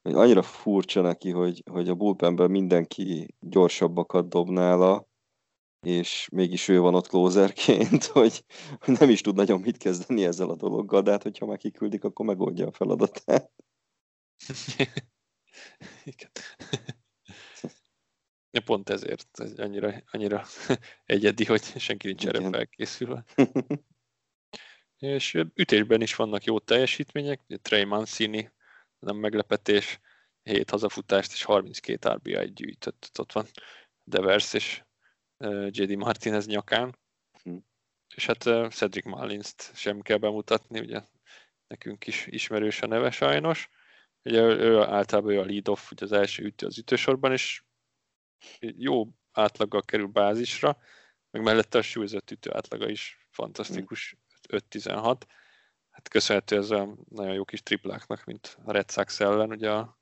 hogy 0.02 0.14
annyira 0.14 0.42
furcsa 0.42 1.00
neki, 1.00 1.30
hogy, 1.30 1.62
hogy 1.70 1.88
a 1.88 1.94
bullpenben 1.94 2.50
mindenki 2.50 3.34
gyorsabbakat 3.40 4.28
dob 4.28 4.48
nála, 4.48 5.08
és 5.86 6.28
mégis 6.32 6.68
ő 6.68 6.80
van 6.80 6.94
ott 6.94 7.06
closerként, 7.06 8.04
hogy, 8.04 8.44
hogy 8.84 8.98
nem 8.98 9.10
is 9.10 9.20
tud 9.20 9.34
nagyon 9.34 9.60
mit 9.60 9.76
kezdeni 9.76 10.24
ezzel 10.24 10.50
a 10.50 10.56
dologgal, 10.56 11.02
de 11.02 11.10
hát 11.10 11.22
hogyha 11.22 11.46
már 11.46 11.58
kiküldik, 11.58 12.04
akkor 12.04 12.26
megoldja 12.26 12.66
a 12.66 12.72
feladatát. 12.72 13.52
Igen. 16.04 16.30
Ja, 18.54 18.60
pont 18.60 18.88
ezért 18.88 19.40
ez 19.40 19.58
annyira, 19.58 20.02
annyira 20.10 20.44
egyedi, 21.04 21.44
hogy 21.44 21.62
senki 21.62 22.06
nincs 22.06 22.26
erre 22.26 22.50
felkészülve. 22.50 23.24
És 24.98 25.34
ütésben 25.54 26.00
is 26.00 26.14
vannak 26.14 26.44
jó 26.44 26.58
teljesítmények, 26.58 27.40
Trey 27.62 27.84
Mancini, 27.84 28.50
nem 29.02 29.16
meglepetés, 29.16 30.00
7 30.42 30.70
hazafutást 30.70 31.32
és 31.32 31.42
32 31.42 32.10
RBI 32.10 32.52
gyűjtött. 32.52 33.10
Ott 33.18 33.32
van 33.32 33.46
Devers 34.04 34.52
és 34.52 34.82
JD 35.68 35.96
Martinez 35.96 36.46
nyakán. 36.46 36.98
Hm. 37.42 37.56
És 38.14 38.26
hát 38.26 38.72
Cedric 38.72 39.04
Mullins-t 39.04 39.70
sem 39.74 40.00
kell 40.00 40.16
bemutatni, 40.16 40.80
ugye 40.80 41.02
nekünk 41.66 42.06
is 42.06 42.26
ismerős 42.26 42.82
a 42.82 42.86
neve 42.86 43.10
sajnos. 43.10 43.68
Ugye 44.22 44.40
ő 44.40 44.80
általában 44.80 45.32
ő 45.32 45.40
a 45.40 45.44
lead-off, 45.44 45.90
ugye 45.90 46.04
az 46.04 46.12
első 46.12 46.44
ütő 46.44 46.66
az 46.66 46.78
ütősorban, 46.78 47.32
és 47.32 47.62
jó 48.60 49.08
átlaggal 49.32 49.82
kerül 49.82 50.06
bázisra, 50.06 50.78
meg 51.30 51.42
mellette 51.42 51.78
a 51.78 51.82
súlyzott 51.82 52.30
ütő 52.30 52.52
átlaga 52.52 52.88
is 52.88 53.26
fantasztikus, 53.30 54.16
5-16. 54.48 55.20
Hát 55.92 56.08
köszönhető 56.08 56.56
ez 56.56 56.70
a 56.70 56.96
nagyon 57.08 57.34
jó 57.34 57.44
kis 57.44 57.62
tripláknak, 57.62 58.24
mint 58.24 58.58
a 58.64 58.72
Red 58.72 58.90
Sox 58.90 59.20
ellen, 59.20 59.50
ugye 59.50 59.70
a 59.70 59.98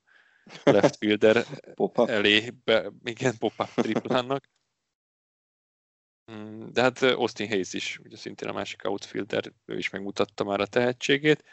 left 0.63 0.95
fielder 0.95 1.45
elé, 1.95 2.49
be, 2.63 2.91
igen, 3.03 3.37
pop-up 3.37 3.69
triplának. 3.75 4.49
Mm, 6.31 6.67
de 6.71 6.81
hát 6.81 7.01
Austin 7.01 7.47
Hayes 7.47 7.73
is, 7.73 7.99
ugye 7.99 8.17
szintén 8.17 8.49
a 8.49 8.53
másik 8.53 8.87
outfielder, 8.87 9.53
ő 9.65 9.77
is 9.77 9.89
megmutatta 9.89 10.43
már 10.43 10.59
a 10.59 10.65
tehetségét. 10.65 11.43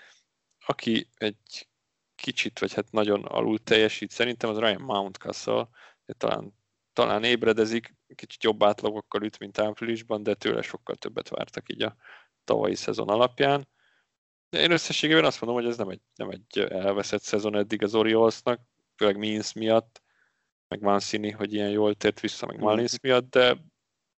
Aki 0.66 1.08
egy 1.14 1.68
kicsit, 2.14 2.58
vagy 2.58 2.74
hát 2.74 2.90
nagyon 2.90 3.24
alul 3.24 3.58
teljesít, 3.58 4.10
szerintem 4.10 4.50
az 4.50 4.58
Ryan 4.58 4.80
Mountcastle, 4.80 5.68
talán 6.16 6.56
talán 6.98 7.24
ébredezik, 7.24 7.94
kicsit 8.14 8.42
jobb 8.42 8.62
átlagokkal 8.62 9.22
üt, 9.22 9.38
mint 9.38 9.58
áprilisban, 9.58 10.22
de 10.22 10.34
tőle 10.34 10.62
sokkal 10.62 10.96
többet 10.96 11.28
vártak 11.28 11.70
így 11.72 11.82
a 11.82 11.96
tavalyi 12.44 12.74
szezon 12.74 13.08
alapján. 13.08 13.68
De 14.48 14.60
én 14.60 14.70
összességében 14.70 15.24
azt 15.24 15.40
mondom, 15.40 15.62
hogy 15.62 15.70
ez 15.70 15.76
nem 15.76 15.88
egy, 15.88 16.00
nem 16.14 16.30
egy 16.30 16.58
elveszett 16.58 17.22
szezon 17.22 17.56
eddig 17.56 17.82
az 17.82 17.94
Oriolsnak, 17.94 18.60
főleg 18.96 19.16
Means 19.16 19.52
miatt, 19.52 20.02
meg 20.68 20.80
Mancini, 20.80 21.30
hogy 21.30 21.52
ilyen 21.52 21.70
jól 21.70 21.94
tért 21.94 22.20
vissza, 22.20 22.46
meg 22.46 22.58
Malins 22.58 22.92
mm. 22.92 22.96
miatt, 23.02 23.30
de 23.30 23.56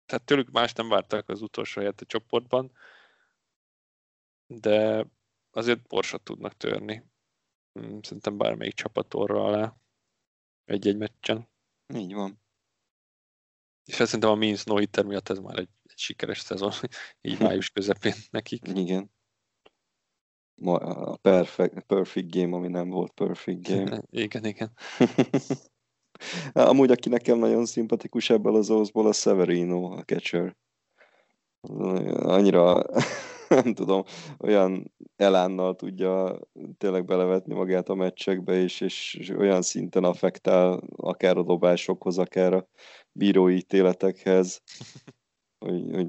tehát 0.06 0.26
tőlük 0.26 0.52
más 0.52 0.74
nem 0.74 0.90
vártak 0.90 1.30
az 1.30 1.42
utolsó 1.42 1.80
helyet 1.80 2.02
a 2.02 2.06
csoportban, 2.06 2.72
de 4.48 5.06
azért 5.52 5.88
borsot 5.88 6.24
tudnak 6.24 6.58
törni. 6.58 7.04
Hmm, 7.72 8.02
szerintem 8.02 8.38
bármelyik 8.38 8.74
csapat 8.74 9.14
orra 9.14 9.46
alá 9.46 9.76
egy-egy 10.66 10.98
meccsen. 10.98 11.50
Így 11.94 12.14
van. 12.14 12.42
És 13.86 14.00
ezt 14.00 14.06
szerintem 14.06 14.30
a 14.30 14.36
Means 14.36 14.64
no 14.64 14.78
hitter 14.78 15.06
miatt 15.06 15.30
ez 15.30 15.40
már 15.40 15.58
egy, 15.58 15.70
egy 15.84 15.98
sikeres 15.98 16.40
szezon, 16.40 16.72
így 17.22 17.40
május 17.40 17.70
közepén 17.70 18.14
nekik. 18.30 18.68
Igen. 18.68 19.12
A 20.66 21.18
perfect, 21.18 21.80
perfect 21.80 22.36
game, 22.36 22.56
ami 22.56 22.68
nem 22.68 22.90
volt 22.90 23.12
perfect 23.12 23.68
game. 23.70 24.02
igen, 24.10 24.46
igen. 24.46 24.72
Amúgy, 26.54 26.92
aki 26.92 27.10
nekem 27.10 27.38
nagyon 27.38 27.66
szimpatikus 27.66 28.30
ebből 28.30 28.56
az 28.56 28.70
oszból, 28.70 29.08
a 29.08 29.14
Severino, 29.14 29.92
a 29.92 30.04
catcher. 30.04 30.56
Annyira, 32.22 32.84
nem 33.50 33.74
tudom, 33.74 34.04
olyan 34.40 34.94
elánnal 35.16 35.76
tudja 35.76 36.40
tényleg 36.78 37.06
belevetni 37.06 37.54
magát 37.54 37.90
a 37.90 37.96
meccsekbe, 37.96 38.54
és, 38.54 38.82
és, 38.82 39.16
és 39.20 39.30
olyan 39.30 39.62
szinten 39.62 40.04
affektál 40.04 40.82
akár 40.96 41.38
a 41.38 41.44
dobásokhoz, 41.44 42.18
akár 42.18 42.54
a 42.54 42.68
bírói 43.12 43.56
ítéletekhez, 43.56 44.62
hogy, 45.60 45.90
hogy 45.92 46.08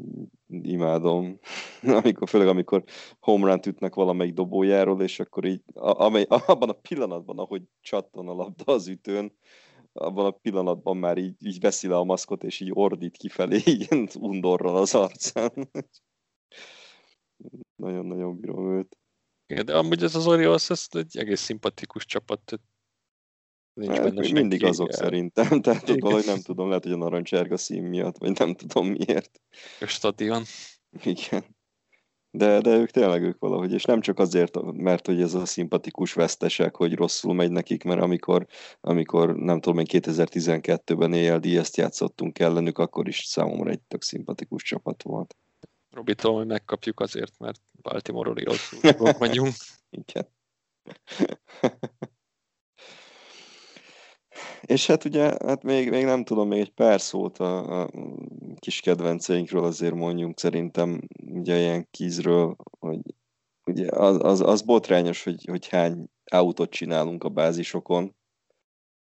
imádom. 0.48 1.38
Amikor, 2.02 2.28
főleg 2.28 2.48
amikor 2.48 2.84
home 3.20 3.46
run 3.46 3.60
ütnek 3.66 3.94
valamelyik 3.94 4.34
dobójáról, 4.34 5.02
és 5.02 5.20
akkor 5.20 5.44
így, 5.44 5.62
amely, 5.74 6.26
abban 6.28 6.68
a 6.68 6.72
pillanatban, 6.72 7.38
ahogy 7.38 7.62
csattan 7.80 8.28
a 8.28 8.34
labda 8.34 8.72
az 8.72 8.88
ütőn, 8.88 9.32
abban 9.92 10.26
a 10.26 10.30
pillanatban 10.30 10.96
már 10.96 11.18
így, 11.18 11.46
így 11.46 11.60
veszi 11.60 11.88
le 11.88 11.96
a 11.96 12.04
maszkot, 12.04 12.44
és 12.44 12.60
így 12.60 12.70
ordít 12.72 13.16
kifelé, 13.16 13.60
ilyen 13.78 14.08
undorral 14.18 14.76
az 14.76 14.94
arcán. 14.94 15.52
Nagyon-nagyon 17.82 18.40
bírom 18.40 18.76
őt. 18.76 18.96
De 19.64 19.76
amúgy 19.76 20.02
ez 20.02 20.14
az 20.14 20.26
Orioles, 20.26 20.70
ez 20.70 20.86
egy 20.90 21.16
egész 21.18 21.40
szimpatikus 21.40 22.04
csapat. 22.04 22.60
Nincs 23.80 23.96
hát, 23.96 24.14
benne 24.14 24.32
mindig 24.32 24.64
azok 24.64 24.92
el. 24.92 24.96
szerintem, 24.96 25.60
tehát 25.62 25.88
Igen. 25.88 25.98
valahogy 26.00 26.26
nem 26.26 26.40
tudom, 26.40 26.68
lehet, 26.68 26.82
hogy 26.82 26.92
a 26.92 26.96
narancsárga 26.96 27.56
szín 27.56 27.82
miatt, 27.82 28.18
vagy 28.18 28.38
nem 28.38 28.54
tudom 28.54 28.86
miért. 28.86 29.40
A 29.80 29.86
stadion. 29.86 30.42
Igen. 31.02 31.44
De, 32.30 32.60
de 32.60 32.70
ők 32.70 32.90
tényleg 32.90 33.22
ők 33.22 33.38
valahogy, 33.38 33.72
és 33.72 33.84
nem 33.84 34.00
csak 34.00 34.18
azért, 34.18 34.62
mert 34.62 35.06
hogy 35.06 35.20
ez 35.20 35.34
a 35.34 35.46
szimpatikus 35.46 36.12
vesztesek, 36.12 36.76
hogy 36.76 36.94
rosszul 36.94 37.34
megy 37.34 37.50
nekik, 37.50 37.84
mert 37.84 38.00
amikor, 38.00 38.46
amikor 38.80 39.36
nem 39.36 39.60
tudom 39.60 39.78
én 39.78 39.86
2012-ben 39.88 41.12
ELDS-t 41.12 41.76
játszottunk 41.76 42.38
ellenük, 42.38 42.78
akkor 42.78 43.08
is 43.08 43.18
számomra 43.18 43.70
egy 43.70 43.80
tök 43.80 44.02
szimpatikus 44.02 44.62
csapat 44.62 45.02
volt. 45.02 45.36
Robitól, 45.90 46.34
hogy 46.34 46.46
megkapjuk 46.46 47.00
azért, 47.00 47.38
mert 47.38 47.60
Baltimore 47.82 48.30
Orioles 48.30 48.74
vagyunk. 49.18 49.54
Igen. 49.90 50.26
És 54.62 54.86
hát 54.86 55.04
ugye, 55.04 55.22
hát 55.22 55.62
még, 55.62 55.90
még 55.90 56.04
nem 56.04 56.24
tudom, 56.24 56.48
még 56.48 56.60
egy 56.60 56.72
pár 56.72 57.00
szót 57.00 57.38
a, 57.38 57.82
a 57.82 57.90
kis 58.58 58.80
kedvenceinkről 58.80 59.64
azért 59.64 59.94
mondjunk, 59.94 60.38
szerintem 60.38 61.00
ugye 61.26 61.58
ilyen 61.58 61.88
kizről, 61.90 62.56
hogy 62.78 63.00
ugye 63.64 63.88
az, 63.90 64.18
az, 64.22 64.40
az 64.40 64.62
botrányos, 64.62 65.24
hogy, 65.24 65.44
hogy 65.44 65.68
hány 65.68 66.06
autót 66.24 66.70
csinálunk 66.70 67.24
a 67.24 67.28
bázisokon, 67.28 68.16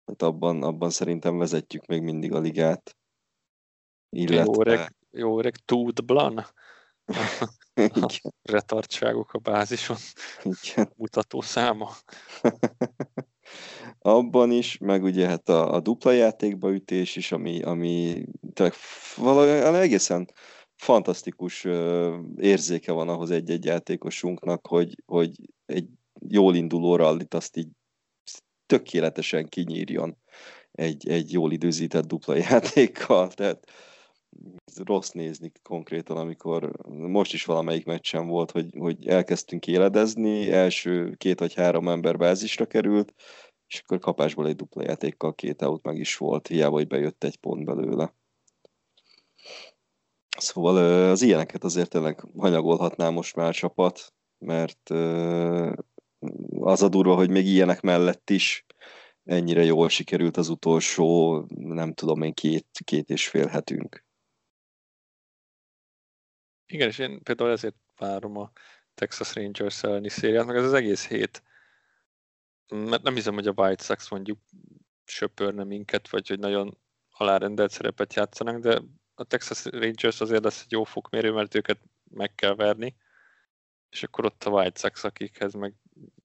hát 0.05 0.21
abban, 0.21 0.63
abban 0.63 0.89
szerintem 0.89 1.37
vezetjük 1.37 1.85
még 1.85 2.01
mindig 2.01 2.33
a 2.33 2.39
ligát. 2.39 2.97
Illetve... 4.09 4.43
Jó 4.43 4.61
öreg, 4.61 4.95
jó 5.11 5.39
öreg 5.39 5.55
Tud 5.55 6.05
Blan. 6.05 6.45
a 7.75 8.31
retartságok 8.41 9.33
a 9.33 9.37
bázison. 9.37 9.97
Igen. 10.43 10.93
Mutató 10.95 11.41
száma. 11.41 11.89
abban 14.05 14.51
is, 14.51 14.77
meg 14.77 15.03
ugye 15.03 15.27
hát 15.27 15.49
a, 15.49 15.73
a 15.73 15.79
dupla 15.79 16.11
játékba 16.11 16.71
ütés 16.71 17.15
is, 17.15 17.31
ami, 17.31 17.61
ami 17.61 18.23
valami 19.15 19.49
egészen 19.77 20.27
fantasztikus 20.75 21.67
érzéke 22.37 22.91
van 22.91 23.09
ahhoz 23.09 23.31
egy-egy 23.31 23.65
játékosunknak, 23.65 24.67
hogy, 24.67 24.95
hogy 25.05 25.31
egy 25.65 25.87
jól 26.27 26.55
induló 26.55 26.95
rallit 26.95 27.33
azt 27.33 27.57
így 27.57 27.69
tökéletesen 28.65 29.49
kinyírjon 29.49 30.17
egy, 30.71 31.09
egy 31.09 31.31
jól 31.31 31.51
időzített 31.51 32.05
dupla 32.05 32.35
játékkal, 32.35 33.31
tehát 33.31 33.67
rossz 34.83 35.09
nézni 35.09 35.51
konkrétan, 35.61 36.17
amikor 36.17 36.71
most 36.87 37.33
is 37.33 37.45
valamelyik 37.45 37.85
meccsen 37.85 38.27
volt, 38.27 38.51
hogy, 38.51 38.75
hogy 38.77 39.07
elkezdtünk 39.07 39.67
éledezni, 39.67 40.51
első 40.51 41.13
két 41.17 41.39
vagy 41.39 41.53
három 41.53 41.87
ember 41.87 42.17
bázisra 42.17 42.65
került, 42.65 43.13
és 43.73 43.79
akkor 43.79 43.99
kapásból 43.99 44.47
egy 44.47 44.55
dupla 44.55 44.83
játékkal 44.83 45.35
két 45.35 45.61
out 45.61 45.83
meg 45.83 45.97
is 45.97 46.17
volt, 46.17 46.47
hiába, 46.47 46.75
hogy 46.75 46.87
bejött 46.87 47.23
egy 47.23 47.37
pont 47.37 47.65
belőle. 47.65 48.13
Szóval 50.37 50.77
az 51.09 51.21
ilyeneket 51.21 51.63
azért 51.63 51.89
tényleg 51.89 52.19
hanyagolhatná 52.37 53.09
most 53.09 53.35
már 53.35 53.47
a 53.47 53.53
csapat, 53.53 54.13
mert 54.37 54.89
az 56.59 56.81
a 56.81 56.89
durva, 56.89 57.15
hogy 57.15 57.29
még 57.29 57.45
ilyenek 57.45 57.81
mellett 57.81 58.29
is 58.29 58.65
ennyire 59.23 59.63
jól 59.63 59.89
sikerült 59.89 60.37
az 60.37 60.49
utolsó, 60.49 61.39
nem 61.49 61.93
tudom 61.93 62.21
én, 62.21 62.33
két, 62.33 62.67
két 62.83 63.09
és 63.09 63.27
fél 63.27 63.47
hetünk. 63.47 64.05
Igen, 66.65 66.87
és 66.87 66.97
én 66.97 67.23
például 67.23 67.51
ezért 67.51 67.75
várom 67.97 68.37
a 68.37 68.51
Texas 68.93 69.35
Rangers 69.35 69.83
elleni 69.83 70.09
szériát, 70.09 70.45
meg 70.45 70.55
ez 70.55 70.63
az 70.63 70.73
egész 70.73 71.07
hét 71.07 71.43
mert 72.69 73.03
nem 73.03 73.15
hiszem, 73.15 73.33
hogy 73.33 73.47
a 73.47 73.53
White 73.55 73.83
Sox 73.83 74.09
mondjuk 74.09 74.39
söpörne 75.05 75.63
minket, 75.63 76.09
vagy 76.09 76.27
hogy 76.27 76.39
nagyon 76.39 76.77
alárendelt 77.09 77.71
szerepet 77.71 78.13
játszanak, 78.13 78.59
de 78.59 78.81
a 79.15 79.23
Texas 79.23 79.65
Rangers 79.65 80.21
azért 80.21 80.43
lesz 80.43 80.61
egy 80.61 80.71
jó 80.71 80.83
fokmérő, 80.83 81.31
mert 81.31 81.55
őket 81.55 81.79
meg 82.09 82.35
kell 82.35 82.55
verni, 82.55 82.95
és 83.89 84.03
akkor 84.03 84.25
ott 84.25 84.43
a 84.43 84.49
White 84.49 84.79
Sox, 84.79 85.03
akikhez 85.03 85.53
meg 85.53 85.73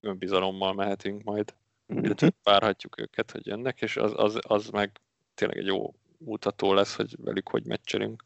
önbizalommal 0.00 0.74
mehetünk 0.74 1.22
majd, 1.22 1.54
mm-hmm. 1.92 2.04
illetve 2.04 2.32
várhatjuk 2.42 3.00
őket, 3.00 3.30
hogy 3.30 3.46
jönnek, 3.46 3.82
és 3.82 3.96
az, 3.96 4.12
az, 4.16 4.38
az 4.40 4.68
meg 4.68 5.00
tényleg 5.34 5.58
egy 5.58 5.66
jó 5.66 5.94
mutató 6.18 6.72
lesz, 6.72 6.94
hogy 6.94 7.16
velük 7.18 7.48
hogy 7.48 7.66
meccselünk. 7.66 8.24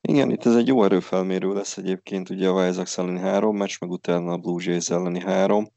Igen, 0.00 0.30
itt 0.30 0.44
ez 0.44 0.56
egy 0.56 0.66
jó 0.66 0.84
erőfelmérő 0.84 1.52
lesz 1.52 1.76
egyébként, 1.76 2.30
ugye 2.30 2.48
a 2.48 2.52
White 2.52 2.72
Sox 2.72 2.98
elleni 2.98 3.18
három 3.18 3.56
meccs, 3.56 3.76
meg 3.80 3.90
utána 3.90 4.32
a 4.32 4.36
Blue 4.36 4.62
Jays 4.64 4.90
elleni 4.90 5.20
három 5.20 5.68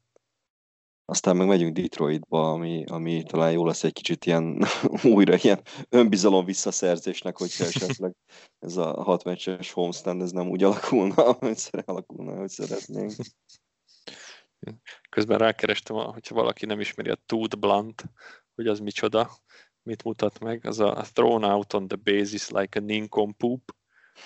aztán 1.10 1.36
meg 1.36 1.46
megyünk 1.46 1.76
Detroitba, 1.76 2.52
ami, 2.52 2.84
ami 2.86 3.22
talán 3.22 3.52
jó 3.52 3.66
lesz 3.66 3.84
egy 3.84 3.92
kicsit 3.92 4.24
ilyen 4.24 4.64
újra 5.14 5.36
ilyen 5.36 5.60
önbizalom 5.88 6.44
visszaszerzésnek, 6.44 7.38
hogyha 7.38 7.64
esetleg 7.64 8.14
ez 8.58 8.76
a 8.76 9.02
hat 9.02 9.24
meccses 9.24 9.72
homestand 9.72 10.22
ez 10.22 10.30
nem 10.30 10.48
úgy 10.48 10.62
alakulna, 10.62 11.22
hogy 11.32 11.68
alakulna, 11.84 12.36
hogy 12.36 12.48
szeretnénk. 12.48 13.12
Közben 15.08 15.38
rákerestem, 15.38 15.96
hogyha 15.96 16.34
valaki 16.34 16.66
nem 16.66 16.80
ismeri 16.80 17.10
a 17.10 17.18
Toot 17.26 17.58
Blunt, 17.58 18.04
hogy 18.54 18.66
az 18.66 18.78
micsoda, 18.78 19.30
mit 19.82 20.04
mutat 20.04 20.38
meg, 20.38 20.66
az 20.66 20.78
a 20.80 21.04
thrown 21.12 21.44
out 21.44 21.72
on 21.72 21.88
the 21.88 21.96
basis 21.96 22.48
like 22.48 22.78
a 22.78 22.82
nincompoop, 22.82 23.74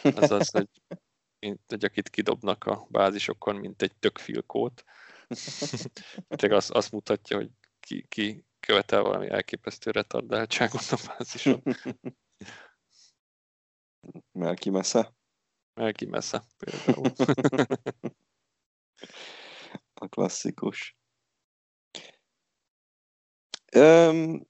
azaz, 0.02 0.50
hogy, 0.50 0.68
hogy 1.68 1.84
akit 1.84 2.08
kidobnak 2.08 2.64
a 2.64 2.86
bázisokon, 2.90 3.56
mint 3.56 3.82
egy 3.82 3.96
tökfilkót 3.98 4.84
Tényleg 6.28 6.58
azt, 6.58 6.70
azt 6.70 6.92
mutatja, 6.92 7.36
hogy 7.36 7.50
ki, 7.80 8.06
ki 8.08 8.44
követel 8.60 9.02
valami 9.02 9.30
elképesztő 9.30 9.90
retardáltságot 9.90 10.90
a 10.90 10.96
fázison. 10.96 11.62
Melki 14.32 14.70
messze? 14.70 15.14
Melki 15.74 16.06
messze, 16.06 16.44
például. 16.56 17.12
a 19.94 20.08
klasszikus. 20.08 20.96
Öm, 23.72 24.46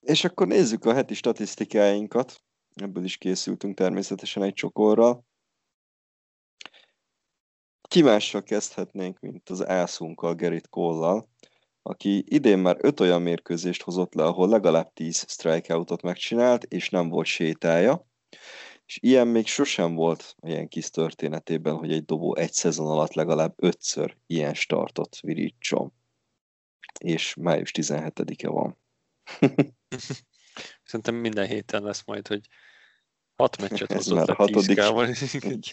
és 0.00 0.24
akkor 0.24 0.46
nézzük 0.46 0.84
a 0.84 0.94
heti 0.94 1.14
statisztikáinkat. 1.14 2.42
Ebből 2.74 3.04
is 3.04 3.16
készültünk 3.16 3.76
természetesen 3.76 4.42
egy 4.42 4.54
csokorral. 4.54 5.28
Ki 7.90 8.02
mással 8.02 8.42
kezdhetnénk, 8.42 9.20
mint 9.20 9.48
az 9.48 9.66
ászunkkal, 9.66 10.34
Gerrit 10.34 10.68
Kollal, 10.68 11.28
aki 11.82 12.24
idén 12.26 12.58
már 12.58 12.76
öt 12.80 13.00
olyan 13.00 13.22
mérkőzést 13.22 13.82
hozott 13.82 14.14
le, 14.14 14.24
ahol 14.24 14.48
legalább 14.48 14.92
10 14.92 15.24
strikeoutot 15.28 16.02
megcsinált, 16.02 16.64
és 16.64 16.90
nem 16.90 17.08
volt 17.08 17.26
sétája. 17.26 18.06
És 18.86 18.98
ilyen 19.02 19.28
még 19.28 19.46
sosem 19.46 19.94
volt 19.94 20.36
ilyen 20.40 20.68
kis 20.68 20.90
történetében, 20.90 21.76
hogy 21.76 21.92
egy 21.92 22.04
dobó 22.04 22.36
egy 22.36 22.52
szezon 22.52 22.86
alatt 22.86 23.12
legalább 23.12 23.54
ötször 23.56 24.16
ilyen 24.26 24.54
startot 24.54 25.20
virítson. 25.20 25.92
És 26.98 27.34
május 27.34 27.70
17-e 27.74 28.48
van. 28.48 28.78
Szerintem 30.84 31.14
minden 31.14 31.46
héten 31.46 31.82
lesz 31.82 32.04
majd, 32.04 32.26
hogy 32.26 32.46
hat 33.36 33.60
meccset 33.60 33.92
hozott 33.92 34.18
Ez 34.18 34.26
már 34.26 34.36
hatodik. 34.36 34.78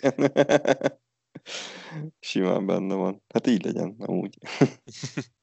Simán 2.19 2.65
benne 2.65 2.95
van. 2.95 3.23
Hát 3.34 3.47
így 3.47 3.64
legyen, 3.64 3.95
amúgy. 3.99 4.38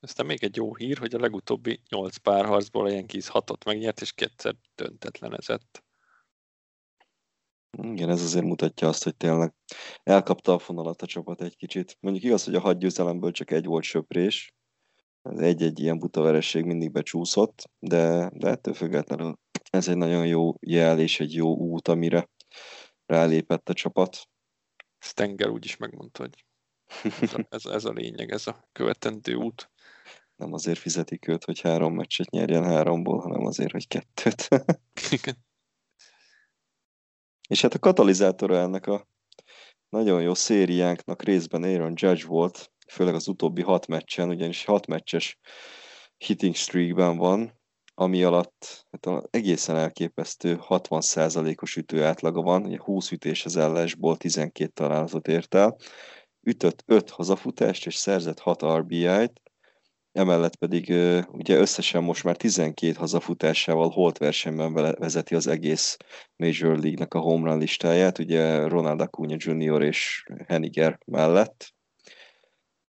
Aztán 0.00 0.26
még 0.26 0.44
egy 0.44 0.56
jó 0.56 0.74
hír, 0.74 0.98
hogy 0.98 1.14
a 1.14 1.20
legutóbbi 1.20 1.80
8 1.88 2.16
párharcból 2.16 2.86
a 2.86 2.90
Yankees 2.90 3.30
6-ot 3.32 3.64
megnyert, 3.64 4.00
és 4.00 4.12
kétszer 4.12 4.54
döntetlenezett. 4.74 5.84
Igen, 7.82 8.10
ez 8.10 8.22
azért 8.22 8.44
mutatja 8.44 8.88
azt, 8.88 9.04
hogy 9.04 9.16
tényleg 9.16 9.54
elkapta 10.02 10.52
a 10.52 10.58
fonalat 10.58 11.02
a 11.02 11.06
csapat 11.06 11.42
egy 11.42 11.56
kicsit. 11.56 11.96
Mondjuk 12.00 12.24
igaz, 12.24 12.44
hogy 12.44 12.54
a 12.54 12.60
hat 12.60 12.78
győzelemből 12.78 13.30
csak 13.30 13.50
egy 13.50 13.64
volt 13.64 13.84
söprés, 13.84 14.54
az 15.22 15.40
egy-egy 15.40 15.80
ilyen 15.80 15.98
buta 15.98 16.22
vereség 16.22 16.64
mindig 16.64 16.92
becsúszott, 16.92 17.70
de, 17.78 18.30
de 18.34 18.48
ettől 18.48 18.74
függetlenül 18.74 19.38
ez 19.70 19.88
egy 19.88 19.96
nagyon 19.96 20.26
jó 20.26 20.54
jel 20.60 21.00
és 21.00 21.20
egy 21.20 21.34
jó 21.34 21.56
út, 21.56 21.88
amire 21.88 22.28
rálépett 23.06 23.68
a 23.68 23.72
csapat. 23.72 24.28
Stenger 25.04 25.48
úgy 25.48 25.64
is 25.64 25.76
megmondta, 25.76 26.22
hogy 26.22 26.44
ez 27.20 27.34
a, 27.34 27.46
ez, 27.48 27.64
ez 27.64 27.84
a 27.84 27.92
lényeg, 27.92 28.30
ez 28.30 28.46
a 28.46 28.68
követendő 28.72 29.34
út. 29.34 29.70
Nem 30.36 30.52
azért 30.52 30.78
fizetik 30.78 31.28
őt, 31.28 31.44
hogy 31.44 31.60
három 31.60 31.94
meccset 31.94 32.30
nyerjen 32.30 32.64
háromból, 32.64 33.20
hanem 33.20 33.44
azért, 33.46 33.72
hogy 33.72 33.88
kettőt. 33.88 34.48
Igen. 35.10 35.36
És 37.48 37.60
hát 37.60 37.74
a 37.74 37.78
katalizátora 37.78 38.56
ennek 38.56 38.86
a 38.86 39.08
nagyon 39.88 40.22
jó 40.22 40.34
szériánknak 40.34 41.22
részben 41.22 41.62
Aaron 41.62 41.92
Judge 41.96 42.26
volt, 42.26 42.72
főleg 42.88 43.14
az 43.14 43.28
utóbbi 43.28 43.62
hat 43.62 43.86
meccsen, 43.86 44.28
ugyanis 44.28 44.64
hat 44.64 44.86
meccses 44.86 45.38
hitting 46.16 46.54
streakben 46.54 47.16
van, 47.16 47.60
ami 47.94 48.22
alatt 48.22 48.86
hát 48.90 49.28
egészen 49.30 49.76
elképesztő 49.76 50.58
60%-os 50.68 51.76
ütő 51.76 52.04
átlaga 52.04 52.42
van, 52.42 52.64
ugye 52.64 52.78
20 52.80 53.10
ütés 53.10 53.44
az 53.44 53.56
ellensból 53.56 54.16
12 54.16 54.70
találatot 54.74 55.28
ért 55.28 55.54
el, 55.54 55.76
ütött 56.42 56.82
5 56.86 57.10
hazafutást 57.10 57.86
és 57.86 57.94
szerzett 57.94 58.38
6 58.38 58.62
RBI-t, 58.62 59.42
emellett 60.12 60.56
pedig 60.56 60.88
ugye 61.32 61.56
összesen 61.56 62.02
most 62.02 62.24
már 62.24 62.36
12 62.36 62.92
hazafutásával 62.92 63.88
holt 63.88 64.18
versenyben 64.18 64.72
vezeti 64.98 65.34
az 65.34 65.46
egész 65.46 65.96
Major 66.36 66.78
League-nek 66.78 67.14
a 67.14 67.18
home 67.18 67.50
run 67.50 67.58
listáját, 67.58 68.18
ugye 68.18 68.68
Ronald 68.68 69.00
Acuna 69.00 69.34
Jr. 69.38 69.82
és 69.82 70.24
Henniger 70.46 70.98
mellett. 71.06 71.74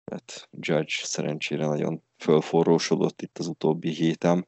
Tehát 0.03 0.49
Judge 0.51 0.93
szerencsére 1.03 1.65
nagyon 1.65 2.03
fölforrósodott 2.17 3.21
itt 3.21 3.37
az 3.37 3.47
utóbbi 3.47 3.89
héten. 3.89 4.47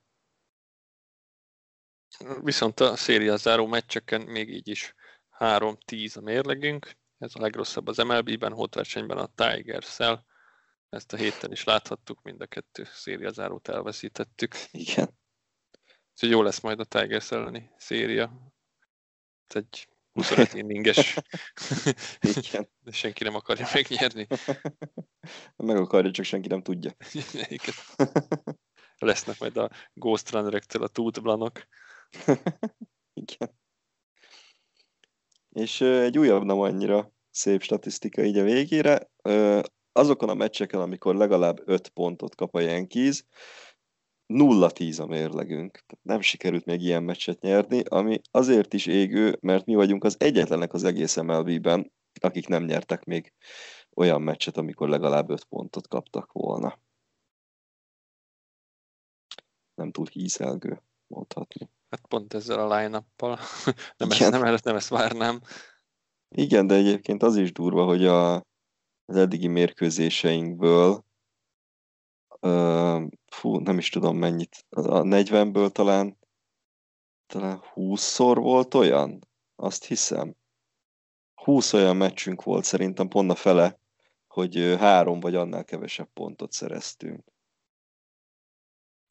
Viszont 2.41 2.79
a 2.79 2.95
széria 2.95 3.35
záró 3.35 3.67
meccseken 3.67 4.21
még 4.21 4.49
így 4.49 4.67
is 4.67 4.93
3-10 5.39 6.17
a 6.17 6.21
mérlegünk. 6.21 6.97
Ez 7.17 7.31
a 7.33 7.41
legrosszabb 7.41 7.87
az 7.87 7.97
MLB-ben, 7.97 8.53
holt 8.53 8.75
versenyben 8.75 9.17
a 9.17 9.31
Tigers-szel 9.35 10.27
ezt 10.89 11.13
a 11.13 11.17
héten 11.17 11.51
is 11.51 11.63
láthattuk, 11.63 12.21
mind 12.21 12.41
a 12.41 12.45
kettő 12.45 12.83
szériazárót 12.93 13.67
elveszítettük. 13.67 14.55
Igen. 14.71 15.17
Úgyhogy 16.13 16.29
jó 16.29 16.41
lesz 16.41 16.59
majd 16.59 16.79
a 16.79 16.83
Tigers 16.83 17.31
elleni 17.31 17.71
széria. 17.77 18.53
Ez 19.47 19.55
egy 19.55 19.87
25 20.11 20.53
inninges. 20.53 21.17
Igen. 22.35 22.69
De 22.79 22.91
senki 22.91 23.23
nem 23.23 23.35
akarja 23.35 23.67
megnyerni. 23.73 24.27
Meg 25.55 25.77
akarja, 25.77 26.11
csak 26.11 26.25
senki 26.25 26.47
nem 26.47 26.61
tudja. 26.61 26.91
Igen. 27.47 27.75
Lesznek 28.97 29.39
majd 29.39 29.57
a 29.57 29.69
Ghost 29.93 30.31
Runner-ektől 30.31 30.83
a 30.83 30.87
tútblanok. 30.87 31.67
Igen. 33.13 33.57
És 35.49 35.81
egy 35.81 36.17
újabb, 36.17 36.43
nem 36.43 36.59
annyira 36.59 37.11
szép 37.29 37.61
statisztika 37.61 38.23
így 38.23 38.37
a 38.37 38.43
végére 38.43 39.09
azokon 39.91 40.29
a 40.29 40.33
meccseken, 40.33 40.79
amikor 40.79 41.15
legalább 41.15 41.61
5 41.65 41.89
pontot 41.89 42.35
kap 42.35 42.55
a 42.55 42.59
Yankees, 42.59 43.25
0-10 44.33 45.01
a 45.01 45.05
mérlegünk. 45.05 45.85
Nem 46.01 46.21
sikerült 46.21 46.65
még 46.65 46.81
ilyen 46.81 47.03
meccset 47.03 47.41
nyerni, 47.41 47.83
ami 47.83 48.21
azért 48.31 48.73
is 48.73 48.85
égő, 48.85 49.37
mert 49.41 49.65
mi 49.65 49.75
vagyunk 49.75 50.03
az 50.03 50.15
egyetlenek 50.19 50.73
az 50.73 50.83
egész 50.83 51.15
MLB-ben, 51.15 51.91
akik 52.21 52.47
nem 52.47 52.63
nyertek 52.63 53.03
még 53.03 53.33
olyan 53.95 54.21
meccset, 54.21 54.57
amikor 54.57 54.89
legalább 54.89 55.29
5 55.29 55.43
pontot 55.43 55.87
kaptak 55.87 56.31
volna. 56.31 56.79
Nem 59.75 59.91
túl 59.91 60.05
hízelgő, 60.11 60.81
mondhatni. 61.07 61.69
Hát 61.89 62.05
pont 62.07 62.33
ezzel 62.33 62.59
a 62.59 62.77
line-uppal. 62.77 63.39
Nem, 63.97 64.11
ezt, 64.11 64.29
nem, 64.29 64.57
nem 64.63 64.75
ezt 64.75 64.89
várnám. 64.89 65.41
Igen, 66.35 66.67
de 66.67 66.75
egyébként 66.75 67.23
az 67.23 67.35
is 67.35 67.51
durva, 67.51 67.85
hogy 67.85 68.05
a, 68.05 68.35
az 69.05 69.15
eddigi 69.15 69.47
mérkőzéseinkből, 69.47 71.05
uh, 72.41 73.03
fú, 73.25 73.57
nem 73.59 73.77
is 73.77 73.89
tudom 73.89 74.17
mennyit, 74.17 74.65
a 74.69 75.01
40-ből 75.01 75.71
talán, 75.71 76.17
talán 77.27 77.63
20-szor 77.75 78.37
volt 78.39 78.73
olyan, 78.73 79.27
azt 79.55 79.85
hiszem. 79.85 80.35
20 81.33 81.73
olyan 81.73 81.95
meccsünk 81.95 82.43
volt 82.43 82.63
szerintem 82.63 83.07
pont 83.07 83.31
a 83.31 83.35
fele, 83.35 83.79
hogy 84.27 84.75
három 84.77 85.19
vagy 85.19 85.35
annál 85.35 85.63
kevesebb 85.63 86.09
pontot 86.13 86.51
szereztünk. 86.51 87.23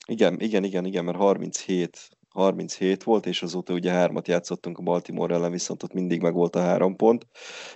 Igen, 0.06 0.40
igen, 0.40 0.64
igen, 0.64 0.84
igen, 0.84 1.04
mert 1.04 1.16
37, 1.16 2.17
37 2.28 3.02
volt, 3.02 3.26
és 3.26 3.42
azóta 3.42 3.72
ugye 3.72 3.92
hármat 3.92 4.28
játszottunk 4.28 4.78
a 4.78 4.82
Baltimore 4.82 5.34
ellen, 5.34 5.50
viszont 5.50 5.82
ott 5.82 5.92
mindig 5.92 6.22
meg 6.22 6.32
volt 6.34 6.56
a 6.56 6.60
három 6.60 6.96
pont, 6.96 7.26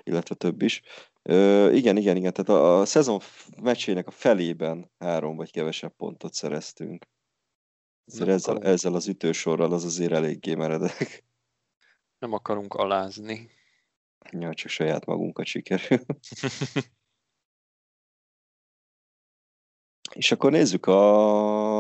illetve 0.03 0.35
több 0.35 0.63
is. 0.63 0.83
Ö, 1.23 1.71
igen, 1.73 1.97
igen, 1.97 2.17
igen, 2.17 2.33
tehát 2.33 2.63
a, 2.63 2.81
a 2.81 2.85
szezon 2.85 3.21
meccsének 3.63 4.07
a 4.07 4.11
felében 4.11 4.91
három 4.99 5.37
vagy 5.37 5.51
kevesebb 5.51 5.97
pontot 5.97 6.35
szereztünk. 6.35 7.07
Ezzel, 8.05 8.31
ezzel, 8.31 8.63
ezzel 8.63 8.95
az 8.95 9.09
ütősorral 9.09 9.73
az 9.73 9.85
azért 9.85 10.13
eléggé 10.13 10.55
meredek. 10.55 11.25
Nem 12.19 12.33
akarunk 12.33 12.75
alázni. 12.75 13.51
Ja, 14.31 14.55
csak 14.55 14.71
saját 14.71 15.05
magunkat 15.07 15.47
sikerül. 15.47 16.05
És 20.13 20.33
akkor 20.33 20.51
nézzük 20.51 20.87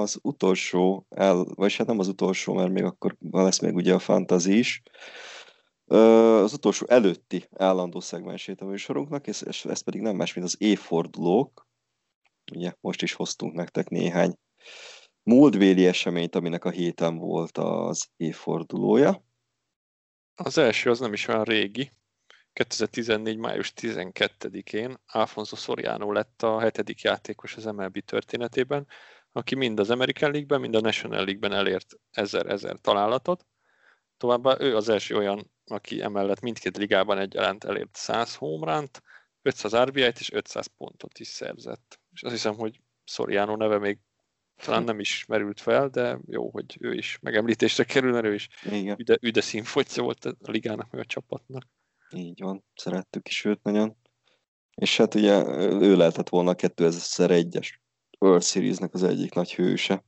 az 0.02 0.18
utolsó, 0.22 1.06
el, 1.08 1.44
vagy 1.54 1.76
hát 1.76 1.86
nem 1.86 1.98
az 1.98 2.08
utolsó, 2.08 2.54
mert 2.54 2.72
még 2.72 2.84
akkor 2.84 3.16
lesz 3.30 3.58
még 3.58 3.74
ugye 3.74 3.94
a 3.94 3.98
fantazi 3.98 4.58
is 4.58 4.82
az 5.84 6.52
utolsó 6.52 6.86
előtti 6.88 7.48
állandó 7.56 8.00
szegmensét 8.00 8.60
a 8.60 8.64
műsorunknak, 8.64 9.26
és 9.26 9.64
ez 9.64 9.80
pedig 9.80 10.00
nem 10.00 10.16
más, 10.16 10.34
mint 10.34 10.46
az 10.46 10.56
évfordulók. 10.58 11.66
Ugye 12.52 12.72
most 12.80 13.02
is 13.02 13.12
hoztunk 13.12 13.54
nektek 13.54 13.88
néhány 13.88 14.34
múltvéli 15.22 15.86
eseményt, 15.86 16.34
aminek 16.34 16.64
a 16.64 16.70
héten 16.70 17.16
volt 17.16 17.58
az 17.58 18.08
évfordulója. 18.16 19.24
Az 20.34 20.58
első 20.58 20.90
az 20.90 21.00
nem 21.00 21.12
is 21.12 21.28
olyan 21.28 21.44
régi. 21.44 21.92
2014. 22.52 23.36
május 23.36 23.72
12-én 23.76 24.96
Alfonso 25.06 25.56
Soriano 25.56 26.12
lett 26.12 26.42
a 26.42 26.60
hetedik 26.60 27.00
játékos 27.00 27.56
az 27.56 27.64
MLB 27.64 27.98
történetében, 27.98 28.86
aki 29.32 29.54
mind 29.54 29.80
az 29.80 29.90
American 29.90 30.30
League-ben, 30.30 30.60
mind 30.60 30.74
a 30.74 30.80
National 30.80 31.24
League-ben 31.24 31.52
elért 31.52 31.94
ezer-ezer 32.10 32.76
találatot. 32.80 33.46
Továbbá 34.16 34.56
ő 34.60 34.76
az 34.76 34.88
első 34.88 35.16
olyan 35.16 35.50
aki 35.66 36.02
emellett 36.02 36.40
mindkét 36.40 36.76
ligában 36.76 37.18
egyaránt 37.18 37.64
elért 37.64 37.96
100 37.96 38.34
homeránt, 38.34 39.02
500 39.42 39.76
RBI-t 39.76 40.18
és 40.18 40.32
500 40.32 40.66
pontot 40.66 41.18
is 41.18 41.28
szerzett. 41.28 42.00
És 42.12 42.22
azt 42.22 42.32
hiszem, 42.32 42.54
hogy 42.54 42.80
Soriano 43.04 43.56
neve 43.56 43.78
még 43.78 43.98
talán 44.56 44.82
nem 44.84 45.00
is 45.00 45.24
merült 45.24 45.60
fel, 45.60 45.88
de 45.88 46.18
jó, 46.26 46.50
hogy 46.50 46.76
ő 46.80 46.94
is 46.94 47.18
megemlítésre 47.20 47.84
kerül, 47.84 48.12
mert 48.12 48.24
ő 48.24 48.34
is 48.34 48.48
Igen. 48.64 48.98
üde, 48.98 49.18
üde 49.20 49.40
színfotja 49.40 50.02
volt 50.02 50.24
a 50.24 50.34
ligának, 50.40 50.90
meg 50.90 51.00
a 51.00 51.04
csapatnak. 51.04 51.66
Így 52.10 52.40
van, 52.40 52.64
szerettük 52.74 53.28
is 53.28 53.44
őt 53.44 53.62
nagyon. 53.62 53.96
És 54.74 54.96
hát 54.96 55.14
ugye 55.14 55.44
ő 55.80 55.96
lehetett 55.96 56.28
volna 56.28 56.50
a 56.50 56.54
2001-es 56.54 57.68
World 58.22 58.42
Series-nek 58.42 58.94
az 58.94 59.02
egyik 59.02 59.34
nagy 59.34 59.54
hőse, 59.54 60.04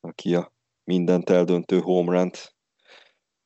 aki 0.00 0.34
a 0.34 0.52
mindent 0.84 1.30
eldöntő 1.30 1.80
home 1.80 2.30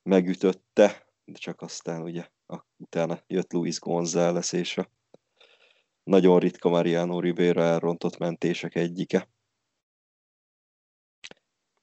megütötte, 0.02 1.06
de 1.24 1.38
csak 1.38 1.60
aztán 1.60 2.02
ugye 2.02 2.28
utána 2.76 3.22
jött 3.26 3.52
Luis 3.52 3.78
González 3.78 4.54
és 4.54 4.78
a 4.78 4.90
nagyon 6.02 6.38
ritka 6.38 6.68
Mariano 6.68 7.20
Rivera 7.20 7.62
elrontott 7.62 8.16
mentések 8.16 8.74
egyike. 8.74 9.28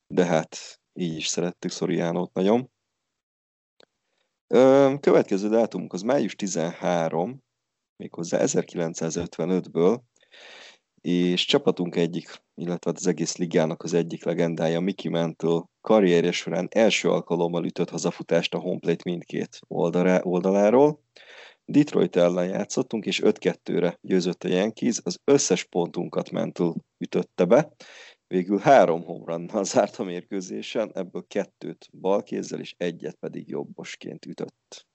De 0.07 0.25
hát 0.25 0.81
így 0.93 1.15
is 1.15 1.27
szerettük 1.27 1.71
Szoriánót 1.71 2.33
nagyon. 2.33 2.71
Következő 4.99 5.49
dátumunk 5.49 5.93
az 5.93 6.01
május 6.01 6.35
13, 6.35 7.43
méghozzá 7.95 8.39
1955-ből, 8.41 10.01
és 11.01 11.45
csapatunk 11.45 11.95
egyik, 11.95 12.41
illetve 12.55 12.91
az 12.95 13.07
egész 13.07 13.37
ligának 13.37 13.83
az 13.83 13.93
egyik 13.93 14.25
legendája, 14.25 14.79
Mickey 14.79 15.11
Mantle 15.11 15.63
karrierje 15.81 16.31
során 16.31 16.67
első 16.71 17.09
alkalommal 17.09 17.65
ütött 17.65 17.89
hazafutást 17.89 18.53
a 18.53 18.59
homeplate 18.59 19.01
mindkét 19.05 19.59
oldalá, 19.67 20.21
oldaláról. 20.21 21.03
Detroit 21.65 22.15
ellen 22.15 22.47
játszottunk, 22.47 23.05
és 23.05 23.21
5-2-re 23.23 23.97
győzött 24.01 24.43
a 24.43 24.47
Yankees, 24.47 24.99
az 25.03 25.19
összes 25.23 25.63
pontunkat 25.63 26.31
mentul 26.31 26.75
ütötte 26.97 27.45
be, 27.45 27.73
végül 28.27 28.59
három 28.59 29.03
homrannal 29.03 29.63
zárt 29.63 29.95
a 29.95 30.03
mérkőzésen, 30.03 30.91
ebből 30.93 31.25
kettőt 31.27 31.89
balkézzel 31.91 32.59
és 32.59 32.73
egyet 32.77 33.15
pedig 33.15 33.47
jobbosként 33.47 34.25
ütött. 34.25 34.90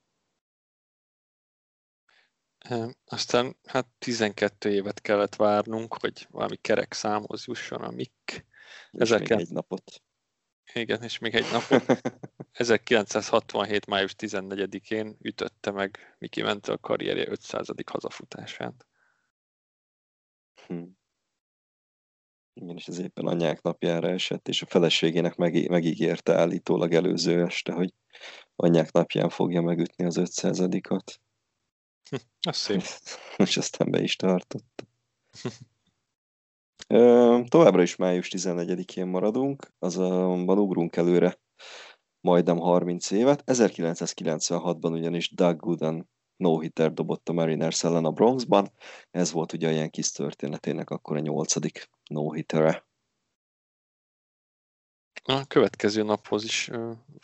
Aztán 3.05 3.57
hát 3.65 3.87
12 3.99 4.71
évet 4.71 5.01
kellett 5.01 5.35
várnunk, 5.35 5.97
hogy 6.01 6.27
valami 6.31 6.57
kerek 6.57 6.93
számhoz 6.93 7.45
jusson 7.47 7.83
a. 7.83 7.93
És 8.91 9.11
még 9.11 9.31
egy 9.31 9.51
napot. 9.51 10.03
Igen, 10.73 11.03
és 11.03 11.19
még 11.19 11.35
egy 11.35 11.47
napot. 11.53 12.01
1967. 12.53 13.87
május 13.87 14.15
14-én 14.19 15.17
ütötte 15.21 15.71
meg 15.71 16.17
Miki 16.19 16.43
Mente 16.43 16.73
a 16.73 16.79
karrierje 16.79 17.29
500. 17.29 17.69
hazafutását. 17.87 18.87
Hm. 20.67 20.85
Igen, 22.53 22.77
és 22.77 22.89
ez 22.89 22.99
éppen 22.99 23.27
anyák 23.27 23.63
napjára 23.63 24.09
esett, 24.09 24.49
és 24.49 24.63
a 24.63 24.67
feleségének 24.67 25.37
meg, 25.37 25.69
megígérte 25.69 26.35
állítólag 26.35 26.95
előző 26.95 27.43
este, 27.43 27.73
hogy 27.73 27.93
anyák 28.57 28.93
napján 28.93 29.29
fogja 29.29 29.61
megütni 29.61 30.05
az 30.05 30.17
500-at. 30.19 31.17
Az 32.41 32.57
szép. 32.57 32.83
És 33.47 33.57
aztán 33.57 33.91
be 33.91 34.03
is 34.03 34.17
tartotta. 34.17 34.85
Továbbra 37.49 37.83
is 37.83 37.97
május 37.97 38.29
14-én 38.31 39.07
maradunk, 39.07 39.73
azonban 39.79 40.59
ugrunk 40.59 40.97
előre 40.97 41.39
majdnem 42.21 42.59
30 42.59 43.11
évet. 43.11 43.43
1996-ban 43.47 44.93
ugyanis 44.93 45.35
Doug 45.35 45.57
Gooden 45.57 46.09
no-hitter 46.37 46.93
dobott 46.93 47.29
a 47.29 47.33
Mariners 47.33 47.85
ellen 47.85 48.05
a 48.05 48.11
Bronxban. 48.11 48.73
Ez 49.11 49.33
volt 49.33 49.53
ugye 49.53 49.73
ilyen 49.73 49.91
kis 49.91 50.13
történetének 50.13 50.91
akkor 50.91 51.17
a 51.17 51.21
nyolcadik 51.21 51.91
no-hittere. 52.11 52.87
A 55.23 55.45
következő 55.47 56.03
naphoz 56.03 56.45
is 56.45 56.71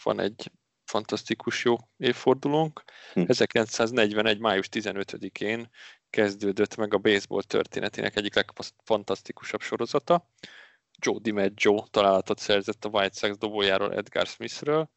van 0.02 0.20
egy 0.20 0.52
fantasztikus 0.92 1.64
jó 1.64 1.76
évfordulónk. 1.96 2.84
Hm. 3.12 3.24
1941. 3.26 4.38
május 4.38 4.68
15-én 4.70 5.70
kezdődött 6.10 6.76
meg 6.76 6.94
a 6.94 6.98
baseball 6.98 7.42
történetének 7.42 8.16
egyik 8.16 8.34
legfantasztikusabb 8.34 9.60
sorozata. 9.60 10.28
Joe 10.98 11.18
DiMaggio 11.20 11.84
találatot 11.90 12.38
szerzett 12.38 12.84
a 12.84 12.88
White 12.88 13.18
Sox 13.18 13.38
dobójáról 13.38 13.94
Edgar 13.94 14.26
Smithről, 14.26 14.90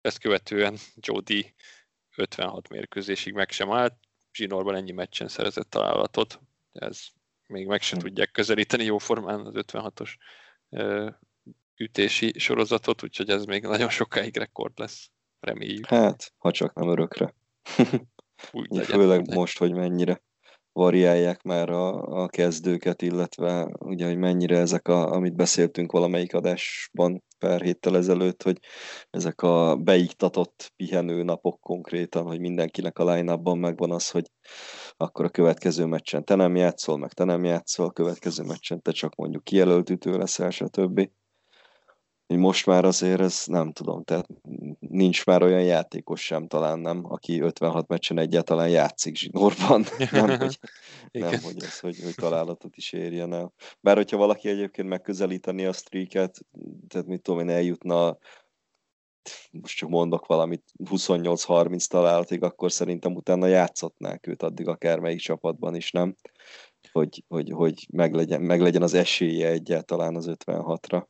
ezt 0.00 0.18
követően 0.18 0.78
Joe 0.94 1.20
D 1.20 1.54
56 2.16 2.68
mérkőzésig 2.68 3.32
meg 3.32 3.50
sem 3.50 3.72
állt, 3.72 3.94
zsinórban 4.32 4.74
ennyi 4.74 4.92
meccsen 4.92 5.28
szerezett 5.28 5.70
találatot, 5.70 6.40
ez 6.72 7.00
még 7.46 7.66
meg 7.66 7.82
sem 7.82 7.98
hm. 7.98 8.04
tudják 8.04 8.30
közelíteni 8.30 8.84
jóformán 8.84 9.46
az 9.46 9.54
56-os 9.56 10.12
ütési 11.76 12.38
sorozatot, 12.38 13.02
úgyhogy 13.02 13.30
ez 13.30 13.44
még 13.44 13.62
nagyon 13.62 13.90
sokáig 13.90 14.36
rekord 14.36 14.78
lesz, 14.78 15.10
reméljük. 15.42 15.86
Hát, 15.86 16.32
ha 16.38 16.50
csak 16.50 16.74
nem 16.74 16.88
örökre. 16.88 17.34
Úgy 18.52 18.68
legyen, 18.76 18.84
Főleg 18.84 19.34
most, 19.34 19.58
hogy 19.58 19.72
mennyire 19.72 20.22
variálják 20.72 21.42
már 21.42 21.70
a, 21.70 22.02
a 22.02 22.28
kezdőket, 22.28 23.02
illetve 23.02 23.68
ugye, 23.78 24.06
hogy 24.06 24.16
mennyire 24.16 24.58
ezek, 24.58 24.88
a, 24.88 25.12
amit 25.12 25.34
beszéltünk 25.34 25.92
valamelyik 25.92 26.34
adásban 26.34 27.22
pár 27.38 27.60
héttel 27.60 27.96
ezelőtt, 27.96 28.42
hogy 28.42 28.58
ezek 29.10 29.42
a 29.42 29.76
beiktatott 29.76 30.72
pihenő 30.76 31.22
napok 31.22 31.60
konkrétan, 31.60 32.24
hogy 32.24 32.40
mindenkinek 32.40 32.98
a 32.98 33.12
line 33.12 33.36
megvan 33.42 33.90
az, 33.90 34.10
hogy 34.10 34.30
akkor 34.96 35.24
a 35.24 35.30
következő 35.30 35.84
meccsen 35.84 36.24
te 36.24 36.34
nem 36.34 36.56
játszol, 36.56 36.98
meg 36.98 37.12
te 37.12 37.24
nem 37.24 37.44
játszol, 37.44 37.86
a 37.86 37.90
következő 37.90 38.44
meccsen 38.44 38.82
te 38.82 38.90
csak 38.90 39.14
mondjuk 39.14 39.44
kijelölt 39.44 39.90
ütő 39.90 40.16
leszel, 40.16 40.50
stb 40.50 41.10
most 42.36 42.66
már 42.66 42.84
azért 42.84 43.20
ez 43.20 43.42
nem 43.46 43.72
tudom, 43.72 44.02
tehát 44.02 44.26
nincs 44.78 45.26
már 45.26 45.42
olyan 45.42 45.62
játékos 45.62 46.24
sem 46.24 46.46
talán 46.46 46.78
nem, 46.78 47.00
aki 47.04 47.40
56 47.40 47.88
meccsen 47.88 48.18
egyáltalán 48.18 48.68
játszik 48.68 49.16
zsinórban. 49.16 49.84
nem, 50.10 50.38
hogy, 50.38 50.58
nem, 51.10 51.40
hogy 51.42 51.62
ez, 51.62 51.78
hogy, 51.80 52.00
hogy 52.02 52.14
találatot 52.14 52.76
is 52.76 52.92
érjen 52.92 53.32
el. 53.32 53.52
Bár 53.80 53.96
hogyha 53.96 54.16
valaki 54.16 54.48
egyébként 54.48 54.88
megközelíteni 54.88 55.64
a 55.64 55.72
streaket, 55.72 56.38
tehát 56.88 57.06
mit 57.06 57.22
tudom 57.22 57.40
én, 57.40 57.48
eljutna 57.48 58.18
most 59.50 59.76
csak 59.76 59.88
mondok 59.88 60.26
valamit, 60.26 60.62
28-30 60.84 61.86
találatig, 61.86 62.42
akkor 62.42 62.72
szerintem 62.72 63.14
utána 63.14 63.46
játszhatnák 63.46 64.26
őt 64.26 64.42
addig 64.42 64.68
akármelyik 64.68 65.20
csapatban 65.20 65.74
is, 65.74 65.90
nem? 65.90 66.16
Hogy, 66.92 67.24
hogy, 67.28 67.50
hogy 67.50 67.86
meglegyen, 67.92 68.40
meglegyen 68.40 68.82
az 68.82 68.94
esélye 68.94 69.48
egyáltalán 69.48 70.16
az 70.16 70.30
56-ra. 70.30 71.04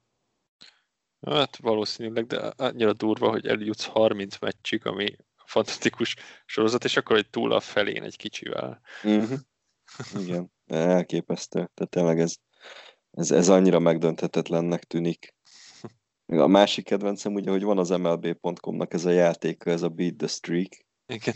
Hát 1.27 1.57
valószínűleg, 1.57 2.27
de 2.27 2.53
annyira 2.57 2.93
durva, 2.93 3.31
hogy 3.31 3.47
eljutsz 3.47 3.85
30 3.85 4.39
meccsig, 4.39 4.87
ami 4.87 5.17
fantasztikus 5.45 6.17
sorozat, 6.47 6.85
és 6.85 6.97
akkor 6.97 7.17
egy 7.17 7.31
túl 7.31 7.53
a 7.53 7.61
felén 7.61 8.03
egy 8.03 8.17
kicsivel. 8.17 8.81
Mm-hmm. 9.07 9.35
Igen, 10.19 10.53
elképesztő. 10.67 11.71
Tehát 11.75 11.91
tényleg 11.91 12.21
ez, 12.21 12.35
ez, 13.11 13.31
ez 13.31 13.49
annyira 13.49 13.79
megdönthetetlennek 13.79 14.85
tűnik. 14.85 15.35
A 16.27 16.47
másik 16.47 16.85
kedvencem 16.85 17.35
ugye, 17.35 17.51
hogy 17.51 17.63
van 17.63 17.79
az 17.79 17.89
MLB.com-nak 17.89 18.93
ez 18.93 19.05
a 19.05 19.11
játéka, 19.11 19.71
ez 19.71 19.83
a 19.83 19.89
Beat 19.89 20.17
the 20.17 20.27
Streak. 20.27 20.73
Igen. 21.07 21.35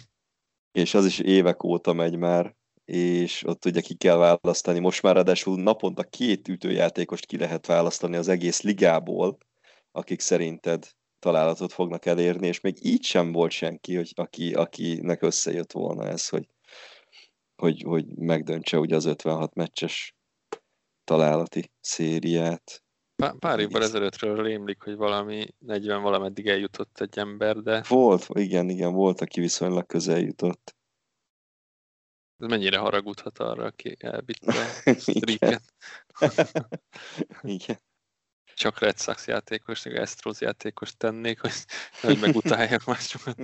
És 0.73 0.95
az 0.95 1.07
is 1.07 1.19
évek 1.19 1.65
óta 1.65 1.93
megy 1.93 2.17
már, 2.17 2.57
és 2.85 3.45
ott 3.47 3.65
ugye 3.65 3.81
ki 3.81 3.95
kell 3.95 4.17
választani. 4.17 4.79
Most 4.79 5.03
már 5.03 5.15
ráadásul 5.15 5.63
naponta 5.63 6.03
két 6.03 6.49
ütőjátékost 6.49 7.27
ki 7.27 7.39
lehet 7.39 7.67
választani 7.67 8.17
az 8.17 8.29
egész 8.29 8.63
ligából, 8.63 9.39
akik 9.97 10.21
szerinted 10.21 10.89
találatot 11.19 11.73
fognak 11.73 12.07
elérni, 12.07 12.47
és 12.47 12.61
még 12.61 12.85
így 12.85 13.05
sem 13.05 13.33
volt 13.33 13.51
senki, 13.51 13.97
hogy 13.97 14.13
aki, 14.15 14.55
akinek 14.55 15.23
összejött 15.23 15.73
volna 15.73 16.07
ez, 16.07 16.29
hogy, 16.29 16.49
hogy, 17.63 17.83
hogy 17.83 18.17
megdöntse 18.17 18.79
ugye 18.79 18.97
az 18.97 19.05
56 19.05 19.55
meccses 19.55 20.15
találati 21.05 21.71
szériát. 21.81 22.83
Pár, 23.17 23.35
pár 23.39 23.59
évvel 23.59 23.83
ezelőttről 23.83 24.43
rémlik, 24.43 24.83
hogy 24.83 24.97
valami 24.97 25.47
40 25.59 26.03
valameddig 26.03 26.47
eljutott 26.47 27.01
egy 27.01 27.19
ember, 27.19 27.57
de... 27.57 27.85
Volt, 27.89 28.27
igen, 28.33 28.69
igen, 28.69 28.93
volt, 28.93 29.21
aki 29.21 29.41
viszonylag 29.41 29.87
közel 29.87 30.19
jutott. 30.19 30.77
Ez 32.37 32.49
mennyire 32.49 32.79
haragudhat 32.79 33.39
arra, 33.39 33.65
aki 33.65 33.97
elvitte 33.99 34.53
a 34.85 34.93
streaket? 35.01 35.63
igen 37.43 37.79
csak 38.57 38.79
Red 38.79 38.99
Sox 38.99 39.27
játékos, 39.27 39.85
meg 39.85 39.97
Astros 39.97 40.41
játékos 40.41 40.97
tennék, 40.97 41.41
hogy, 41.41 41.53
hogy 42.01 42.19
megutáljak 42.21 42.85
másokat. 42.85 43.37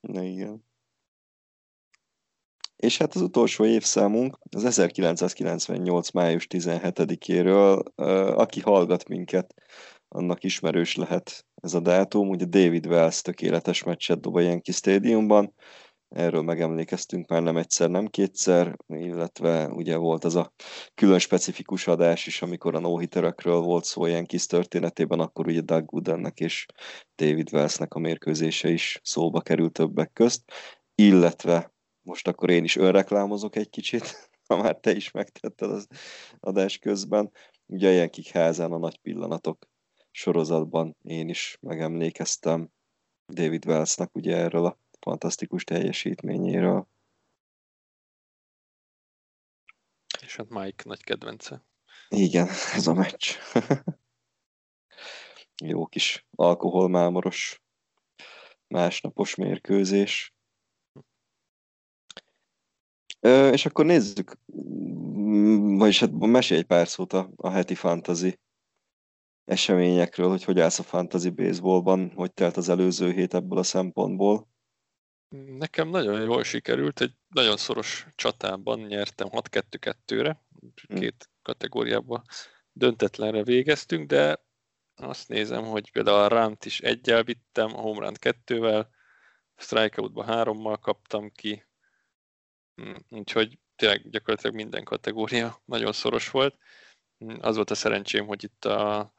Na 0.00 0.22
igen. 0.22 0.64
És 2.76 2.98
hát 2.98 3.14
az 3.14 3.20
utolsó 3.20 3.64
évszámunk 3.64 4.38
az 4.50 4.64
1998. 4.64 6.10
május 6.10 6.46
17-éről, 6.50 7.94
aki 8.36 8.60
hallgat 8.60 9.08
minket, 9.08 9.54
annak 10.08 10.44
ismerős 10.44 10.94
lehet 10.94 11.46
ez 11.54 11.74
a 11.74 11.80
dátum. 11.80 12.28
Ugye 12.28 12.44
David 12.44 12.86
Wells 12.86 13.22
tökéletes 13.22 13.82
meccset 13.82 14.20
dob 14.20 14.36
a 14.36 14.40
Yankee 14.40 14.74
Stadiumban, 14.74 15.54
erről 16.08 16.42
megemlékeztünk 16.42 17.28
már 17.28 17.42
nem 17.42 17.56
egyszer, 17.56 17.90
nem 17.90 18.06
kétszer, 18.06 18.76
illetve 18.86 19.68
ugye 19.68 19.96
volt 19.96 20.24
az 20.24 20.34
a 20.34 20.52
külön 20.94 21.18
specifikus 21.18 21.86
adás 21.86 22.26
is, 22.26 22.42
amikor 22.42 22.74
a 22.74 22.78
no 22.78 22.98
volt 23.44 23.84
szó 23.84 24.06
ilyen 24.06 24.26
kis 24.26 24.46
történetében, 24.46 25.20
akkor 25.20 25.46
ugye 25.46 25.60
Doug 25.60 25.84
Goodennek 25.84 26.40
és 26.40 26.66
David 27.16 27.52
Wellsnek 27.52 27.94
a 27.94 27.98
mérkőzése 27.98 28.70
is 28.70 29.00
szóba 29.02 29.40
került 29.40 29.72
többek 29.72 30.12
közt, 30.12 30.52
illetve 30.94 31.74
most 32.02 32.28
akkor 32.28 32.50
én 32.50 32.64
is 32.64 32.76
önreklámozok 32.76 33.56
egy 33.56 33.70
kicsit, 33.70 34.30
ha 34.48 34.56
már 34.56 34.76
te 34.76 34.90
is 34.94 35.10
megtetted 35.10 35.70
az 35.70 35.86
adás 36.40 36.78
közben. 36.78 37.30
Ugye 37.66 37.92
ilyen 37.92 38.10
kik 38.10 38.28
házán 38.28 38.72
a 38.72 38.78
nagy 38.78 38.98
pillanatok 39.00 39.66
sorozatban 40.10 40.96
én 41.02 41.28
is 41.28 41.58
megemlékeztem 41.60 42.70
David 43.32 43.66
Wellsnek 43.66 44.14
ugye 44.14 44.36
erről 44.36 44.64
a 44.64 44.78
fantasztikus 45.06 45.64
teljesítményéről. 45.64 46.88
És 50.20 50.36
hát 50.36 50.48
Mike 50.48 50.82
nagy 50.86 51.02
kedvence. 51.02 51.64
Igen, 52.08 52.48
ez 52.76 52.86
a 52.86 52.94
meccs. 52.94 53.34
Jó 55.64 55.86
kis 55.86 56.26
alkoholmámoros 56.30 57.62
másnapos 58.68 59.34
mérkőzés. 59.34 60.34
Ö, 63.20 63.52
és 63.52 63.66
akkor 63.66 63.84
nézzük, 63.84 64.38
vagyis 65.78 66.00
hát 66.00 66.12
mesélj 66.12 66.60
egy 66.60 66.66
pár 66.66 66.88
szót 66.88 67.12
a, 67.12 67.30
a 67.36 67.50
heti 67.50 67.74
fantasy 67.74 68.38
eseményekről, 69.44 70.28
hogy 70.28 70.44
hogy 70.44 70.60
állsz 70.60 70.78
a 70.78 70.82
fantasy 70.82 71.30
baseballban, 71.30 72.12
hogy 72.14 72.32
telt 72.32 72.56
az 72.56 72.68
előző 72.68 73.12
hét 73.12 73.34
ebből 73.34 73.58
a 73.58 73.62
szempontból. 73.62 74.54
Nekem 75.28 75.88
nagyon 75.88 76.20
jól 76.20 76.44
sikerült, 76.44 77.00
egy 77.00 77.14
nagyon 77.28 77.56
szoros 77.56 78.06
csatában 78.14 78.80
nyertem 78.80 79.28
6-2-2-re, 79.30 80.44
két 80.86 81.30
kategóriában 81.42 82.22
döntetlenre 82.72 83.42
végeztünk, 83.42 84.08
de 84.08 84.44
azt 84.94 85.28
nézem, 85.28 85.64
hogy 85.64 85.92
például 85.92 86.18
a 86.18 86.28
Ránt 86.28 86.64
is 86.64 86.80
egyel 86.80 87.22
vittem, 87.22 87.76
a 87.76 87.80
Home 87.80 88.04
Run 88.04 88.14
kettővel, 88.14 88.90
Strikeoutba 89.56 90.24
hárommal 90.24 90.76
kaptam 90.78 91.30
ki, 91.30 91.66
hm, 92.74 92.94
úgyhogy 93.08 93.58
tényleg 93.76 94.10
gyakorlatilag 94.10 94.54
minden 94.54 94.84
kategória 94.84 95.62
nagyon 95.64 95.92
szoros 95.92 96.30
volt. 96.30 96.56
Hm, 97.18 97.36
az 97.40 97.54
volt 97.54 97.70
a 97.70 97.74
szerencsém, 97.74 98.26
hogy 98.26 98.44
itt 98.44 98.64
a 98.64 99.12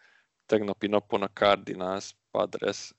tegnapi 0.45 0.87
napon 0.87 1.21
a 1.21 1.33
Cardinals 1.33 2.15
Padres 2.31 2.93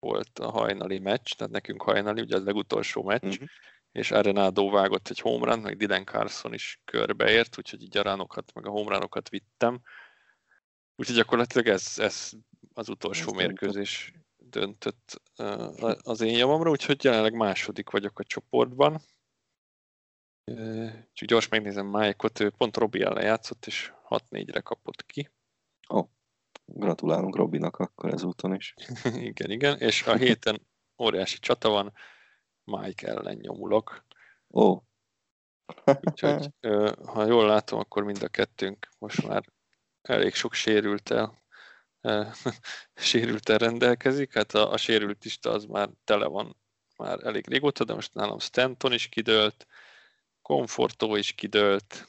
volt 0.00 0.38
a 0.38 0.50
hajnali 0.50 0.98
meccs, 0.98 1.32
tehát 1.32 1.52
nekünk 1.52 1.82
hajnali, 1.82 2.20
ugye 2.20 2.36
az 2.36 2.44
legutolsó 2.44 3.02
meccs, 3.02 3.24
uh-huh. 3.24 3.48
és 3.92 4.10
Arenado 4.10 4.70
vágott 4.70 5.08
egy 5.08 5.20
homerun, 5.20 5.58
meg 5.58 5.76
Dylan 5.76 6.04
Carson 6.04 6.54
is 6.54 6.80
körbeért, 6.84 7.58
úgyhogy 7.58 7.82
így 7.82 7.96
a 7.96 8.02
ránokat, 8.02 8.54
meg 8.54 8.66
a 8.66 8.70
homerunokat 8.70 9.28
vittem. 9.28 9.80
Úgyhogy 10.96 11.16
gyakorlatilag 11.16 11.66
ez, 11.66 11.94
ez 11.96 12.32
az 12.72 12.88
utolsó 12.88 13.28
ez 13.30 13.36
mérkőzés 13.36 14.12
döntött 14.36 15.22
az 16.02 16.20
én 16.20 16.36
javamra, 16.36 16.70
úgyhogy 16.70 17.04
jelenleg 17.04 17.34
második 17.34 17.90
vagyok 17.90 18.18
a 18.18 18.24
csoportban. 18.24 19.00
Úgyhogy 20.44 21.28
gyors 21.28 21.48
megnézem 21.48 21.86
Mike-ot, 21.86 22.40
ő 22.40 22.50
pont 22.50 22.76
Robi 22.76 23.02
ellen 23.02 23.24
játszott, 23.24 23.66
és 23.66 23.92
6-4-re 24.08 24.60
kapott 24.60 25.06
ki. 25.06 25.30
Ó, 25.90 25.98
oh, 25.98 26.08
gratulálunk 26.74 27.36
Robinak 27.36 27.76
akkor 27.76 28.12
ezúton 28.12 28.54
is. 28.54 28.74
igen, 29.30 29.50
igen, 29.50 29.78
és 29.78 30.06
a 30.06 30.16
héten 30.16 30.66
óriási 30.98 31.38
csata 31.38 31.68
van, 31.68 31.92
Mike 32.64 33.08
ellen 33.08 33.36
nyomulok. 33.36 34.04
Ó. 34.50 34.70
Oh. 34.70 34.82
Úgyhogy, 36.00 36.50
ha 37.04 37.24
jól 37.24 37.46
látom, 37.46 37.78
akkor 37.78 38.02
mind 38.02 38.22
a 38.22 38.28
kettőnk 38.28 38.88
most 38.98 39.26
már 39.26 39.44
elég 40.02 40.34
sok 40.34 40.54
sérültel, 40.54 41.42
sérültel 42.94 43.58
rendelkezik. 43.58 44.34
Hát 44.34 44.52
a, 44.52 44.72
a 44.72 44.76
sérült 44.76 45.24
lista 45.24 45.50
az 45.50 45.64
már 45.64 45.90
tele 46.04 46.26
van 46.26 46.56
már 46.96 47.24
elég 47.24 47.48
régóta, 47.48 47.84
de 47.84 47.94
most 47.94 48.14
nálam 48.14 48.38
Stanton 48.38 48.92
is 48.92 49.08
kidőlt, 49.08 49.66
Confortó 50.42 51.16
is 51.16 51.32
kidőlt, 51.32 52.08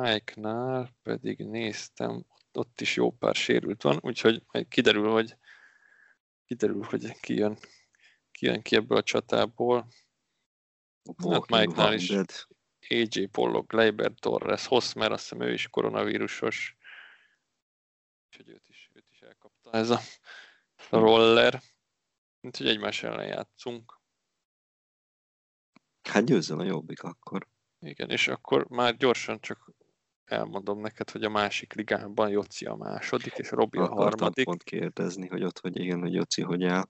Mike-nál 0.00 0.96
pedig 1.02 1.38
néztem, 1.38 2.24
ott 2.52 2.80
is 2.80 2.96
jó 2.96 3.10
pár 3.10 3.34
sérült 3.34 3.82
van, 3.82 3.98
úgyhogy 4.00 4.42
kiderül, 4.68 5.10
hogy 5.10 5.36
kiderül, 6.46 6.82
hogy 6.82 7.20
ki 7.20 7.34
jön, 7.34 7.58
ki 8.30 8.46
jön 8.46 8.62
ki 8.62 8.76
ebből 8.76 8.98
a 8.98 9.02
csatából. 9.02 9.86
Hát 11.30 11.46
Mike-nál 11.46 11.92
is 11.92 12.10
AJ 12.88 13.26
Pollock, 13.26 13.72
Leiber 13.72 14.12
Torres, 14.14 14.66
Hosmer, 14.66 15.12
azt 15.12 15.22
hiszem 15.22 15.46
ő 15.46 15.52
is 15.52 15.68
koronavírusos. 15.68 16.76
Úgyhogy 18.26 18.48
őt 18.48 18.68
is, 18.68 18.90
őt 18.92 19.06
is 19.10 19.20
elkapta 19.20 19.70
ez 19.70 19.90
a 19.90 20.00
roller. 20.90 21.62
Úgyhogy 22.40 22.68
egymás 22.68 23.02
ellen 23.02 23.26
játszunk. 23.26 24.00
Hát 26.02 26.24
győzzen 26.24 26.58
a 26.58 26.64
jobbik 26.64 27.02
akkor. 27.02 27.48
Igen, 27.78 28.10
és 28.10 28.28
akkor 28.28 28.68
már 28.68 28.96
gyorsan 28.96 29.40
csak 29.40 29.72
elmondom 30.24 30.80
neked, 30.80 31.10
hogy 31.10 31.24
a 31.24 31.28
másik 31.28 31.72
ligában 31.72 32.28
Joci 32.28 32.64
a 32.64 32.74
második, 32.74 33.32
és 33.32 33.50
Robi 33.50 33.78
a 33.78 33.88
harmadik. 33.88 34.44
pont 34.44 34.62
kérdezni, 34.62 35.28
hogy 35.28 35.44
ott 35.44 35.58
hogy 35.58 35.78
igen, 35.78 36.00
hogy 36.00 36.12
Joci 36.12 36.42
hogy 36.42 36.64
áll. 36.64 36.88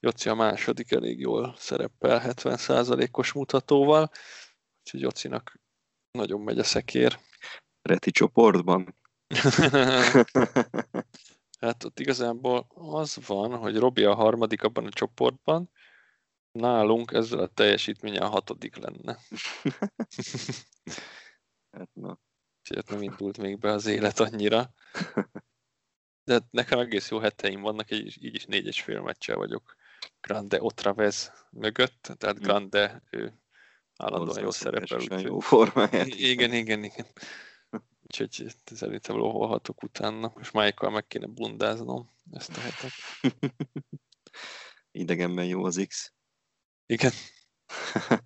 Joci 0.00 0.28
a 0.28 0.34
második 0.34 0.92
elég 0.92 1.20
jól 1.20 1.54
szerepel 1.58 2.22
70%-os 2.24 3.32
mutatóval, 3.32 4.10
úgyhogy 4.78 5.00
Jocinak 5.00 5.60
nagyon 6.10 6.40
megy 6.40 6.58
a 6.58 6.64
szekér. 6.64 7.18
Reti 7.82 8.10
csoportban? 8.10 8.94
hát 11.60 11.84
ott 11.84 12.00
igazából 12.00 12.66
az 12.74 13.26
van, 13.26 13.56
hogy 13.56 13.76
Robi 13.76 14.04
a 14.04 14.14
harmadik 14.14 14.62
abban 14.62 14.86
a 14.86 14.90
csoportban, 14.90 15.70
nálunk 16.52 17.12
ezzel 17.12 17.38
a 17.38 17.46
teljesítménye 17.46 18.20
a 18.20 18.28
hatodik 18.28 18.76
lenne. 18.76 19.18
hát 21.76 21.90
na. 21.92 22.18
Úgyhogy 22.60 22.84
nem 22.88 23.02
indult 23.02 23.38
még 23.38 23.58
be 23.58 23.72
az 23.72 23.86
élet 23.86 24.20
annyira. 24.20 24.74
De 26.24 26.40
nekem 26.50 26.78
egész 26.78 27.10
jó 27.10 27.18
heteim 27.18 27.60
vannak, 27.60 27.90
így, 27.90 28.24
így 28.24 28.34
is 28.34 28.44
négyes 28.44 28.82
fél 28.82 29.00
meccsel 29.00 29.36
vagyok 29.36 29.76
Grande 30.20 30.62
Otravez 30.62 31.32
mögött, 31.50 32.12
tehát 32.16 32.36
hm. 32.36 32.42
Grande 32.42 33.02
ő 33.10 33.40
állandóan 33.96 34.40
jó 34.40 34.50
szerepel. 34.50 34.98
Úgyhogy... 34.98 35.22
Jó 35.22 35.38
formáját. 35.38 36.06
Igen, 36.06 36.52
igen, 36.52 36.84
igen. 36.84 37.06
Úgyhogy 38.02 38.46
szerintem 38.64 39.16
lóholhatok 39.16 39.82
utána. 39.82 40.32
Most 40.34 40.52
Michael 40.52 40.92
meg 40.92 41.06
kéne 41.06 41.26
bundáznom 41.26 42.10
ezt 42.32 42.56
a 42.56 42.60
hetet. 42.60 42.92
Idegenben 44.90 45.44
jó 45.44 45.64
az 45.64 45.84
X. 45.88 46.12
Igen. 46.86 47.12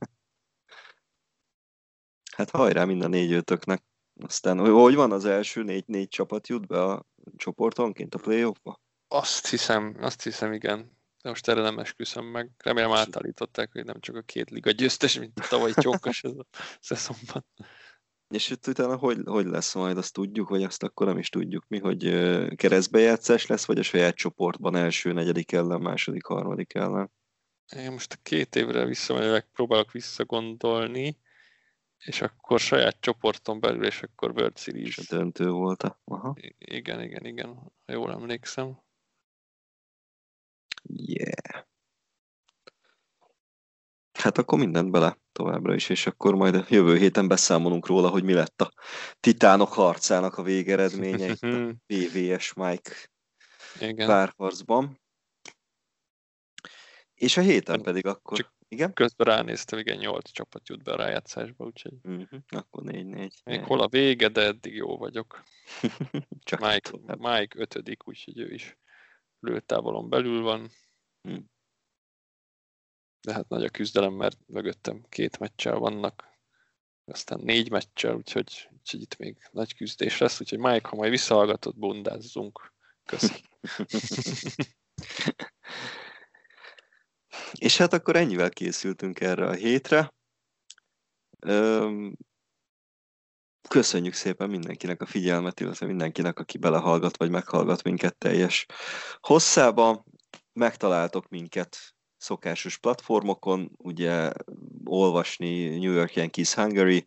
hát 2.37 2.51
hajrá 2.51 2.85
mind 2.85 3.03
a 3.03 3.09
négy 3.09 3.33
ötöknek. 3.33 3.83
Aztán 4.21 4.59
hogy 4.59 4.95
van 4.95 5.13
az 5.13 5.25
első 5.25 5.63
négy-négy 5.63 6.09
csapat 6.09 6.49
jut 6.49 6.67
be 6.67 6.83
a 6.83 7.07
csoportonként 7.37 8.15
a 8.15 8.19
playoffba? 8.19 8.81
Azt 9.09 9.49
hiszem, 9.49 9.97
azt 10.01 10.23
hiszem, 10.23 10.53
igen. 10.53 10.99
De 11.23 11.29
most 11.29 11.49
erre 11.49 11.61
nem 11.61 11.79
esküszöm 11.79 12.25
meg. 12.25 12.51
Remélem 12.59 12.93
átállították, 12.93 13.73
hogy 13.73 13.85
nem 13.85 14.01
csak 14.01 14.17
a 14.17 14.23
két 14.23 14.51
liga 14.51 14.71
győztes, 14.71 15.19
mint 15.19 15.39
a 15.39 15.47
tavalyi 15.49 15.73
csókos 15.73 16.23
ez 16.23 16.33
a 16.33 16.47
szezonban. 16.81 17.47
És 18.29 18.51
itt 18.51 18.67
utána 18.67 18.97
hogy, 18.97 19.19
hogy 19.25 19.47
lesz 19.47 19.75
majd, 19.75 19.97
azt 19.97 20.13
tudjuk, 20.13 20.49
vagy 20.49 20.63
azt 20.63 20.83
akkor 20.83 21.07
nem 21.07 21.19
is 21.19 21.29
tudjuk 21.29 21.65
mi, 21.69 21.79
hogy 21.79 22.03
keresztbejátszás 22.55 23.47
lesz, 23.47 23.65
vagy 23.65 23.79
a 23.79 23.83
saját 23.83 24.15
csoportban 24.15 24.77
első, 24.77 25.13
negyedik 25.13 25.53
ellen, 25.53 25.81
második, 25.81 26.25
harmadik 26.25 26.75
ellen? 26.75 27.13
Én 27.77 27.93
most 27.93 28.13
a 28.13 28.17
két 28.23 28.57
évre 28.57 28.85
visszamegyek, 28.85 29.49
próbálok 29.53 29.93
visszagondolni, 29.93 31.19
és 31.99 32.21
akkor 32.21 32.61
saját 32.61 33.01
csoporton 33.01 33.61
belül, 33.61 33.85
és 33.85 34.03
akkor 34.03 34.31
World 34.31 34.59
Series. 34.59 34.97
Döntő 34.97 35.51
volt. 35.51 35.85
Aha. 36.05 36.35
Igen, 36.59 37.03
igen, 37.03 37.25
igen, 37.25 37.55
ha 37.55 37.93
jól 37.93 38.13
emlékszem. 38.13 38.83
Yeah. 40.83 41.65
Hát 44.13 44.39
akkor 44.39 44.59
mindent 44.59 44.91
bele 44.91 45.19
továbbra 45.33 45.75
is, 45.75 45.89
és 45.89 46.07
akkor 46.07 46.35
majd 46.35 46.55
a 46.55 46.65
jövő 46.69 46.97
héten 46.97 47.29
beszámolunk 47.29 47.87
róla, 47.87 48.09
hogy 48.09 48.25
mi 48.25 48.33
lett 48.33 48.61
a 48.61 48.73
titánok 49.21 49.73
harcának 49.73 50.39
a 50.39 50.43
végeredménye 50.43 51.27
itt 51.27 51.43
a 51.43 51.75
PVS 51.87 52.53
Mike 52.53 52.93
Igen. 53.81 54.07
párharcban. 54.07 55.01
És 57.15 57.37
a 57.37 57.41
héten 57.41 57.83
pedig 57.83 58.07
akkor... 58.07 58.37
Csak 58.37 58.55
igen? 58.75 58.93
Közben 58.93 59.27
ránéztem, 59.27 59.79
igen, 59.79 59.97
8 59.97 60.31
csapat 60.31 60.69
jut 60.69 60.83
be 60.83 60.93
a 60.93 60.97
rájátszásba, 60.97 61.65
úgyhogy... 61.65 61.95
Uh-huh. 62.03 62.41
Akkor 62.49 62.83
4-4. 62.87 63.31
Még 63.45 63.63
hol 63.63 63.81
a 63.81 63.89
vége, 63.89 64.29
de 64.29 64.41
eddig 64.41 64.75
jó 64.75 64.97
vagyok. 64.97 65.43
Csak 66.49 66.61
Mike, 66.61 66.91
Mike 67.17 67.59
ötödik, 67.59 68.09
úgyhogy 68.09 68.39
ő 68.39 68.53
is 68.53 68.79
lőtávolon 69.41 70.09
belül 70.09 70.43
van. 70.43 70.71
Hmm. 71.23 71.51
De 73.21 73.33
hát 73.33 73.49
nagy 73.49 73.65
a 73.65 73.69
küzdelem, 73.69 74.13
mert 74.13 74.39
mögöttem 74.47 75.05
két 75.09 75.39
meccsel 75.39 75.79
vannak, 75.79 76.25
aztán 77.05 77.41
négy 77.41 77.71
meccsel, 77.71 78.15
úgyhogy, 78.15 78.69
úgyhogy 78.79 79.01
itt 79.01 79.17
még 79.17 79.49
nagy 79.51 79.75
küzdés 79.75 80.19
lesz, 80.19 80.41
úgyhogy 80.41 80.59
Mike, 80.59 80.89
ha 80.89 80.97
majd 80.97 81.11
visszahallgatod, 81.11 81.77
bundázzunk. 81.79 82.73
Köszönöm. 83.05 83.41
És 87.59 87.77
hát 87.77 87.93
akkor 87.93 88.17
ennyivel 88.17 88.51
készültünk 88.51 89.21
erre 89.21 89.47
a 89.47 89.53
hétre. 89.53 90.13
Köszönjük 93.69 94.15
szépen 94.15 94.51
mindenkinek 94.51 95.03
a 95.03 95.07
figyelmet, 95.07 95.61
illetve 95.61 95.87
mindenkinek, 95.87 96.39
aki 96.39 96.59
belehallgat 96.59 97.17
vagy 97.17 97.31
meghallgat 97.31 97.83
minket 97.83 98.19
teljes 98.19 98.67
hosszában. 99.21 100.05
Megtaláltok 100.53 101.29
minket 101.29 101.95
szokásos 102.17 102.79
platformokon, 102.79 103.71
ugye 103.77 104.33
olvasni 104.85 105.79
New 105.79 105.93
York 105.93 106.15
Yankees 106.15 106.55
Hungary, 106.55 107.07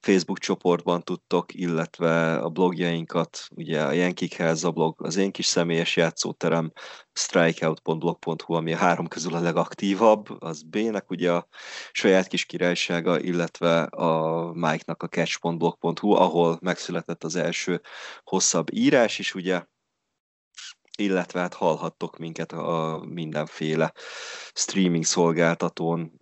Facebook 0.00 0.38
csoportban 0.38 1.02
tudtok, 1.02 1.54
illetve 1.54 2.38
a 2.38 2.48
blogjainkat, 2.48 3.48
ugye 3.54 3.82
a 3.84 3.92
Jenkikhez 3.92 4.64
a 4.64 4.70
blog, 4.70 5.02
az 5.02 5.16
én 5.16 5.30
kis 5.30 5.46
személyes 5.46 5.96
játszóterem, 5.96 6.72
strikeout.blog.hu, 7.12 8.54
ami 8.54 8.72
a 8.72 8.76
három 8.76 9.08
közül 9.08 9.34
a 9.34 9.40
legaktívabb, 9.40 10.42
az 10.42 10.62
B-nek 10.62 11.10
ugye 11.10 11.32
a 11.32 11.46
saját 11.92 12.26
kis 12.26 12.44
királysága, 12.44 13.20
illetve 13.20 13.82
a 13.82 14.52
Mike-nak 14.52 15.02
a 15.02 15.08
catch.blog.hu, 15.08 16.12
ahol 16.12 16.58
megszületett 16.60 17.24
az 17.24 17.36
első 17.36 17.80
hosszabb 18.22 18.72
írás 18.72 19.18
is, 19.18 19.34
ugye 19.34 19.64
illetve 20.98 21.40
hát 21.40 21.54
hallhattok 21.54 22.18
minket 22.18 22.52
a 22.52 23.02
mindenféle 23.08 23.92
streaming 24.54 25.04
szolgáltatón, 25.04 26.12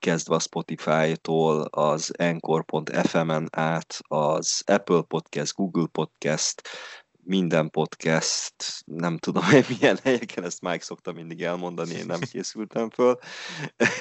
kezdve 0.00 0.34
a 0.34 0.38
Spotify-tól, 0.38 1.60
az 1.60 2.10
Anchor.fm-en 2.18 3.48
át, 3.50 3.98
az 4.08 4.62
Apple 4.66 5.02
Podcast, 5.02 5.54
Google 5.54 5.86
Podcast, 5.92 6.62
minden 7.24 7.70
podcast, 7.70 8.54
nem 8.84 9.18
tudom, 9.18 9.44
hogy 9.44 9.64
milyen 9.68 9.98
helyeken, 10.02 10.44
ezt 10.44 10.60
Mike 10.60 10.84
szokta 10.84 11.12
mindig 11.12 11.42
elmondani, 11.42 11.94
én 11.94 12.06
nem 12.06 12.20
készültem 12.20 12.90
föl, 12.90 13.18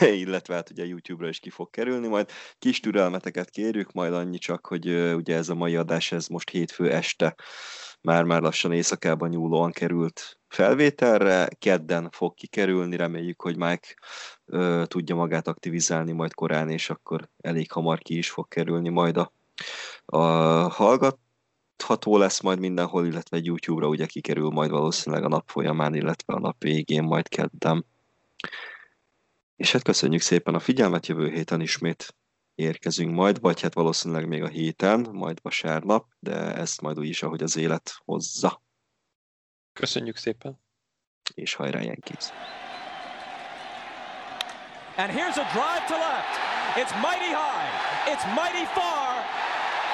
illetve 0.24 0.56
hát 0.56 0.70
ugye 0.70 0.86
YouTube-ra 0.86 1.30
is 1.30 1.40
ki 1.40 1.50
fog 1.50 1.70
kerülni, 1.70 2.08
majd 2.08 2.30
kis 2.60 2.80
türelmeteket 2.80 3.50
kérjük, 3.50 3.92
majd 3.92 4.14
annyi 4.14 4.38
csak, 4.38 4.66
hogy 4.66 5.14
ugye 5.14 5.36
ez 5.36 5.50
a 5.50 5.56
mai 5.56 5.76
adás, 5.76 6.12
ez 6.12 6.28
most 6.28 6.50
hétfő 6.50 6.92
este 6.92 7.36
már-már 8.02 8.42
lassan 8.42 8.72
éjszakában 8.72 9.30
nyúlóan 9.30 9.72
került 9.72 10.39
felvételre, 10.50 11.48
kedden 11.60 12.10
fog 12.12 12.34
kikerülni, 12.34 12.96
reméljük, 12.96 13.42
hogy 13.42 13.58
Mike 13.58 13.88
ö, 14.46 14.84
tudja 14.88 15.16
magát 15.16 15.48
aktivizálni 15.48 16.12
majd 16.12 16.34
korán, 16.34 16.70
és 16.70 16.90
akkor 16.90 17.30
elég 17.42 17.72
hamar 17.72 18.00
ki 18.00 18.18
is 18.18 18.30
fog 18.30 18.48
kerülni 18.48 18.90
majd 18.90 19.18
a, 19.18 19.32
a 20.06 20.18
hallgatható 20.68 22.18
lesz 22.18 22.42
majd 22.42 22.60
mindenhol, 22.60 23.06
illetve 23.06 23.40
YouTube-ra 23.42 23.88
ugye 23.88 24.06
kikerül 24.06 24.50
majd 24.50 24.70
valószínűleg 24.70 25.26
a 25.26 25.28
nap 25.30 25.50
folyamán, 25.50 25.96
illetve 25.96 26.34
a 26.34 26.40
nap 26.40 26.62
végén 26.64 27.04
majd 27.04 27.28
kedden. 27.28 27.86
És 29.56 29.72
hát 29.72 29.84
köszönjük 29.84 30.22
szépen 30.22 30.56
a 30.56 30.60
figyelmet, 30.60 31.08
jövő 31.08 31.30
héten 31.30 31.62
ismét 31.62 32.16
érkezünk 32.56 33.14
majd, 33.14 33.40
vagy 33.40 33.62
hát 33.62 33.74
valószínűleg 33.74 34.28
még 34.28 34.44
a 34.44 34.48
héten, 34.48 35.10
majd 35.12 35.40
vasárnap, 35.42 36.06
de 36.20 36.56
ezt 36.56 36.82
majd 36.82 37.00
úgy 37.00 37.08
is, 37.08 37.24
ahogy 37.24 37.44
az 37.44 37.58
élet 37.58 37.92
hozza. 38.06 38.62
Köszönjük 39.80 40.18
szépen. 40.18 40.60
És 41.36 41.54
hajrá 41.54 41.80
Yankees! 41.82 42.26
And 44.98 45.12
here's 45.12 45.38
a 45.38 45.48
drive 45.56 45.86
to 45.88 45.96
left. 45.96 46.36
It's 46.76 46.94
mighty 47.02 47.32
high. 47.32 47.70
It's 48.12 48.26
mighty 48.36 48.66
far. 48.78 49.24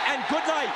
And 0.10 0.20
good 0.30 0.46
night. 0.48 0.74